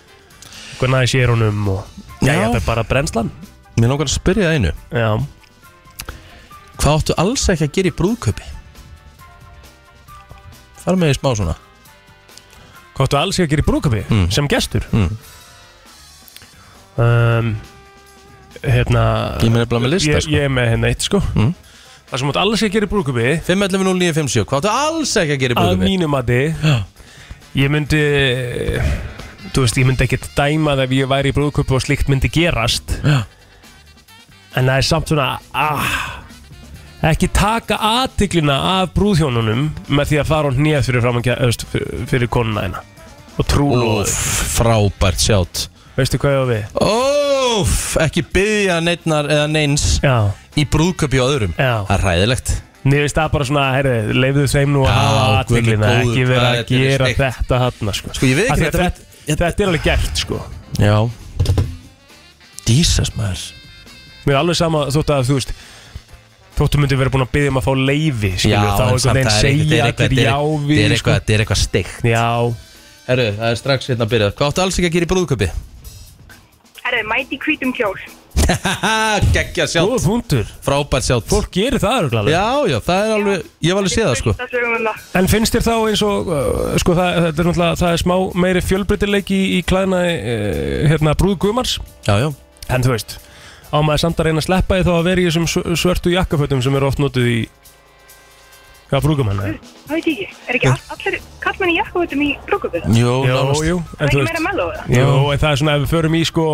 eitthvað 0.74 0.94
næs 0.94 1.18
í 1.18 1.24
erunum 1.26 1.68
og 1.74 1.82
já, 2.22 2.36
Já. 2.36 2.44
þetta 2.46 2.60
er 2.62 2.68
bara 2.70 2.86
brennslan. 2.86 3.34
Mér 3.82 3.90
langar 3.96 4.06
að 4.12 4.14
spyrja 4.20 4.52
það 4.52 4.60
einu. 4.60 4.76
Já. 4.94 5.12
Hvað 6.78 7.00
áttu 7.00 7.16
alls 7.18 7.50
ekki 7.50 7.66
að 7.66 7.74
gera 7.80 7.90
í 7.90 7.96
brúðköpi? 7.98 8.52
Fara 10.84 11.00
með 11.00 11.14
í 11.14 11.18
smá 11.20 11.30
svona 11.40 11.56
Hvað 12.94 13.06
áttu 13.08 13.18
alls 13.18 13.40
ég 13.40 13.48
að 13.48 13.54
gera 13.56 13.64
í 13.64 13.68
brúkapi 13.72 14.02
Mm. 14.10 14.26
sem 14.36 14.48
gestur 14.52 14.84
mm. 14.94 15.14
um, 17.02 17.54
Hérna 18.64 19.04
Ég 19.42 19.50
er 19.50 19.56
nefnilega 19.58 19.84
með 19.84 19.94
lista, 19.96 20.12
ég, 20.14 20.24
sko. 20.26 20.34
ég 20.36 20.46
er 20.48 20.52
með 20.54 20.70
hérna 20.74 20.92
eitt 20.94 21.08
sko 21.08 21.22
Mm. 21.34 21.54
Það 22.14 22.20
sem 22.22 22.30
áttu 22.30 22.42
alls 22.44 22.62
ég 22.62 22.70
að 22.70 22.76
gera 22.78 22.86
í 22.86 22.92
brúkapi 22.92 23.28
511-0957 23.48 24.44
Hvað 24.46 24.60
áttu 24.60 24.74
alls 24.74 25.14
ekki 25.24 25.34
að 25.38 25.42
gera 25.44 25.54
í 25.54 25.58
að 25.58 25.64
brúðköpi? 25.64 25.88
mínu 25.90 26.10
mati 26.14 26.42
ég 27.64 27.70
myndi 27.74 28.02
þú 29.54 29.62
veist, 29.66 29.78
ég 29.78 29.86
myndi 29.90 30.06
ekkert 30.08 30.28
dæma 30.38 30.74
það 30.78 30.84
ef 30.88 30.94
ég 30.98 31.10
væri 31.12 31.32
í 31.34 31.36
brúðköpu 31.38 31.76
og 31.78 31.84
slíkt 31.86 32.08
myndi 32.10 32.30
gerast 32.34 32.96
Já. 33.04 33.24
en 34.58 34.70
það 34.70 34.78
er 34.78 34.88
samt 34.88 35.12
svona 35.12 35.28
ah, 35.54 36.23
ekki 37.04 37.28
taka 37.36 37.78
aðtiklina 37.84 38.56
af 38.80 38.94
brúðhjónunum 38.96 39.66
með 39.92 40.12
því 40.12 40.20
að 40.22 40.30
fara 40.30 40.50
hún 40.52 40.62
nýjað 40.64 40.86
fyrir 40.88 41.04
fram 41.04 41.22
fyrir, 41.24 42.04
fyrir 42.12 42.30
konuna 42.32 42.64
þeina 42.66 42.84
og 43.42 43.48
trúlu 43.50 43.88
Óf, 44.04 44.14
frábært 44.58 45.24
sjátt 45.24 45.66
veistu 45.98 46.20
hvað 46.22 46.36
ég 46.36 46.44
á 46.44 46.46
við? 46.52 46.64
Óf, 46.86 47.74
ekki 48.04 48.24
byggja 48.34 48.78
neittnar 48.86 49.28
eða 49.30 49.48
neins 49.52 49.88
Já. 50.04 50.32
í 50.58 50.64
brúðköpi 50.70 51.20
og 51.24 51.34
öðrum 51.34 51.56
Já. 51.58 51.84
Það 51.90 51.98
er 51.98 52.06
ræðilegt 52.08 52.54
Mér 52.84 53.06
finnst 53.06 53.16
það 53.16 53.30
bara 53.32 53.46
svona, 53.48 53.66
heyrðu, 53.78 54.16
leifðu 54.20 54.46
þeim 54.52 54.74
nú 54.76 54.82
að 54.84 54.92
Já, 54.92 55.04
hafa 55.04 55.44
guð 55.48 55.60
minn 55.70 55.84
aðtiklina, 55.88 55.92
góður, 55.94 56.10
ekki 56.10 56.24
vera 56.28 56.40
hvað 56.40 56.48
að 56.48 56.58
þetta 56.58 56.74
er 56.76 56.82
gera 56.84 57.06
steikt. 57.06 57.22
þetta 57.38 57.60
hann 57.64 57.94
sko. 58.00 58.16
Sko, 58.18 58.28
ég 58.28 58.36
veit 58.42 58.50
Af 58.50 58.58
ekki 58.58 58.64
því 58.64 58.68
að 58.68 58.74
þetta- 58.74 59.06
þetta, 59.24 59.44
þetta 59.44 59.64
er 59.64 59.70
alveg 59.72 59.86
gert 59.88 60.24
sko 60.24 60.42
Já 60.84 60.96
Jesus 62.68 63.14
maður 63.18 63.46
Mér 64.24 64.36
er 64.36 64.40
alveg 64.42 64.56
sama 64.60 64.86
þótt 64.92 65.14
að 65.16 65.26
þú 65.30 65.38
veist 65.40 65.54
Þóttu 66.54 66.78
myndi 66.82 66.98
verið 67.00 67.14
búin 67.16 67.26
að 67.26 67.32
byggja 67.34 67.50
um 67.54 67.58
að 67.60 67.66
fá 67.66 67.74
leifi 67.74 68.30
Já, 68.46 68.60
þá 68.62 68.84
en 68.84 68.84
einhvern 68.84 69.00
samt 69.04 69.18
veginn 69.18 69.30
það 69.30 69.38
er 69.38 69.44
eitthvað- 69.44 69.44
segja 69.44 69.86
þetta 69.88 70.04
er 70.04 70.10
allir 70.10 70.20
eitthvað- 70.20 70.24
já 70.24 70.38
þetta 70.38 70.54
er 70.54 70.68
við 70.70 70.94
eitthvað- 70.94 71.20
Þetta 71.20 71.34
er 71.34 71.44
eitthvað 71.46 71.62
steikt. 71.64 72.04
Já. 72.14 72.28
Herru, 73.08 73.26
það 73.40 73.48
er 73.50 73.56
strax 73.60 73.88
hérna 73.90 74.06
að 74.06 74.12
byrja 74.14 74.32
Hvað 74.38 74.52
áttu 74.52 74.62
alls 74.64 74.78
ekki 74.80 74.90
að 74.90 74.94
gera 74.98 75.06
í 75.08 75.12
brúðköpi? 75.14 75.50
Herðu, 76.84 77.04
mæti 77.10 77.40
hvítum 77.40 77.74
kjól. 77.74 77.98
Gekkja 79.34 79.66
sjátt. 79.72 79.88
Góða 79.88 80.00
punktur. 80.04 80.46
Frábært 80.66 81.06
sjátt. 81.08 81.28
Fólk 81.32 81.50
gerir 81.54 81.80
það 81.80 81.98
örugglega 82.02 82.22
alveg. 82.22 82.34
Já, 82.36 82.74
já, 82.74 82.80
það 82.84 83.04
er 83.08 83.14
alveg 83.18 83.44
Ég 83.64 83.70
hef 83.72 83.80
alveg 83.82 83.94
séð 83.94 84.08
það 84.10 84.18
sko. 84.20 84.34
Það 84.40 84.54
sögum 84.54 84.74
við 84.76 84.88
það. 84.88 85.04
En 85.22 85.30
finnst 85.32 85.56
þér 85.56 85.66
þá 85.68 85.76
eins 85.90 86.04
og 86.08 86.32
uh, 86.34 86.78
sko, 86.84 86.96
það, 86.98 87.12
það, 87.14 87.28
er 87.28 87.48
náttúrulega, 87.48 87.78
það 87.84 87.94
er 87.96 88.02
smá 88.04 88.16
meiri 88.46 88.64
fjölbreytileiki 88.68 89.38
í, 89.40 89.46
í 89.58 89.62
klæðna 89.70 90.02
uh, 90.04 90.90
hérna, 90.92 91.16
brúðgumars? 91.20 91.78
Já, 92.08 92.14
já. 92.20 92.28
En 92.74 92.84
þú 92.84 92.94
veist 92.96 93.16
á 93.74 93.78
maður 93.82 94.02
samt 94.06 94.20
að 94.22 94.28
reyna 94.30 94.42
að 94.44 94.48
sleppa 94.48 94.78
því 94.78 94.86
þá 94.88 94.94
að 95.00 95.08
vera 95.10 95.22
í 95.24 95.26
þessum 95.28 95.48
sv- 95.50 95.76
svörtu 95.82 96.14
jakkafötum 96.14 96.62
sem 96.62 96.76
eru 96.78 96.88
oft 96.92 97.02
notuð 97.02 97.28
í 97.34 97.38
hvað 98.94 99.02
brúkum 99.08 99.32
hann 99.32 99.40
er? 99.42 99.56
Það 99.88 99.96
veit 99.98 100.08
ég 100.12 100.20
ekki. 100.22 100.38
Er 100.52 100.58
ekki 100.60 100.70
all, 100.70 100.84
allir 100.94 101.16
kallmenn 101.42 101.72
í 101.74 101.78
jakkavötum 101.80 102.22
í 102.22 102.30
brúkupið? 102.46 102.86
Jú, 102.94 103.14
Jú, 103.26 103.80
Það 103.98 104.06
er 104.06 104.12
ekki 104.12 104.24
meira 104.28 104.44
melló 104.46 104.68
það? 104.76 104.94
Jú, 104.94 105.10
en 105.34 105.42
það 105.42 105.50
er 105.56 105.62
svona 105.64 105.76
ef 105.80 105.84
við 105.88 105.94
förum 105.96 106.18
í 106.20 106.24
sko 106.30 106.46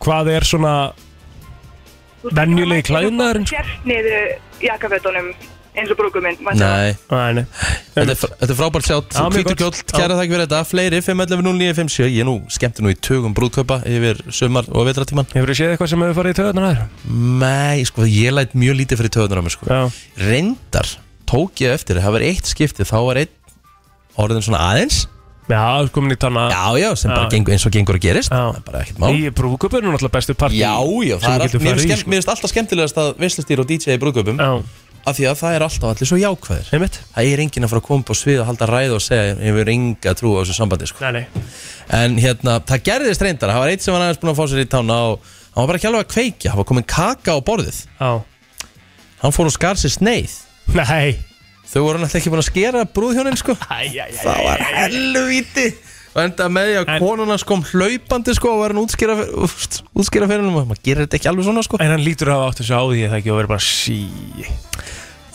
hvað 0.00 0.30
er 0.38 0.48
svona 0.48 0.74
venjulegi 2.36 2.86
klæðnaðurinn 2.90 3.46
sko. 3.48 3.56
Fjert 3.60 3.86
niður 3.88 4.16
jakkavötunum 4.64 5.30
eins 5.76 5.90
og 5.92 5.98
brúkuminn. 5.98 6.38
Nei. 6.58 6.94
Nei, 7.10 7.30
nei. 7.38 7.44
Þetta 7.94 8.14
er, 8.14 8.18
þetta 8.40 8.48
er 8.48 8.58
frábært 8.58 8.88
sjátt, 8.88 9.14
gott. 9.14 9.52
kjóll, 9.60 9.82
kæra 9.92 10.16
þakk 10.18 10.32
fyrir 10.32 10.44
þetta. 10.44 10.62
Fleiri, 10.70 11.00
511-0957 11.06 12.08
Ég 12.10 12.24
er 12.24 12.28
nú 12.28 12.36
skemmti 12.52 12.84
nú 12.84 12.92
í 12.92 12.98
tögum 12.98 13.34
brúðkaupa 13.36 13.80
Yfir 13.88 14.22
sumar 14.34 14.68
og 14.70 14.88
vetratíman 14.88 15.28
Hefur 15.34 15.52
þið 15.52 15.60
séð 15.60 15.74
eitthvað 15.74 15.92
sem 15.92 16.04
hefur 16.06 16.18
farið 16.20 16.34
í 16.34 16.38
töðunar 16.40 16.66
þær? 16.66 16.82
Nei, 17.44 17.86
sko, 17.88 18.08
ég 18.10 18.34
læt 18.34 18.58
mjög 18.58 18.80
lítið 18.82 19.02
fyrir 19.02 19.14
töðunar 19.16 19.42
á 19.42 19.44
mig 19.46 19.56
sko. 19.56 19.78
Reyndar 20.20 20.92
tók 21.30 21.64
ég 21.64 21.78
eftir 21.78 22.02
Það 22.02 22.18
var 22.18 22.26
eitt 22.26 22.50
skipti, 22.50 22.86
þá 22.88 22.98
var 23.06 23.22
einn 23.22 23.36
Orðin 24.20 24.42
svona 24.44 24.60
aðeins. 24.72 25.04
Já, 25.50 25.86
komin 25.94 26.14
í 26.14 26.18
tanna 26.20 26.44
Já, 26.50 26.64
já, 26.78 26.90
sem 26.98 27.10
bara 27.10 27.26
Já. 27.26 27.30
gengur, 27.32 27.54
eins 27.54 27.64
og 27.66 27.72
gengur 27.74 27.96
að 27.96 28.04
gerist. 28.04 28.30
Já. 28.30 28.58
Bara 28.66 28.82
ekkert 28.84 29.00
mál. 29.02 29.10
Í 29.16 29.30
brúköpun 29.34 29.80
er 29.80 29.88
náttúrulega 29.88 30.14
bestu 30.18 30.36
partí 30.38 30.60
Já, 30.60 30.76
já, 30.78 31.16
það 31.22 31.32
er 31.32 31.44
allt, 31.46 31.54
getur 31.56 31.64
mér 31.64 32.20
finnst 32.20 32.30
alltaf 32.30 32.52
skemmtilegast 32.52 33.00
að 33.00 33.10
veistlustýra 33.22 33.64
og 33.64 33.70
DJ 33.70 33.96
í 33.96 34.02
brúðkaupum. 34.02 34.38
Já 34.38 34.89
Af 35.08 35.16
því 35.16 35.26
að 35.30 35.38
það 35.40 35.54
er 35.56 35.64
alltaf 35.64 35.90
allir 35.94 36.08
svo 36.10 36.18
jákvæðir. 36.20 36.66
Einmitt. 36.76 36.96
Það 37.14 37.28
er 37.30 37.42
enginn 37.44 37.64
að 37.66 37.70
fara 37.72 37.80
að 37.80 37.86
koma 37.86 38.04
upp 38.04 38.10
á 38.12 38.16
svið 38.20 38.40
og 38.42 38.48
halda 38.50 38.66
ræð 38.68 38.94
og 38.96 39.00
segja 39.04 39.28
Ég 39.30 39.40
hefur 39.48 39.70
enga 39.72 40.12
trú 40.18 40.32
á 40.36 40.40
þessu 40.42 40.56
sambandi 40.58 40.88
sko. 40.90 41.04
Nei, 41.06 41.22
nei. 41.22 41.44
En 41.96 42.18
hérna, 42.20 42.58
það 42.68 42.82
gerðist 42.90 43.24
reyndar. 43.24 43.54
Það 43.54 43.62
var 43.64 43.72
eitt 43.72 43.86
sem 43.86 43.96
var 43.96 44.04
aðeins 44.04 44.20
búin 44.20 44.32
að 44.34 44.38
fá 44.42 44.44
sér 44.52 44.62
í 44.62 44.68
tána 44.70 44.98
og 45.08 45.24
hann 45.24 45.62
var 45.62 45.70
bara 45.72 45.80
ekki 45.80 45.88
alveg 45.90 46.04
að 46.04 46.12
kveikja, 46.12 46.52
hann 46.52 46.60
var 46.60 46.68
komin 46.68 46.86
kaka 46.94 47.34
á 47.34 47.38
borðið. 47.48 47.80
Já 47.96 48.10
Hann 49.20 49.34
fór 49.36 49.50
og 49.50 49.52
skar 49.56 49.76
sér 49.80 49.92
sneið. 49.92 50.36
Nei. 50.76 51.16
Þau 51.70 51.82
voru 51.84 52.00
náttúrulega 52.00 52.20
ekki 52.20 52.30
búin 52.32 52.40
að 52.42 52.48
skera 52.48 52.84
brúðhjónin 52.88 53.36
sko. 53.38 53.54
Æ, 53.68 53.80
æ, 53.92 54.06
æ, 54.08 54.20
Það 54.20 54.38
var 54.46 54.62
helvíti 54.64 55.66
Og 56.10 56.20
enda 56.24 56.48
með 56.50 56.68
því 56.68 56.78
að 56.80 56.88
konuna 57.04 57.36
kom 57.46 57.60
hlaupandi 57.68 58.34
sko 58.34 58.50
og 58.56 58.62
var 58.64 58.72
hann 58.74 58.82
útskýra, 58.82 59.14
útskýra 59.94 60.26
fyrir 60.26 60.42
hann 60.42 60.50
og 60.50 60.66
maður 60.72 60.82
gerir 60.82 61.06
þetta 61.06 61.20
ekki 61.20 61.30
alveg 61.30 61.46
svona 61.46 61.62
sko. 61.66 61.78
En 61.78 61.92
hann 61.94 62.02
lítur 62.02 62.32
að 62.32 62.40
hafa 62.40 62.50
átt 62.50 62.62
þessu 62.62 62.74
á 62.74 62.82
því 62.82 63.04
að 63.04 63.12
það 63.12 63.20
ekki 63.20 63.30
að 63.30 63.38
vera 63.38 63.52
bara 63.52 63.64
sí. 63.66 64.00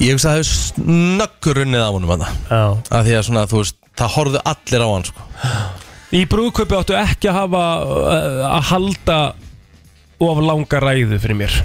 Ég 0.04 0.12
hugsa 0.12 0.28
að 0.28 0.34
það 0.34 0.42
hefur 0.42 0.52
snöggur 0.60 1.60
runnið 1.62 1.86
á 1.88 1.90
honum 1.96 2.14
að 2.18 2.26
Já. 2.28 2.64
Af 2.92 3.08
því 3.08 3.16
að 3.16 3.26
svona, 3.30 3.46
þú 3.48 3.62
veist, 3.62 3.80
það 3.96 4.14
horfðu 4.18 4.44
allir 4.52 4.84
á 4.84 4.88
hann 4.92 5.08
sko. 5.08 5.30
Í 6.16 6.22
brúðkaupi 6.32 6.78
áttu 6.78 7.00
ekki 7.00 7.32
að 7.32 7.40
hafa 7.40 7.64
að 8.52 8.70
halda 8.74 9.20
of 10.26 10.44
langa 10.44 10.84
ræðu 10.84 11.20
fyrir 11.24 11.40
mér 11.40 11.56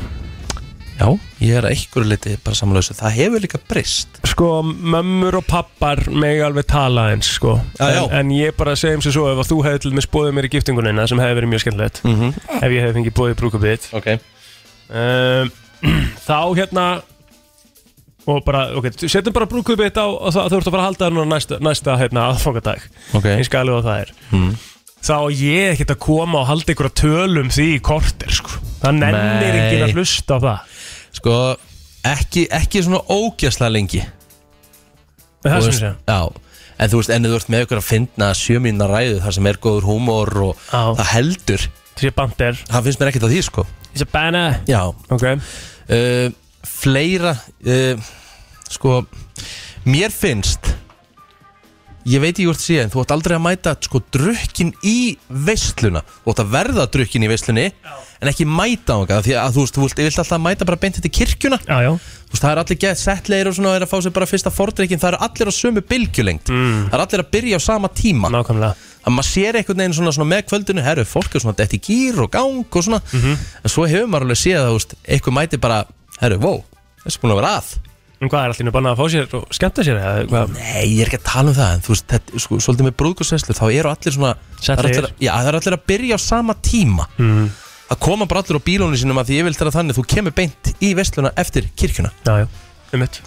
Já, 1.01 1.07
ég 1.41 1.55
er 1.57 1.65
að 1.65 1.73
einhverju 1.73 2.09
liti 2.11 2.35
bara 2.45 2.59
samanlösu 2.59 2.93
Það 2.99 3.15
hefur 3.17 3.45
líka 3.47 3.61
breyst 3.71 4.19
Sko, 4.29 4.49
mömmur 4.67 5.39
og 5.41 5.47
pappar 5.49 6.03
megi 6.13 6.43
alveg 6.45 6.67
tala 6.69 7.07
eins, 7.15 7.31
sko 7.39 7.55
Já, 7.79 7.87
já. 7.97 8.03
En, 8.11 8.17
en 8.21 8.35
ég 8.37 8.53
bara 8.59 8.75
segjum 8.77 9.01
sér 9.07 9.15
svo 9.17 9.31
ef 9.33 9.41
þú 9.49 9.63
hefði 9.65 9.85
til 9.87 9.95
með 9.97 10.07
spóðið 10.11 10.37
mér 10.37 10.49
í 10.51 10.53
giftingunina 10.53 11.07
sem 11.09 11.23
hefði 11.23 11.39
verið 11.41 11.53
mjög 11.55 11.65
skemmtilegt 11.65 12.03
Mhm. 12.05 12.35
ef 12.61 12.69
ég 12.77 12.85
hefði 12.85 12.97
fengið 12.99 13.17
bóðið 13.21 13.39
brúðkaupið 13.41 13.73
þitt 13.73 13.89
Ok 13.97 14.11
um, 14.91 15.51
Þá 16.27 16.39
hérna 16.59 16.85
og 18.31 18.43
bara, 18.45 18.67
ok, 18.77 18.91
setjum 19.09 19.33
bara 19.35 19.49
brúðkaupið 19.49 19.89
þitt 19.89 19.99
á 19.99 20.07
og 20.07 20.35
það, 20.37 20.51
þú 20.53 20.59
ert 20.61 20.69
að 20.69 20.75
fara 20.75 20.83
að 20.83 20.89
halda 20.91 21.07
það 21.07 21.15
núna 21.17 21.31
næsta, 21.33 21.59
næsta 21.65 21.95
hérna, 21.99 22.27
aðfangadag 22.35 22.85
Ok. 23.17 23.31
eins 23.33 23.49
galið 23.51 23.79
og 23.79 23.87
það 23.89 24.03
er 24.05 24.13
mm. 24.37 24.51
þá 25.09 25.15
ég 25.41 25.71
ekkert 25.73 25.95
að 25.97 26.01
koma 26.05 26.43
og 26.43 26.51
halda 26.51 26.75
ykkur 26.75 26.91
að 26.91 26.99
tölum 27.01 27.49
því 27.57 27.67
í 27.73 27.81
kortir 27.89 28.37
sko. 28.37 28.61
það 28.83 28.99
nennir 29.01 29.57
ekki 29.63 29.81
að 29.87 29.95
hlusta 29.97 30.37
á 30.37 30.39
það 30.45 30.77
Sko, 31.17 31.35
ekki, 32.07 32.47
ekki 32.55 32.83
svona 32.87 33.01
ógjastlega 33.11 33.73
lengi. 33.75 34.03
Það 35.41 35.57
Þú 35.57 35.65
sem 35.65 35.71
veist, 35.73 35.81
sé 35.81 35.91
Já, 36.13 36.21
en 36.85 36.91
þú 36.93 37.01
veist, 37.01 37.13
en 37.17 37.25
þú 37.29 37.35
ert 37.39 37.51
með 37.53 37.65
ykkur 37.67 37.81
að 37.81 37.87
finna 37.89 38.29
sjömínna 38.37 38.89
ræðu 38.91 39.19
þar 39.25 39.37
sem 39.39 39.49
er 39.51 39.59
góður 39.65 39.89
húmor 39.89 40.33
og 40.51 40.65
Já. 40.69 40.83
það 41.01 41.07
heldur. 41.15 41.67
Þessi 41.97 42.13
bandir 42.17 42.61
Það 42.71 42.85
finnst 42.87 43.01
mér 43.03 43.11
ekkert 43.13 43.27
að 43.29 43.35
því, 43.35 43.41
sko. 43.49 43.67
Þessi 43.91 44.09
banna 44.13 44.45
Já. 44.69 44.83
Ok. 45.17 45.27
Uh, 45.91 46.29
Fleira 46.71 47.33
uh, 47.67 48.11
Sko, 48.71 49.01
mér 49.89 50.13
finnst 50.15 50.71
Ég 52.09 52.23
veit 52.23 52.33
ekki 52.33 52.47
hvort 52.49 52.63
sé 52.63 52.79
en 52.81 52.89
þú 52.93 53.03
ætti 53.03 53.13
aldrei 53.13 53.35
að 53.37 53.43
mæta 53.45 53.75
sko 53.85 54.01
drukkin 54.15 54.71
í 54.87 55.19
veisluna. 55.29 56.01
Þú 56.25 56.33
ætti 56.33 56.45
að 56.47 56.53
verða 56.55 56.87
drukkin 56.95 57.27
í 57.27 57.29
veislunni 57.29 57.67
En 58.21 58.29
ekki 58.31 58.45
mæta 58.49 58.97
á 58.97 59.05
það 59.05 59.25
Því 59.27 59.35
að 59.41 59.53
þú 59.57 59.61
veist, 59.65 59.75
þú 59.77 59.81
vilt, 59.85 60.19
alltaf 60.21 60.41
mæta 60.41 60.69
bara 60.69 60.81
beint 60.81 60.97
þetta 60.97 61.13
kirkjuna 61.19 61.59
Já, 61.65 61.77
já. 61.85 61.93
Þú 62.01 62.33
veist, 62.33 62.45
það 62.45 62.53
er 62.53 62.61
allir 62.63 62.79
gett 62.85 63.01
settleir 63.01 63.51
og 63.51 63.55
svona 63.57 63.71
og 63.71 63.77
er 63.77 63.85
að 63.85 63.93
fá 63.93 63.99
sér 64.01 64.15
bara 64.17 64.29
fyrsta 64.31 64.53
fordrykkin 64.55 65.01
Það 65.03 65.11
eru 65.11 65.21
allir 65.27 65.51
á 65.53 65.55
sömu 65.57 65.83
bylgjulengt 65.93 66.47
mm. 66.53 66.81
Það 66.89 66.97
er 66.97 67.05
allir 67.05 67.25
að 67.25 67.33
byrja 67.37 67.57
á 67.57 67.63
sama 67.65 67.89
tíma. 67.93 68.27
Nákvæmlega. 68.33 68.73
Að 69.01 69.13
maður 69.17 69.29
sér 69.31 69.57
einhvern 69.61 69.81
veginn 69.81 69.97
svona, 69.97 70.13
svona 70.13 70.31
með 70.33 70.43
kvöldinu 70.51 70.85
Herru, 70.85 71.05
fólk 71.09 71.33
er 71.33 71.41
svona 71.45 71.57
dætt 71.57 71.77
í 71.77 71.81
gýr 71.85 72.21
og 72.21 72.29
gang 72.33 72.65
og 72.69 72.85
svona. 72.85 73.01
Mhm. 73.13 73.33
En 73.65 73.73
svo 73.73 73.83
hefur 73.89 74.09
maður 74.13 74.29
alveg 74.29 74.41
séð 74.41 74.61
að, 74.61 74.69
þú 74.69 74.77
veist, 74.77 74.93
En 78.21 78.29
hvað 78.29 78.43
er 78.45 78.53
allir 78.53 78.75
bannað 78.75 78.93
að 78.93 78.99
fá 79.01 79.13
sér 79.15 79.35
og 79.39 79.45
skemmta 79.57 79.85
sér 79.87 79.97
eða 79.97 80.25
hvað? 80.29 80.51
Nei, 80.53 80.83
ég 80.91 80.99
er 81.01 81.09
ekki 81.09 81.19
að 81.23 81.29
tala 81.31 81.49
um 81.49 81.57
það 81.57 81.71
En 81.73 81.85
þú 81.87 81.93
veist, 81.95 82.07
þetta, 82.11 82.41
sko, 82.45 82.59
svolítið 82.61 82.87
með 82.91 82.97
brúðgjóðsveislu 83.01 83.57
Þá 83.57 83.63
eru 83.71 83.93
allir 83.95 84.15
svona 84.17 84.33
það 84.37 84.51
er 84.51 84.67
Settlegir. 84.67 84.99
allir, 85.01 85.15
Já, 85.25 85.31
það 85.33 85.49
er 85.49 85.59
allir 85.61 85.77
að 85.77 85.87
byrja 85.89 86.19
á 86.19 86.21
sama 86.21 86.57
tíma 86.69 87.07
mm. 87.17 87.47
Það 87.89 88.01
koma 88.05 88.29
bara 88.29 88.43
allir 88.45 88.61
á 88.61 88.67
bílónu 88.69 89.01
sínum 89.01 89.23
að 89.23 89.31
Því 89.31 89.39
ég 89.41 89.49
vil 89.49 89.55
þeirra 89.57 89.73
þannig, 89.79 89.97
þú 89.97 90.05
kemur 90.13 90.37
beint 90.37 90.73
í 90.85 90.93
veisluna 91.01 91.33
eftir 91.41 91.71
kirkjuna 91.81 92.13
Já, 92.29 92.35
já, 92.45 92.47
um 92.93 93.05
mitt 93.07 93.21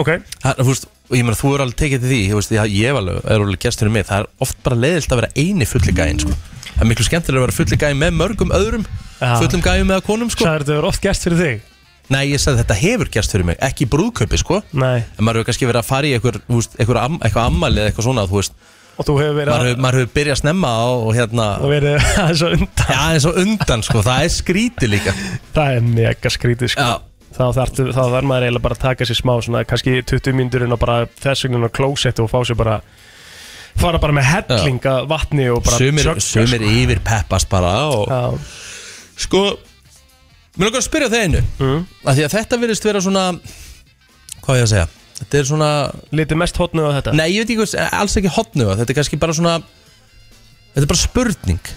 Ok 0.00 0.10
Það, 0.40 0.64
þú 0.64 0.68
veist, 0.72 0.88
og 1.10 1.18
ég 1.20 1.26
meina, 1.28 1.40
þú 1.42 1.52
er 1.52 1.64
alveg 1.66 1.80
tekið 1.84 2.00
til 2.06 2.12
því 2.14 2.20
Ég 2.24 2.40
veist, 2.40 2.54
ég, 2.56 2.76
ég 2.80 2.88
er 2.94 3.00
alveg, 3.02 3.20
er 3.28 3.44
alveg 3.44 3.64
gestur 3.66 3.90
í 3.90 3.94
mig 3.98 4.08
Það 4.08 4.24
er 4.24 4.30
oft 4.46 4.62
bara 4.64 4.80
leiðilt 4.86 5.12
að 5.12 5.20
vera 5.20 5.32
eini 5.36 5.68
fulli 5.68 5.96
gæinn 6.00 6.22
sko. 6.24 6.32
Það 6.70 6.84
er 6.86 6.90
miklu 6.94 7.06
skemmtilega 7.10 7.42
að 7.42 7.46
vera 7.50 7.58
fulli 7.60 7.80
gæinn 7.84 8.00
með 8.00 8.16
mörgum 8.16 8.54
öðrum 8.56 8.86
Já. 9.20 9.34
Fullum 9.36 9.60
gæjum 9.60 9.90
með 9.90 10.06
konum 10.06 10.30
sko. 10.32 10.46
Það 10.48 10.72
er 10.78 10.86
oft 10.88 11.04
gest 11.04 11.26
fyrir 11.26 11.42
þig 11.42 11.69
Nei, 12.10 12.24
ég 12.32 12.42
sagði 12.42 12.64
þetta 12.64 12.76
hefur 12.80 13.10
gerst 13.14 13.34
fyrir 13.34 13.46
mig, 13.46 13.58
ekki 13.62 13.86
í 13.86 13.90
brúðkaupi 13.90 14.38
sko. 14.40 14.60
Nei. 14.74 15.04
En 15.16 15.24
maður 15.26 15.40
hefur 15.40 15.50
kannski 15.52 15.68
verið 15.68 15.82
að 15.82 15.88
fara 15.90 16.08
í 16.08 16.14
eitthvað, 16.16 16.40
eitthvað, 16.50 17.00
am, 17.04 17.18
eitthvað 17.22 17.50
ammali 17.52 17.82
eða 17.82 17.92
eitthvað 17.92 18.06
svona, 18.08 18.24
þú 18.30 18.40
veist. 18.40 18.56
Og 19.00 19.06
þú 19.08 19.14
hefur 19.20 19.36
verið 19.38 19.52
Maður 19.54 19.68
hefur, 19.70 19.82
maður 19.84 19.98
hefur 20.00 20.10
byrjað 20.18 20.40
snemma 20.42 20.70
á 20.76 20.84
og 20.90 21.12
hérna 21.16 21.44
Og 21.64 21.70
verið 21.72 22.08
aðeins 22.24 22.42
og 22.44 22.56
undan. 22.58 22.90
Já, 22.90 22.98
aðeins 23.04 23.28
og 23.30 23.38
undan, 23.44 23.84
sko, 23.86 24.02
það 24.04 24.24
er 24.26 24.34
skrítið 24.34 24.92
líka. 24.96 25.14
Það 25.54 25.76
er 25.78 25.86
mega 25.86 26.32
skrítið 26.34 26.72
sko. 26.74 26.88
Já. 26.90 27.06
Þá 27.30 27.44
þarf, 27.56 27.78
þá 27.94 28.02
þarf 28.02 28.26
maður 28.26 28.48
eiginlega 28.48 28.64
bara 28.66 28.76
að 28.76 28.82
taka 28.82 29.06
sér 29.06 29.20
smá 29.20 29.32
svona, 29.38 29.62
kannski 29.70 29.94
20 30.10 30.34
mínútur 30.36 30.66
inn 30.66 30.74
og 30.74 30.80
bara 30.82 30.98
þess 31.22 31.46
vegna 31.46 31.70
á 31.70 31.76
klósett 31.78 32.20
og 32.20 32.28
fá 32.32 32.40
sér 32.42 32.58
bara 32.58 32.80
fara 33.78 34.00
bara 34.02 34.16
með 34.18 34.26
hellinga 34.26 34.96
vatni 35.08 35.46
og 35.54 35.62
bara 35.64 35.78
Sumir, 35.78 36.10
sumir 36.20 36.64
yfir 36.66 37.00
peppast 37.06 37.48
bara 37.48 37.72
og 37.94 38.10
Já. 38.10 38.20
Sko, 39.20 39.44
mér 40.56 40.68
langar 40.68 40.80
að 40.80 40.86
spyrja 40.86 41.10
það 41.12 41.26
einu 41.26 41.42
mm. 41.58 41.82
að 42.04 42.16
Því 42.18 42.24
að 42.26 42.34
þetta 42.36 42.60
virðist 42.64 42.88
vera 42.88 43.04
svona 43.04 43.26
Hvað 44.40 44.56
á 44.56 44.58
ég 44.58 44.64
að 44.64 44.72
segja 44.72 44.88
Þetta 45.20 45.38
er 45.40 45.48
svona 45.50 45.70
Lítið 46.16 46.40
mest 46.40 46.60
hotnu 46.60 46.86
á 46.88 46.90
þetta 46.96 47.14
Nei, 47.16 47.28
ég 47.34 47.44
veit 47.44 47.52
ekki, 47.54 47.60
hvað- 47.62 47.96
alls 48.00 48.16
ekki 48.20 48.34
hotnu 48.34 48.68
Þetta 48.72 48.88
er 48.88 48.98
kannski 48.98 49.20
bara 49.20 49.36
svona 49.36 49.56
Þetta 50.74 50.84
er 50.86 50.90
bara 50.94 51.02
spurning 51.04 51.72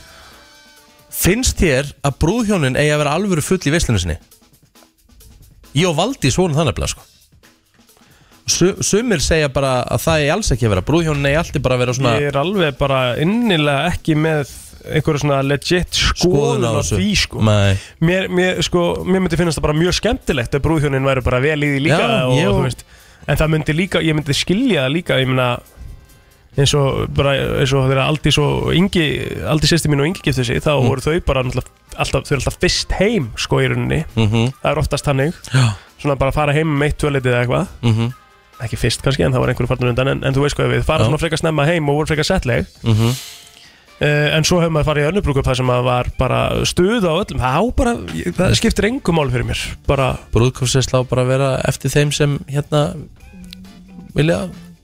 Finnst 1.14 1.60
þér 1.62 1.92
að 2.02 2.20
brúðhjónin 2.24 2.78
eigi 2.80 2.94
að 2.94 3.04
vera 3.04 3.18
alvöru 3.20 3.44
full 3.46 3.62
í 3.62 3.74
veislunni 3.74 4.02
sinni? 4.02 4.16
Ég 5.78 5.90
og 5.90 5.98
Valdi 5.98 6.32
svona 6.34 6.58
þannig 6.58 6.80
að 6.82 6.94
sko 6.94 7.10
Su- 8.44 8.84
Sumir 8.84 9.22
segja 9.24 9.48
bara 9.54 9.78
að 9.88 10.02
það 10.04 10.24
er 10.26 10.34
alls 10.34 10.50
ekki 10.52 10.68
að 10.68 10.74
vera 10.74 10.86
Brúðhjónin 10.88 11.28
eigi 11.30 11.40
alltaf 11.40 11.64
bara 11.64 11.78
að 11.78 11.84
vera 11.84 11.94
svona 11.96 12.16
Ég 12.20 12.32
er 12.32 12.40
alveg 12.42 12.80
bara 12.80 12.98
innilega 13.24 13.86
ekki 13.94 14.18
með 14.20 14.52
einhverja 14.84 15.22
svona 15.24 15.42
legit 15.46 15.92
skoðun 15.94 16.66
á 16.68 16.72
því 16.84 17.10
sko 17.16 17.40
mér, 17.44 18.28
mér, 18.30 18.62
sko, 18.66 19.04
mér 19.06 19.24
myndi 19.24 19.38
finnast 19.40 19.60
það 19.60 19.68
bara 19.70 19.78
mjög 19.80 19.94
skemmtilegt 20.00 20.56
ef 20.58 20.62
brúðhjónin 20.66 21.06
væri 21.08 21.24
bara 21.24 21.40
vel 21.44 21.60
í 21.64 21.70
því 21.76 21.84
líka 21.88 22.02
Já, 22.02 22.26
og, 22.28 22.56
og- 22.58 22.64
veist, 22.68 22.84
en 23.28 23.38
það 23.40 23.54
myndi 23.56 23.74
líka, 23.78 24.02
ég 24.04 24.14
myndi 24.18 24.34
skilja 24.36 24.84
það 24.88 24.96
líka 24.98 25.20
myndi 25.24 25.48
eins 26.54 26.74
og 26.78 27.08
bara 27.18 27.32
eins 27.64 27.72
og 27.74 27.88
þegar 27.90 28.04
Aldís 28.06 28.38
og 28.38 28.74
Ingi 28.78 29.06
Aldís 29.50 29.72
sýsti 29.74 29.90
mín 29.90 30.04
og 30.04 30.10
Ingi 30.12 30.22
giftu 30.22 30.44
sig 30.46 30.60
þá 30.62 30.76
Mm. 30.78 30.90
voru 30.90 31.02
þau 31.02 31.20
bara 31.26 31.42
alltaf, 31.42 31.66
þau 31.98 32.20
eru 32.36 32.42
alltaf 32.44 32.60
fyrst 32.62 32.92
heim 33.00 33.32
sko 33.36 33.58
í 33.58 33.70
rauninni 33.72 34.04
Mhm. 34.16 34.52
það 34.62 34.72
er 34.72 34.78
oftast 34.84 35.06
hannig 35.10 35.34
Já. 35.50 35.74
svona 36.00 36.16
bara 36.20 36.32
fara 36.32 36.54
heim 36.54 36.68
með 36.68 36.86
eitt 36.92 36.98
tvöleitið 37.02 37.34
eða 37.34 37.42
eitthvað 37.46 37.68
Mhm. 37.82 38.14
ekki 38.62 38.78
fyrst 38.78 39.02
kannski 39.02 39.26
en 39.26 39.32
það 39.34 39.40
var 39.40 39.50
einhverju 39.50 39.68
farnur 39.68 39.90
undan 39.90 40.08
en, 40.08 40.24
en 40.24 40.34
þú 40.34 40.42
veist 40.46 40.56
hvað 40.56 40.70
við 40.78 40.84
fara 40.86 41.06
svona 41.06 41.18
frekar 41.18 41.40
snemma 41.42 41.66
heim 41.66 41.90
og 41.90 41.96
voru 41.96 42.08
frekar 42.14 42.24
settleg 42.30 42.68
Mhm. 42.84 43.10
uh, 43.10 43.14
en 44.02 44.46
svo 44.48 44.60
hefur 44.60 44.74
maður 44.74 44.90
farið 44.90 45.06
í 45.06 45.10
önnubrúkup 45.12 45.48
það 45.48 45.60
sem 45.62 45.72
að 45.74 45.86
var 45.88 46.10
bara 46.18 46.42
stuð 46.68 47.06
á 47.08 47.14
öllum. 47.14 47.44
Það, 47.44 47.70
bara, 47.78 47.94
það 48.40 48.56
skiptir 48.60 48.90
engum 48.90 49.20
mál 49.20 49.30
fyrir 49.32 49.48
mér. 49.48 49.62
Bara 49.88 50.10
Brúðkófsveisla 50.34 51.04
á 51.04 51.08
bara 51.08 51.24
að 51.24 51.32
vera 51.36 51.50
eftir 51.70 51.94
þeim 51.94 52.12
sem 52.16 52.36
hérna 52.52 52.84
vilja 54.18 54.44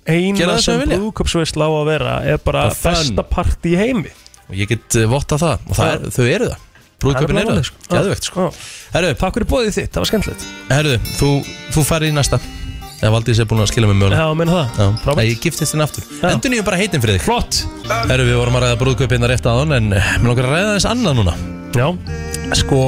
eina 0.09 0.57
sem 0.63 0.81
brúðkupsveisla 0.87 1.67
á 1.69 1.71
að 1.73 1.91
vera 1.91 2.15
er 2.35 2.41
bara 2.43 2.69
besta 2.73 3.25
partí 3.27 3.75
í 3.75 3.79
heimi. 3.79 4.13
Og 4.49 4.57
ég 4.57 4.71
get 4.71 4.97
uh, 4.97 5.05
votta 5.11 5.37
það. 5.41 5.67
Og 5.69 5.77
það 5.77 6.09
þau 6.15 6.25
eru 6.25 6.49
það. 6.53 6.65
Bara 6.99 7.21
eru 7.23 7.43
það, 7.53 7.61
sko. 7.69 7.83
geðvegt 7.93 8.25
sko. 8.27 8.47
Herru, 8.91 9.11
Takk 9.19 9.37
fyrir 9.37 9.47
bóðið 9.47 9.75
þitt, 9.77 9.91
það 9.93 10.01
var 10.01 10.09
skemmtilegt. 10.09 10.47
Herru, 10.73 10.97
þú, 11.15 11.29
þú 11.75 11.85
færi 11.87 12.09
í 12.11 12.15
næsta 12.17 12.41
Ef 12.99 13.13
Valdís 13.13 13.39
er 13.39 13.47
búin 13.47 13.63
að 13.63 13.69
skila 13.71 13.87
mig 13.87 13.95
mjög 14.01 14.11
Já, 14.17 14.25
menn 14.35 14.49
það. 14.51 14.73
Já, 14.75 14.87
Frábært. 15.05 15.29
Ég 15.29 15.43
giftist 15.45 15.71
þinn 15.75 15.83
aftur. 15.85 16.07
Endur 16.27 16.51
nýjum 16.51 16.65
bara 16.67 16.79
heitin 16.81 17.03
fyrir 17.03 17.15
þig. 17.15 17.23
Flott. 17.29 17.59
Herru, 18.09 18.25
við 18.27 18.35
vorum 18.41 18.57
að 18.59 18.65
ræða 18.65 18.79
brúðkaupina 18.81 19.29
rétt 19.31 19.47
aðan 19.47 19.75
En 19.77 19.87
mér 19.93 20.27
langar 20.27 20.49
að 20.49 20.55
ræða 20.57 20.73
þess 20.75 20.89
annað 20.89 21.15
núna. 21.21 21.35
Já. 21.77 21.87
Sko 22.59 22.81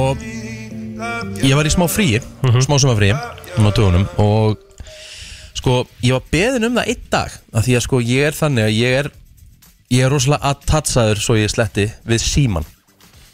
Ég 1.42 1.56
var 1.58 1.66
í 1.66 1.72
smá 1.72 1.86
fríi 1.90 2.20
Smá 2.62 2.76
suma 2.78 2.94
fríi 2.98 3.14
Núna 3.56 3.72
á 3.72 3.76
dögunum 3.76 4.04
Og 4.22 4.60
Sko, 5.58 5.82
ég 6.02 6.14
var 6.16 6.24
beðin 6.32 6.68
um 6.68 6.76
það 6.78 6.92
einn 6.92 7.08
dag 7.12 7.34
af 7.54 7.66
Því 7.66 7.76
að 7.78 7.84
sko, 7.86 8.00
ég 8.02 8.28
er 8.28 8.36
þannig 8.36 8.68
að 8.68 8.76
ég 8.76 8.96
er 9.00 9.10
Ég 9.92 10.06
er 10.06 10.12
rosalega 10.14 10.52
attatsæður 10.52 11.22
Svo 11.22 11.36
ég 11.38 11.52
sletti 11.52 11.88
við 12.08 12.22
síman 12.26 12.66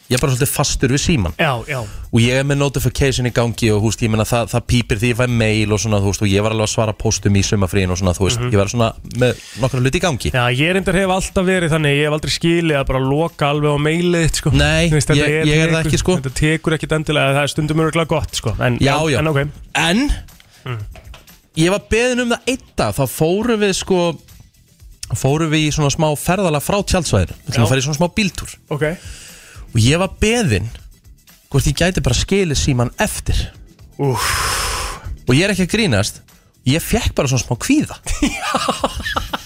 Ég 0.09 0.17
er 0.17 0.23
bara 0.23 0.33
svolítið 0.33 0.49
fastur 0.55 0.89
við 0.95 1.01
síman 1.03 1.35
Já, 1.37 1.51
já. 1.69 1.79
Og 2.09 2.21
ég 2.25 2.39
er 2.41 2.45
með 2.49 2.57
notification 2.63 3.27
í 3.29 3.33
gangi 3.37 3.69
og 3.75 3.83
húst, 3.85 4.01
ég 4.01 4.09
meina 4.09 4.25
það, 4.25 4.47
það 4.55 4.63
pípir 4.73 4.97
því 5.03 5.11
ég 5.13 5.19
fæ 5.19 5.27
mail 5.29 5.75
og 5.77 5.81
svona, 5.83 5.99
þú 6.01 6.09
veist, 6.15 6.23
og 6.25 6.31
ég 6.33 6.45
var 6.47 6.55
alveg 6.55 6.65
að 6.65 6.73
svara 6.73 6.95
postum 6.97 7.37
í 7.37 7.43
sumafríin 7.45 7.93
og 7.93 7.99
svona, 8.01 8.15
þú 8.17 8.25
veist, 8.25 8.41
Mhm. 8.41 8.53
ég 8.55 8.57
var 8.63 8.71
svona 8.73 8.89
með 9.21 9.43
nokkra 9.61 9.83
hluti 9.83 10.01
í 10.01 10.05
gangi. 10.07 10.31
Já, 10.33 10.45
ég 10.57 10.73
reyndar 10.73 10.97
hef 10.97 11.13
alltaf 11.13 11.45
verið 11.45 11.69
þannig, 11.75 11.93
ég 11.99 12.05
hef 12.09 12.17
aldrei 12.17 12.33
skilið 12.39 12.79
að 12.81 12.87
bara 12.89 13.03
loka 13.05 13.51
alveg 13.53 13.69
á 13.69 13.79
mailið 13.85 14.33
sko. 14.41 14.51
Nei, 14.57 14.89
þetta 14.89 15.15
ég- 15.21 15.45
ég 15.45 15.61
er 15.67 15.69
það 15.77 15.85
ekki, 15.85 15.99
sko. 16.01 16.17
Þetta 16.17 16.35
tekur 16.41 16.73
ekkit 16.79 16.93
endilega, 16.97 17.35
það 17.37 17.43
er 17.43 17.53
stundum 17.53 17.79
öruglega 17.85 18.09
gott, 18.09 18.33
sko. 18.35 18.57
En, 18.61 18.79
Já, 18.79 18.97
já. 19.13 19.19
En 19.19 19.27
ok. 19.29 19.49
En 19.75 20.13
Ég 21.59 21.71
var 21.71 21.81
beðin 21.91 22.21
um 22.21 22.31
það 22.31 22.41
einn 22.47 22.59
dag 22.77 22.95
Þá 22.95 23.05
fórum 23.09 23.59
við 23.61 23.75
sko 23.75 24.17
Fórum 25.17 25.51
við 25.51 25.69
í 25.69 25.71
svona 25.73 25.91
smá 25.91 26.09
ferðala 26.17 26.61
frá 26.61 26.77
tjaldsvæðinu. 26.85 27.35
Við 27.45 27.53
ætlum 27.55 27.65
að 27.65 27.69
fara 27.69 27.81
í 27.81 27.85
svona 27.87 27.97
smá 27.99 28.09
bíltúr. 28.15 28.57
Ok 28.71 28.85
Og 29.75 29.81
ég 29.83 30.01
var 30.01 30.15
beðin 30.21 30.69
Hvort 31.49 31.69
ég 31.71 31.79
gæti 31.81 32.03
bara 32.05 32.17
skilið 32.17 32.59
síman 32.61 32.91
eftir. 33.01 33.39
Úf. 33.97 34.25
Og 35.25 35.33
ég 35.37 35.47
er 35.47 35.55
ekki 35.55 35.65
að 35.69 35.75
grínast 35.77 36.23
Ég 36.69 36.85
fekk 36.85 37.15
bara 37.17 37.31
svona 37.31 37.45
smá 37.45 37.57
kvíða. 37.57 37.97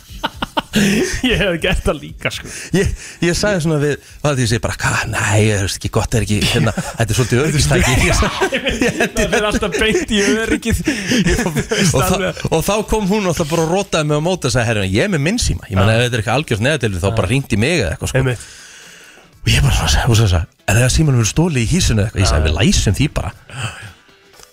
Ég 0.73 1.37
hef 1.37 1.59
gert 1.61 1.83
það 1.85 1.99
líka, 2.01 2.31
sko. 2.33 2.49
Ég, 2.73 2.89
ég 3.21 3.37
sagði 3.37 3.61
svona 3.67 3.79
við 3.83 4.07
Hvað 4.23 4.39
því 4.39 4.45
ég 4.45 4.51
segi 4.53 4.63
bara, 4.65 4.77
hvað, 4.81 5.03
nei, 5.13 5.43
það 5.51 5.57
er 5.59 5.67
ekki 5.69 5.91
gott 5.93 6.17
er 6.17 6.25
ekki 6.25 6.39
hérna, 6.49 6.73
Þetta 6.79 7.05
er 7.05 7.19
svolítið 7.19 7.43
örgistæki 7.43 8.15
Það 8.17 9.37
er 9.37 9.45
alltaf 9.51 9.77
beint 9.77 10.15
í 10.17 10.23
öryggið. 10.25 10.81
Og, 11.93 12.09
þa 12.09 12.33
og 12.49 12.65
þá 12.65 12.73
kom 12.89 13.11
hún 13.11 13.29
alltaf 13.29 13.53
bara 13.53 13.67
og 13.67 13.75
rótaði 13.77 14.09
mig 14.09 14.23
á 14.23 14.23
móti 14.25 14.49
og 14.49 14.55
sagði, 14.57 14.69
herrina, 14.71 14.89
ég 14.97 15.07
er 15.07 15.13
með 15.13 15.25
minn 15.29 15.41
síma. 15.43 15.69
Ég 15.69 15.77
menna 15.77 15.99
ef 15.99 16.07
þetta 16.07 16.17
er 16.17 16.25
eitthvað 16.25 16.41
algjörst 16.41 16.67
neðatilvi 16.69 17.05
þá 17.05 17.09
bara 17.21 17.33
ringdi 17.35 17.61
mig 17.61 17.77
eða 17.83 17.93
eitthvað 17.93 18.15
sko. 18.15 18.25
Og 19.43 19.51
ég 19.51 19.65
bara 19.65 19.89
svona, 19.91 20.45
er 20.71 20.79
það 20.79 20.93
símanum 20.95 21.19
verið 21.23 21.33
stólið 21.33 21.63
í 21.65 21.69
hísinu 21.73 22.03
eða 22.05 22.09
eitthvað, 22.11 22.23
ég 22.23 22.31
sagði, 22.31 22.49
við 22.49 22.59
læsum 22.61 22.97
því 22.99 23.09
bara. 23.17 23.33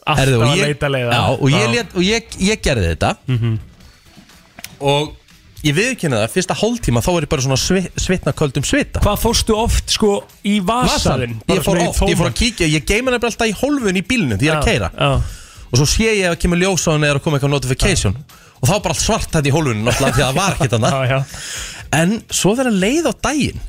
Alltaf 0.10 0.44
að 0.50 0.62
leita 0.64 0.90
leiða. 0.90 1.12
Já, 1.14 1.24
og 1.36 1.50
ég, 1.54 1.66
lét, 1.76 1.92
og 1.94 2.06
ég, 2.06 2.38
ég 2.50 2.62
gerði 2.66 2.94
þetta. 2.96 3.12
Og 4.80 5.12
ég 5.68 5.76
viðkynna 5.76 6.22
það, 6.24 6.32
fyrsta 6.34 6.56
hálftíma 6.58 7.04
þá 7.04 7.10
er 7.14 7.26
ég 7.28 7.32
bara 7.36 7.46
svona 7.46 7.60
svi, 7.60 7.84
svitna 8.00 8.34
köldum 8.40 8.66
svita. 8.66 9.02
Hvað 9.04 9.22
fórstu 9.22 9.58
oft, 9.60 9.94
sko, 9.94 10.12
í 10.48 10.58
vasaðinn? 10.66 11.38
Ég 11.52 11.62
fór 11.66 11.82
oft, 11.84 12.02
ég 12.10 12.18
fór 12.20 12.32
að 12.32 12.38
kíkja, 12.40 12.70
ég 12.72 12.86
geima 12.88 13.12
nefnilega 13.14 13.34
alltaf 13.34 13.52
í 13.52 13.58
hólfun 13.60 14.00
í 14.00 14.06
bílnum 14.08 14.40
því 14.40 14.50
ég 14.50 14.56
er 14.56 14.62
að 14.62 14.66
Já, 14.66 14.72
keira 14.72 14.90
já. 14.96 15.10
og 15.70 15.82
svo 15.82 15.88
sé 15.92 16.08
ég 16.16 16.30
að 16.32 16.38
kemur 16.42 16.62
ljós 16.64 16.88
á 16.88 16.96
henni 16.96 17.10
eða 17.12 17.20
að 17.20 17.26
koma 17.28 17.38
eitthvað 17.38 17.54
notification. 17.58 18.16
Og 18.60 18.68
þá 18.68 18.74
er 18.78 18.86
bara 18.88 18.96
allt 18.96 19.04
svart 19.04 19.30
þetta 19.36 19.52
í 19.52 19.54
hólfunum 19.56 19.86
náttúrulega 19.86 20.16
því 20.16 20.24
að 20.24 20.30
það 20.30 20.40
var 20.40 20.56
ekkert 20.56 20.72
Já, 20.74 20.80
annað 20.80 21.12
já. 21.12 21.20
en 22.00 22.16
svo 22.40 22.56
þegar 22.56 22.72
að 22.72 22.80
leið 22.86 23.06
á 23.06 23.14
daginn 23.30 23.62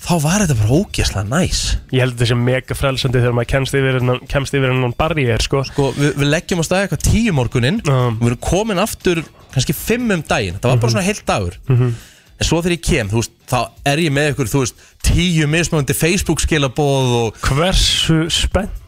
þá 0.00 0.12
var 0.24 0.44
þetta 0.44 0.56
bara 0.62 0.78
ógeðslega 0.80 1.26
næs. 1.28 1.60
Ég 1.94 2.04
held 2.04 2.16
þessi 2.20 2.36
mega 2.40 2.76
frelsandi 2.78 3.20
þegar 3.20 3.36
maður 3.36 3.50
kemst 3.54 3.76
yfir 3.78 3.98
hennan, 4.00 4.22
kemst 4.30 4.56
yfir 4.56 4.72
hennan 4.72 4.94
barriér, 4.98 5.44
sko. 5.44 5.62
Sko, 5.68 5.90
við, 5.98 6.14
við 6.20 6.30
leggjum 6.32 6.62
á 6.62 6.64
staði 6.66 6.86
eitthvað 6.88 7.04
tíu 7.08 7.34
morgunin 7.36 7.82
og 7.84 8.16
við 8.20 8.30
erum 8.32 8.40
komin 8.50 8.82
aftur 8.82 9.22
kannski 9.50 9.76
fimm 9.76 10.10
um 10.14 10.24
daginn, 10.26 10.58
það 10.62 10.72
var 10.74 10.82
bara 10.84 10.94
svona 10.96 11.06
heilt 11.06 11.26
dagur. 11.28 11.58
Mhm. 11.68 11.92
en 12.40 12.48
svo 12.48 12.62
þegar 12.64 12.72
ég 12.72 12.84
kem, 12.86 13.08
þú 13.12 13.18
veist, 13.20 13.32
þá 13.50 13.58
er 13.84 14.00
ég 14.00 14.12
með 14.16 14.30
ykkur, 14.32 14.48
þú 14.48 14.60
veist, 14.62 14.78
tíu 15.04 15.48
mismöndi 15.52 15.92
Facebook 15.92 16.40
skilabóð 16.40 17.10
og 17.18 17.42
Hversu 17.44 18.22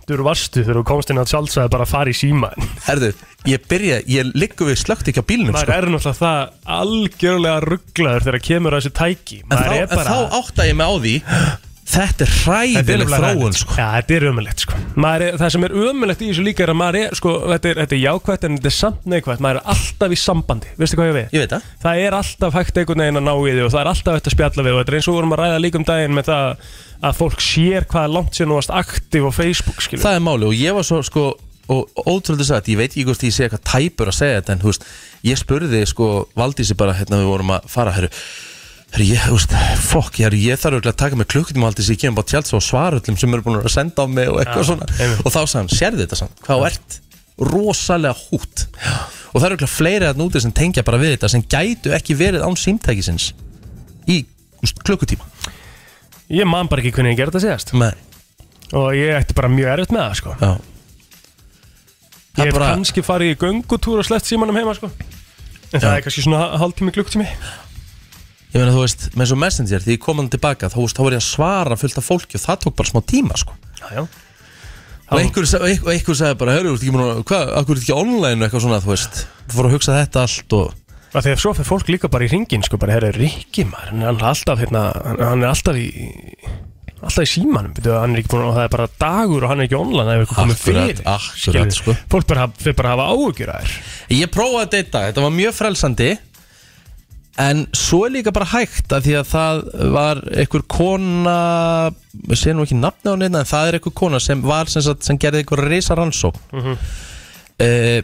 spenntur 0.03 0.25
varstu 0.27 0.63
þegar 0.65 0.81
þú 0.81 0.85
komst 0.89 1.11
inn 1.13 1.21
að 1.23 1.31
sjálfsæði 1.31 1.71
bara 1.71 1.85
að 1.87 1.91
fara 1.93 2.11
í 2.11 2.17
síman? 2.17 2.65
herðu, 2.89 3.11
ég 3.47 3.67
byrja, 3.71 3.99
ég 4.11 4.33
liggu 4.35 4.67
við 4.67 4.81
slögt 4.81 5.09
ekki 5.09 5.23
á 5.23 5.27
bílnum 5.31 5.55
Maður 5.55 5.69
sko. 5.69 5.77
er 5.77 5.87
náttúrulega 5.93 6.19
það 6.19 6.41
algjörlega 6.77 7.61
rugglaður 7.69 8.27
þegar 8.27 8.43
kemur 8.49 8.75
að 8.75 8.83
þessu 8.83 8.95
tæki 8.99 9.39
en, 9.43 9.47
þá, 9.47 9.55
Maður 9.55 9.77
er 9.77 9.87
en 9.87 10.11
þá 10.11 10.39
átta 10.41 10.67
ég 10.67 10.79
mig 10.81 10.91
á 10.91 10.95
því 10.99 11.15
þetta 11.89 12.27
er 12.27 12.33
nefnilega 12.77 13.09
þróun 13.11 13.25
hræðilegt, 13.27 13.59
sko. 13.59 13.77
Já, 13.77 13.87
þetta 13.97 14.15
er 14.17 14.27
ömulegt 14.31 14.63
sko. 14.63 14.79
Er, 15.13 15.25
Það 15.41 15.53
sem 15.55 15.67
er 15.67 15.75
ömulegt 15.83 16.23
í 16.23 16.29
þessu 16.31 16.45
líka 16.47 16.65
er 16.65 16.73
að 16.73 16.79
maður 16.79 16.99
er 17.01 17.17
sko, 17.19 17.35
þetta, 17.51 17.71
er, 17.73 17.81
þetta 17.83 17.97
er 17.97 18.03
jákvætt 18.03 18.47
en 18.47 18.59
þetta 18.59 18.71
er 18.71 18.77
samt 18.77 19.09
neikvætt 19.13 19.43
Maður 19.43 19.61
er 19.61 19.71
alltaf 19.75 20.15
í 20.15 20.21
sambandi, 20.23 20.73
veistu 20.79 21.01
hvað 21.01 21.11
ég 21.11 21.19
við? 21.19 21.37
Ég 21.37 21.45
veit 21.45 21.55
það 21.57 21.69
Það 21.83 22.03
er 22.07 22.19
alltaf 22.21 22.59
hægt 22.59 22.81
einhvern 22.83 23.05
veginn 23.05 23.21
að 23.23 23.27
ná 23.29 23.35
í 23.35 23.55
því 23.57 23.67
og 23.67 23.73
það 23.75 23.83
er 23.83 23.93
alltaf 23.93 24.19
hægt 24.19 24.31
að 24.31 24.37
spjalla 24.37 24.67
við 24.67 24.77
og 24.77 24.83
þetta 24.83 24.93
er 24.93 24.99
eins 24.99 25.09
og 25.09 25.13
við 25.13 25.21
vorum 25.21 25.37
að 25.37 25.43
ræða 25.43 25.63
líka 25.67 25.81
um 25.81 25.89
daginn 25.91 26.17
með 26.17 26.29
það 26.31 26.69
að 27.03 27.17
fólk 27.19 27.43
sér 27.43 27.89
hvað 27.91 28.07
er 28.07 28.15
langt 28.15 28.39
sér 28.39 28.49
nú 28.49 28.59
varst 28.61 28.75
aktiv 28.79 29.27
á 29.27 29.31
Facebook 29.35 29.83
skilur. 29.83 30.05
það 30.05 30.19
er 30.21 30.23
máli 30.23 30.47
og 30.47 30.55
ég 30.55 30.77
var 30.77 30.87
svo 30.87 31.01
sko 31.03 31.25
og 31.73 32.07
ótrúlega 32.07 32.47
sagt, 32.47 32.71
ég 32.73 32.79
veit 32.79 32.91
ekki 32.91 33.05
hvort 33.07 33.23
ég 33.23 33.35
sé 33.35 33.47
eitthvað 33.47 33.67
tæpur 33.71 34.11
að 34.11 34.19
segja 34.19 34.41
þetta 34.41 34.55
en 34.57 34.65
veist, 34.67 34.87
ég 35.25 35.39
spurði 35.39 35.83
sko 35.89 36.09
Valdísi 36.39 36.77
bara 36.79 36.97
hérna 36.99 37.21
við 37.23 37.31
vorum 37.31 37.53
að 37.55 37.69
fara 37.71 37.95
herru 37.95 38.11
ég, 39.01 39.23
veist, 39.33 39.53
fokk 39.89 40.19
ég, 40.21 40.35
ég 40.37 40.59
þarf 40.61 40.75
örugglega 40.77 40.93
að 40.93 41.01
taka 41.01 41.17
mig 41.17 41.29
klukkutíma 41.33 41.65
Valdísi, 41.71 41.95
ég 41.95 42.01
kemur 42.03 42.19
bara 42.21 42.29
tjáls 42.29 42.53
og 42.53 42.61
svara 42.65 42.99
öllum 43.01 43.17
sem 43.17 43.33
eru 43.33 43.43
búin 43.47 43.61
að 43.63 43.71
senda 43.73 44.05
á 44.05 44.07
mig 44.11 44.29
og 44.29 44.41
eitthvað 44.43 44.61
Já, 44.61 44.69
svona. 44.69 44.89
einmitt. 45.01 45.23
og 45.25 45.33
þá 45.33 45.39
sagði 45.41 45.61
hann, 45.63 45.71
sérðu 45.73 46.03
þetta? 46.05 46.19
samt, 46.21 46.43
hvað 46.45 46.61
þú 46.61 46.67
ert 46.69 46.99
rosalega 47.53 48.15
hút 48.29 48.65
og 49.33 49.41
það 49.41 49.47
eru 49.47 49.55
örugglega 49.57 49.73
fleiri 49.73 50.09
að 50.11 50.21
núti 50.21 50.43
sem 50.45 50.53
tengja 50.53 50.85
bara 50.85 51.01
við 51.01 51.15
þetta 51.17 51.31
sem 51.33 51.45
gætu 51.57 51.95
ekki 51.97 52.19
verið 52.21 52.45
án 52.45 52.59
símtækisins 52.61 53.31
í 54.13 54.19
veist, 54.61 54.83
klukkutíma. 54.85 55.25
Ég 56.33 56.45
man 56.49 56.69
bara 56.69 56.85
ekki 56.85 56.93
hvernig 56.99 57.15
ég 57.17 57.23
gerði 57.23 57.33
þetta 57.39 57.47
síðast. 57.47 57.73
Nei. 57.73 57.93
og 58.73 58.93
ég 58.97 59.17
ætti 59.19 59.35
bara 59.37 59.49
mjög 59.53 59.73
erfitt 59.73 59.91
með 59.97 60.05
það 60.05 60.15
sko. 60.21 60.37
Ég 62.39 62.47
hef 62.49 62.55
bara- 62.57 62.71
kannski 62.75 63.03
farið 63.05 63.35
í 63.35 63.41
göngutúr 63.41 63.99
og 64.01 64.07
sleppt 64.09 64.29
símanum 64.31 64.57
heima 64.57 64.73
sko. 64.77 64.89
en 65.73 65.81
það 65.81 65.97
er 65.97 66.03
kannski 66.05 66.23
svona 66.25 66.59
hálftími 66.61 66.93
klukktími 66.93 67.27
Ég 68.53 68.61
meina 68.61 68.75
þú 68.75 68.83
veist, 68.85 69.07
með 69.17 69.31
svo 69.31 69.39
messenger, 69.41 69.81
því 69.85 69.95
ég 69.97 70.03
kom 70.03 70.21
hann 70.21 70.29
tilbaka 70.33 70.69
þá, 70.69 70.77
veist, 70.83 70.99
þá 70.99 71.07
var 71.07 71.15
ég 71.17 71.23
að 71.23 71.29
svara 71.31 71.79
fullt 71.81 72.01
af 72.03 72.05
fólki 72.05 72.37
og 72.37 72.43
það 72.45 72.61
tók 72.67 72.77
bara 72.77 72.91
smá 72.93 73.01
tíma 73.09 73.39
sko. 73.41 73.57
Já, 73.81 73.87
já. 73.97 74.03
Og 75.13 75.21
einhver, 75.21 75.49
einhver, 75.61 75.93
einhver 75.93 76.17
sagði 76.17 76.39
bara, 76.41 76.55
hörru, 76.59 76.77
hvað, 77.29 77.51
akkur 77.61 77.77
er 77.77 77.83
ekki 77.83 77.97
online 77.97 78.47
eitthvað 78.47 78.65
svona, 78.65 78.81
þú 78.85 78.93
veist? 78.93 79.23
Fór 79.53 79.69
að 79.69 79.75
hugsa 79.77 79.97
þetta 79.99 80.25
allt 80.27 80.57
og 80.57 80.71
að 81.13 81.27
Þegar 81.27 81.41
svo 81.43 81.53
fyrir 81.53 81.69
fólk 81.69 81.91
líka 81.93 82.09
bara 82.13 82.25
í 82.25 82.31
ringin 82.33 82.63
sko, 82.65 82.79
bara, 82.81 82.95
herra, 82.97 83.11
Rikki 83.13 83.67
maður, 83.69 83.91
hann 83.93 84.05
er 84.07 84.29
alltaf 84.33 84.61
hérna, 84.63 84.85
hann- 85.05 85.43
er 85.45 85.51
alltaf 85.51 85.77
í 85.77 85.89
alltaf 87.03 87.27
í 87.27 87.29
símanum, 87.29 87.73
byrju, 87.77 87.97
hann 87.99 88.15
er 88.15 88.23
ekki 88.23 88.31
búin 88.33 88.47
og 88.47 88.55
það 88.57 88.65
er 88.65 88.73
bara 88.73 88.89
dagur 89.03 89.45
og 89.45 89.51
hann 89.53 89.61
er 89.61 89.69
ekki 89.69 89.77
online 89.77 90.07
það 90.07 90.15
er 90.15 90.23
eitthvað 90.23 90.41
komið 90.41 90.61
fyrir. 90.63 91.03
akkurat, 91.13 91.77
sko. 91.77 91.97
fólk 92.15 92.29
bara, 92.31 92.47
bara 92.49 92.93
að 92.93 92.93
hafa 92.95 93.09
áhugjur 93.13 93.53
að 93.53 93.65
þér. 93.67 93.75
Ég 94.17 94.33
prófaði 94.33 94.71
þetta 94.77 95.03
þetta 95.09 95.25
var 95.27 95.35
mjög 95.37 95.57
frelsandi 95.59 96.11
En 97.41 97.67
svo 97.73 98.03
er 98.05 98.11
líka 98.13 98.33
bara 98.33 98.45
hægt 98.45 98.93
að 98.93 99.07
því 99.07 99.13
að 99.23 99.29
það 99.31 99.61
var 99.95 100.19
einhver 100.37 100.63
kona 100.69 101.37
Ég 102.29 102.37
sé 102.37 102.53
nú 102.53 102.67
ekki 102.67 102.77
nafni 102.77 103.09
á 103.09 103.17
neina 103.17 103.41
En 103.41 103.49
það 103.49 103.69
er 103.71 103.79
einhver 103.79 103.95
kona 103.97 104.21
sem 104.21 104.43
var 104.45 104.69
sem, 104.69 104.83
sagt, 104.85 105.03
sem 105.05 105.17
gerði 105.19 105.41
einhver 105.45 105.63
reysa 105.69 105.97
rannsók 105.97 106.37
Mhm. 106.53 106.77
uh, 107.63 108.03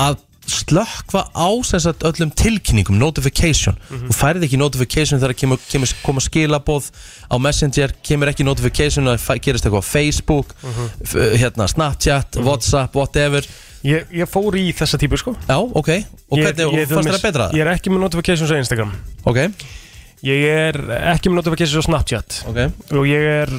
Að 0.00 0.18
slökkva 0.50 1.22
á 1.36 1.48
sagt, 1.64 2.02
öllum 2.02 2.30
tilkynningum 2.34 2.98
Notification 2.98 3.76
Mhm. 3.88 4.08
Þú 4.10 4.14
færði 4.18 4.44
ekki 4.48 4.58
notification 4.58 5.20
þegar 5.20 5.34
kemur, 5.38 5.58
kemur, 5.70 5.92
koma 6.02 6.20
skilaboð 6.20 6.90
á 7.30 7.36
Messenger 7.40 7.92
Kemur 8.02 8.28
ekki 8.32 8.44
notification 8.44 9.04
að 9.06 9.40
gerist 9.40 9.64
eitthvað 9.64 9.84
á 9.84 9.92
Facebook 9.92 10.54
Mhm. 10.62 10.90
f- 11.04 11.38
hérna, 11.40 11.68
Snapchat, 11.68 12.36
Whatsapp, 12.42 12.94
whatever 12.94 13.42
ég, 13.86 14.06
ég 14.12 14.28
fór 14.28 14.56
í 14.60 14.66
þessa 14.76 14.98
típu 15.00 15.16
sko 15.20 15.34
Já, 15.48 15.56
ok, 15.58 15.90
og 16.30 16.38
Ég- 16.38 16.46
hvernig, 16.46 16.74
ég- 16.80 16.86
og 16.90 16.94
fannst 16.96 17.08
þér 17.08 17.16
það 17.18 17.26
betra? 17.28 17.50
Ég 17.56 17.60
er 17.66 17.72
ekki 17.74 17.90
með 17.94 18.02
notifications 18.06 18.50
á 18.52 18.56
Instagram 18.60 18.92
Ok 19.24 19.38
Ég 20.26 20.42
er 20.52 20.76
ekki 21.14 21.30
með 21.32 21.40
notifications 21.40 21.80
á 21.80 21.88
Snapchat 21.88 22.40
Ok 22.50 22.58
Og 22.98 23.06
ég 23.08 23.28
er 23.44 23.54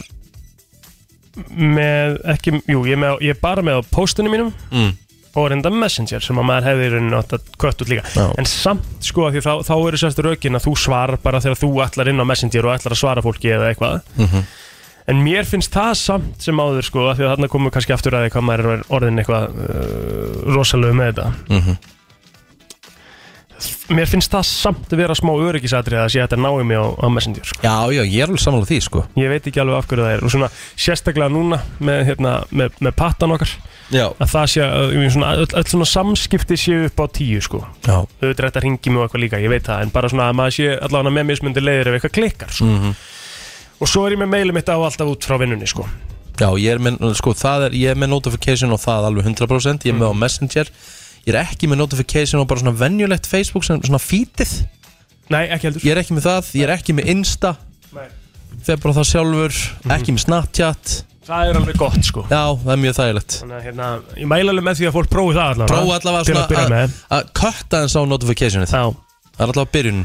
með 1.56 2.18
ekki, 2.34 2.52
jú, 2.68 2.82
ég 2.90 2.98
er, 2.98 3.00
með, 3.00 3.22
ég 3.24 3.36
er 3.36 3.40
bara 3.42 3.64
með 3.64 3.80
á 3.80 3.82
postinu 3.94 4.32
mínum 4.34 4.50
mm. 4.68 4.90
og 5.40 5.46
reynda 5.54 5.72
Messenger 5.72 6.20
sem 6.26 6.40
að 6.42 6.48
maður 6.50 6.68
hefði 6.68 6.88
í 6.90 6.92
rauninni 6.92 7.16
átt 7.22 7.36
að 7.38 7.46
kött 7.62 7.84
út 7.86 7.92
líka 7.94 8.04
Já. 8.12 8.26
en 8.42 8.50
samt 8.52 8.90
sko 9.08 9.30
af 9.30 9.36
því 9.38 9.44
þá, 9.46 9.52
þá 9.70 9.74
eru 9.88 10.02
sérst 10.02 10.20
rökin 10.26 10.60
að 10.60 10.66
þú 10.68 10.74
svarar 10.84 11.22
bara 11.24 11.40
þegar 11.44 11.62
þú 11.62 11.70
ætlar 11.86 12.12
inn 12.12 12.20
á 12.20 12.26
Messenger 12.28 12.68
og 12.68 12.76
ætlar 12.76 12.98
að 12.98 13.00
svara 13.00 13.24
fólki 13.24 13.54
eða 13.56 13.70
eitthvað 13.72 14.02
Mhm. 14.20 14.44
En 15.08 15.24
mér 15.26 15.46
finnst 15.50 15.74
það 15.74 15.94
samt 15.98 16.42
sem 16.46 16.60
áður 16.62 16.86
sko 16.86 17.08
af 17.10 17.18
því 17.18 17.26
að 17.26 17.32
þarna 17.36 17.48
komum 17.54 17.70
við 17.72 17.74
kannski 17.78 17.94
aftur 17.96 18.14
að 18.20 18.28
því 18.28 18.34
hvað 18.36 18.46
maður 18.50 18.70
er 18.76 18.84
orðin 18.90 19.24
eitthvað 19.24 19.44
uh, 19.50 20.54
rosalegu 20.56 20.94
með 21.00 21.12
þetta 21.14 21.32
Mhm. 21.50 21.78
mér 23.94 24.08
finnst 24.10 24.32
það 24.34 24.46
samt 24.48 24.94
að 24.96 25.02
vera 25.04 25.14
smá 25.18 25.30
öryggisatrið 25.38 26.00
að 26.02 26.08
sé 26.10 26.22
að 26.22 26.30
þetta 26.32 26.38
náði 26.42 26.64
mig 26.66 26.80
á, 26.82 26.86
á 26.98 27.08
Messenger 27.14 27.46
sko. 27.46 27.60
Já, 27.62 27.76
já, 27.94 28.02
ég 28.10 28.24
er 28.24 28.32
alveg 28.32 28.42
samanlega 28.42 28.70
því, 28.72 28.78
sko 28.88 29.04
Ég 29.20 29.30
veit 29.30 29.50
ekki 29.52 29.62
alveg 29.62 29.78
af 29.78 29.90
hverju 29.92 30.06
það 30.08 30.14
er 30.16 30.24
og 30.26 30.32
svona 30.34 30.50
sérstaklega 30.82 31.30
núna 31.36 31.60
með, 31.84 32.00
hérna, 32.10 32.32
með, 32.50 32.80
með 32.88 32.96
pattan 32.98 33.36
okkar 33.36 33.52
Já. 33.92 34.08
að 34.18 34.32
það 34.34 34.48
sé 34.56 34.64
að 34.66 34.96
svona, 35.14 35.32
öll, 35.44 35.48
öll 35.62 35.68
svona 35.76 35.90
samskipti 35.92 36.58
séu 36.58 36.88
upp 36.88 37.04
á 37.04 37.06
tíu 37.20 37.42
sko 37.46 37.62
Já. 37.86 38.00
auðvitað 38.02 38.42
er 38.42 38.50
þetta 38.50 38.64
ringi 38.66 38.90
mig 38.96 39.02
og 39.04 39.06
eitthvað 39.10 39.24
líka, 39.28 39.42
ég 39.44 39.54
veit 39.54 39.68
það 39.70 39.84
en 39.86 39.94
bara 39.94 40.10
svona 40.10 40.30
að 40.32 40.40
maður 40.42 40.58
sé 40.58 40.70
allavega 40.88 41.16
með 41.20 41.30
mismundi 41.34 41.62
leiðir 41.68 41.92
ef 41.92 42.00
eitthvað 42.00 42.16
klikkar 42.18 42.56
sko. 42.58 42.66
Mhm. 42.72 42.96
Og 43.82 43.90
svo 43.90 44.06
er 44.06 44.16
ég 44.16 44.22
með 44.22 44.32
mailið 44.36 44.58
mitt 44.60 44.70
á 44.70 44.78
alltaf 44.78 45.10
út 45.10 45.28
frá 45.28 45.40
vinnunni 45.42 45.70
sko. 45.70 45.88
Já, 46.42 46.48
ég 46.58 46.74
er 46.74 46.82
með, 46.82 47.02
sko, 47.20 47.34
það 47.38 47.68
er, 47.68 47.78
ég 47.78 47.94
er 47.94 48.00
með 48.02 48.14
notification 48.16 48.74
og 48.74 48.82
það 48.82 49.08
alveg 49.12 49.28
100% 49.30 49.86
Ég 49.86 49.94
er 49.94 50.00
með 50.00 50.14
á 50.14 50.16
Messenger. 50.24 50.72
Ég 51.22 51.36
er 51.36 51.42
ekki 51.44 51.70
með 51.70 51.84
notification 51.84 52.42
og 52.42 52.48
bara 52.50 52.64
svona 52.64 52.74
venjulegt 52.80 53.30
Facebook 53.30 53.68
sem 53.68 53.82
svona 53.84 54.02
feedið. 54.02 54.56
Nei, 55.32 55.44
ekki 55.54 55.70
heldur. 55.70 55.86
Ég 55.86 55.94
er 55.94 56.02
ekki 56.02 56.18
með 56.18 56.26
það, 56.26 56.50
ég 56.58 56.66
er 56.66 56.74
ekki 56.74 56.96
með 56.98 57.12
Insta. 57.14 57.54
Nei. 57.94 58.08
Þegar 58.66 58.82
bara 58.84 58.98
það 58.98 59.08
sjálfur, 59.12 59.62
ekki 59.98 60.16
með 60.16 60.26
Snapchat. 60.26 60.96
Það 61.32 61.52
er 61.52 61.60
alveg 61.62 61.78
gott 61.78 62.02
sko. 62.04 62.26
Já, 62.26 62.42
það 62.64 62.74
er 62.74 62.82
mjög 62.82 62.98
þægilegt. 62.98 63.38
Þannig 63.44 63.58
að 63.60 63.68
hérna, 63.68 63.92
ég 64.18 64.30
mæla 64.32 64.56
alveg 64.56 64.66
með 64.66 64.80
því 64.80 64.90
að 64.90 64.98
fólk 64.98 65.12
prófi 65.14 65.38
það 65.38 65.54
allavega. 65.54 65.72
Prófa 65.72 66.00
allavega 66.00 66.28
svona 66.28 66.82
að 67.20 67.32
kötta 67.38 67.84
þess 67.86 67.98
á 67.98 68.02
notificationið. 68.10 68.74
Já. 68.74 69.11
Það 69.42 69.48
er 69.48 69.52
allavega 69.56 69.74
byrjun. 69.74 70.02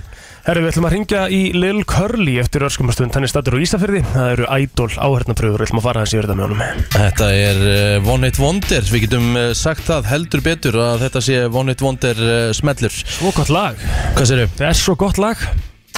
Herru, 0.46 0.60
við 0.62 0.70
ætlum 0.70 0.86
að 0.88 0.92
ringja 0.94 1.22
í 1.28 1.40
Lil 1.52 1.82
Curly 1.84 2.36
eftir 2.40 2.62
örskumastund, 2.64 3.12
hann 3.12 3.26
er 3.26 3.28
stattur 3.28 3.58
á 3.58 3.60
Ísafyrði 3.60 4.00
það 4.14 4.30
eru 4.32 4.46
idol 4.62 4.86
áhörnapröfur, 4.94 5.60
við 5.60 5.66
ætlum 5.66 5.80
að 5.82 5.84
fara 5.84 6.04
í 6.06 6.12
þetta 6.14 6.36
með 6.38 6.46
honum. 6.46 6.86
Þetta 6.94 7.28
er 7.36 7.60
uh, 7.66 8.08
One 8.14 8.30
Hit 8.30 8.40
Wonder 8.40 8.88
Við 8.94 9.04
getum 9.04 9.28
uh, 9.36 9.50
sagt 9.58 9.84
það 9.90 10.08
heldur 10.08 10.44
betur 10.46 10.80
að 10.80 11.04
þetta 11.04 11.24
sé 11.28 11.42
One 11.50 11.74
Hit 11.74 11.84
Wonder 11.84 12.24
uh, 12.24 12.48
smellur. 12.56 12.96
Svo 13.18 13.34
gott 13.36 13.52
lag. 13.52 13.84
Hvað 14.16 14.30
séru? 14.32 14.48
Það 14.56 14.70
er 14.70 14.80
svo 14.80 14.96
gott 15.04 15.20
lag. 15.20 15.44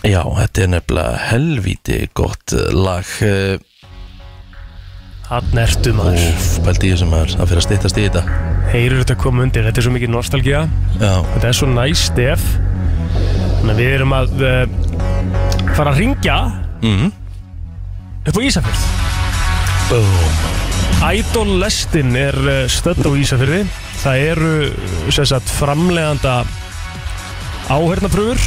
Já, 0.02 0.22
þetta 0.24 0.64
er 0.64 0.74
nefnilega 0.74 1.24
helvíti 1.28 2.02
gott 2.18 2.58
lag 2.74 3.06
Hann 5.28 5.60
ertu 5.60 5.92
maður. 5.92 6.22
Úf, 6.30 6.44
pældi 6.64 6.88
ég 6.88 7.00
sem 7.02 7.10
maður. 7.12 7.34
Að 7.36 7.50
fyrir 7.50 7.60
að 7.60 7.66
stýttast 7.66 7.98
í 8.00 8.04
þetta. 8.06 8.22
Heyrur 8.72 9.02
þetta 9.02 9.16
koma 9.20 9.44
undir, 9.44 9.66
þetta 9.66 9.82
er 9.82 9.84
svo 9.84 9.92
mikið 9.92 10.12
nostalgía. 10.14 10.62
Já. 10.96 11.10
Þetta 11.34 11.50
er 11.50 11.58
svo 11.58 11.68
næst 11.68 12.06
stef. 12.14 12.46
Þannig 13.58 13.74
að 13.74 13.82
við 13.82 13.90
erum 13.98 14.14
að 14.16 14.32
uh, 14.40 14.62
fara 15.76 15.92
að 15.92 16.00
ringja 16.00 16.38
mm. 16.80 17.12
upp 18.30 18.40
á 18.40 18.42
Ísafjörð. 18.48 18.88
Boom 19.88 21.12
Idol 21.12 21.58
lestin 21.60 22.16
er 22.18 22.36
uh, 22.42 22.64
stödd 22.68 23.04
á 23.04 23.10
Ísafjörði 23.16 23.62
Það 23.98 24.24
eru 24.32 24.50
sem 25.14 25.28
sagt 25.28 25.52
framleganda 25.52 26.40
áhernapröfur 27.68 28.40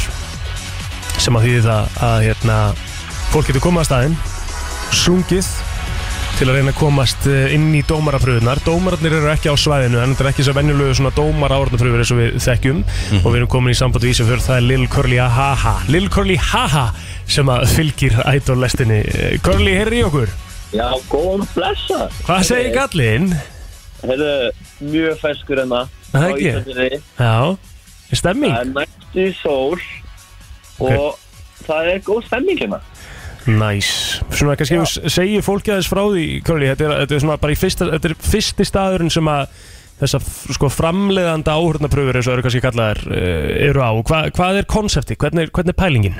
sem 1.22 1.36
að 1.38 1.46
því 1.46 1.58
það 1.66 1.98
að 2.06 2.22
hérna, 2.26 2.56
fólk 3.30 3.50
getur 3.50 3.62
komað 3.62 3.84
að 3.84 3.90
staðinn 3.90 4.16
sungið 4.96 5.50
til 6.38 6.48
að 6.48 6.56
reyna 6.58 6.72
að 6.72 6.78
komast 6.80 7.26
eh, 7.30 7.52
inn 7.54 7.68
í 7.76 7.80
dómarapröfunar 7.86 8.60
dómararnir 8.66 9.14
eru 9.18 9.30
ekki 9.32 9.50
á 9.52 9.56
svæðinu 9.58 10.00
en 10.02 10.12
þetta 10.14 10.24
er 10.24 10.30
ekki 10.32 10.44
svo 10.46 10.54
venjulegu 10.56 10.94
svona 10.98 11.12
dómar 11.16 11.54
áhörnapröfur 11.54 12.02
eins 12.02 12.12
og 12.14 12.20
við 12.20 12.36
þekkjum. 12.44 12.82
Og 13.20 13.26
við 13.28 13.38
erum 13.40 13.50
komin 13.52 13.74
í 13.74 13.78
samband 13.78 14.04
við 14.06 14.14
Ísafjörð 14.16 14.46
það 14.48 14.58
er 14.58 14.66
Lil 14.68 14.86
Curly 14.92 15.18
Haha 15.22 15.74
Lil 15.92 16.08
Curly 16.12 16.36
Haha 16.40 16.84
sem 17.30 17.50
að 17.52 17.66
fylgir 17.76 18.18
Idol 18.32 18.58
lestinni 18.62 19.00
Eh, 19.12 19.34
Curly, 19.44 19.74
heyrri 19.76 20.00
í 20.00 20.04
okkur? 20.06 20.30
Já, 20.72 20.86
góðan 21.10 21.44
blessa. 21.52 22.06
Hvað 22.26 22.46
segir 22.48 22.72
gallinn? 22.76 23.32
Heyrðu, 24.02 24.30
mjög 24.88 25.18
ferskur 25.20 25.60
enna 25.62 25.82
Það 26.12 26.28
ekki? 26.30 27.02
Já, 27.18 27.34
er 28.12 28.20
stemming? 28.20 28.54
Það 28.54 28.62
er 28.62 28.72
næstu 28.78 29.26
sól. 29.40 29.84
Og 30.82 31.20
það 31.66 31.92
er 31.92 32.02
góð 32.08 32.24
stemming 32.26 32.60
hérna 32.62 32.80
Næs 33.50 33.88
Svona 34.30 34.54
kannski 34.58 34.76
þú 34.78 35.10
segir 35.10 35.42
fólki 35.42 35.72
aðeins 35.74 35.88
frá 35.90 36.02
því 36.12 36.26
Curly, 36.46 36.68
þetta 36.72 36.84
er, 36.86 36.92
þetta 37.02 37.16
er 37.16 37.22
svona 37.24 37.38
bara 37.42 37.54
í 37.54 37.58
fyrsta 37.58 37.88
Þetta 37.94 38.10
er 38.12 38.14
fyrsti 38.32 38.66
staðurinn 38.68 39.10
sem 39.14 39.30
að 39.32 39.56
þessa 40.02 40.18
sko 40.56 40.68
framleiðanda 40.72 41.54
áhörnapröfur 41.58 42.16
eins 42.18 42.28
og 42.30 42.36
eru 42.36 42.44
kannski 42.46 42.62
kallaðar 42.64 43.00
uh, 43.06 43.50
eru 43.68 43.82
á 43.82 43.90
Hva, 44.02 44.20
hvað 44.34 44.60
er 44.62 44.68
konsepti? 44.70 45.16
Hvernig, 45.18 45.48
er- 45.48 45.52
hvernig 45.54 45.74
er 45.74 45.80
pælingin? 45.82 46.16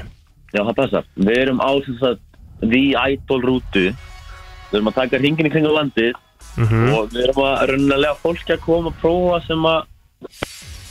Já, 0.52 0.60
það 0.66 0.74
passa 0.80 1.04
Við 1.16 1.38
erum 1.44 1.62
á 1.62 1.70
þess 1.86 2.04
að 2.10 2.18
The 2.62 2.82
Idol 3.14 3.40
rútu 3.46 3.84
Við 3.92 4.76
erum 4.78 4.90
að 4.92 4.98
taka 5.00 5.18
hringin 5.22 5.48
í 5.50 5.54
kringum 5.54 5.78
landið 5.78 6.12
Mhm. 6.58 6.88
og 6.92 7.12
við 7.14 7.22
erum 7.22 7.38
að 7.46 7.60
raunilega 7.70 8.16
fólki 8.20 8.50
að 8.52 8.64
koma 8.64 8.90
að 8.90 8.96
prófa 9.00 9.36
sem 9.46 9.62
að 9.70 9.84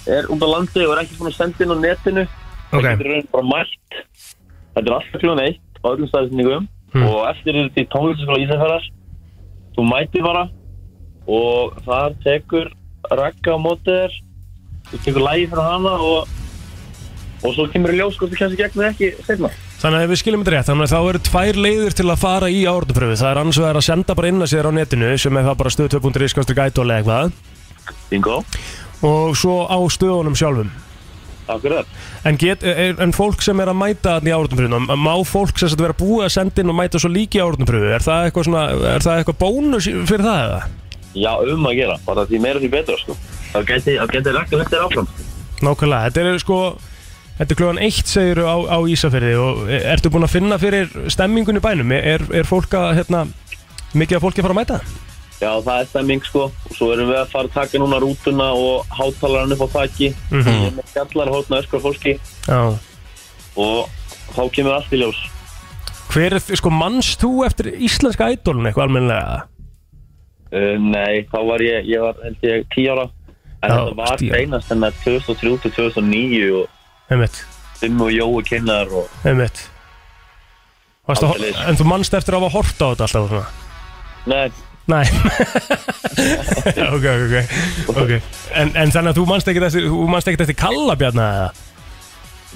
er 0.10 0.30
út 0.32 0.42
á 0.42 0.48
landi 0.50 0.86
og 0.88 0.94
er 0.96 1.02
ekki 1.04 1.34
senda 1.36 1.62
inn 1.66 1.74
á 1.76 1.78
netinu 1.84 2.24
Ok. 2.24 2.80
Það 2.80 2.88
getur 2.88 3.10
raunin 3.12 3.28
bara 3.36 3.46
mætt 3.52 3.98
Þetta 4.72 4.82
er 4.88 4.96
alltaf 4.96 5.22
kljóðan 5.22 5.44
eitt 5.44 5.71
á 5.82 5.86
öllum 5.94 6.10
staðisningum 6.12 6.68
Hmm. 6.92 7.06
og 7.08 7.22
eftir 7.30 7.56
er 7.56 7.70
þetta 7.70 7.80
í 7.80 7.88
tónlistaskóla 7.88 8.42
Ísafjörðar 8.44 8.88
Þú 9.78 9.84
mætir 9.88 10.24
bara 10.26 10.42
og 11.32 11.78
þar 11.86 12.16
tekur 12.26 12.68
ragga 13.08 13.54
á 13.56 13.60
móti 13.64 13.88
þér. 13.88 14.18
Þú 14.92 15.00
tekur 15.06 15.24
lægi 15.24 15.46
fyrir 15.54 15.70
hana 15.70 15.94
og 16.04 16.28
og 17.42 17.56
svo 17.56 17.66
kemur 17.72 17.94
í 17.96 17.98
ljós 18.02 18.20
hvort 18.20 18.34
þú 18.36 18.42
kemst 18.42 18.58
í 18.58 18.60
gegn 18.60 18.76
eða 18.84 18.90
ekki 18.92 19.08
setna 19.24 19.50
Þannig 19.82 20.04
að 20.04 20.12
við 20.12 20.20
skiljum 20.22 20.44
þetta 20.44 20.54
rétt, 20.58 20.68
þannig 20.68 20.84
að 20.84 20.92
þá 20.92 21.10
eru 21.14 21.24
tvær 21.32 21.62
leiðir 21.64 21.96
til 21.98 22.10
að 22.12 22.20
fara 22.22 22.52
í 22.52 22.60
áhörnapröfu 22.68 23.16
Það 23.18 23.32
er 23.32 23.40
annars 23.42 23.62
vegar 23.64 23.80
að 23.80 23.88
senda 23.88 24.16
bara 24.20 24.28
inn 24.30 24.44
að 24.44 24.52
sér 24.52 24.68
á 24.70 24.72
netinu 24.76 25.16
sem 25.18 25.40
er 25.40 25.48
það 25.48 25.58
bara 25.64 25.74
stöð 25.74 25.96
2.is 25.96 26.36
skastur 26.36 26.60
gætól 26.60 26.92
eða 26.92 27.00
eitthvað. 27.00 27.32
Bingo. 28.12 28.44
Og 29.08 29.32
svo 29.40 29.56
á 29.72 29.80
stöðunum 29.88 30.36
sjálfum 30.38 30.70
Akkurat 31.50 31.88
En, 32.28 32.38
get, 32.38 32.64
en 32.64 33.16
fólk 33.16 33.42
sem 33.42 33.64
er 33.64 33.72
að 33.72 33.80
mæta 33.80 34.18
þarna 34.18 34.30
í 34.30 34.36
áhörnapröfuna 34.36 35.00
Má 35.00 35.14
fólk 35.26 35.58
sem 35.62 35.74
vera 35.80 35.98
búið 35.98 36.28
að 36.28 36.36
senda 36.36 36.62
inn 36.62 36.74
og 36.74 36.78
mæta 36.78 37.02
svo 37.02 37.12
líki 37.12 37.42
áhörnapröfu 37.42 37.96
Er 37.96 38.06
það 38.06 38.28
eitthvað 38.28 38.48
svona, 38.50 38.68
er 38.94 39.08
það 39.08 39.24
eitthvað 39.24 39.42
bónus 39.42 39.90
fyrir 39.90 40.28
það 40.28 40.46
eða? 40.46 40.62
Já, 41.12 41.34
um 41.56 41.68
að 41.68 41.76
gera, 41.82 41.98
bara 42.06 42.24
því 42.30 42.40
meira 42.46 42.62
því 42.62 42.72
betra 42.72 43.02
sko 43.02 43.18
Það 43.52 43.74
það 43.88 44.16
geti 44.16 44.38
rækka 44.38 44.62
þetta 44.62 44.86
áfram 44.86 45.12
Nákvæmlega, 45.62 46.08
þetta 46.08 46.30
er 46.30 46.42
sko 46.42 46.62
Þetta 47.42 47.56
er 47.56 47.58
kljóðan 47.58 47.80
eitt 47.82 48.10
segir 48.12 48.40
á, 48.46 48.54
á 48.70 48.78
Ísafirði 48.86 49.32
og 49.42 49.70
ertu 49.74 50.12
búin 50.14 50.28
að 50.28 50.34
finna 50.36 50.60
fyrir 50.62 50.92
stemmingun 51.10 51.58
í 51.58 51.64
bænum? 51.64 51.94
Er, 51.96 52.22
er 52.38 52.46
fólk 52.46 52.76
að, 52.78 52.92
hérna, 53.00 53.24
mikið 53.98 54.20
af 54.20 54.26
fólki 54.28 54.44
að 54.44 54.46
fara 54.46 54.54
að 54.54 54.60
mæta? 54.60 55.10
Já, 55.42 55.50
það 55.66 55.80
er 55.82 55.88
stemming 55.90 56.22
sko 56.28 56.42
og 56.52 56.74
svo 56.78 56.92
erum 56.94 57.08
við 57.10 57.18
að 57.18 57.32
fara 57.32 57.50
að 57.50 57.54
taka 57.56 57.80
núna 57.82 57.98
rútuna 58.04 58.52
og 58.54 58.86
hátalarinn 58.94 59.56
upp 59.56 59.64
á 59.66 59.70
þakki 59.82 60.12
Mhm. 60.32 60.52
Ég 60.52 60.68
er 60.68 60.76
með 60.78 60.92
gjallar 60.94 61.32
hótna 61.34 61.62
öskra 61.64 61.80
fólki 61.82 62.14
Já 62.48 62.78
og 63.58 63.90
þá 64.36 64.42
kemur 64.56 64.76
allt 64.78 64.94
í 64.94 65.00
ljós 65.02 65.18
Hver 66.12 66.34
er, 66.38 66.40
sko, 66.60 66.70
mannst 66.70 67.20
þú 67.24 67.46
eftir 67.48 67.72
íslenska 67.80 68.30
ædolun 68.36 68.68
eitthvað 68.70 68.86
almennilega? 68.88 69.42
uh, 70.52 70.78
Nei, 70.78 71.24
þá 71.32 71.40
var 71.48 71.60
ég, 71.66 71.86
ég 71.90 72.02
var 72.04 72.16
held 72.24 72.38
ég 72.44 72.66
10 72.76 72.88
ára 72.94 73.10
en 73.64 73.70
Já, 73.72 73.76
þetta 73.76 73.96
var 73.98 74.18
10 74.18 74.30
ára. 74.30 74.38
beinast 74.38 74.72
enn 74.72 74.86
2003 75.04 75.58
til 75.66 75.72
2009 75.72 76.52
og 76.62 76.68
Simmi 77.82 78.02
og 78.08 78.12
Jói 78.14 78.44
kynnar 78.46 78.88
og 78.94 79.10
einmitt 79.26 79.66
Varstu 81.08 81.26
að. 81.26 81.48
En 81.68 81.76
þú 81.76 81.86
mannst 81.90 82.14
eftir 82.14 82.36
að 82.38 82.44
hafa 82.44 82.54
hort 82.54 82.78
á 82.78 82.88
þetta 82.94 83.08
alltaf? 83.10 83.54
Nei, 84.30 84.52
Nei. 84.92 85.06
Ok, 86.92 87.06
ok, 87.08 87.36
ok, 87.88 87.96
okay. 87.96 88.18
En, 88.54 88.70
en 88.78 88.92
þannig 88.94 89.14
að 89.14 89.20
þú 89.22 89.24
mannst 89.30 89.48
ekkert 89.50 89.66
eftir, 89.70 89.86
þú 89.90 90.04
mannst 90.12 90.28
ekkert 90.30 90.44
eftir 90.46 90.58
kallabjarna 90.60 91.28
eða? 91.38 91.48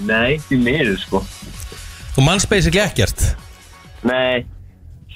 nei, 0.06 0.36
því 0.46 0.58
miður 0.60 0.98
sko. 1.00 1.22
Þú 2.14 2.26
manns 2.26 2.46
basically 2.50 2.82
ekkert? 2.84 3.24
Nei, 4.06 4.44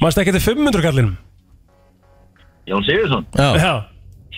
Mannst 0.01 0.19
ekkert 0.19 0.41
eftir 0.41 0.57
500 0.57 0.85
kallinum? 0.87 1.15
Jón 2.71 2.85
Sigursson 2.87 3.27
Já, 3.37 3.49
Já. 3.61 3.73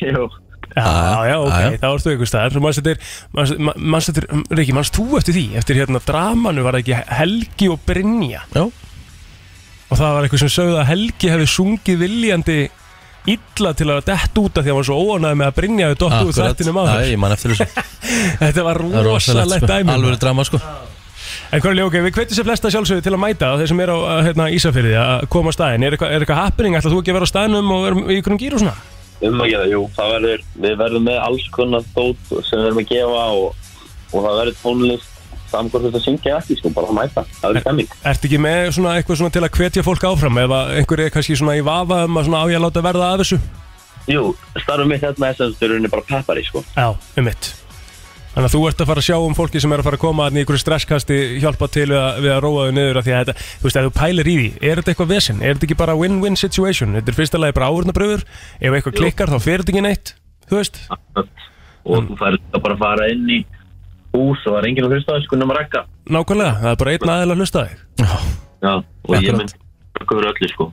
Jú. 0.03 0.29
Já, 0.73 0.89
já, 1.29 1.37
ok, 1.39 1.53
já, 1.53 1.71
já. 1.71 1.79
þá 1.79 1.89
ertu 1.93 2.11
einhver 2.13 2.29
staðar. 2.31 2.55
Þú 2.57 2.61
mannst 2.65 2.81
eftir, 2.81 3.03
mannst, 3.37 3.59
mannst 3.77 4.13
eftir, 4.13 4.27
Riki, 4.57 4.73
mannst 4.77 4.97
þú 4.97 5.19
eftir 5.21 5.37
því? 5.37 5.43
Eftir 5.61 5.79
hérna 5.83 6.01
dramanu 6.05 6.65
var 6.65 6.79
það 6.79 6.85
ekki 6.87 7.17
Helgi 7.21 7.69
og 7.73 7.83
Brynja? 7.87 8.47
Já 8.57 8.65
Og 9.93 9.99
það 9.99 10.15
var 10.17 10.27
eitthvað 10.27 10.41
sem 10.41 10.53
sögðu 10.55 10.79
að 10.81 10.89
Helgi 10.89 11.33
hefði 11.33 11.49
sungið 11.53 11.99
viljandi 12.01 12.61
illa 13.33 13.73
til 13.79 13.87
að 13.93 14.01
dett 14.09 14.39
út 14.41 14.57
af 14.57 14.65
því 14.65 14.71
að 14.71 14.73
hann 14.73 14.79
var 14.81 14.87
svo 14.89 14.97
óanæði 14.99 15.39
með 15.39 15.51
að 15.51 15.59
Brynja 15.59 15.89
hefði 15.91 15.99
dott 16.01 16.15
út 16.27 16.39
þettinum 16.39 16.79
á 16.81 16.83
Já, 16.83 16.93
þess 16.93 17.13
ég 17.13 17.21
man 17.23 17.35
eftir 17.37 17.53
þessu. 17.53 17.85
Þetta 18.43 18.65
var 18.67 18.81
rosalegt, 18.83 19.55
sko. 19.61 19.69
dæmi 19.71 19.95
Alvöru 19.95 20.19
drama 20.23 20.47
sko. 20.49 20.63
En 21.53 21.61
hvað 21.61 21.69
er 21.69 21.77
líka, 21.77 21.91
ok, 21.91 21.99
við 22.07 22.17
hvetjum 22.17 22.39
sér 22.39 22.49
flesta 22.49 22.73
sjálfsögðu 22.73 23.05
til 23.05 23.13
að 23.13 23.21
mæta 23.23 23.53
á 23.53 23.55
þeir 23.61 23.71
sem 23.71 23.85
er 23.85 23.93
á 23.93 23.97
hérna, 24.25 24.49
Ísafyrði 24.57 24.97
að 24.99 25.27
koma 25.33 25.53
á 25.53 25.57
staðin 25.59 25.85
Er 25.87 25.95
eitthvað, 25.95 26.15
er 26.17 26.25
eitthvað 26.25 26.41
happening, 26.41 26.77
ætla 26.79 26.93
þú 26.93 27.03
ekki 27.03 27.13
að 27.13 27.19
vera 27.19 27.29
á 27.29 27.33
staðinum 27.33 27.73
og 27.77 27.85
vera 27.85 28.03
í 28.09 28.19
ykkur 28.23 28.35
um 28.35 28.41
gýr 28.41 28.57
og 28.57 28.63
svona? 28.65 28.75
Um 29.23 29.45
að 29.45 29.53
gera, 29.53 29.69
jú, 29.71 29.83
það 29.95 30.15
verður, 30.17 30.45
við 30.65 30.79
verðum 30.81 31.05
með 31.07 31.19
alls 31.29 31.45
konar 31.55 31.85
dót 31.93 32.33
sem 32.49 32.57
við 32.57 32.65
verðum 32.67 32.81
að 32.83 32.89
gefa 32.91 33.27
og, 33.37 33.69
og 34.09 34.17
það 34.17 34.39
verður 34.41 34.59
tónlist 34.65 35.12
samkvæmt 35.53 35.89
þetta 35.89 36.03
syngja 36.03 36.37
ekki, 36.41 36.59
sko, 36.59 36.73
bara 36.75 36.91
að 36.91 36.99
mæta, 36.99 37.25
það 37.39 37.49
verður 37.49 37.67
stemming. 37.67 37.97
Ertu 38.13 38.31
ekki 38.31 38.43
með 38.43 38.61
svona 38.79 38.97
eitthvað 38.99 39.21
svona 39.23 39.37
til 39.37 39.45
að 39.45 39.59
hvetja 39.61 39.87
fólk 39.87 40.07
áfram? 40.11 40.43
Ef 40.43 40.57
að 40.59 40.77
einhver 40.81 41.05
er 41.07 41.15
kannski 41.15 41.39
svona 41.39 41.57
í 41.59 41.65
vafa 41.67 42.05
um 42.09 42.21
að 42.21 42.29
svona 42.29 42.45
á 42.45 42.47
ég 42.53 42.61
að 42.61 42.67
láta 42.67 42.87
verða 42.89 43.11
af 43.13 43.25
þessu? 43.25 43.41
Jú, 44.11 44.29
starfum 44.59 44.91
mitt 44.91 45.05
hérna 45.05 45.31
er 45.31 45.39
sem 45.39 45.53
þetta 45.53 45.69
er 45.69 45.77
rauninni 45.77 45.93
bara 45.93 46.09
peppari, 46.09 46.47
sko. 46.49 46.65
Já, 46.75 46.89
um 46.91 47.29
mitt 47.29 47.53
Þannig 48.33 48.49
að 48.49 48.55
þú 48.55 48.61
ert 48.65 48.81
að 48.81 48.89
fara 48.89 49.03
að 49.03 49.05
sjá 49.05 49.17
um 49.21 49.35
fólki 49.37 49.61
sem 49.61 49.73
er 49.75 49.81
að 49.83 49.87
fara 49.91 49.99
að 49.99 50.03
koma 50.07 50.27
í 50.31 50.39
einhverju 50.41 50.61
stresskasti 50.63 51.17
hjálpa 51.43 51.67
til 51.69 51.85
við 51.91 51.99
að, 51.99 52.21
við 52.25 52.33
að 52.33 52.39
róa 52.41 52.63
þau 52.65 52.77
niður 52.79 52.99
af 52.99 53.05
því 53.05 53.13
að 53.13 53.19
þetta, 53.21 53.35
þú 53.45 53.67
veist, 53.67 53.77
ef 53.77 53.85
þú 53.89 53.93
pælir 53.99 54.31
í 54.33 54.37
því 54.39 54.47
er 54.71 54.81
þetta 54.81 54.93
eitthvað 54.95 55.11
vesen, 55.11 55.43
er 55.43 55.53
þetta 55.53 55.67
ekki 55.69 55.77
bara 55.83 55.97
win-win 56.01 56.39
situation? 56.41 56.97
Þetta 56.97 57.13
er 57.13 57.19
fyrsta 57.19 57.41
lagi 57.43 57.57
bara 57.59 57.69
áhörnabröður 57.69 58.25
ef 58.25 58.79
eitthvað 58.79 58.97
klikkar 59.03 59.33
þá 59.35 59.37
fer 59.45 59.61
þetta 59.61 59.75
ekki 59.75 59.85
neitt 59.85 60.15
þú 60.49 60.59
veist, 60.63 60.81
og 61.85 62.09
þú 62.09 62.17
færð 62.23 62.41
að 62.57 62.65
bara 62.65 62.79
fara 62.81 63.11
inn 63.13 63.29
í 63.37 63.39
hús 64.13 64.47
og 64.47 64.53
það 64.53 64.61
er 64.61 64.69
enginn 64.71 64.89
að 64.89 64.97
hlusta 64.97 65.17
á 65.17 65.25
sko 65.25 65.41
nema 65.41 65.57
rakka 65.57 65.87
nákvæmlega, 66.11 66.55
það 66.61 66.71
er 66.71 66.79
bara 66.81 66.93
einn 66.93 67.13
aðeins 67.13 67.33
að 67.33 67.43
hlusta 67.43 67.67
þig. 67.67 67.83
Já, 68.63 68.73
og 69.09 69.15
ég 69.19 69.37
mynd 69.39 69.59
fyrir 70.03 70.29
öllu 70.33 70.49
sko. 70.51 70.65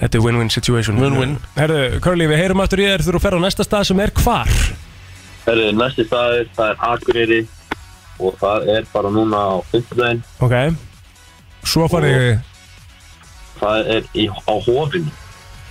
Þetta 0.00 0.18
er 0.18 0.22
win-win 0.24 0.52
situation. 0.52 1.00
Win-win. 1.02 1.38
Herðu, 1.56 1.80
Curly, 2.04 2.28
við 2.30 2.42
heyrum 2.44 2.62
aftur 2.62 2.82
í 2.82 2.86
þér 2.86 3.04
þú 3.04 3.12
eru 3.12 3.20
að 3.20 3.24
ferða 3.24 3.40
á 3.42 3.44
næsta 3.46 3.66
stað 3.66 3.88
sem 3.88 4.02
er 4.04 4.12
hvar? 4.20 4.52
Herri, 5.46 5.64
næsti 5.74 6.06
staður, 6.06 6.52
það 6.54 6.70
er 6.70 6.84
Akureyri 6.90 7.40
og 8.20 8.38
það 8.38 8.70
er 8.76 8.86
bara 8.92 9.10
núna 9.10 9.40
á 9.40 9.54
50 9.72 10.22
Ok. 10.44 10.56
Svo 11.66 11.88
farið 11.90 12.38
það 13.58 13.90
er 13.96 14.08
í, 14.14 14.28
á 14.30 14.54
hofinu. 14.54 15.10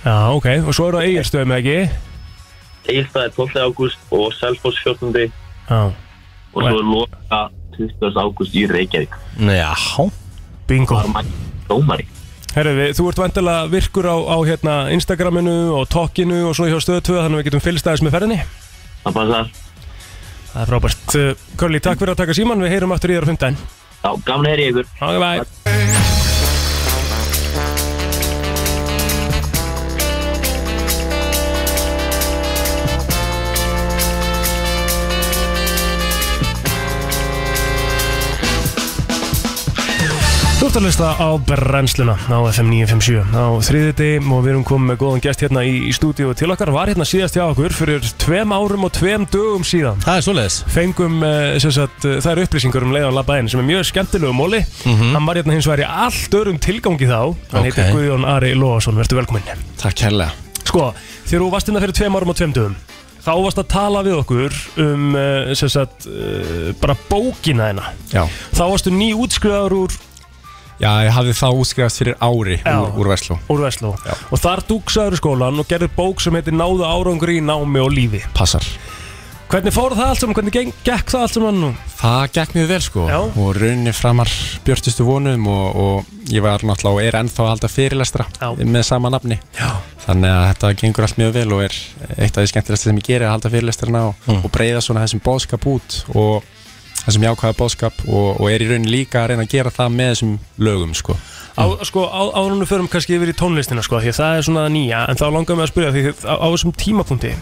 Já, 0.04 0.16
ok, 0.34 0.46
og 0.66 0.76
svo 0.76 0.90
eru 0.90 1.00
það 1.00 1.08
eigirstöðum 1.08 1.56
ekki? 1.56 1.78
Egilstað 2.90 3.26
er 3.26 3.34
12. 3.38 3.64
ágúst 3.64 4.14
og 4.16 4.30
Selfoss 4.36 4.84
14. 4.84 5.32
Já 5.70 5.80
og 6.54 6.62
svo 6.62 6.78
er 6.78 6.86
loka 6.86 7.40
20. 7.76 8.16
ágúst 8.20 8.54
í 8.58 8.66
Reykjavík. 8.70 9.14
Já. 9.38 9.74
Bingo. 10.68 10.96
Það 10.96 11.04
er 11.04 11.14
mætt 11.14 11.68
dómari. 11.68 12.06
Herðu, 12.50 12.72
við- 12.80 12.94
þú 12.98 13.08
ert 13.08 13.20
vantilega 13.22 13.66
virkur 13.70 14.06
á, 14.10 14.16
á 14.26 14.36
hérna, 14.42 14.74
Instagraminu 14.92 15.56
og 15.78 15.88
Tokkinu 15.88 16.48
og 16.48 16.54
svo 16.58 16.66
hjá 16.66 16.78
stöðu 16.82 17.00
2 17.06 17.18
þannig 17.22 17.36
að 17.38 17.40
við 17.42 17.48
getum 17.50 17.62
fylgst 17.66 17.86
aðeins 17.86 18.02
með 18.02 18.14
ferðinni. 18.16 18.40
Það 19.04 19.14
passar. 19.14 19.50
Það 20.50 20.62
er 20.62 20.66
frábært 20.72 21.14
Uh, 21.14 21.34
Curly, 21.56 21.78
takk 21.80 21.98
fyrir 21.98 22.12
að 22.14 22.16
taka 22.24 22.34
síman, 22.34 22.58
við 22.62 22.74
heyrum 22.74 22.92
aftur 22.94 23.10
í 23.10 23.14
þér 23.18 23.26
á 23.26 23.30
15 23.30 23.56
Já, 24.02 24.10
gaman 24.26 24.46
að 24.46 24.50
heyri 24.50 24.70
ykkur 24.70 26.19
Ok, 40.70 40.76
hlusta 40.78 41.16
á 41.18 41.34
brennsluna 41.34 42.14
á 42.30 42.38
FM 42.46 42.70
957 42.70 43.34
á 43.34 43.46
þriðiti 43.58 44.10
og 44.22 44.44
við 44.44 44.50
erum 44.52 44.62
komið 44.62 44.86
með 44.92 44.98
góðan 45.00 45.22
gest 45.24 45.40
hérna 45.42 45.64
í, 45.66 45.72
í 45.90 45.92
stúdíu 45.92 46.30
til 46.38 46.46
okkar 46.54 46.70
var 46.70 46.86
hérna 46.86 47.02
síðast 47.02 47.34
hjá 47.34 47.42
okkur 47.48 47.74
fyrir 47.74 48.04
tveim 48.22 48.52
árum 48.54 48.86
og 48.86 48.92
tveim 48.94 49.24
dögum 49.26 49.64
síðan. 49.66 49.98
Það 50.04 50.20
er 50.20 50.24
svoleiðis. 50.28 50.58
Fengum 50.70 51.16
uh, 51.26 51.58
sagt, 51.58 52.06
uh, 52.06 52.20
þær 52.22 52.42
upplýsingur 52.44 52.86
um 52.86 52.94
leiðan 52.94 53.16
labbaðin 53.18 53.50
sem 53.50 53.60
er 53.64 53.66
mjög 53.66 53.88
skemmtilegu 53.90 54.30
móli. 54.38 54.60
Mhm. 54.86 55.10
Hann 55.16 55.26
var 55.26 55.40
hérna 55.40 55.56
hins 55.56 55.66
vegar 55.66 55.82
í 55.82 55.88
allt 56.06 56.36
örum 56.38 56.60
tilgangi 56.62 57.08
þá. 57.10 57.18
Hann 57.50 57.64
Ok. 57.64 57.66
heitir 57.66 57.90
Guðjón 57.96 58.28
Ari 58.30 58.52
Lóasson, 58.54 59.00
verður 59.00 59.20
velkominn. 59.24 59.66
Takk 59.82 60.04
hérlega 60.06 60.30
Sko, 60.62 60.92
þegar 61.26 61.42
þú 61.42 61.50
varst 61.50 61.66
hérna 61.66 61.82
fyrir 61.82 61.98
tveim 61.98 62.14
árum 62.20 62.30
og 62.30 62.38
tveim 62.38 62.54
dögum 62.54 62.76
Þá 63.20 63.32
varst 63.42 63.58
að 63.60 63.66
tala 63.68 64.00
við 64.06 64.14
okkur 64.22 64.54
um 64.80 65.10
uh, 65.18 65.50
sem 65.58 65.68
sagt, 65.68 66.06
uh, 66.06 66.70
bara 66.80 66.94
bókina 67.10 67.66
hérna 67.72 67.90
Já. 68.14 68.22
Þá 68.54 68.62
varstu 68.70 68.94
ný 68.94 69.10
útskrifaður 69.18 69.76
úr 69.82 69.98
Já, 70.80 70.90
ég 71.04 71.12
hafði 71.12 71.34
þá 71.36 71.46
útskrifast 71.60 72.00
fyrir 72.00 72.14
ári 72.24 72.56
Já. 72.64 72.76
úr, 72.80 72.94
úr 73.02 73.10
Vestló 73.12 73.36
úr 73.52 73.64
Vestló 73.66 73.90
og 74.32 74.40
þar 74.40 74.62
dúksaður 74.70 75.18
skólan 75.20 75.60
og 75.60 75.68
gerður 75.68 75.92
bók 75.98 76.22
sem 76.24 76.32
heitir 76.38 76.56
Náðu 76.56 76.86
árangur 76.88 77.32
í 77.34 77.40
námi 77.44 77.82
og 77.84 77.92
lífi 77.92 78.22
Passar 78.36 78.64
Hvernig 79.50 79.74
fór 79.74 79.96
það 79.98 80.06
allt 80.12 80.20
saman, 80.22 80.36
hvernig 80.38 80.54
geng, 80.54 80.68
gekk 80.86 81.08
það 81.10 81.22
allt 81.26 81.34
saman 81.34 81.56
nú? 81.58 81.68
Það 81.98 82.20
gekk 82.36 82.52
mjög 82.54 82.68
vel 82.70 82.84
sko 82.86 83.06
Já. 83.10 83.16
og 83.18 83.48
rauninni 83.58 83.92
framar 83.98 84.30
björtustu 84.62 85.02
vonum 85.08 85.48
og, 85.50 85.80
og 85.82 86.30
ég 86.30 86.44
var 86.44 86.62
náttúrulega 86.62 86.92
og 86.94 87.00
er 87.02 87.18
ennþá 87.18 87.42
að 87.42 87.50
halda 87.50 87.70
fyrirlestra 87.72 88.28
Já. 88.38 88.46
með 88.62 88.86
sama 88.86 89.10
nafni 89.10 89.40
Já. 89.58 89.72
þannig 90.06 90.30
að 90.36 90.46
þetta 90.52 90.70
gengur 90.84 91.08
allt 91.08 91.18
mjög 91.18 91.34
vel 91.40 91.56
og 91.58 91.64
er 91.66 91.74
eitt 92.14 92.30
af 92.30 92.44
því 92.44 92.52
skemmtilegsta 92.52 92.92
sem 92.92 93.02
ég 93.02 93.08
geri 93.10 93.26
að 93.26 93.34
halda 93.34 93.52
fyrirlestrana 93.56 94.04
og, 94.12 94.22
Mm. 94.30 94.38
og 94.46 94.54
breyða 94.54 94.84
svona 94.86 95.02
þessum 95.02 95.24
bóðskap 95.26 95.66
út 95.74 95.98
og 96.14 96.46
þessum 97.04 97.26
jákvæða 97.28 97.58
bóðskap 97.58 98.02
og, 98.06 98.40
og 98.40 98.46
er 98.50 98.64
í 98.64 98.70
rauninni 98.70 98.94
líka 98.94 99.24
að 99.24 99.32
reyna 99.32 99.46
að 99.46 99.54
gera 99.54 99.74
það 99.74 99.94
með 99.98 100.10
þessum 100.14 100.34
lögum 100.68 100.96
sko. 100.98 101.16
Á, 101.60 101.64
sko, 101.88 102.06
á, 102.06 102.22
ánum 102.38 102.62
við 102.62 102.72
förum 102.72 102.90
kannski 102.90 103.16
yfir 103.18 103.32
í 103.32 103.36
tónlistina 103.36 103.84
sko, 103.84 104.00
því 104.00 104.12
að 104.12 104.20
það 104.20 104.38
er 104.38 104.48
svona 104.48 104.66
nýja 104.72 105.04
en 105.10 105.20
þá 105.20 105.26
langar 105.34 105.58
mig 105.58 105.66
að 105.66 105.72
spyrja 105.74 105.94
því 105.96 106.04
á, 106.24 106.34
á 106.40 106.46
þessum 106.46 106.76
tímapunkti 106.78 107.32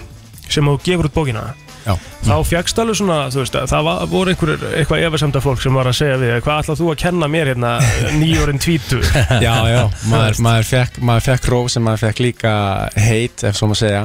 sem 0.49 0.65
þú 0.65 0.79
gefur 0.85 1.11
út 1.11 1.17
bókina 1.17 1.43
Já. 1.85 1.95
þá 2.27 2.35
fjagst 2.45 2.81
alveg 2.83 2.99
svona, 2.99 3.19
þú 3.33 3.41
veist, 3.43 3.55
það 3.71 3.85
var, 3.87 4.01
voru 4.11 4.33
einhver, 4.33 4.65
eitthvað 4.81 5.05
efasemda 5.07 5.43
fólk 5.45 5.63
sem 5.63 5.77
var 5.79 5.89
að 5.89 5.97
segja 6.01 6.19
við 6.21 6.35
hvað 6.45 6.61
ætlað 6.65 6.81
þú 6.83 6.89
að 6.93 6.99
kenna 7.05 7.29
mér 7.33 7.53
hérna 7.53 7.71
nýjórinn 8.21 8.61
tvítu 8.61 8.99
Já, 9.47 9.55
já, 9.71 9.81
maður, 10.11 10.43
maður, 10.45 10.69
fekk, 10.73 11.01
maður 11.11 11.27
fekk 11.31 11.49
róf 11.55 11.71
sem 11.73 11.87
maður 11.87 12.05
fekk 12.09 12.23
líka 12.27 12.53
heit, 12.99 13.45
ef 13.49 13.57
svo 13.61 13.71
maður 13.71 13.83
segja 13.85 14.05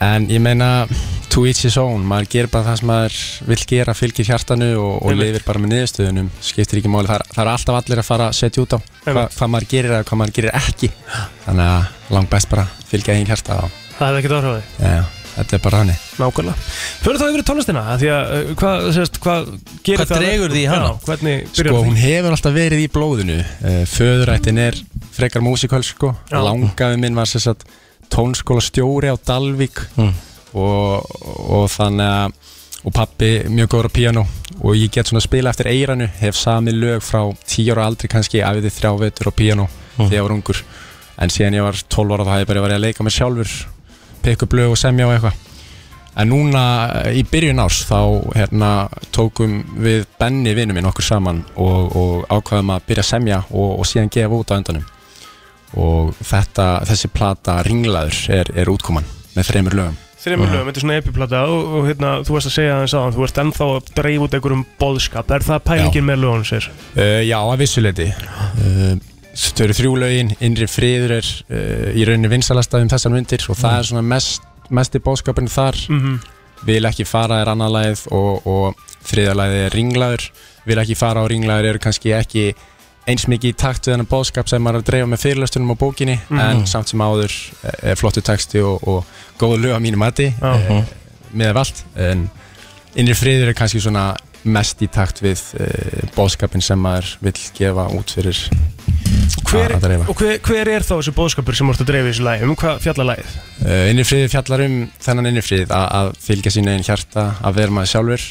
En 0.00 0.24
ég 0.32 0.40
meina, 0.40 0.86
to 1.28 1.42
each 1.44 1.60
his 1.66 1.76
own 1.80 2.06
Maður 2.08 2.28
gerir 2.32 2.48
bara 2.52 2.70
það 2.70 2.78
sem 2.80 2.88
maður 2.88 3.16
vill 3.50 3.64
gera 3.68 3.94
Fylgir 3.98 4.30
hjartanu 4.30 4.70
og, 4.80 4.94
og 5.04 5.12
lifir 5.18 5.44
bara 5.44 5.60
með 5.60 5.74
niðurstöðunum 5.74 6.30
Skiptir 6.44 6.80
ekki 6.80 6.88
máli, 6.92 7.10
það, 7.10 7.20
er- 7.20 7.34
það 7.36 7.42
er 7.44 7.50
alltaf 7.52 7.78
allir 7.82 8.00
að 8.00 8.08
fara 8.08 8.28
að 8.30 8.38
setja 8.40 8.64
út 8.64 8.76
á 8.76 8.78
hva. 8.80 9.26
Hvað 9.36 9.52
maður 9.52 9.68
gerir 9.74 9.92
eða 9.98 10.06
hvað 10.08 10.20
maður 10.22 10.36
gerir 10.38 10.56
ekki 10.56 10.90
Þannig 11.44 11.64
að 11.68 12.14
langt 12.16 12.32
best 12.32 12.48
bara 12.54 12.64
fylgja 12.90 13.16
einn 13.18 13.28
hjarta 13.28 13.58
og, 13.66 13.76
Það 13.98 14.06
hefði 14.08 14.22
ekkert 14.22 14.36
áhrifði 14.38 14.88
já, 14.88 15.02
Þetta 15.34 15.56
er 15.58 15.62
bara 15.66 15.82
hannig 15.84 16.06
Nákvæmlega 16.20 16.64
Fyrir 17.04 17.20
þá 17.20 17.26
yfir 17.28 17.44
tónlistina, 17.50 17.82
af 17.92 18.00
því 18.00 18.08
að 18.16 18.32
uh, 18.38 18.54
hvað, 18.62 18.86
sérst, 18.96 19.20
hvað 19.22 19.52
gerir 19.86 20.00
Hvað 20.08 20.24
dregur 20.24 20.54
því 20.56 20.62
í 20.64 20.70
hana? 20.72 20.88
Já, 20.88 20.96
hvernig 21.10 21.44
byrjar 21.44 21.70
Sko, 21.70 21.76
því? 21.76 21.84
hún 21.90 22.00
hefur 22.00 22.34
alltaf 22.38 22.56
verið 22.56 22.82
í 22.82 22.88
blóðinu 22.96 23.36
uh, 23.44 23.78
Föðurættin 23.92 24.62
er 24.64 24.80
frekar 25.14 25.44
músikál 25.44 25.84
sko. 25.84 26.14
Já. 26.32 26.40
Langafi 26.40 26.98
minn 27.04 27.16
var 27.20 27.28
sér 27.30 27.44
satt 27.50 27.64
tónskóla 28.14 28.62
stjóri 28.64 29.10
á 29.12 29.16
Dalvík 29.16 29.84
Mm. 29.96 30.12
og, 30.54 31.06
og 31.50 31.68
þannig 31.70 32.06
að 32.10 32.32
og 32.80 32.94
pappi 32.96 33.28
mjög 33.52 33.68
góður 33.74 33.88
á 33.92 33.96
piano 33.98 34.22
og 34.64 34.72
ég 34.74 34.88
get 34.94 35.04
svona 35.10 35.20
að 35.20 35.26
spila 35.26 35.50
eftir 35.52 35.68
eiranu 35.68 36.06
hef 36.20 36.36
sami 36.38 36.72
lög 36.72 37.02
frá 37.04 37.26
10 37.44 37.74
ára 37.74 37.84
aldri 37.90 38.08
kannski 38.08 38.40
æfiði 38.40 38.70
þrjá 38.72 38.92
vetur 39.02 39.28
á 39.28 39.32
piano 39.36 39.66
þegar 39.98 40.14
ég 40.16 40.22
var 40.24 40.32
ungur. 40.32 40.62
En 41.20 41.28
síðan 41.28 41.58
ég 41.58 41.66
var 41.66 41.76
12 41.76 42.14
ára 42.16 42.24
þá 42.24 42.32
hef 42.32 42.40
ég 42.40 42.48
bara 42.48 42.62
verið 42.64 42.78
að 42.78 42.84
leika 42.86 43.04
mér 43.04 43.12
sjálfur 43.18 43.52
pikka 44.24 44.46
upp 44.48 44.56
lög 44.56 44.72
og 44.72 44.78
semja 44.80 45.06
og 45.06 45.12
eitthvað. 45.12 45.36
En 46.16 46.28
núna 46.32 46.62
eh, 47.04 47.18
í 47.20 47.22
byrjun 47.28 47.60
árs 47.62 47.82
þá 47.86 48.00
hérna, 48.34 48.70
tókum 49.12 49.60
við 49.76 50.06
Benny 50.18 50.54
vinnu 50.56 50.72
minn 50.74 50.88
okkur 50.88 51.04
saman 51.04 51.44
og, 51.60 51.92
og 51.96 52.24
ákvaðum 52.32 52.72
að 52.74 52.88
byrja 52.88 53.04
að 53.04 53.10
semja 53.12 53.42
og, 53.50 53.76
og 53.78 53.86
síðan 53.86 54.08
gefa 54.10 54.40
út 54.40 54.50
á 54.50 54.56
endanum 54.56 54.88
og 55.78 56.14
þetta, 56.18 56.68
þessi 56.88 57.10
plata 57.14 57.60
Ringlaður 57.66 58.22
er, 58.40 58.52
er 58.58 58.70
útkoman 58.72 59.06
með 59.36 59.50
þreymur 59.50 59.76
lögum. 59.78 59.98
Þreymur 60.20 60.50
lögum, 60.52 60.66
þetta 60.68 60.80
er 60.80 60.84
svona 60.84 60.96
epiplata 61.00 61.44
og, 61.48 61.76
og 61.78 61.86
hérna, 61.88 62.16
þú 62.26 62.34
varst 62.36 62.50
að 62.50 62.56
segja 62.58 62.72
aðeins 62.76 62.96
aðan, 62.98 63.14
þú 63.16 63.22
ert 63.24 63.38
ennþá 63.44 63.68
að 63.76 63.92
dreifa 63.96 64.26
út 64.26 64.34
einhverjum 64.36 64.64
boðskap, 64.82 65.30
er 65.36 65.46
það 65.46 65.62
pælingin 65.70 66.06
með 66.10 66.20
lögunum 66.24 66.48
sér? 66.50 66.66
Uh, 66.92 67.22
já, 67.24 67.38
að 67.38 67.62
vissuleiti 67.62 68.10
uh, 68.10 68.98
Þau 69.30 69.62
eru 69.64 69.76
þrjú 69.78 69.92
lögin 70.02 70.32
Innri 70.42 70.66
friður 70.68 71.14
er 71.20 71.28
uh, 71.54 71.88
í 71.94 72.04
rauninni 72.04 72.30
vinsalasta 72.32 72.80
um 72.82 72.90
þessar 72.90 73.14
myndir 73.14 73.46
og 73.48 73.58
það 73.60 73.76
er 73.78 73.88
svona 73.90 74.04
mest, 74.04 74.46
mesti 74.74 75.00
bóðskapin 75.02 75.50
þar. 75.50 75.78
Mhm. 75.88 76.20
Vil 76.68 76.84
ekki 76.84 77.06
fara 77.08 77.38
er 77.40 77.48
annað 77.48 77.70
lagið 77.72 78.02
og, 78.12 78.48
og 78.50 78.80
þriða 79.08 79.36
lagið 79.38 79.62
er 79.64 79.76
ringlaður. 79.78 80.26
Vil 80.68 80.80
ekki 80.82 80.96
fara 80.98 81.22
á 81.24 81.30
ringlaður 81.30 81.70
eru 81.70 81.80
kannski 81.80 82.12
ekki 82.18 82.50
eins 83.10 83.26
mikið 83.30 83.52
í 83.52 83.56
takt 83.60 83.86
við 83.86 83.94
þennan 83.96 84.08
bóðskap 84.10 84.48
sem 84.50 84.62
maður 84.62 84.80
er 84.80 84.84
að 84.84 84.88
dreifa 84.92 85.10
með 85.12 85.22
fyrirlestunum 85.26 85.74
á 85.74 85.76
bókinni 85.82 86.16
Mhm. 86.30 86.40
en 86.46 86.64
samt 86.70 86.88
sem 86.92 87.00
áður 87.04 87.34
er 87.82 87.98
flottu 88.00 88.22
texti 88.24 88.62
og, 88.64 88.80
og 88.86 89.04
góðu 89.40 89.60
lög 89.66 89.76
á 89.76 89.80
mínu 89.82 89.98
mati 90.00 90.30
uh, 90.42 90.82
með 91.34 91.56
allt 91.62 91.84
en 91.96 92.28
innri 92.98 93.14
friður 93.14 93.52
er 93.52 93.58
kannski 93.58 93.80
svona 93.82 94.12
mest 94.44 94.80
í 94.82 94.88
takt 94.88 95.20
við 95.20 95.40
uh, 95.60 96.06
bóðskapin 96.16 96.62
sem 96.64 96.80
maður 96.80 97.10
vil 97.20 97.34
gefa 97.58 97.88
út 97.92 98.14
fyrir 98.16 98.38
Hver, 99.50 99.72
að 99.76 99.82
dreifa 99.84 100.06
og 100.10 100.16
hver, 100.20 100.38
hver 100.46 100.68
er 100.70 100.84
þá 100.86 100.92
þessi 100.96 101.12
boðskapur 101.16 101.56
sem 101.58 101.68
ert 101.70 101.80
að 101.82 101.88
dreifa 101.90 102.08
í 102.08 102.12
þessu 102.12 102.24
lagi? 102.26 102.44
Um 102.46 102.54
hvað 102.58 102.80
fjallar 102.84 103.08
lagið? 103.12 103.32
uh, 103.64 103.84
Innri 103.90 104.04
friður 104.08 104.32
fjallar 104.34 104.64
um 104.66 104.76
þennan 105.02 105.28
innri 105.30 105.42
frið 105.44 105.74
að, 105.76 106.10
fylgja 106.24 106.52
sínu 106.54 106.72
einn 106.74 106.86
hjarta 106.86 107.26
að 107.44 107.58
vera 107.60 107.74
maður 107.76 107.92
sjálfur 107.94 108.26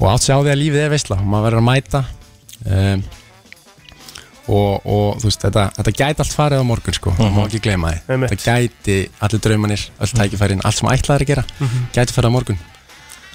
og 0.00 0.06
átt 0.08 0.24
sig 0.24 0.32
á 0.34 0.40
því 0.40 0.52
að 0.54 0.60
lífið 0.62 0.84
er 0.86 0.92
veistla 0.94 1.18
og 1.20 1.28
maður 1.28 1.46
verður 1.50 1.60
að 1.60 1.68
mæta 1.68 2.00
um, 2.66 3.02
og, 4.50 4.80
og 4.88 5.20
þú 5.20 5.28
veist 5.28 5.44
þetta, 5.46 5.64
þetta 5.76 5.92
gæti 6.00 6.24
allt 6.24 6.34
farið 6.34 6.62
á 6.64 6.66
morgun 6.66 6.96
sko, 6.96 7.12
maður 7.18 7.36
má 7.36 7.42
ekki 7.46 7.60
gleyma 7.66 7.92
því 7.92 8.14
Einmitt. 8.16 8.32
þetta 8.32 8.56
gæti 8.56 8.96
allir 9.26 9.42
draumanir, 9.46 9.84
öll 10.00 10.14
tækifærin 10.18 10.64
allt 10.66 10.80
sem 10.80 10.88
ætlaðir 10.90 11.24
að 11.26 11.30
gera, 11.34 11.44
Mhm. 11.60 11.84
gæti 11.94 12.16
farið 12.16 12.30
á 12.32 12.36
morgun 12.36 12.58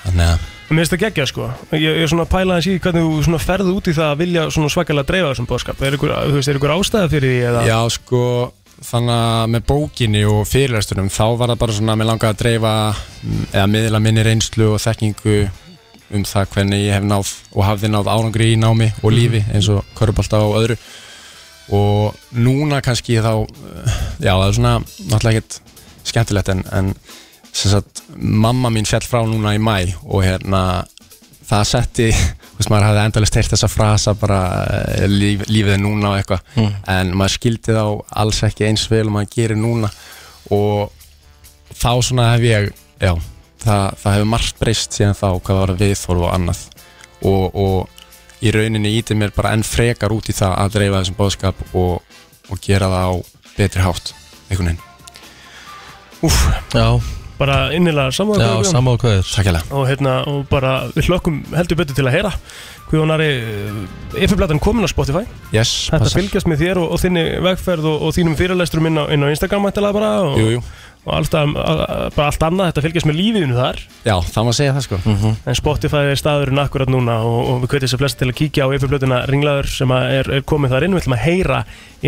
þannig 0.06 0.28
að 0.34 0.52
Mér 0.66 0.80
finnst 0.82 0.94
það 0.96 1.02
geggja 1.06 1.26
sko 1.30 1.48
Ég, 1.78 1.98
er 2.02 2.08
svona 2.10 2.24
að 2.26 2.32
pæla 2.34 2.56
þess 2.58 2.68
í 2.74 2.80
hvernig 2.82 3.04
þú 3.06 3.24
svona 3.28 3.38
ferði 3.40 3.74
út 3.78 3.86
í 3.88 3.94
það 3.94 4.08
að 4.12 4.18
vilja 4.18 4.46
svona 4.50 4.70
svakalega 4.74 5.06
dreifa 5.12 5.28
þessum 5.30 5.48
boðskap 5.52 5.82
Er 5.86 5.94
ykkur, 5.94 6.14
þú 6.26 6.34
veist, 6.40 6.50
er 6.50 6.58
ykkur 6.58 6.74
ástæða 6.74 7.10
fyrir 7.12 7.30
því 7.30 7.42
eða? 7.52 7.62
Já, 7.70 7.78
sko, 7.94 8.22
þannig 8.82 9.14
að 9.14 9.52
með 9.54 9.62
bókinni 9.70 10.24
og 10.26 10.42
fyrirlæstunum 10.50 11.12
þá 11.14 11.26
var 11.38 11.54
það 11.54 11.60
bara 11.62 11.72
svona 11.78 11.94
að 11.94 12.00
mér 12.02 12.10
langaði 12.10 12.34
að 12.34 12.42
dreifa 12.42 12.74
mm, 13.22 13.46
eða 13.54 13.68
miðla 13.76 14.02
minni 14.02 14.24
reynslu 14.26 14.72
og 14.74 14.82
þekkingu 14.82 15.38
um 16.14 16.26
það 16.28 16.50
hvernig 16.54 16.84
ég 16.86 16.98
hef 16.98 17.06
náð 17.08 17.34
og 17.56 17.66
hafði 17.66 17.92
náð 17.92 18.10
árangri 18.14 18.52
í 18.54 18.60
námi 18.62 18.92
og 19.02 19.14
lífi 19.16 19.42
eins 19.52 19.70
og 19.74 19.86
körubálta 19.98 20.42
og 20.46 20.58
öðru. 20.62 20.78
Og 21.76 22.18
núna 22.38 22.82
kannski 22.86 23.18
þá 23.26 23.32
eh, 23.42 24.02
já 24.28 24.34
það 24.34 24.48
er 24.48 24.58
svona 24.60 24.74
náttúrulega 24.84 25.40
ekkert 25.40 25.62
skemmtilegt 26.06 26.52
en, 26.54 26.66
en 26.78 26.92
sem 27.56 27.72
sagt 27.72 28.04
mamma 28.16 28.70
mín 28.74 28.86
fjall 28.86 29.06
frá 29.08 29.24
núna 29.26 29.56
í 29.56 29.62
mæ 29.62 29.96
og 30.04 30.22
hérna 30.26 30.62
það 31.46 31.64
setti, 31.70 32.10
veist 32.58 32.72
maður 32.72 32.90
hafði 32.90 33.06
endalist 33.08 33.40
heyrt 33.40 33.54
þessa 33.56 33.72
frasa 33.72 34.16
bara 34.20 34.42
eh, 34.94 35.08
líf, 35.10 35.46
lífið 35.50 35.78
er 35.78 35.82
núna 35.82 36.14
og 36.14 36.20
eitthvað. 36.20 36.46
Mm. 36.56 36.76
en 36.98 37.16
maður 37.18 37.38
skildi 37.40 37.78
þá 37.78 37.86
alls 38.24 38.44
ekki 38.46 38.70
eins 38.70 38.86
vel 38.92 39.08
og 39.08 39.16
maður 39.18 39.34
gerir 39.40 39.62
núna. 39.62 39.90
Og 40.54 40.94
þá 41.74 41.92
svona 42.06 42.34
hef 42.36 42.46
ég 42.46 42.70
já, 43.02 43.16
það, 43.66 43.84
það 44.04 44.16
hefur 44.18 44.30
margt 44.36 44.62
breyst 44.62 44.96
síðan 44.98 45.18
þá 45.20 45.28
hvað 45.48 45.60
var 45.62 45.74
viðþorf 45.82 46.26
og 46.28 46.32
annað. 46.36 46.64
Og, 47.26 47.46
og 47.56 48.46
í 48.46 48.52
rauninni 48.54 48.96
ítið 49.00 49.20
mér 49.22 49.34
bara 49.36 49.54
enn 49.56 49.66
frekar 49.66 50.14
út 50.14 50.30
í 50.30 50.36
það 50.38 50.56
að 50.62 50.74
dreifa 50.78 51.02
þessum 51.02 51.20
bóðskap 51.20 51.66
og, 51.74 52.18
og 52.52 52.62
gera 52.66 52.92
það 52.92 53.06
á 53.10 53.14
betri 53.56 53.86
hátt 53.86 54.14
einhvern 54.50 54.72
veginn. 54.74 54.82
Úf, 56.26 56.38
Já, 56.74 56.88
bara 57.40 57.58
innilega 57.76 58.12
er 59.42 59.48
hérlega. 59.50 59.74
Og 59.76 59.90
hérna, 59.90 60.16
og 60.30 60.46
bara 60.52 60.76
við 60.96 61.10
hlökkum 61.10 61.42
heldur 61.56 61.80
betur 61.82 61.98
til 61.98 62.08
að 62.08 62.16
heyra. 62.18 62.32
Guðjónari, 62.86 63.28
yfirblatan 64.22 64.62
komin 64.62 64.86
á 64.86 64.90
Spotify. 64.92 65.24
Yes, 65.54 65.88
Þetta 65.90 66.04
passar. 66.06 66.20
fylgjast 66.22 66.50
með 66.52 66.62
þér 66.62 66.82
og, 66.84 66.92
og 66.96 67.02
þinni 67.02 67.24
vegferð 67.48 67.88
og, 67.92 68.04
og 68.08 68.16
þínum 68.16 68.38
fyrirlesturum 68.40 68.90
inn 68.92 69.02
á, 69.02 69.04
inn 69.16 69.26
á 69.26 69.32
Instagram 69.34 69.66
mættilega 69.66 69.98
bara 69.98 70.12
og, 70.28 70.38
Jú, 70.40 70.52
jú. 70.58 70.62
Og 71.06 71.12
alltaf, 71.14 71.52
bara 72.16 72.28
allt 72.32 72.44
annað, 72.48 72.72
þetta 72.72 72.84
fylgjast 72.86 73.08
með 73.10 73.18
lífiðinu 73.20 73.58
þar. 73.60 73.82
Já, 74.08 74.16
það 74.34 74.48
má 74.48 74.52
segja 74.58 74.74
það 74.74 74.86
sko. 74.88 75.00
En 75.46 75.58
Spotify 75.60 76.02
er 76.10 76.18
staðurinn 76.18 76.62
akkurat 76.64 76.90
núna 76.90 77.20
og, 77.22 77.38
og 77.52 77.60
við 77.62 77.72
kveitum 77.74 77.86
þess 77.86 77.98
að 77.98 78.02
flesta 78.02 78.24
til 78.24 78.30
að 78.32 78.40
kíkja 78.40 78.66
á 78.66 78.74
yfirblötuna 78.74 79.20
Ringlaður 79.30 79.70
sem 79.70 79.94
að 79.94 80.08
er, 80.16 80.32
er 80.40 80.48
komið 80.50 80.74
þar 80.74 80.88
inn. 80.88 80.96
Við 80.98 81.04
ætlum 81.04 81.18
að 81.18 81.22
heyra 81.28 81.60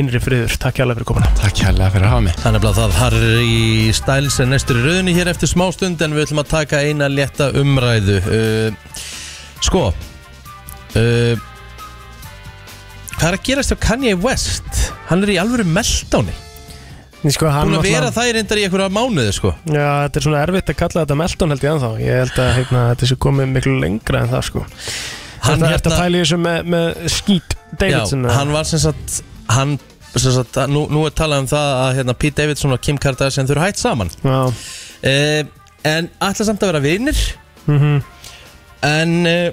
innri 0.01 0.21
friður. 0.23 0.57
Takk 0.63 0.81
hjálpa 0.81 0.97
fyrir 0.97 1.09
komuna. 1.11 1.29
Takk 1.43 1.61
hérlega 1.67 1.93
fyrir 1.93 2.07
að 2.09 2.15
hafa 2.15 2.25
mig. 2.25 2.39
Þannig 2.41 2.67
að 2.71 2.81
það. 2.81 2.97
Har 2.97 3.19
í 3.37 3.61
stæls 3.93 4.39
en 4.41 4.51
næstur 4.55 4.81
í 4.81 4.87
rauninni 4.87 5.13
hér 5.17 5.29
eftir 5.29 5.53
smástund 5.53 6.01
en 6.01 6.17
við 6.17 6.25
ætlum 6.25 6.41
að 6.41 6.51
taka 6.55 6.81
eina 6.81 7.11
létta 7.11 7.51
umræðu. 7.61 8.17
Uh, 8.25 9.05
Sko 9.61 9.87
uh, 9.89 11.45
Hvað 13.17 13.29
er 13.31 13.37
að 13.39 13.45
gerast 13.47 13.73
hjá 13.73 13.79
Kanye 13.81 14.17
West? 14.21 14.83
Hann 15.09 15.25
er 15.25 15.33
í 15.33 15.39
alvöru 15.41 15.65
meldáni 15.65 16.35
sko, 17.33 17.49
Búin 17.49 17.77
að 17.79 17.87
vera 17.87 18.09
það 18.13 18.29
í 18.29 18.33
reyndar 18.37 18.61
í 18.61 18.65
einhverja 18.67 18.89
mánuði 18.93 19.33
sko. 19.35 19.51
Já, 19.65 19.87
þetta 20.05 20.19
er 20.19 20.25
svona 20.27 20.41
erfitt 20.45 20.71
að 20.73 20.79
kalla 20.81 21.03
þetta 21.03 21.17
Melton 21.21 21.53
held 21.53 21.65
ég 21.65 21.71
ennþá. 21.73 21.91
Ég 22.03 22.19
held 22.21 22.41
að 22.43 22.51
heitna, 22.57 22.83
þetta 22.93 23.09
sé 23.11 23.17
komið 23.25 23.51
miklu 23.55 23.75
lengra 23.81 24.21
en 24.23 24.31
það 24.31 24.43
sko. 24.51 24.63
Hann 25.47 25.59
Þetta 25.61 25.67
er 25.67 25.73
hérna- 25.75 25.91
að 25.93 26.01
pæla 26.01 26.17
í 26.17 26.21
þessu 26.23 26.39
með, 26.41 26.71
með 26.73 26.87
Skeet 27.13 27.53
Davidson 27.77 28.23
Já, 28.25 28.31
hann 28.33 28.51
var 28.51 28.63
sem 28.65 28.79
sagt 28.81 29.19
Hann 29.53 29.75
sem 30.17 30.33
sagt, 30.33 30.57
nú, 30.71 30.87
nú 30.89 31.03
er 31.05 31.13
talað 31.13 31.43
um 31.43 31.47
það 31.51 31.67
að 31.83 31.91
hérna, 31.99 32.15
Pete 32.17 32.41
Davidson 32.41 32.73
og 32.73 32.81
Kim 32.81 32.97
Kardashian 32.97 33.47
þurfa 33.47 33.67
hætt 33.67 33.77
saman. 33.81 34.09
Já. 34.23 34.39
Uh, 35.05 35.43
En 35.87 36.09
ætla 36.19 36.45
samt 36.47 36.63
að 36.65 36.71
vera 36.73 36.81
vinir. 36.83 37.19
Mhm. 37.67 38.01
En 38.87 39.13
uh, 39.29 39.51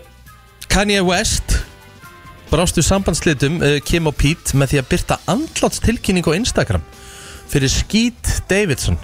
Kanye 0.73 1.03
West 1.05 1.59
brástu 2.51 2.83
sambandslitum 2.83 3.61
uh, 3.63 3.77
Kim 3.85 4.09
og 4.11 4.17
Pete 4.19 4.57
með 4.59 4.73
því 4.73 4.81
að 4.81 4.89
byrta 4.95 5.19
andlátstilkynning 5.31 6.27
á 6.27 6.33
Instagram 6.39 6.83
fyrir 7.55 7.71
Skeet 7.73 8.39
Davidson 8.51 8.99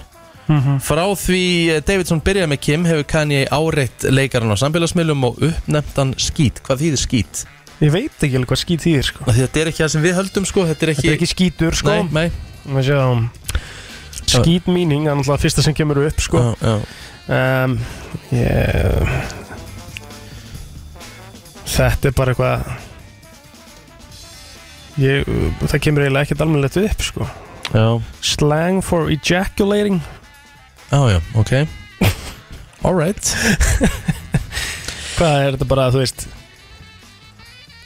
Mhm. 0.51 0.79
Frá 0.83 1.05
því 1.15 1.41
eh, 1.71 1.77
Davidson 1.85 2.19
byrjaði 2.25 2.49
með 2.51 2.59
Kim 2.65 2.83
hefur 2.89 3.05
Kanye 3.07 3.45
áreitt 3.55 4.03
leikaran 4.11 4.51
á 4.51 4.57
samfélagsmiðlum 4.59 5.21
og 5.29 5.37
uppnefndan 5.47 6.11
Skeet 6.19 6.59
Hvað 6.65 6.81
þýðir 6.81 6.99
Skeet? 6.99 7.43
Ég 7.81 7.91
veit 7.93 8.17
ekki 8.25 8.35
alveg 8.35 8.49
hvað 8.51 8.59
skít 8.61 8.83
þýðir 8.83 9.05
sko. 9.07 9.23
Þetta 9.31 9.61
er 9.61 9.69
ekki 9.71 9.81
það 9.85 9.91
sem 9.93 10.03
við 10.03 10.17
höldum 10.17 10.45
sko 10.49 10.65
Þetta 10.67 10.83
er 10.85 10.91
ekki, 10.91 11.01
Þetta 11.05 11.13
er 11.13 11.17
ekki 11.21 11.29
skítur 11.31 11.77
sko 11.79 11.93
Nei, 11.93 12.03
nei. 12.11 12.27
Skít 14.31 14.67
meaning, 14.67 15.07
er 15.07 15.15
náttúrulega 15.15 15.41
fyrsta 15.45 15.63
sem 15.65 15.73
kemur 15.77 16.01
upp 16.03 16.19
sko 16.21 16.41
Já, 16.41 16.51
já. 16.61 16.75
um, 17.37 17.77
yeah. 18.33 19.23
Þetta 21.71 22.11
er 22.11 22.17
bara 22.17 22.35
eitthvað 22.35 22.59
ég, 25.01 25.31
Það 25.63 25.79
kemur 25.87 26.03
eiginlega 26.05 26.27
ekkert 26.27 26.43
almennilegt 26.45 26.81
upp 26.83 27.07
sko 27.07 27.29
Já. 27.73 28.01
Slang 28.21 28.81
for 28.83 29.11
ejaculating. 29.11 30.01
Já, 30.91 31.09
já, 31.09 31.21
ok. 31.33 31.51
Alright 32.83 33.35
Hvað 35.17 35.35
er 35.45 35.55
þetta 35.55 35.67
bara, 35.69 35.89
þú 35.93 36.01
veist 36.01 36.25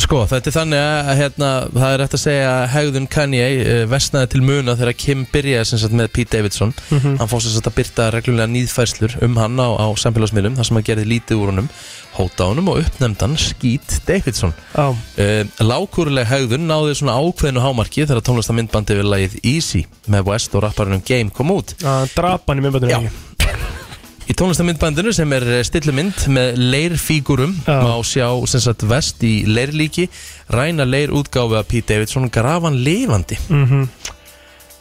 Sko, 0.06 0.20
þetta 0.30 0.52
er 0.52 0.54
þannig 0.54 0.82
að 0.86 1.08
hérna, 1.18 1.48
það 1.74 1.94
er 1.96 2.02
hægt 2.04 2.16
að 2.16 2.22
segja 2.22 2.50
að 2.52 2.66
hegðun 2.76 3.08
Kanye 3.10 3.46
uh, 3.58 3.78
vestnaði 3.90 4.28
til 4.36 4.42
muna 4.46 4.76
þegar 4.78 4.98
Kim 5.02 5.24
byrjaði 5.32 5.70
sem 5.72 5.82
sagt 5.82 5.96
með 5.98 6.12
Pete 6.14 6.38
Davidson. 6.38 6.74
Mhm. 6.94 7.16
hann 7.22 7.32
fór 7.32 7.42
sem 7.42 7.56
sagt 7.56 7.70
að 7.72 7.78
byrta 7.80 8.10
reglulega 8.14 8.52
nýðfærslur 8.54 9.16
um 9.26 9.40
hann 9.42 9.58
á, 9.58 9.68
á 9.82 9.88
samfélagsmiðlum 9.98 10.60
þar 10.60 10.70
sem 10.70 10.78
hann 10.78 10.86
gerði 10.92 11.08
lítið 11.10 11.42
úr 11.42 11.52
honum 11.54 11.70
hóta 12.16 12.48
honum 12.52 12.70
og 12.72 12.84
uppnefndan 12.84 13.34
Skeet 13.42 13.98
Davidson. 14.06 14.54
Já. 14.76 14.94
uh, 14.94 15.66
Lákúruleg 15.66 16.30
hegðun 16.30 16.70
náði 16.70 16.94
svona 17.02 17.18
ákveðinu 17.18 17.64
hámarki 17.66 18.06
þegar 18.06 18.22
tónlistamindbandi 18.30 19.00
við 19.02 19.10
lagið 19.10 19.40
Easy 19.42 19.88
með 20.06 20.30
West 20.30 20.54
og 20.54 20.68
rapparunum 20.68 21.02
Game 21.08 21.34
kom 21.34 21.50
út. 21.58 21.74
Að 21.82 22.14
drapa 22.14 22.54
hann 22.54 22.62
í 22.62 22.68
myndbandinu 22.68 22.94
Já 22.94 23.10
Í 24.26 24.34
tónlistamindbandinu 24.34 25.12
sem 25.14 25.34
er 25.38 25.44
stillumynd 25.68 26.24
með 26.34 26.58
leirfígurum 26.58 27.52
má 27.68 27.94
sjá 28.02 28.26
sem 28.50 28.64
sagt 28.64 28.86
vest 28.90 29.22
í 29.26 29.44
leirlíki 29.46 30.08
ræna 30.54 30.88
leir 30.88 31.14
útgáfi 31.14 31.60
af 31.60 31.68
Pete 31.70 31.94
Davidson 31.94 32.32
grafan 32.34 32.80
lifandi. 32.82 33.38
Mhm. 33.50 33.86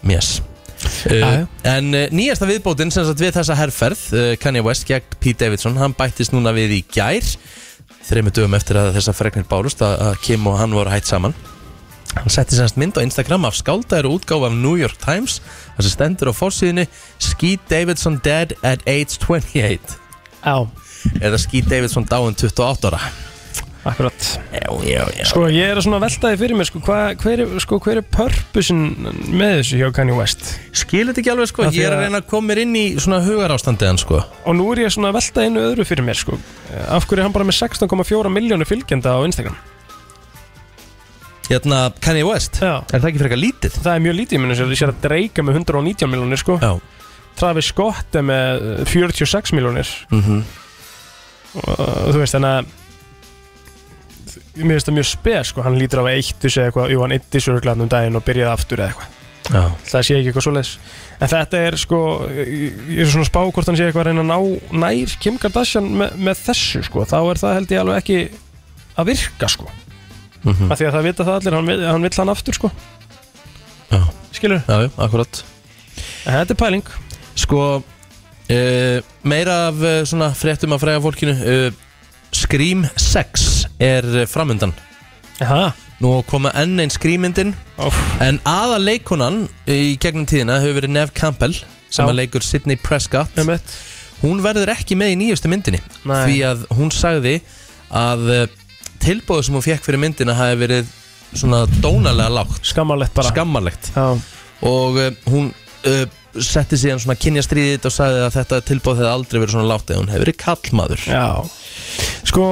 Yes 0.08 0.38
uh, 1.08 1.44
En 1.64 1.94
uh, 1.96 2.06
nýjasta 2.12 2.48
viðbótin 2.48 2.92
sem 2.92 3.06
sagt 3.08 3.20
við 3.20 3.36
þessa 3.38 3.56
herrferð 3.56 4.02
Kanye 4.40 4.64
West 4.64 4.88
gegn 4.88 5.16
Pete 5.20 5.44
Davidson 5.44 5.76
hann 5.80 5.96
bættist 5.96 6.32
núna 6.32 6.52
við 6.56 6.78
í 6.78 6.84
gær. 6.96 7.34
Þreymur 8.04 8.32
dögum 8.36 8.56
eftir 8.56 8.80
að 8.80 8.94
þessa 8.98 9.16
fregnir 9.16 9.48
bárust 9.48 9.84
að, 9.84 9.98
að 10.08 10.22
Kim 10.24 10.48
og 10.48 10.58
hann 10.60 10.76
voru 10.76 10.92
hætt 10.92 11.08
saman 11.08 11.36
Hann 12.14 12.30
setti 12.32 12.56
semst 12.56 12.78
mynd 12.80 12.96
á 12.96 13.02
Instagram 13.04 13.44
af 13.48 13.56
skáldæður 13.58 14.08
útgáfa 14.14 14.48
af 14.48 14.54
New 14.56 14.76
York 14.80 14.96
Times 15.02 15.40
þar 15.74 15.82
sem 15.88 15.92
stendur 15.96 16.30
á 16.30 16.34
fórsíðinni 16.36 16.86
Skeet 17.20 17.66
Davidson 17.70 18.20
dead 18.24 18.54
at 18.62 18.84
age 18.88 19.18
28 19.20 19.98
Já 20.44 20.56
Eða 21.20 21.38
Skeet 21.42 21.68
Davidson 21.68 22.06
dáin 22.08 22.32
28 22.38 22.88
ára? 22.88 23.00
Akkurat. 23.84 24.16
Já, 24.48 24.70
já, 24.88 25.02
já. 25.12 25.24
Sko 25.28 25.42
ég 25.52 25.66
er 25.68 25.76
að 25.76 25.84
svona 25.84 25.98
veltaði 26.00 26.38
fyrir 26.40 26.56
mér 26.56 26.64
sko, 26.70 26.80
hva, 26.86 27.00
hver, 27.20 27.42
er- 27.44 27.58
sko, 27.60 27.76
hver 27.84 27.98
er 28.00 28.06
purposin 28.16 28.78
með 29.28 29.58
þessu 29.58 29.80
hjá 29.82 29.90
Kanye 29.98 30.16
West? 30.16 30.46
Skilir 30.72 31.10
þetta 31.10 31.20
ekki 31.20 31.32
alveg 31.34 31.50
sko, 31.50 31.66
ég 31.68 31.84
er 31.84 31.92
að 31.98 32.06
reyna 32.06 32.22
að 32.22 32.30
koma 32.30 32.48
mér 32.48 32.62
inn 32.62 32.72
í 32.80 32.84
svona 32.96 33.20
hugarástandiðan 33.26 34.00
sko. 34.00 34.22
Og 34.48 34.56
nú 34.56 34.70
er 34.72 34.86
ég 34.86 34.94
svona 34.96 35.10
að 35.12 35.18
velta 35.18 35.44
einu 35.44 35.66
öðru 35.68 35.84
fyrir 35.84 36.06
mér 36.08 36.16
sko. 36.16 36.40
Af 36.88 37.04
hverju 37.04 37.20
er 37.20 37.26
hann 37.28 37.36
bara 37.36 37.44
með 37.44 37.58
16,4 37.60 38.32
miljónu 38.32 38.64
fylgjenda 38.72 39.12
á 39.12 39.20
Instagram 39.28 39.60
Hérna 41.48 41.80
Kanye 42.00 42.24
West 42.24 42.60
Já. 42.62 42.80
Er 42.88 43.00
það 43.02 43.08
ekki 43.10 43.20
frekar 43.24 43.40
lítið? 43.40 43.74
Það 43.84 43.94
er 43.98 44.04
mjög 44.06 44.16
lítið, 44.20 44.36
ég 44.38 44.40
minn 44.44 44.54
að 44.54 44.76
sér 44.80 44.92
að 44.94 45.00
Drake 45.04 45.38
er 45.42 45.44
með 45.48 45.58
119 45.60 46.10
miljónir 46.14 46.40
sko. 46.40 46.58
Já. 46.62 46.72
Travis 47.36 47.66
Scott 47.72 48.14
er 48.16 48.22
með 48.22 48.84
46 48.86 49.52
miljónir 49.52 49.88
Mhm. 50.14 50.44
og 51.54 52.14
þú 52.14 52.18
veist 52.22 52.34
þannig 52.34 52.54
að 52.54 52.66
mér 54.64 54.74
finnst 54.78 54.88
það 54.88 54.96
mjög 54.98 55.08
spes 55.10 55.50
sko. 55.50 55.62
hann 55.66 55.78
lítur 55.78 56.02
á 56.02 56.06
eittu 56.14 56.50
segja 56.50 56.70
eitthvað, 56.70 56.90
jú 56.94 57.00
hann 57.02 57.12
eitti 57.16 57.40
sörglarn 57.42 57.80
um 57.84 57.88
daginn 57.90 58.16
og 58.18 58.24
byrjaði 58.26 58.52
aftur 58.54 58.78
eða 58.82 58.88
eitthvað 58.94 59.10
Já. 59.44 59.62
það 59.84 60.04
sé 60.06 60.14
ekki 60.16 60.30
eitthvað 60.32 60.46
svoleiðis 60.46 60.72
en 61.20 61.28
þetta 61.28 61.60
er 61.68 61.76
sko, 61.76 61.98
ég 62.32 63.00
er 63.04 63.10
svona 63.10 63.26
að 63.26 63.30
spá 63.30 63.40
hvort 63.52 63.66
hann 63.66 63.76
sé 63.76 63.84
eitthvað 63.88 64.04
að 64.04 64.08
reyna 64.08 64.24
að 64.24 64.30
ná 64.30 64.38
nær 64.84 65.16
Kim 65.20 65.38
Kardashian 65.38 65.90
með, 66.00 66.14
með 66.16 66.40
þessu 66.46 66.84
sko, 66.86 67.04
þá 67.04 67.18
er 67.30 67.42
það 67.42 67.54
held 67.58 67.74
ég 67.74 67.82
alveg 67.82 68.00
ekki 68.02 68.18
að 68.96 69.10
virka 69.10 69.50
sko 69.52 69.68
Mhm. 70.44 70.70
af 70.72 70.78
því 70.78 70.86
að 70.88 70.94
það 70.98 71.06
vita 71.08 71.24
það 71.24 71.36
allir, 71.40 71.54
hann, 71.58 71.66
vill- 71.66 71.86
hann 71.88 72.02
vill 72.02 72.16
hann 72.18 72.28
aftur 72.34 72.54
sko 72.58 72.70
Já. 73.90 74.00
skilur 74.32 74.62
Já, 74.68 74.76
já, 74.84 74.90
akkurat 74.98 75.42
en 76.26 76.34
þetta 76.34 76.50
er 76.54 76.60
pæling 76.60 76.84
Sko 77.34 77.60
uh, 77.76 78.98
Meira 79.24 79.54
af 79.68 79.74
uh, 79.80 80.04
svona 80.06 80.28
fréttum 80.36 80.72
af 80.76 80.80
fræga 80.80 81.00
fólkinu 81.02 81.32
uh, 81.34 81.72
Scream 82.34 82.84
6 82.96 83.66
er 83.80 84.04
uh, 84.04 84.26
framundan 84.28 84.74
Aha. 85.42 85.72
Nú 86.02 86.22
koma 86.28 86.50
enn 86.58 86.78
einn 86.82 86.90
skrýmyndin 86.92 87.54
oh. 87.78 87.94
En 88.22 88.40
aða 88.46 88.78
leikonan 88.82 89.44
í 89.70 89.96
gegnum 90.02 90.26
tíðina 90.26 90.60
hefur 90.62 90.80
verið 90.82 90.92
Nev 90.94 91.12
Campbell 91.16 91.54
sem 91.54 92.04
Já. 92.04 92.10
að 92.10 92.16
leikur 92.18 92.42
Sidney 92.42 92.76
Prescott 92.76 93.36
Emmett. 93.38 93.62
Hún 94.22 94.40
verður 94.42 94.72
ekki 94.74 94.96
með 94.98 95.12
í 95.14 95.18
nýjustu 95.20 95.50
myndinni 95.50 95.80
Nei. 96.04 96.18
Því 96.26 96.36
að 96.50 96.64
hún 96.74 96.90
sagði 96.94 97.36
að 97.94 98.24
uh, 98.34 98.44
tilbúið 99.04 99.46
sem 99.46 99.56
hún 99.56 99.64
fekk 99.64 99.86
fyrir 99.86 100.00
myndina 100.02 100.36
hafi 100.38 100.60
verið 100.62 100.92
svona 101.34 101.64
dónalega 101.82 102.30
lágt. 102.32 102.60
Skammarlegt 102.66 103.14
bara. 103.16 103.32
Skammarlegt. 103.34 103.90
Já. 103.94 104.06
og 104.64 104.96
uh, 104.96 105.10
hún 105.28 105.50
uh, 105.84 106.04
setti 106.40 106.78
síðan 106.80 107.02
svona 107.02 107.18
kynjastriðið 107.20 107.88
og 107.88 107.94
sagði 107.94 108.22
að 108.24 108.36
þetta 108.38 108.60
tilbúð 108.70 109.02
hefði 109.02 109.10
aldrei 109.10 109.40
verið 109.42 109.56
svona 109.56 109.70
látt 109.70 109.90
eða 109.90 110.00
hún 110.00 110.12
hefði 110.12 110.24
verið 110.24 110.38
kallmaður. 110.40 111.04
Já. 111.10 111.26
Sko, 112.30 112.46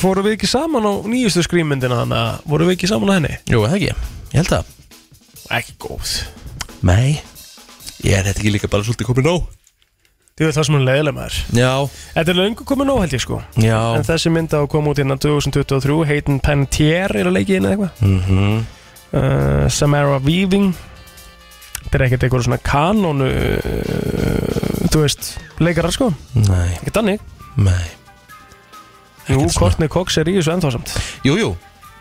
fórum 0.00 0.26
við 0.26 0.38
ekki 0.38 0.50
saman 0.50 0.88
á 0.88 0.92
nýjustu 1.10 1.44
skrýmyndina 1.46 2.00
þannig 2.02 2.22
að 2.22 2.48
vorum 2.54 2.70
við 2.70 2.78
ekki 2.78 2.90
saman 2.90 3.12
á 3.12 3.16
henni? 3.18 3.34
Jú, 3.50 3.60
það 3.66 3.76
ekki, 3.78 3.92
ég 4.32 4.40
held 4.40 4.54
það. 4.54 4.72
Ekki 5.58 5.76
góð. 5.84 6.14
Nei, 6.84 7.20
ég 8.04 8.16
er 8.18 8.26
þetta 8.26 8.40
ekki 8.40 8.56
líka 8.56 8.72
bara 8.72 8.86
svolítið 8.86 9.10
komið 9.12 9.30
nóg 9.30 9.52
Þú 10.34 10.48
veit 10.48 10.56
það 10.56 10.64
sem 10.66 10.74
hún 10.74 10.82
leiðilega 10.88 11.14
maður. 11.14 11.34
Já. 11.54 11.68
Þetta 12.16 12.32
er 12.32 12.38
löngu 12.40 12.64
komið 12.66 12.88
nóg 12.88 12.96
held 13.04 13.12
ég 13.14 13.20
sko. 13.22 13.36
Já. 13.62 13.76
En 13.94 14.02
þessi 14.02 14.30
mynd 14.34 14.50
á 14.50 14.58
að 14.58 14.70
koma 14.72 14.90
út 14.90 14.98
innan 14.98 15.20
2023 15.22 15.98
Hayden 16.08 16.40
Panettiere 16.42 17.20
er 17.20 17.28
að 17.30 17.36
leiki 17.36 17.54
inn 17.54 17.68
eða 17.68 17.76
eitthvað. 17.76 18.00
Mm 18.02 18.56
uh, 19.14 19.68
Samara 19.70 20.16
Weaving. 20.24 20.72
Þetta 21.84 22.00
er 22.00 22.04
ekkert 22.08 22.26
eitthvað 22.26 22.42
svona 22.48 22.58
kanónu 22.66 23.28
uh, 23.30 24.88
Þú 24.90 25.02
veist, 25.04 25.28
leikarar 25.62 25.94
sko. 25.94 26.08
Nei. 26.34 26.72
Ekki 26.80 26.94
dannig 26.96 27.22
Nei. 27.54 27.84
Jú, 29.30 29.44
Courtney 29.54 29.92
Cox 29.92 30.18
er 30.18 30.32
í 30.32 30.34
þessu 30.40 30.50
ennþásamt 30.56 30.96
Jú, 31.28 31.36
jú. 31.38 31.52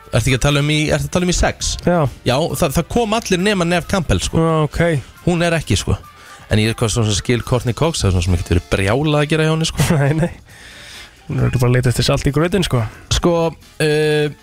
Ertu 0.10 0.32
ekki 0.32 0.40
að 0.40 0.46
tala 0.48 0.64
um 0.66 0.72
í, 0.74 0.80
ertu 0.90 1.06
að 1.06 1.14
tala 1.14 1.30
um 1.30 1.36
í 1.36 1.38
sex? 1.38 1.76
Já. 1.86 2.00
Já, 2.26 2.36
það, 2.58 2.80
það 2.80 2.90
kom 2.96 3.14
allir 3.20 3.44
nema 3.46 3.70
Nef 3.70 3.86
Campbell 3.92 4.24
sko. 4.26 4.42
Ok. 4.66 4.82
Hún 5.28 5.46
er 5.46 5.60
ekki 5.60 5.78
sko 5.78 6.00
En 6.54 6.62
ég 6.62 6.70
er 6.70 6.78
hvað 6.78 6.92
svona 6.94 7.14
skil 7.18 7.42
Courtney 7.42 7.74
Cox 7.74 8.04
Það 8.04 8.10
er 8.12 8.14
svona 8.14 8.26
sem 8.28 8.36
ekki 8.38 8.52
verið 8.52 8.66
brjálað 8.70 9.20
að 9.24 9.30
gera 9.32 9.46
hjá 9.48 9.54
henni 9.56 9.66
sko. 9.66 9.86
Nei, 9.98 10.12
nei. 10.20 10.32
Hún 11.24 11.40
er 11.40 11.54
bara 11.56 11.70
að 11.72 11.78
leita 11.78 11.90
eftir 11.90 12.06
salt 12.06 12.28
í 12.30 12.34
gröðin 12.36 12.66
sko. 12.68 12.82
Sko 13.16 13.32
uh, 13.50 14.34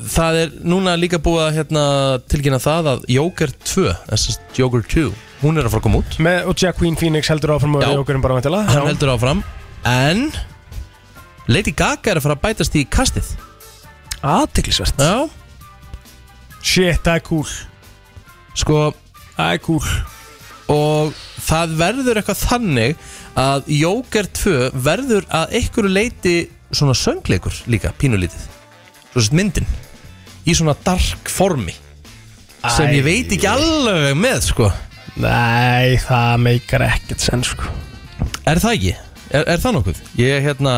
Það 0.00 0.38
er 0.40 0.52
núna 0.64 0.94
líka 0.96 1.18
búið 1.20 1.42
að 1.44 1.56
hérna, 1.58 1.82
tilkynna 2.30 2.60
það 2.62 2.88
að 2.94 3.02
Joker 3.12 3.52
2 3.52 3.82
þess 4.06 4.30
að 4.30 4.60
Joker 4.62 4.86
2 4.94 5.02
Hún 5.42 5.60
er 5.60 5.66
að 5.66 5.74
fara 5.74 5.80
að 5.82 5.86
koma 5.88 6.00
út. 6.00 6.16
Með, 6.24 6.38
Og 6.48 6.62
Jack 6.62 6.78
Queen 6.80 6.96
Phoenix 7.00 7.28
heldur 7.32 7.52
áfram 7.56 7.76
og 7.76 7.84
Já. 7.84 7.90
Jókurinn 7.98 8.24
bara 8.24 8.38
væntilega 8.38 8.72
Hann 8.72 8.88
heldur 8.88 9.12
áfram. 9.12 9.42
En 9.88 10.30
Lady 11.50 11.74
Gaga 11.76 12.14
er 12.14 12.20
að 12.20 12.24
fara 12.28 12.36
að 12.38 12.42
bætast 12.46 12.76
í 12.78 12.86
kastið. 12.88 13.28
Aðtiklisvert 14.24 15.00
Já. 15.00 15.28
Shit, 16.60 17.00
það 17.04 17.14
er 17.16 17.22
cool. 17.28 17.52
Sko 18.60 18.80
Það 19.34 19.52
er 19.56 19.62
cool 19.64 19.84
Og 20.70 21.14
það 21.42 21.74
verður 21.80 22.20
eitthvað 22.20 22.42
þannig 22.44 23.04
að 23.40 23.70
Joker 23.74 24.28
2 24.38 24.56
verður 24.86 25.26
að 25.34 25.56
einhverju 25.58 25.92
leiti 25.92 26.34
svona 26.70 26.94
söngleikur 26.94 27.56
líka, 27.70 27.92
pínulítið. 27.98 28.46
Svo 29.10 29.24
sett 29.24 29.34
myndin. 29.34 29.66
Í 30.46 30.54
svona 30.54 30.76
dark 30.86 31.30
formi. 31.30 31.74
Sem 32.76 32.92
ég 32.94 33.04
veit 33.06 33.34
ekki 33.34 33.48
alveg 33.50 34.14
með 34.20 34.46
sko. 34.50 34.70
Nei, 35.20 35.98
það 36.04 36.34
meikar 36.44 36.86
ekkert 36.86 37.24
senn 37.24 37.42
sko. 37.44 37.66
Er 38.46 38.60
það 38.62 38.76
ekki? 38.76 38.94
Er, 39.30 39.46
er 39.56 39.62
það 39.62 39.78
nokkuð? 39.78 40.02
Ég 40.20 40.44
hérna 40.44 40.74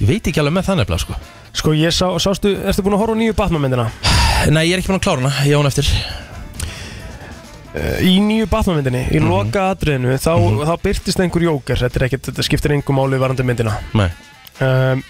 Ég 0.00 0.08
veit 0.08 0.28
ekki 0.30 0.40
alveg 0.40 0.54
með 0.56 0.68
það 0.70 0.78
nefnilega 0.80 1.02
sko. 1.02 1.16
Sko 1.60 1.72
ég 1.76 1.92
sá, 1.92 2.06
sástu, 2.22 2.54
ertu 2.64 2.84
búin 2.86 2.96
að 2.96 3.02
horfa 3.02 3.16
á 3.16 3.20
nýju 3.20 3.36
Batman 3.36 3.64
myndina? 3.66 3.86
Nei, 4.48 4.62
ég 4.70 4.72
er 4.72 4.80
ekki 4.80 4.88
búin 4.88 5.00
að 5.00 5.04
klára 5.04 5.20
hana, 5.20 5.32
ég 5.44 5.52
á 5.52 5.60
hana 5.60 5.68
eftir 5.68 5.90
Í 8.02 8.16
nýju 8.18 8.48
Batman 8.50 8.80
myndinni, 8.80 9.04
í 9.14 9.20
loka 9.22 9.68
atriðinu 9.70 10.16
þá, 10.18 10.32
þá 10.66 10.72
byrtist 10.82 11.20
einhver 11.22 11.44
jóker 11.44 11.78
Þetta 11.78 12.00
ekkert, 12.08 12.24
þetta 12.26 12.42
skiptir 12.42 12.72
einhver 12.74 12.96
máli 12.98 13.20
varandi 13.22 13.46
myndina. 13.46 13.76
Um, 13.94 15.04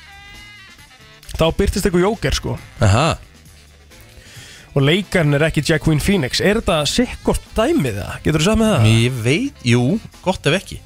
Þá 1.40 1.44
byrtist 1.56 1.86
einhver 1.88 2.02
jóker 2.04 2.36
sko. 2.36 2.58
Aha. 2.84 3.06
Og 4.76 4.84
leikarinn 4.84 5.34
er 5.38 5.46
ekki 5.48 5.62
Jack 5.66 5.82
Queen 5.86 6.02
Phoenix. 6.04 6.42
Er 6.44 6.60
þetta 6.60 6.82
sikkort 6.86 7.42
dæmið 7.56 7.96
það? 8.02 8.12
Getur 8.26 8.42
þú 8.44 8.48
sagt 8.50 8.60
með 8.60 8.74
það? 8.74 8.88
Ég 8.92 9.16
veit, 9.24 9.64
jú, 9.66 9.82
gott 10.22 10.46
ef 10.50 10.58
ekki. 10.60 10.78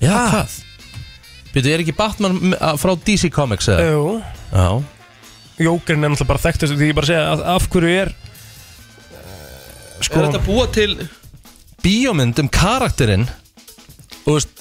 Já, 0.00 0.10
Ha? 0.12 0.26
hvað? 0.34 0.58
Byrju, 1.54 1.72
er 1.72 1.82
ekki 1.82 1.96
Batman 1.98 2.36
frá 2.78 2.92
DC 3.00 3.30
Comics 3.34 3.66
eða? 3.72 3.88
Jú. 3.90 4.76
Jókerinn 5.60 6.04
er 6.06 6.12
náttúrulega 6.12 6.30
bara 6.30 6.40
þekktast 6.44 6.76
Því 6.78 6.86
ég 6.92 6.96
bara 6.96 7.08
segja 7.10 7.24
að 7.32 7.42
af 7.56 7.66
hverju 7.72 7.90
er 8.04 8.12
Sko 10.00 10.20
Er 10.20 10.30
þetta 10.30 10.42
búa 10.46 10.66
til 10.72 10.96
bíómynd 11.84 12.40
um 12.42 12.48
karakterinn? 12.52 13.28
Og 14.26 14.36
veist 14.38 14.60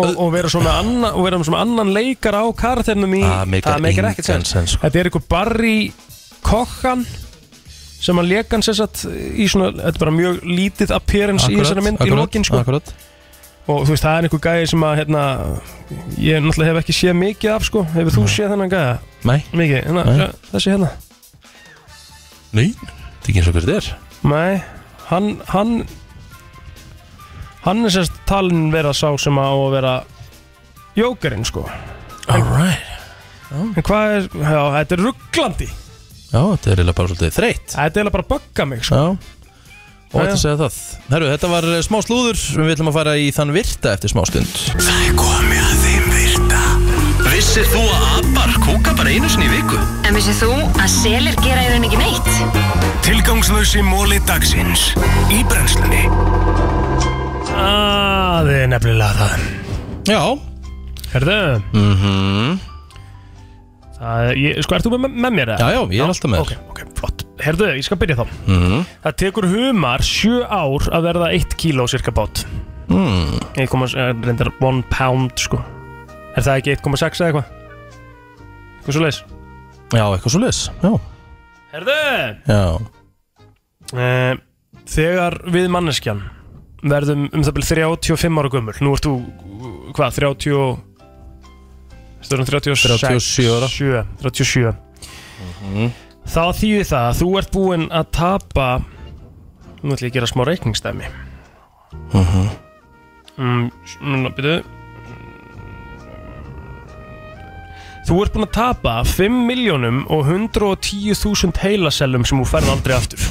og, 0.00 0.12
og 0.16 0.30
vera 0.32 0.50
svona 0.50 0.76
annan, 0.80 1.08
og 1.12 1.24
vera 1.26 1.40
svona 1.44 1.64
annan 1.64 1.90
leikar 1.94 2.36
á 2.38 2.44
karakternum 2.56 3.16
í 3.18 3.24
Það 3.24 3.50
meikar 3.54 3.74
það 3.74 3.84
meikar 3.86 4.04
engan 4.04 4.12
ekkert 4.14 4.30
sens. 4.30 4.52
sens, 4.54 4.74
sko. 4.76 4.84
Þetta 4.84 5.00
er 5.00 5.10
einhver 5.10 5.26
Barry 5.34 5.76
Cohan 6.46 7.04
sem 8.00 8.20
að 8.22 8.30
leka 8.30 8.56
hann 8.56 8.64
sérstætt 8.64 9.02
í 9.36 9.46
svona, 9.50 9.74
þetta 9.76 9.92
er 9.98 10.02
bara 10.04 10.16
mjög 10.16 10.42
lítið 10.48 10.94
appearance 10.96 11.50
í 11.50 11.58
þessari 11.58 11.84
mynd 11.84 12.04
í 12.06 12.12
lokin 12.14 12.46
sko. 12.48 12.62
Akkurat. 12.62 12.94
Og 13.70 13.84
þú 13.84 13.92
veist, 13.92 14.06
það 14.06 14.16
er 14.16 14.28
einhver 14.28 14.42
gæði 14.46 14.68
sem 14.72 14.86
að 14.88 14.94
hérna, 15.02 15.24
ég 16.16 16.40
náttúrulega 16.40 16.72
hef 16.72 16.80
ekki 16.80 16.96
séð 16.96 17.18
mikið 17.20 17.52
af 17.54 17.66
sko, 17.68 17.82
hefur 17.92 18.16
þú 18.16 18.24
séð 18.32 18.54
þennan 18.54 18.72
gæða? 18.72 18.94
Nei. 19.28 19.36
Mikið, 19.52 19.76
hérna, 19.84 20.06
Nei. 20.08 20.30
þessi 20.48 20.72
hérna. 20.72 20.88
Nei, 22.56 22.70
þetta 22.72 23.20
er 23.20 23.28
ekki 23.28 23.42
eins 23.42 23.50
og 23.52 23.58
hver 23.58 23.68
þetta 23.68 23.76
er 23.82 24.09
Nei, 24.28 24.60
hann 25.08 25.32
hann 25.48 25.74
hann 27.64 27.84
er 27.84 27.92
sérst 27.94 28.16
talin 28.28 28.68
vera 28.72 28.92
sá 28.96 29.08
sem 29.20 29.36
á 29.40 29.48
að 29.48 29.72
vera 29.78 29.94
jókerinn 30.98 31.46
sko. 31.48 31.66
Alright 32.30 32.90
En 33.50 33.82
hvað 33.82 34.12
er, 34.14 34.26
já, 34.30 34.60
þetta 34.76 34.94
er 34.96 35.00
rugglandi. 35.02 35.66
Já, 36.30 36.38
þetta 36.38 36.70
er 36.70 36.80
eiginlega 36.80 36.98
bara 37.00 37.10
svolítið 37.10 37.34
þreytt. 37.34 37.66
Þetta 37.72 37.82
er 37.82 37.88
eiginlega 37.90 38.14
bara 38.14 38.26
að 38.26 38.30
bugga 38.30 38.66
mig 38.70 38.84
sko. 38.86 39.00
Já. 39.00 39.36
Og 40.10 40.16
þetta 40.18 40.38
segja 40.42 40.58
það. 40.58 40.78
Herru, 41.10 41.30
þetta 41.34 41.50
var 41.50 41.68
eh, 41.70 41.82
smá 41.86 41.98
slúður. 42.06 42.40
Við 42.60 42.74
ætlum 42.76 42.90
að 42.90 42.98
fara 43.00 43.16
í 43.18 43.28
þann 43.34 43.54
virta 43.54 43.94
eftir 43.96 44.14
smá 44.14 44.22
stund. 44.30 44.58
Það 44.74 45.06
er 45.06 45.16
komið 45.18 45.64
að 45.66 45.74
virta 45.74 45.89
Vissir 47.50 47.66
þú 47.66 47.80
að 47.82 48.02
abar 48.20 48.50
kúka 48.62 48.92
bara 48.94 49.10
einu 49.10 49.26
sinni 49.26 49.48
í 49.48 49.50
viku? 49.50 49.74
En 50.06 50.14
vissið 50.14 50.36
þú 50.38 50.50
að 50.70 50.92
selir 50.92 51.38
gera 51.42 51.64
í 51.64 51.70
raun 51.72 51.86
ekki 51.88 51.96
neitt? 51.98 52.28
Tilgangslösi 53.02 53.82
móli 53.82 54.20
dagsins 54.28 54.84
Í 55.34 55.40
brennslunni 55.50 56.04
Það 57.48 58.50
er 58.54 58.70
nefnilega 58.70 59.08
það 59.18 59.42
Já 60.06 60.20
Herðu 61.16 61.40
Mhm 61.74 62.54
Það 63.98 64.28
er, 64.28 64.40
ég, 64.44 64.62
sko, 64.62 64.78
ert 64.78 64.86
þú 64.86 64.94
með, 64.94 65.18
með 65.26 65.36
mér? 65.40 65.52
eða? 65.56 65.58
Já, 65.58 65.74
já, 65.74 65.82
ég 65.96 66.06
er 66.06 66.14
alltaf 66.14 66.34
með 66.36 66.44
Ok, 66.46 66.54
ok, 66.70 66.80
flott 67.02 67.26
Herðu, 67.42 67.72
ég 67.80 67.88
skal 67.88 68.00
byrja 68.04 68.20
þá 68.20 68.24
Mhm 68.46 68.86
Það 69.08 69.18
tekur 69.24 69.50
humar 69.56 70.06
sjö 70.06 70.46
ár 70.46 70.86
að 70.86 71.10
verða 71.10 71.34
1 71.42 71.58
kíló 71.58 71.90
cirka 71.90 72.14
bát 72.14 72.46
mm. 72.94 73.58
1, 73.58 73.76
reyndar 74.22 74.54
1 74.54 74.86
pound 74.94 75.34
sko 75.48 75.58
Er 76.36 76.42
það 76.46 76.58
ekki 76.60 76.74
1,6 76.76 77.20
eða 77.20 77.28
eitthvað? 77.30 77.48
Eitthvað 78.80 78.96
svo 78.96 79.02
leis 79.04 79.18
Já, 79.90 80.04
eitthvað 80.06 80.34
svo 80.34 80.40
leis 80.44 80.60
Já. 80.82 80.92
Herðu! 81.70 81.96
Já. 82.50 82.62
Eh, 84.00 84.34
Þegar 84.90 85.36
við 85.54 85.66
manneskjan 85.70 86.20
verðum 86.82 87.26
um 87.36 87.42
það 87.44 87.56
byrja 87.58 87.88
35 88.08 88.38
ára 88.40 88.50
gömul 88.54 88.76
Nú 88.80 88.94
ert 88.96 89.04
þú, 89.06 89.12
hvað, 89.96 90.14
30 90.20 90.54
og- 90.56 90.78
Þú 92.20 92.36
erum 92.36 92.46
36 92.46 92.84
37 92.86 93.50
ára. 93.50 93.68
7, 93.68 94.04
37 94.22 94.74
Þá 96.30 96.42
þýðir 96.60 96.86
það 96.86 97.04
að 97.10 97.18
þú 97.20 97.28
ert 97.40 97.50
búinn 97.54 97.86
að 97.90 98.10
tapa 98.12 98.66
Nú 99.80 99.94
ætlum 99.94 100.04
ég 100.06 100.10
að 100.10 100.16
gera 100.18 100.26
smá 100.28 100.42
reikningsdæmi. 100.44 101.06
Mhm. 102.12 102.48
Mm, 103.40 103.70
Núna, 104.04 104.28
byrju 104.36 104.58
Þú 108.10 108.16
ert 108.24 108.32
búinn 108.34 108.42
að 108.42 108.54
tapa 108.56 108.92
5 109.06 109.34
miljónum 109.46 110.00
og 110.10 110.26
110.000 110.26 111.60
heilasellum 111.62 112.24
sem 112.26 112.40
þú 112.40 112.46
færð 112.50 112.72
aldrei 112.72 112.96
aftur. 112.96 113.22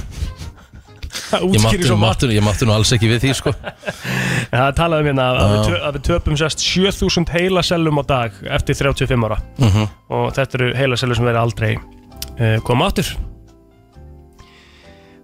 Það 1.09 1.43
Ég 1.43 1.49
útskýrir 1.49 1.89
svo 1.89 1.97
margt. 1.99 2.23
ég 2.31 2.45
mátti 2.45 2.67
nú 2.69 2.71
alls 2.77 2.93
ekki 2.95 3.09
við 3.11 3.25
því 3.25 3.33
sko. 3.35 3.53
En 3.59 4.55
Það 4.61 4.71
talaði 4.79 5.03
um 5.03 5.09
hérna 5.11 5.25
að, 5.33 5.41
að, 5.41 5.97
við, 5.97 6.01
töpum 6.07 6.39
sérst 6.39 6.63
7000 6.63 7.27
heilasellum 7.35 7.99
á 7.99 8.03
dag 8.07 8.39
eftir 8.55 8.79
35 8.79 9.27
ára. 9.27 9.41
Mhm. 9.59 9.91
og 10.15 10.31
þetta 10.39 10.61
eru 10.61 10.71
heilasellur 10.79 11.19
sem 11.19 11.27
verið 11.27 11.43
aldrei 11.43 11.71
uh, 11.75 12.57
koma 12.63 12.87
áttur 12.87 13.11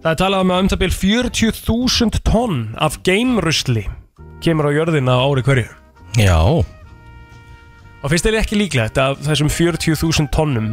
Það 0.04 0.12
er 0.12 0.20
talað 0.20 0.44
um 0.44 0.52
að 0.52 0.60
um 0.66 0.72
það 0.74 0.82
byrj 0.84 0.96
40.000 1.00 2.24
tonn 2.28 2.64
af 2.76 3.00
geimrusli 3.08 3.88
kemur 4.44 4.68
á 4.68 4.76
jörðina 4.76 5.16
á 5.16 5.24
ári 5.24 5.48
hverju. 5.48 5.70
Já 6.20 6.75
og 8.02 8.12
finnst 8.12 8.26
þér 8.28 8.38
ekki 8.42 8.58
líklegt 8.60 9.00
að 9.02 9.20
þessum 9.26 9.50
40.000 9.52 10.30
tonnum 10.34 10.72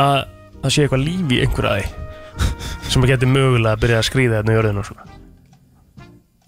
að 0.00 0.20
það 0.62 0.74
sé 0.76 0.84
eitthvað 0.86 1.04
líf 1.04 1.34
í 1.34 1.40
einhverja 1.44 1.74
því 1.84 2.90
sem 2.94 3.04
að 3.04 3.12
geti 3.14 3.28
mögulega 3.30 3.74
að 3.76 3.82
byrja 3.84 4.00
að 4.00 4.08
skrýða 4.08 4.38
hérna 4.40 4.54
á 4.54 4.56
jörðina 4.58 4.82
og 4.82 4.88
svona? 4.88 5.04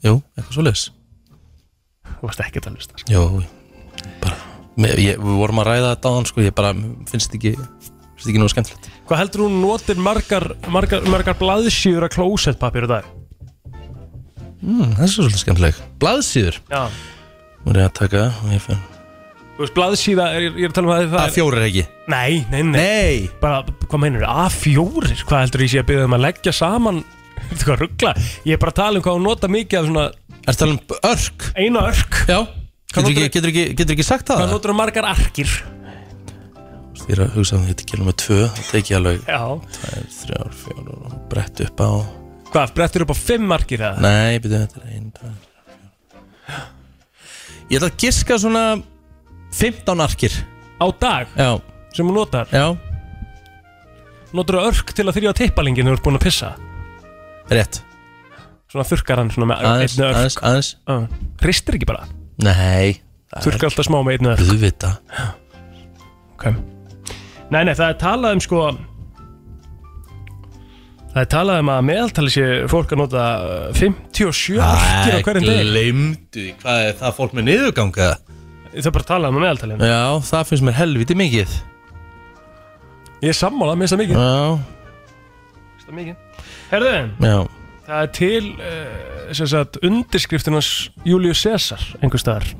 Jú, 0.06 0.14
eitthvað 0.36 0.54
svo 0.56 0.66
leis 0.66 0.86
Þú 2.16 2.28
varst 2.30 2.40
ekki 2.46 2.60
að 2.62 2.76
hlusta 2.76 3.00
sko. 3.00 3.12
Jú, 3.12 3.42
bara 4.22 4.36
ég, 4.96 5.18
Við 5.20 5.36
vorum 5.42 5.60
að 5.60 5.68
ræða 5.68 5.90
þetta 5.92 6.10
á 6.10 6.16
hann 6.16 6.28
sko 6.30 6.44
Ég 6.46 6.54
bara 6.56 6.72
finnst 7.10 7.34
ekki 7.36 7.52
Þetta 8.16 8.30
ekki 8.32 8.40
nú 8.40 8.48
skemmtilegt. 8.48 8.86
Hvað 9.06 9.20
heldur 9.20 9.42
hún 9.44 9.58
notir 9.60 9.98
margar, 10.00 10.46
margar, 10.72 11.04
margar 11.12 11.36
blaðsýður 11.36 12.06
að 12.08 12.14
klósettpapir 12.16 12.86
í 12.86 12.88
dag? 12.88 13.08
mm, 14.64 14.94
Það 14.96 15.02
er 15.04 15.12
svolítið 15.12 15.42
skemmtileg. 15.42 15.80
Blaðsíður? 16.00 16.60
Já. 16.72 16.80
Nú 17.60 17.74
er 17.74 17.82
ég 17.82 17.90
að 17.90 17.96
taka 18.00 18.22
og 18.40 18.54
ég 18.56 18.64
finn 18.64 18.80
Þú 19.56 19.62
veist, 19.64 19.72
blaðsýða, 19.72 20.24
er, 20.36 20.42
ég 20.50 20.66
er 20.66 20.68
að 20.68 20.74
tala 20.76 20.88
um 20.88 20.92
að 20.92 21.04
það 21.14 21.22
er 21.22 21.30
A4 21.32 21.56
er 21.56 21.62
ekki. 21.64 21.82
Nei, 22.12 22.32
nei, 22.52 22.58
nei. 22.60 22.74
Nei. 22.76 23.28
Bara, 23.40 23.62
hvað 23.86 24.02
meinur, 24.02 24.24
A4? 24.28 25.14
Hvað 25.22 25.44
heldur 25.46 25.62
ég 25.64 25.70
sé 25.72 25.80
að 25.80 25.86
byggja 25.88 26.08
um 26.10 26.16
að 26.16 26.24
leggja 26.26 26.52
saman? 26.52 26.98
Þetta 27.46 27.68
hvað 27.68 27.78
ruggla 27.84 28.12
Ég 28.48 28.56
er 28.56 28.60
bara 28.60 28.72
að 28.74 28.78
tala 28.80 28.98
um 28.98 29.04
hvað 29.06 29.16
hún 29.16 29.24
nota 29.28 29.48
mikið 29.52 29.78
af 29.78 29.86
svona 29.88 30.04
Er 30.46 30.56
það 30.58 30.72
um 30.74 30.78
örk? 31.10 31.46
Eina 31.56 31.82
örk. 31.88 32.18
Já. 32.28 32.38
Getur 32.96 33.10
ekki, 33.12 33.24
getur, 33.32 33.50
ekki, 33.50 33.64
getur 33.80 33.96
ekki 33.96 34.06
sagt 34.06 34.28
það? 34.28 34.42
Hvað 34.42 34.52
notur 34.54 34.72
um 34.72 34.78
margar 34.80 35.08
arkir? 35.08 35.54
Ég 37.06 37.14
er 37.14 37.22
að 37.22 37.36
hugsa 37.38 37.56
að 37.56 37.68
þetta 37.70 37.86
gilum 37.90 38.08
með 38.10 38.16
tvö. 38.22 38.38
Það 38.56 38.70
teki 38.72 38.96
alveg 38.98 39.28
Já. 39.30 39.40
Tvær, 39.76 40.06
þrjár, 40.20 40.54
fjórar 40.60 40.92
og 40.96 41.16
brett 41.30 41.62
upp 41.64 41.82
á. 41.82 41.90
Hvað, 42.50 42.72
brettur 42.76 43.04
upp 43.06 43.12
á 43.14 43.18
fimm 43.18 43.56
arkir 43.56 43.84
eða? 43.88 44.04
Nei, 44.04 44.40
byrju, 44.42 44.60
þetta 44.66 44.82
er 44.82 44.92
ein, 44.96 45.08
tvær, 45.16 45.34
þrjár 46.44 46.64
Ég 47.66 47.80
ætla 47.80 47.90
að 47.90 47.98
giska 48.04 48.38
svona 48.38 48.64
15 49.56 50.02
arkir. 50.04 50.34
Á 50.76 50.86
dag? 51.00 51.30
Já. 51.38 51.50
Sem 51.96 52.04
hún 52.06 52.16
notar? 52.18 52.46
Já. 52.52 52.76
Notur 54.36 54.58
þú 54.58 54.64
örk 54.68 54.90
til 54.92 55.06
að 55.08 55.16
þrjá 55.16 55.32
tippalingin 55.38 55.86
þegar 55.86 55.94
þú 55.96 56.00
ert 56.00 56.06
búin 56.06 56.18
að 56.18 56.24
pissa? 56.26 56.50
Rétt. 57.48 57.80
Svona 58.68 58.84
þurrkar 58.88 59.20
hann 59.22 59.30
svona 59.32 59.48
með 59.52 59.62
Aðeins, 59.70 59.94
einni 59.96 60.06
örk. 60.10 60.42
aðeins, 60.42 60.70
aðeins. 60.90 61.30
Hristir 61.40 61.78
ekki 61.78 61.88
bara? 61.88 62.08
Nei. 62.42 62.98
Þurrkar 63.44 63.70
alltaf 63.70 63.86
smá 63.88 64.00
með 64.04 64.18
einni 64.18 64.32
örk. 64.34 64.44
Þú 64.50 64.58
vita 64.60 64.90
Ok. 66.36 66.44
Nei, 67.54 67.62
nei, 67.64 67.72
það 67.78 67.88
er 67.88 67.98
talað 68.02 68.36
um 68.36 68.42
sko 68.44 68.60
Það 71.14 71.20
er 71.22 71.28
talað 71.32 71.60
um 71.62 71.70
að 71.72 71.84
meðaltali 71.88 72.32
sé 72.34 72.46
fólk 72.68 72.90
að 72.92 73.00
nota 73.00 73.22
uh, 73.40 73.78
57 73.78 74.58
arkir 74.60 75.14
á 75.16 75.24
hverjum 75.24 75.46
deg 75.46 75.62
Glemdu 75.70 76.42
því, 76.42 76.50
hvað 76.60 76.82
er 76.90 76.98
það 77.00 77.14
fólk 77.22 77.36
með 77.38 77.46
niðurganga? 77.48 78.08
Er 78.76 78.92
bara 78.92 79.04
að 79.06 79.08
tala 79.08 79.30
um 79.32 79.38
að 79.38 79.44
meðaltali 79.46 79.76
Já, 79.88 80.00
það 80.28 80.48
finnst 80.50 80.64
mér 80.66 80.76
helviti 80.76 81.16
mikið. 81.16 81.52
Ég 83.24 83.30
er 83.32 83.36
sammálað, 83.38 83.78
minnst 83.80 83.94
það 83.94 84.02
mikið. 84.02 84.18
Já, 84.20 84.50
Minnst 85.72 85.86
það 85.86 85.96
mikið. 85.96 86.44
Herðu, 86.66 86.92
já. 87.24 87.36
það 87.86 88.02
er 88.02 88.10
til 88.18 88.50
uh, 88.52 89.32
sem 89.38 89.50
sagt 89.54 89.78
undirskriftinans 89.86 90.70
Július 91.08 91.40
Cæsar 91.46 91.86
einhver 92.02 92.20
staðar. 92.20 92.50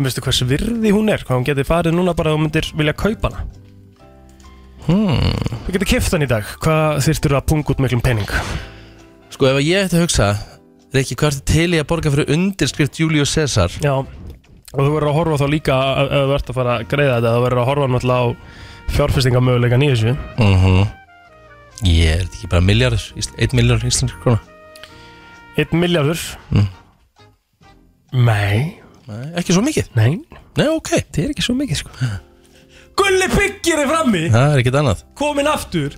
Veistu 0.00 0.24
hvers 0.24 0.42
virði 0.48 0.92
hún 0.96 1.08
er? 1.12 1.24
Hvað 1.24 1.40
hún 1.40 1.48
getur 1.48 1.68
farið 1.68 1.96
núna 1.96 2.14
bara 2.16 2.34
og 2.36 2.40
myndir 2.44 2.68
vilja 2.76 2.96
kaupa 2.96 3.30
hana? 3.32 3.46
Hmm. 4.86 5.34
Þú 5.66 5.76
getur 5.76 5.92
kift 5.94 6.12
hann 6.16 6.24
í 6.24 6.28
dag. 6.28 6.46
Hvað 6.60 7.02
þyrftur 7.06 7.36
að 7.38 7.48
punga 7.52 7.72
út 7.72 7.82
miklum 7.84 8.04
pening? 8.04 8.30
Sko 9.32 9.48
ef 9.52 9.60
ég 9.64 9.86
ætti 9.86 9.96
að 10.00 10.04
hugsa 10.08 10.32
Rikki, 10.90 11.14
hvað 11.14 11.36
ertu 11.36 11.44
til 11.46 11.68
í 11.76 11.78
að 11.78 11.86
borga 11.92 12.10
fyrir 12.10 12.32
undirskrift 12.34 12.98
Július 12.98 13.30
Cæsar? 13.36 13.76
Já 13.84 13.94
Og 14.70 14.80
þú 14.86 14.90
verður 14.94 15.10
að 15.10 15.16
horfa 15.18 15.38
þá 15.40 15.46
líka 15.50 15.76
ef 16.00 16.10
ef 16.14 16.24
þú 16.30 16.34
ert 16.36 16.50
að 16.52 16.58
fara 16.60 16.74
að 16.78 16.84
greiða 16.92 17.14
þetta 17.18 17.34
þú 17.34 17.42
verður 17.44 17.60
að 17.62 17.68
horfa 17.70 17.88
náttúrulega 17.90 18.22
á 18.22 18.28
fjárfestingamöguleikan 18.94 19.82
í 19.86 19.88
þessu. 19.92 20.12
Mhm. 20.38 20.76
Ég 21.90 22.10
er 22.12 22.24
þetta 22.26 22.36
ekki 22.38 22.50
bara 22.52 22.66
miljardur, 22.68 23.04
1 23.40 23.54
miljardur 23.56 23.88
íslenskir 23.88 24.20
krona 24.20 24.40
1 25.56 25.72
miljardur 25.80 26.20
Mm. 26.52 26.66
Nei. 28.12 28.76
Nei, 29.06 29.26
ekki 29.38 29.54
svo 29.54 29.62
mikið? 29.64 29.88
Nei. 29.96 30.18
Nei, 30.58 30.66
ok. 30.68 30.90
Það 31.10 31.24
er 31.24 31.30
ekki 31.32 31.44
svo 31.46 31.54
mikið 31.58 31.76
sko. 31.80 31.90
Gulli 32.98 33.26
byggir 33.32 33.78
er 33.84 33.88
frammi. 33.90 34.22
Það 34.34 34.52
er 34.54 34.62
ekkert 34.62 34.78
annað. 34.80 35.04
Komin 35.18 35.46
aftur 35.50 35.94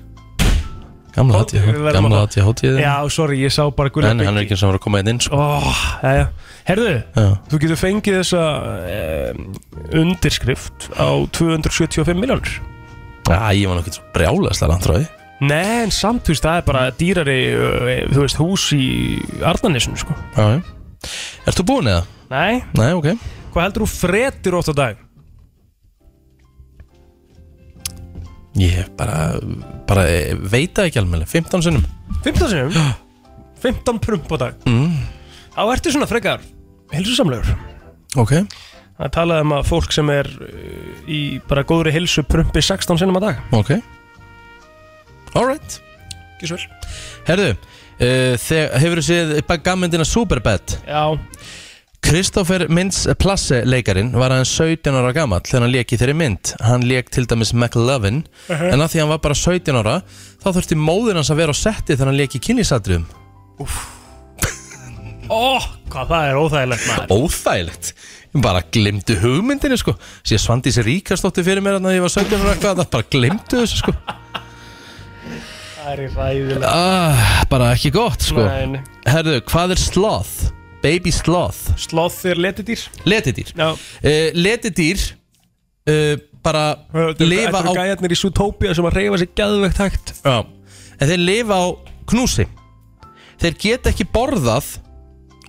Gamla 1.13 1.39
Ó, 1.39 2.27
hátíð 2.47 2.79
Já, 2.81 2.95
sorry, 3.13 3.39
ég 3.43 3.53
sá 3.53 3.67
bara 3.77 3.93
Gulli 3.93 4.09
En 4.09 4.23
hann 4.25 4.37
er 4.39 4.47
ekki 4.47 4.57
eins 4.57 4.63
og 4.63 4.69
hann 4.69 4.75
var 4.75 4.81
að 4.81 4.85
koma 4.87 5.03
inn 5.03 5.13
inn 5.13 5.21
sko. 5.23 5.37
oh, 5.39 5.81
Jæja, 6.03 6.29
herðu 6.69 6.93
Já. 6.93 7.27
Þú 7.53 7.61
getur 7.65 7.81
fengið 7.81 8.21
þessa 8.23 8.45
um, 8.97 9.43
undirskrift 10.03 10.89
á 10.97 11.09
275 11.37 12.17
miljónur 12.17 12.55
Já, 13.29 13.39
ég 13.55 13.69
var 13.69 13.83
svo 13.85 14.07
brjálæslega 14.17 14.73
langt 14.73 14.89
frá 14.89 14.97
því 15.01 15.11
Nei, 15.43 15.83
en 15.83 15.91
samt, 15.91 16.23
þú 16.23 16.37
veist, 16.37 16.45
það 16.47 16.59
er 16.61 16.67
bara 16.69 16.83
dýrari, 16.95 17.39
uh, 17.59 17.89
þú 18.13 18.21
veist, 18.23 18.39
hús 18.39 18.67
í 18.77 18.85
Arnarnesinu, 19.43 19.99
sko. 19.99 20.15
Já, 20.37 20.45
já. 20.55 21.51
Þú 21.51 21.65
búin 21.67 21.91
eða? 21.91 22.05
Nei. 22.31 22.61
Nei, 22.79 22.93
ok. 22.95 23.09
Hvað 23.51 23.67
heldur 23.67 23.83
þú 23.83 23.89
frettir 23.91 24.55
oft 24.55 24.71
á 24.71 24.75
dag? 24.79 25.02
Ég 28.61 28.91
bara, 28.99 29.39
bara 29.89 30.05
eh, 30.13 30.35
veit 30.37 30.75
það 30.77 30.91
ekki 30.91 31.01
alveg 31.01 31.29
15 31.31 31.65
sinnum? 31.65 31.85
15 32.25 32.51
sinum? 32.53 32.75
15 33.63 34.01
prump 34.03 34.35
á 34.35 34.37
dag? 34.43 34.67
Mm. 34.69 34.99
Þá 35.55 35.63
ertu 35.73 35.95
svona 35.95 36.09
frekar 36.11 36.45
hilsusamlegur 36.93 37.55
Ok. 38.21 38.35
Það 38.99 39.07
er 39.07 39.13
talað 39.15 39.45
um 39.47 39.55
að 39.57 39.69
fólk 39.71 39.95
sem 39.95 40.11
er 40.13 40.29
uh, 40.29 40.91
í 41.09 41.21
bara 41.49 41.65
góðri 41.65 41.95
hilsu 41.95 42.25
prumpi 42.29 42.61
16 42.61 43.01
sinum 43.01 43.17
á 43.17 43.21
dag. 43.25 43.41
Ok. 43.57 43.73
Alright 45.33 45.79
Ekki 46.37 46.51
svo 46.51 46.59
vel 46.59 46.91
Herðu, 47.31 47.49
uh, 47.57 48.35
þegar 48.43 48.83
hefur 48.83 49.01
þú 49.01 49.07
séð 49.07 49.35
gammyndina 49.65 50.05
Superbad? 50.05 50.77
Já 50.85 51.17
Kristoffer 52.03 52.67
Mintz 52.69 53.05
Plasse 53.23 53.63
leikarin 53.69 54.11
var 54.19 54.35
aðeins 54.35 54.51
17 54.59 54.97
ára 54.99 55.13
gamall 55.17 55.45
þegar 55.47 55.63
hann 55.67 55.73
lék 55.73 55.93
í 55.95 55.99
þeirri 56.01 56.17
mynd. 56.19 56.51
Hann 56.67 56.83
lék 56.89 57.13
til 57.15 57.25
dæmis 57.31 57.53
McLovin 57.55 58.25
Mhm. 58.49 58.73
en 58.75 58.81
að 58.83 58.91
því 58.93 59.01
hann 59.01 59.09
var 59.13 59.19
bara 59.23 59.35
17 59.39 59.77
ára 59.79 60.03
þá 60.43 60.49
þurfti 60.57 60.77
móður 60.77 61.15
hans 61.21 61.31
að 61.31 61.37
vera 61.43 61.55
á 61.55 61.57
setti 61.57 61.95
þegar 61.95 62.11
hann 62.11 62.19
lék 62.19 62.35
í 62.37 62.41
kynlísadriðum 62.43 63.07
Ó, 65.33 65.63
hvað 65.89 66.09
það 66.11 66.25
er 66.29 66.37
óþægilegt 66.43 66.87
maður. 66.91 67.13
Óþægilegt? 67.15 67.93
Ég 68.35 68.43
bara 68.43 68.61
glimtu 68.75 69.15
hugmyndinni 69.23 69.79
sko. 69.79 69.95
Sér 70.27 70.41
svandi 70.43 70.73
sér 70.75 70.85
ríkastótti 70.89 71.45
fyrir 71.47 71.63
mér 71.65 71.79
að 71.79 71.95
ég 71.95 72.03
var 72.05 72.13
17 72.13 72.43
ára 72.43 72.53
eitthvað 72.57 72.81
það 72.83 72.91
bara 72.97 73.07
glimtu 73.15 73.61
þessu 73.63 73.79
sko. 73.81 73.95
Það 75.79 75.93
er 75.93 76.03
ræðilegt 76.17 76.67
ah, 76.69 77.45
Bara 77.51 77.71
ekki 77.77 77.91
gott 77.95 78.21
sko. 78.27 78.45
Herðu, 79.07 79.39
hvað 79.49 79.71
er 79.77 79.81
sloth? 79.81 80.35
Baby 80.83 81.13
sloth. 81.15 81.71
Sloth 81.79 82.25
er 82.27 82.41
letidýr. 82.43 82.83
Letidýr. 83.07 83.53
Já. 83.55 83.69
Uh, 83.73 84.31
Letidýr 84.35 84.99
uh, 85.87 86.17
bara 86.43 86.65
lifa 87.21 87.53
Þetta 87.53 87.61
á 87.61 87.63
eru 87.63 87.77
gæjarnir 87.79 88.15
í 88.17 88.19
Zootopia 88.19 88.75
sem 88.75 88.89
að 88.89 88.99
reyfa 88.99 89.21
sig 89.23 89.31
gæðvegt 89.39 89.83
hægt. 89.85 90.15
Já. 90.25 90.43
En 90.99 91.13
þeir 91.13 91.23
lifa 91.23 91.61
á 91.63 91.67
knúsi. 92.11 92.49
Þeir 93.43 93.57
geta 93.63 93.93
ekki 93.93 94.09
borðað 94.11 94.75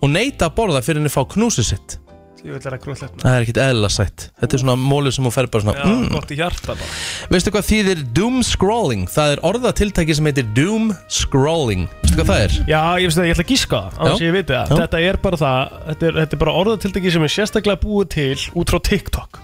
og 0.03 0.13
neita 0.13 0.49
að 0.49 0.55
borða 0.59 0.85
fyrir 0.85 1.01
en 1.01 1.09
þeir 1.09 1.17
fá 1.17 1.25
knúsi 1.33 1.65
sitt 1.65 1.97
Það 2.43 3.35
er 3.37 3.45
ekkit 3.45 3.59
eðla 3.63 3.89
sætt. 3.93 4.25
Þetta 4.41 4.57
er 4.57 4.61
svona 4.65 4.75
mólu 4.75 5.11
sem 5.15 5.23
hún 5.23 5.31
fer 5.31 5.47
bara 5.51 5.63
svona 5.63 5.75
Já, 5.77 5.85
mm. 5.87 6.09
gott 6.11 6.33
í 6.33 6.37
hjarta 6.39 6.73
bara. 6.73 6.87
Veistu 7.31 7.53
hvað 7.55 7.67
þýðir 7.69 8.01
doom 8.17 8.41
scrolling? 8.43 9.05
Það 9.13 9.35
er 9.35 9.41
orðatiltæki 9.47 10.17
sem 10.17 10.27
heitir 10.27 10.49
doom 10.57 10.89
scrolling. 11.07 11.85
Veistu 12.01 12.17
hvað 12.19 12.31
það 12.33 12.43
er? 12.43 12.57
Já, 12.67 12.81
ég 12.99 13.07
veist 13.07 13.19
það, 13.19 13.29
ég 13.29 13.37
ætla 13.37 13.45
að 13.45 13.53
gíska 13.53 13.81
það 13.95 14.25
ég 14.25 14.37
það. 14.51 14.73
Þetta 14.73 15.01
er 15.07 15.19
bara 15.23 15.39
það 15.39 15.79
Þetta 15.87 16.07
er, 16.09 16.19
þetta 16.19 16.35
er 16.35 16.41
bara 16.43 16.55
orðatildegi 16.63 17.13
sem 17.15 17.25
er 17.25 17.33
sérstaklega 17.33 17.81
búið 17.83 18.11
til 18.17 18.45
út 18.59 18.73
frá 18.73 18.79
TikTok. 18.89 19.39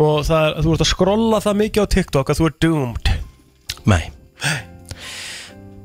Og 0.00 0.22
það 0.28 0.46
er, 0.46 0.56
þú 0.62 0.76
ert 0.76 0.84
að 0.84 0.90
skrolla 0.92 1.42
það 1.42 1.60
mikið 1.64 1.82
á 1.82 1.92
TikTok 1.96 2.30
að 2.30 2.40
þú 2.40 2.46
er 2.46 2.56
doomed. 2.62 3.12
Nei. 3.90 4.02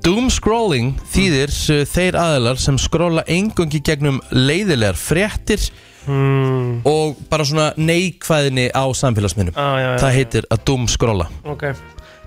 Doom 0.05 0.29
scrolling 0.29 0.93
þýðir 1.09 1.49
uh, 1.73 1.81
þeir 1.89 2.19
aðilar 2.21 2.61
sem 2.61 2.77
skrolla 2.77 3.25
engungi 3.31 3.81
gegnum 3.81 4.21
leiðilegar 4.29 4.99
fréttir 4.99 5.65
hmm. 6.05 6.81
og 6.87 7.19
bara 7.29 7.45
svona 7.47 7.71
neikvæðinni 7.77 8.69
á 8.73 8.85
samfélagsminnum 8.95 9.57
ah, 9.57 9.75
já, 9.79 9.87
já, 9.89 9.99
Það 10.03 10.15
heitir 10.19 10.47
að 10.53 10.63
doom 10.69 10.87
scrolla 10.91 11.29
Ok, 11.45 11.67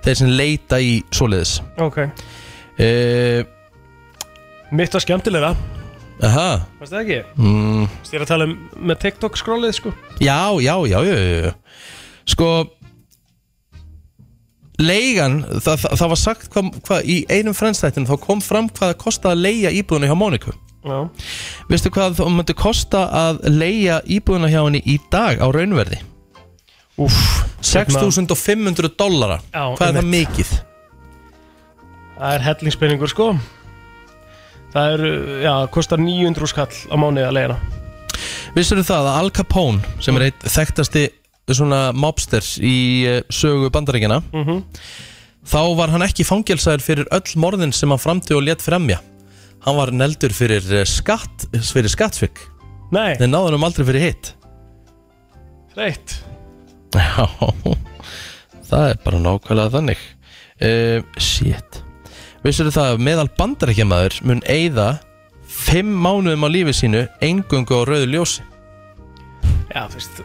Þeir 0.04 0.18
sem 0.20 0.30
leita 0.30 0.78
í 0.78 1.00
svoleiðis. 1.10 1.56
Ok. 1.82 1.98
Uh, 2.78 3.42
Mitt 4.70 4.94
var 4.94 5.02
skemmtilega 5.02 5.52
Aha. 6.24 6.48
Varst 6.80 6.94
það 6.94 7.04
ekki? 7.04 7.18
mm, 7.38 7.84
Ég 8.10 8.16
er 8.18 8.24
að 8.24 8.32
tala 8.32 8.48
um 8.48 8.56
með 8.90 9.00
TikTok 9.04 9.38
skrollið 9.38 9.76
sko? 9.78 9.92
Já, 10.18 10.40
já, 10.62 10.74
já, 10.90 10.98
já, 11.06 11.14
já, 11.14 11.38
já. 11.46 11.52
Sko 12.28 12.48
Leigan, 14.78 15.40
það, 15.58 15.80
það, 15.82 15.92
það 15.98 16.10
var 16.12 16.20
sagt 16.20 16.50
hvað, 16.54 16.66
hvað 16.86 17.08
í 17.10 17.18
einum 17.34 17.54
frendstættinu 17.56 18.06
þá 18.06 18.18
kom 18.22 18.42
fram 18.42 18.68
hvað 18.70 18.92
það 18.92 19.00
kostaði 19.02 19.34
að 19.34 19.44
leia 19.46 19.72
íbúðuna 19.74 20.10
hjá 20.10 20.18
Móniku 20.18 20.54
Já 20.88 21.00
Veistu 21.70 21.90
hvað 21.94 22.16
það 22.18 22.30
myndi 22.36 22.54
kosta 22.58 23.02
að 23.24 23.40
leia 23.52 24.00
íbúðuna 24.06 24.50
hjá 24.52 24.60
henni 24.64 24.80
í 24.86 24.96
dag 25.12 25.40
á 25.42 25.46
raunverði? 25.54 26.00
Úff 26.98 27.18
6.500 27.62 28.90
dollara 28.98 29.38
Já, 29.52 29.64
Hvað 29.78 29.88
er 29.92 29.98
það 30.00 30.10
mikið? 30.14 30.52
Það 32.18 32.34
er 32.38 32.46
hellingspenningur 32.48 33.12
sko 33.12 33.28
Það 34.72 34.94
er, 34.94 35.02
já, 35.46 35.52
kostar 35.72 36.00
900 36.02 36.50
skall 36.50 36.72
á 36.92 36.94
mánuði 37.00 37.26
að 37.28 37.36
leiðina 37.38 37.58
Vissur 38.56 38.80
það 38.82 39.06
að 39.12 39.18
Al 39.22 39.30
Capone 39.36 39.94
sem 40.04 40.16
er 40.18 40.26
eitt 40.28 40.44
þekktasti 40.50 41.04
svona 41.48 41.78
mobster 41.96 42.44
í 42.60 42.74
uh, 43.08 43.20
sögu 43.32 43.70
bandaríkjana 43.72 44.18
Mhm. 44.34 44.58
þá 45.48 45.60
var 45.78 45.88
hann 45.94 46.04
ekki 46.04 46.26
fangelsaður 46.28 46.82
fyrir 46.84 47.06
öll 47.14 47.36
morðin 47.40 47.72
sem 47.72 47.88
hann 47.88 48.02
framti 48.02 48.34
og 48.36 48.42
létt 48.44 48.60
fremja 48.60 48.98
hann 49.68 49.78
var 49.78 49.92
neldur 49.94 50.34
fyrir 50.34 50.64
eh, 50.72 50.86
skatt 50.88 51.48
fyrir 51.72 51.92
skattsvik. 51.92 52.40
Nei, 52.94 53.12
þeir 53.20 53.30
náðu 53.30 53.52
hann 53.54 53.68
aldrei 53.68 53.86
fyrir 53.88 54.06
hitt. 54.08 54.32
Reitt 55.76 56.16
Já, 56.96 57.26
það 58.70 58.86
er 58.88 59.02
bara 59.04 59.20
nákvæmlega 59.20 59.74
þannig. 59.74 60.06
Uh, 60.58 61.04
Shit. 61.20 61.82
Vissur 62.42 62.70
það 62.72 62.94
að 62.94 63.04
meðal 63.04 63.28
bandarækjamaður 63.38 64.18
mun 64.26 64.40
eyða 64.48 64.88
fimm 65.48 65.92
mánuðum 66.04 66.46
á 66.46 66.48
lífi 66.50 66.76
sínu 66.80 67.04
engungu 67.24 67.82
á 67.82 67.88
rauðu 67.88 68.08
ljósi? 68.14 68.46
Já, 69.68 69.84
þú 69.84 69.98
veist 69.98 70.22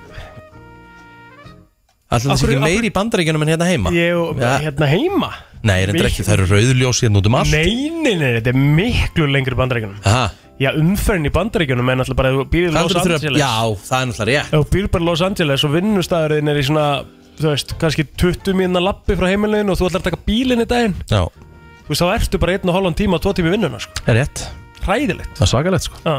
Alltaf 2.13 2.29
Af 2.35 2.37
þessi 2.37 2.49
ekki 2.53 2.61
meiri 2.61 2.89
í 2.91 2.93
bandarækjunum 2.93 3.43
en 3.45 3.51
hérna 3.55 3.67
heima? 3.71 3.93
Ég 3.95 4.39
Ja. 4.39 4.53
hérna 4.61 4.89
heima? 4.91 5.31
Nei, 5.63 5.79
reyndar 5.87 6.09
ekki, 6.09 6.23
það 6.27 6.33
eru 6.37 6.45
rauðu 6.51 6.73
ljósi 6.77 7.07
hérna 7.07 7.21
út 7.21 7.27
um 7.29 7.35
allt. 7.39 7.51
Nei, 7.55 7.89
nei, 7.89 8.15
nei, 8.19 8.31
þetta 8.37 8.51
er 8.51 8.57
miklu 8.59 9.27
lengri 9.31 9.55
í 9.55 9.59
bandaríkjunum. 9.61 9.99
Aha, 10.05 10.31
Já, 10.61 10.69
umferðin 10.77 11.25
í 11.25 11.31
bandaríkjunum 11.33 11.89
er 11.89 11.97
náttúrulega 11.97 12.19
bara 12.19 12.29
ef 12.29 12.35
þú 12.37 12.43
býr 12.53 12.65
í 12.67 12.71
það 12.71 12.83
Los 12.83 12.95
Angeles. 12.95 13.39
Já, 13.41 13.53
það 13.87 13.97
er 13.97 14.07
náttúrulega 14.11 14.43
rétt. 14.43 14.51
Þú 14.53 14.67
býr 14.75 14.87
bara 14.93 15.03
í 15.03 15.07
Los 15.07 15.23
Angeles 15.25 15.63
og 15.65 15.71
vinnustæðurinn 15.73 16.51
er 16.53 16.59
í 16.61 16.65
svona 16.67 16.87
Þú 17.33 17.47
veist, 17.49 17.71
kannski 17.81 18.03
20 18.21 18.53
mínuna 18.53 18.81
lappi 18.83 19.15
frá 19.17 19.25
heimilinu 19.31 19.73
og 19.73 19.79
þú 19.79 19.87
ætlar 19.89 20.03
að 20.03 20.09
taka 20.11 20.19
bílinn 20.27 20.61
í 20.61 20.67
daginn. 20.69 20.93
Já, 21.09 21.25
Þú 21.25 21.89
veist, 21.89 22.03
þá 22.03 22.11
ertu 22.13 22.39
bara 22.39 22.53
einn 22.53 22.69
og 22.69 22.75
hálfan 22.77 22.95
tíma 22.99 23.17
og 23.17 23.23
tvo 23.25 23.33
tíma 23.33 23.49
í 23.49 23.55
vinnuna, 23.57 23.79
sko. 23.81 24.03
Er 24.05 24.19
rétt. 24.21 24.45
Hræðilegt. 24.85 25.33
Það 25.33 25.41
er 25.47 25.49
svakalegt 25.49 25.87
sko. 25.89 25.97
Já, 26.05 26.15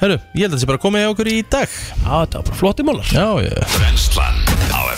Herru, 0.00 0.16
ég 0.32 0.40
held 0.46 0.52
að 0.54 0.56
þessi 0.56 0.70
bara 0.70 0.78
komið 0.80 1.04
í 1.04 1.10
okkur 1.12 1.28
í 1.28 1.36
dag. 1.50 1.68
Já, 1.68 2.14
þetta 2.24 2.40
var 2.40 2.48
bara 2.48 2.58
flotti 2.62 2.82
mólar 2.86 3.12
Já, 3.12 3.28
já 3.44 3.52
Brennslan 3.76 4.40
á 4.47 4.47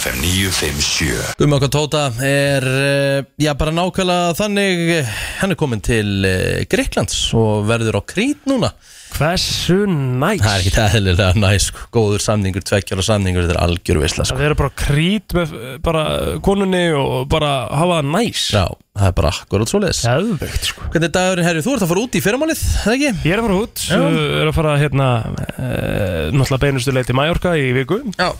FM 0.00 0.16
957 0.24 1.34
Gummi 1.36 1.56
okkar 1.58 1.68
Tóta 1.74 2.06
er, 2.24 2.64
eh, 2.64 3.24
já 3.36 3.52
bara 3.58 3.72
nákvæmlega 3.74 4.32
þannig, 4.38 4.78
eh, 4.96 5.10
hann 5.42 5.52
er 5.52 5.58
komin 5.60 5.82
til 5.84 6.24
uh, 6.24 6.62
Greiklands 6.72 7.18
og 7.36 7.66
verður 7.68 7.98
á 8.00 8.02
Krít 8.08 8.48
núna. 8.48 8.70
Hversu 9.12 9.84
næs 9.90 10.40
Það 10.40 10.54
er 10.54 10.62
ekki 10.64 10.72
eðlilega 10.86 11.28
næs, 11.36 11.66
sko. 11.68 11.84
góður 11.92 12.24
samningur, 12.24 12.64
tveggjara 12.64 13.04
samningur, 13.04 13.44
þetta 13.44 13.58
er 13.58 13.62
algjör 13.66 14.00
veisla, 14.00 14.24
sko. 14.24 14.38
Það 14.40 14.48
er 14.48 14.56
bara 14.62 14.74
krít 14.80 15.36
með 15.36 15.52
eh, 15.60 15.78
bara 15.84 16.04
konunni 16.48 16.84
og 16.96 17.28
bara 17.28 17.52
hafa 17.68 18.00
það 18.00 18.12
næs 18.16 18.44
Já, 18.56 18.64
það 18.96 19.08
er 19.10 19.16
bara 19.20 19.32
akkurat 19.36 19.72
svo 19.74 19.82
leiðis. 19.84 20.04
Geðveikt, 20.08 20.68
sko 20.72 20.88
Hvernig 20.94 21.10
er 21.10 21.16
dagurinn, 21.18 21.50
herri, 21.50 21.66
þú 21.66 21.74
ert 21.76 21.84
að 21.84 21.92
fara 21.92 22.06
út 22.06 22.16
í 22.16 22.24
fyrramálið, 22.24 22.62
það 22.86 22.96
ekki? 22.96 23.12
Ég 23.28 23.34
er 23.36 23.42
að 23.42 23.50
fara 23.50 23.64
út, 23.66 23.84
uh, 23.98 24.22
er 24.40 24.48
að 24.54 24.56
fara 24.62 24.78
hérna 24.80 25.10
uh, 25.26 26.30
náttúrulega 26.32 26.64
beinustu 26.64 26.96
leið 26.96 27.10
til 27.12 27.18
Mallorca 27.20 27.58
í 27.60 27.74
viku 27.82 28.00
Já. 28.16 28.30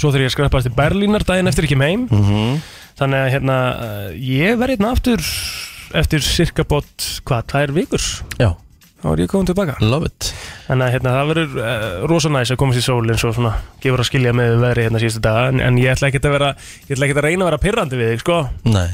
Svo 0.00 0.10
þegar 0.14 0.26
ég 0.26 0.32
skreppast 0.34 0.68
til 0.68 0.76
Berlínar 0.76 1.24
daginn 1.28 1.50
eftir 1.50 1.66
ekki 1.68 1.76
meim 1.80 2.06
Mm 2.10 2.24
-hmm. 2.24 2.60
Þannig 3.00 3.18
að 3.20 3.30
hérna, 3.34 3.58
uh, 3.80 4.08
ég 4.16 4.58
verð 4.60 4.74
hérna 4.74 4.90
aftur 4.92 5.20
eftir 5.94 6.20
cirka 6.22 6.64
bótt, 6.64 7.20
hvað, 7.24 7.46
tvær 7.50 7.72
vikur 7.72 8.02
Já. 8.38 8.50
Þá 9.00 9.06
er 9.12 9.20
ég 9.24 9.30
komin 9.32 9.46
tilbaka 9.48 9.76
Love 9.80 10.06
it. 10.10 10.34
Þannig 10.68 10.84
að 10.86 10.92
hérna, 10.92 11.10
það 11.16 11.28
verður 11.30 11.54
uh, 11.56 12.08
rosa 12.08 12.28
næs 12.28 12.50
að 12.52 12.56
komast 12.60 12.78
í 12.78 12.82
sól 12.84 13.08
eins 13.10 13.24
og 13.24 13.34
svona 13.34 13.54
gefur 13.80 14.02
að 14.02 14.10
skilja 14.10 14.32
með 14.36 14.58
veðri 14.60 14.82
hérna 14.84 15.00
síðustu 15.00 15.22
daga 15.24 15.48
en, 15.48 15.60
en 15.60 15.78
ég 15.80 15.92
ætla 15.94 16.08
ekki 16.10 16.20
að 16.20 16.34
vera, 16.36 16.50
ég 16.88 16.92
ætla 16.96 17.06
ekki 17.06 17.16
að 17.16 17.24
reyna 17.24 17.44
að 17.44 17.48
vera 17.50 17.58
pirrandi 17.64 17.96
við 17.96 18.12
þig, 18.12 18.20
sko 18.20 18.48
Nei. 18.64 18.90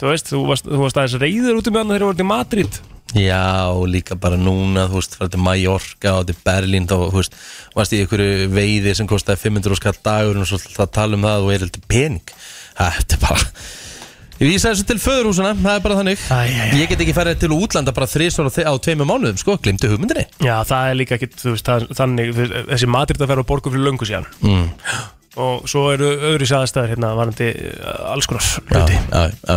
Þú 0.00 0.06
veist, 0.08 0.30
þú 0.32 0.46
varst, 0.48 0.64
þú 0.70 0.78
varst 0.80 0.96
aðeins 0.96 1.18
reyður 1.20 1.58
út 1.58 1.68
um 1.68 1.74
hann 1.76 1.88
þegar 1.90 2.00
þú 2.00 2.06
varst 2.12 2.20
í 2.20 2.28
Madrid 2.30 2.80
Já, 3.16 3.66
og 3.74 3.88
líka 3.90 4.14
bara 4.14 4.36
núna, 4.38 4.84
þú 4.86 5.00
veist, 5.00 5.16
farið 5.18 5.32
til 5.34 5.42
Mallorca 5.42 6.12
og 6.20 6.28
til 6.28 6.36
Berlín, 6.46 6.86
þá, 6.86 6.94
þú 7.10 7.16
veist, 7.18 7.34
varst 7.74 7.94
í 7.96 8.02
einhverju 8.04 8.48
veiði 8.54 8.92
sem 8.94 9.08
kostaði 9.10 9.40
500 9.48 9.78
skall 9.80 9.96
dagur 10.06 10.38
og 10.38 10.46
svo 10.46 10.60
alltaf 10.60 10.84
að 10.84 10.92
tala 11.00 11.18
um 11.18 11.26
það 11.26 11.46
og 11.48 11.52
er 11.56 11.64
eitthvað 11.66 11.88
pening. 11.90 12.34
Þetta 12.78 13.18
er 13.18 13.22
bara, 13.24 13.50
ég 14.40 14.46
vísa 14.52 14.70
þessu 14.70 14.86
til 14.88 14.98
föðurhúsuna, 15.02 15.52
það 15.58 15.74
er 15.74 15.84
bara 15.88 15.98
þannig. 15.98 16.22
Æ, 16.30 16.38
æ, 16.38 16.54
æ. 16.70 16.72
Ég 16.78 16.92
get 16.94 17.02
ekki 17.04 17.16
farið 17.18 17.40
til 17.42 17.52
útlanda 17.58 17.92
bara 17.98 18.06
þrísvar 18.14 18.46
á, 18.54 18.72
tveimur 18.78 19.10
mánuðum, 19.10 19.40
sko, 19.42 19.58
glimtu 19.58 19.90
hugmyndinni. 19.90 20.28
Já, 20.46 20.54
það 20.70 20.90
er 20.94 21.00
líka 21.02 21.18
ekki, 21.18 21.32
þú 21.34 21.56
veist, 21.56 21.66
það, 21.66 21.88
þannig 21.98 22.36
þessi 22.70 22.88
Madrid 22.94 23.20
að 23.26 23.32
vera 23.34 23.42
á 23.42 23.50
borgu 23.50 23.74
fyrir 23.74 23.88
löngu 23.90 24.06
síðan 24.06 24.30
Mm. 24.40 24.70
Og 25.38 25.68
svo 25.70 25.84
eru 25.94 26.08
öðru 26.32 26.46
sæðastæður 26.50 26.90
hérna 26.94 27.10
varandi 27.14 27.46
uh, 27.54 28.10
alls 28.10 28.26
konar 28.26 28.42
Já, 28.42 28.80
hluti. 28.80 28.96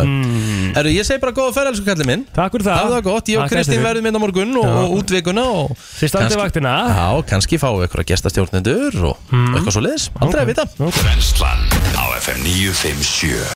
Mm. 0.06 0.68
Herru, 0.76 0.92
ég 0.94 1.06
segi 1.08 1.18
bara 1.22 1.34
góða 1.34 1.54
ferð, 1.56 1.72
elsku 1.72 1.86
kallið 1.88 2.08
minn. 2.12 2.22
Takk 2.36 2.54
fyrir 2.54 2.66
það 2.68 2.78
Það 2.84 2.92
var 2.94 3.04
gott, 3.08 3.30
ég 3.32 3.42
og 3.42 3.50
Kristín 3.50 3.82
verðum 3.82 4.06
inn 4.10 4.18
á 4.18 4.20
morgun 4.22 4.54
og, 4.60 4.68
og 4.84 4.94
útvikuna 5.00 5.44
og... 5.50 5.74
Standið 5.98 6.14
kannski- 6.20 6.42
vaktina 6.44 6.74
Já, 6.94 7.08
kannski 7.32 7.58
fáum 7.62 7.80
við 7.80 7.88
eitthvað 7.88 8.08
gestastjórnendur 8.14 9.00
og 9.10 9.16
Mm. 9.34 9.54
eitthvað 9.58 9.74
svo 9.74 9.82
leiðis, 9.82 10.04
aldrei 10.22 10.42
að 10.44 10.50
vita. 10.52 10.64
957 12.44 13.44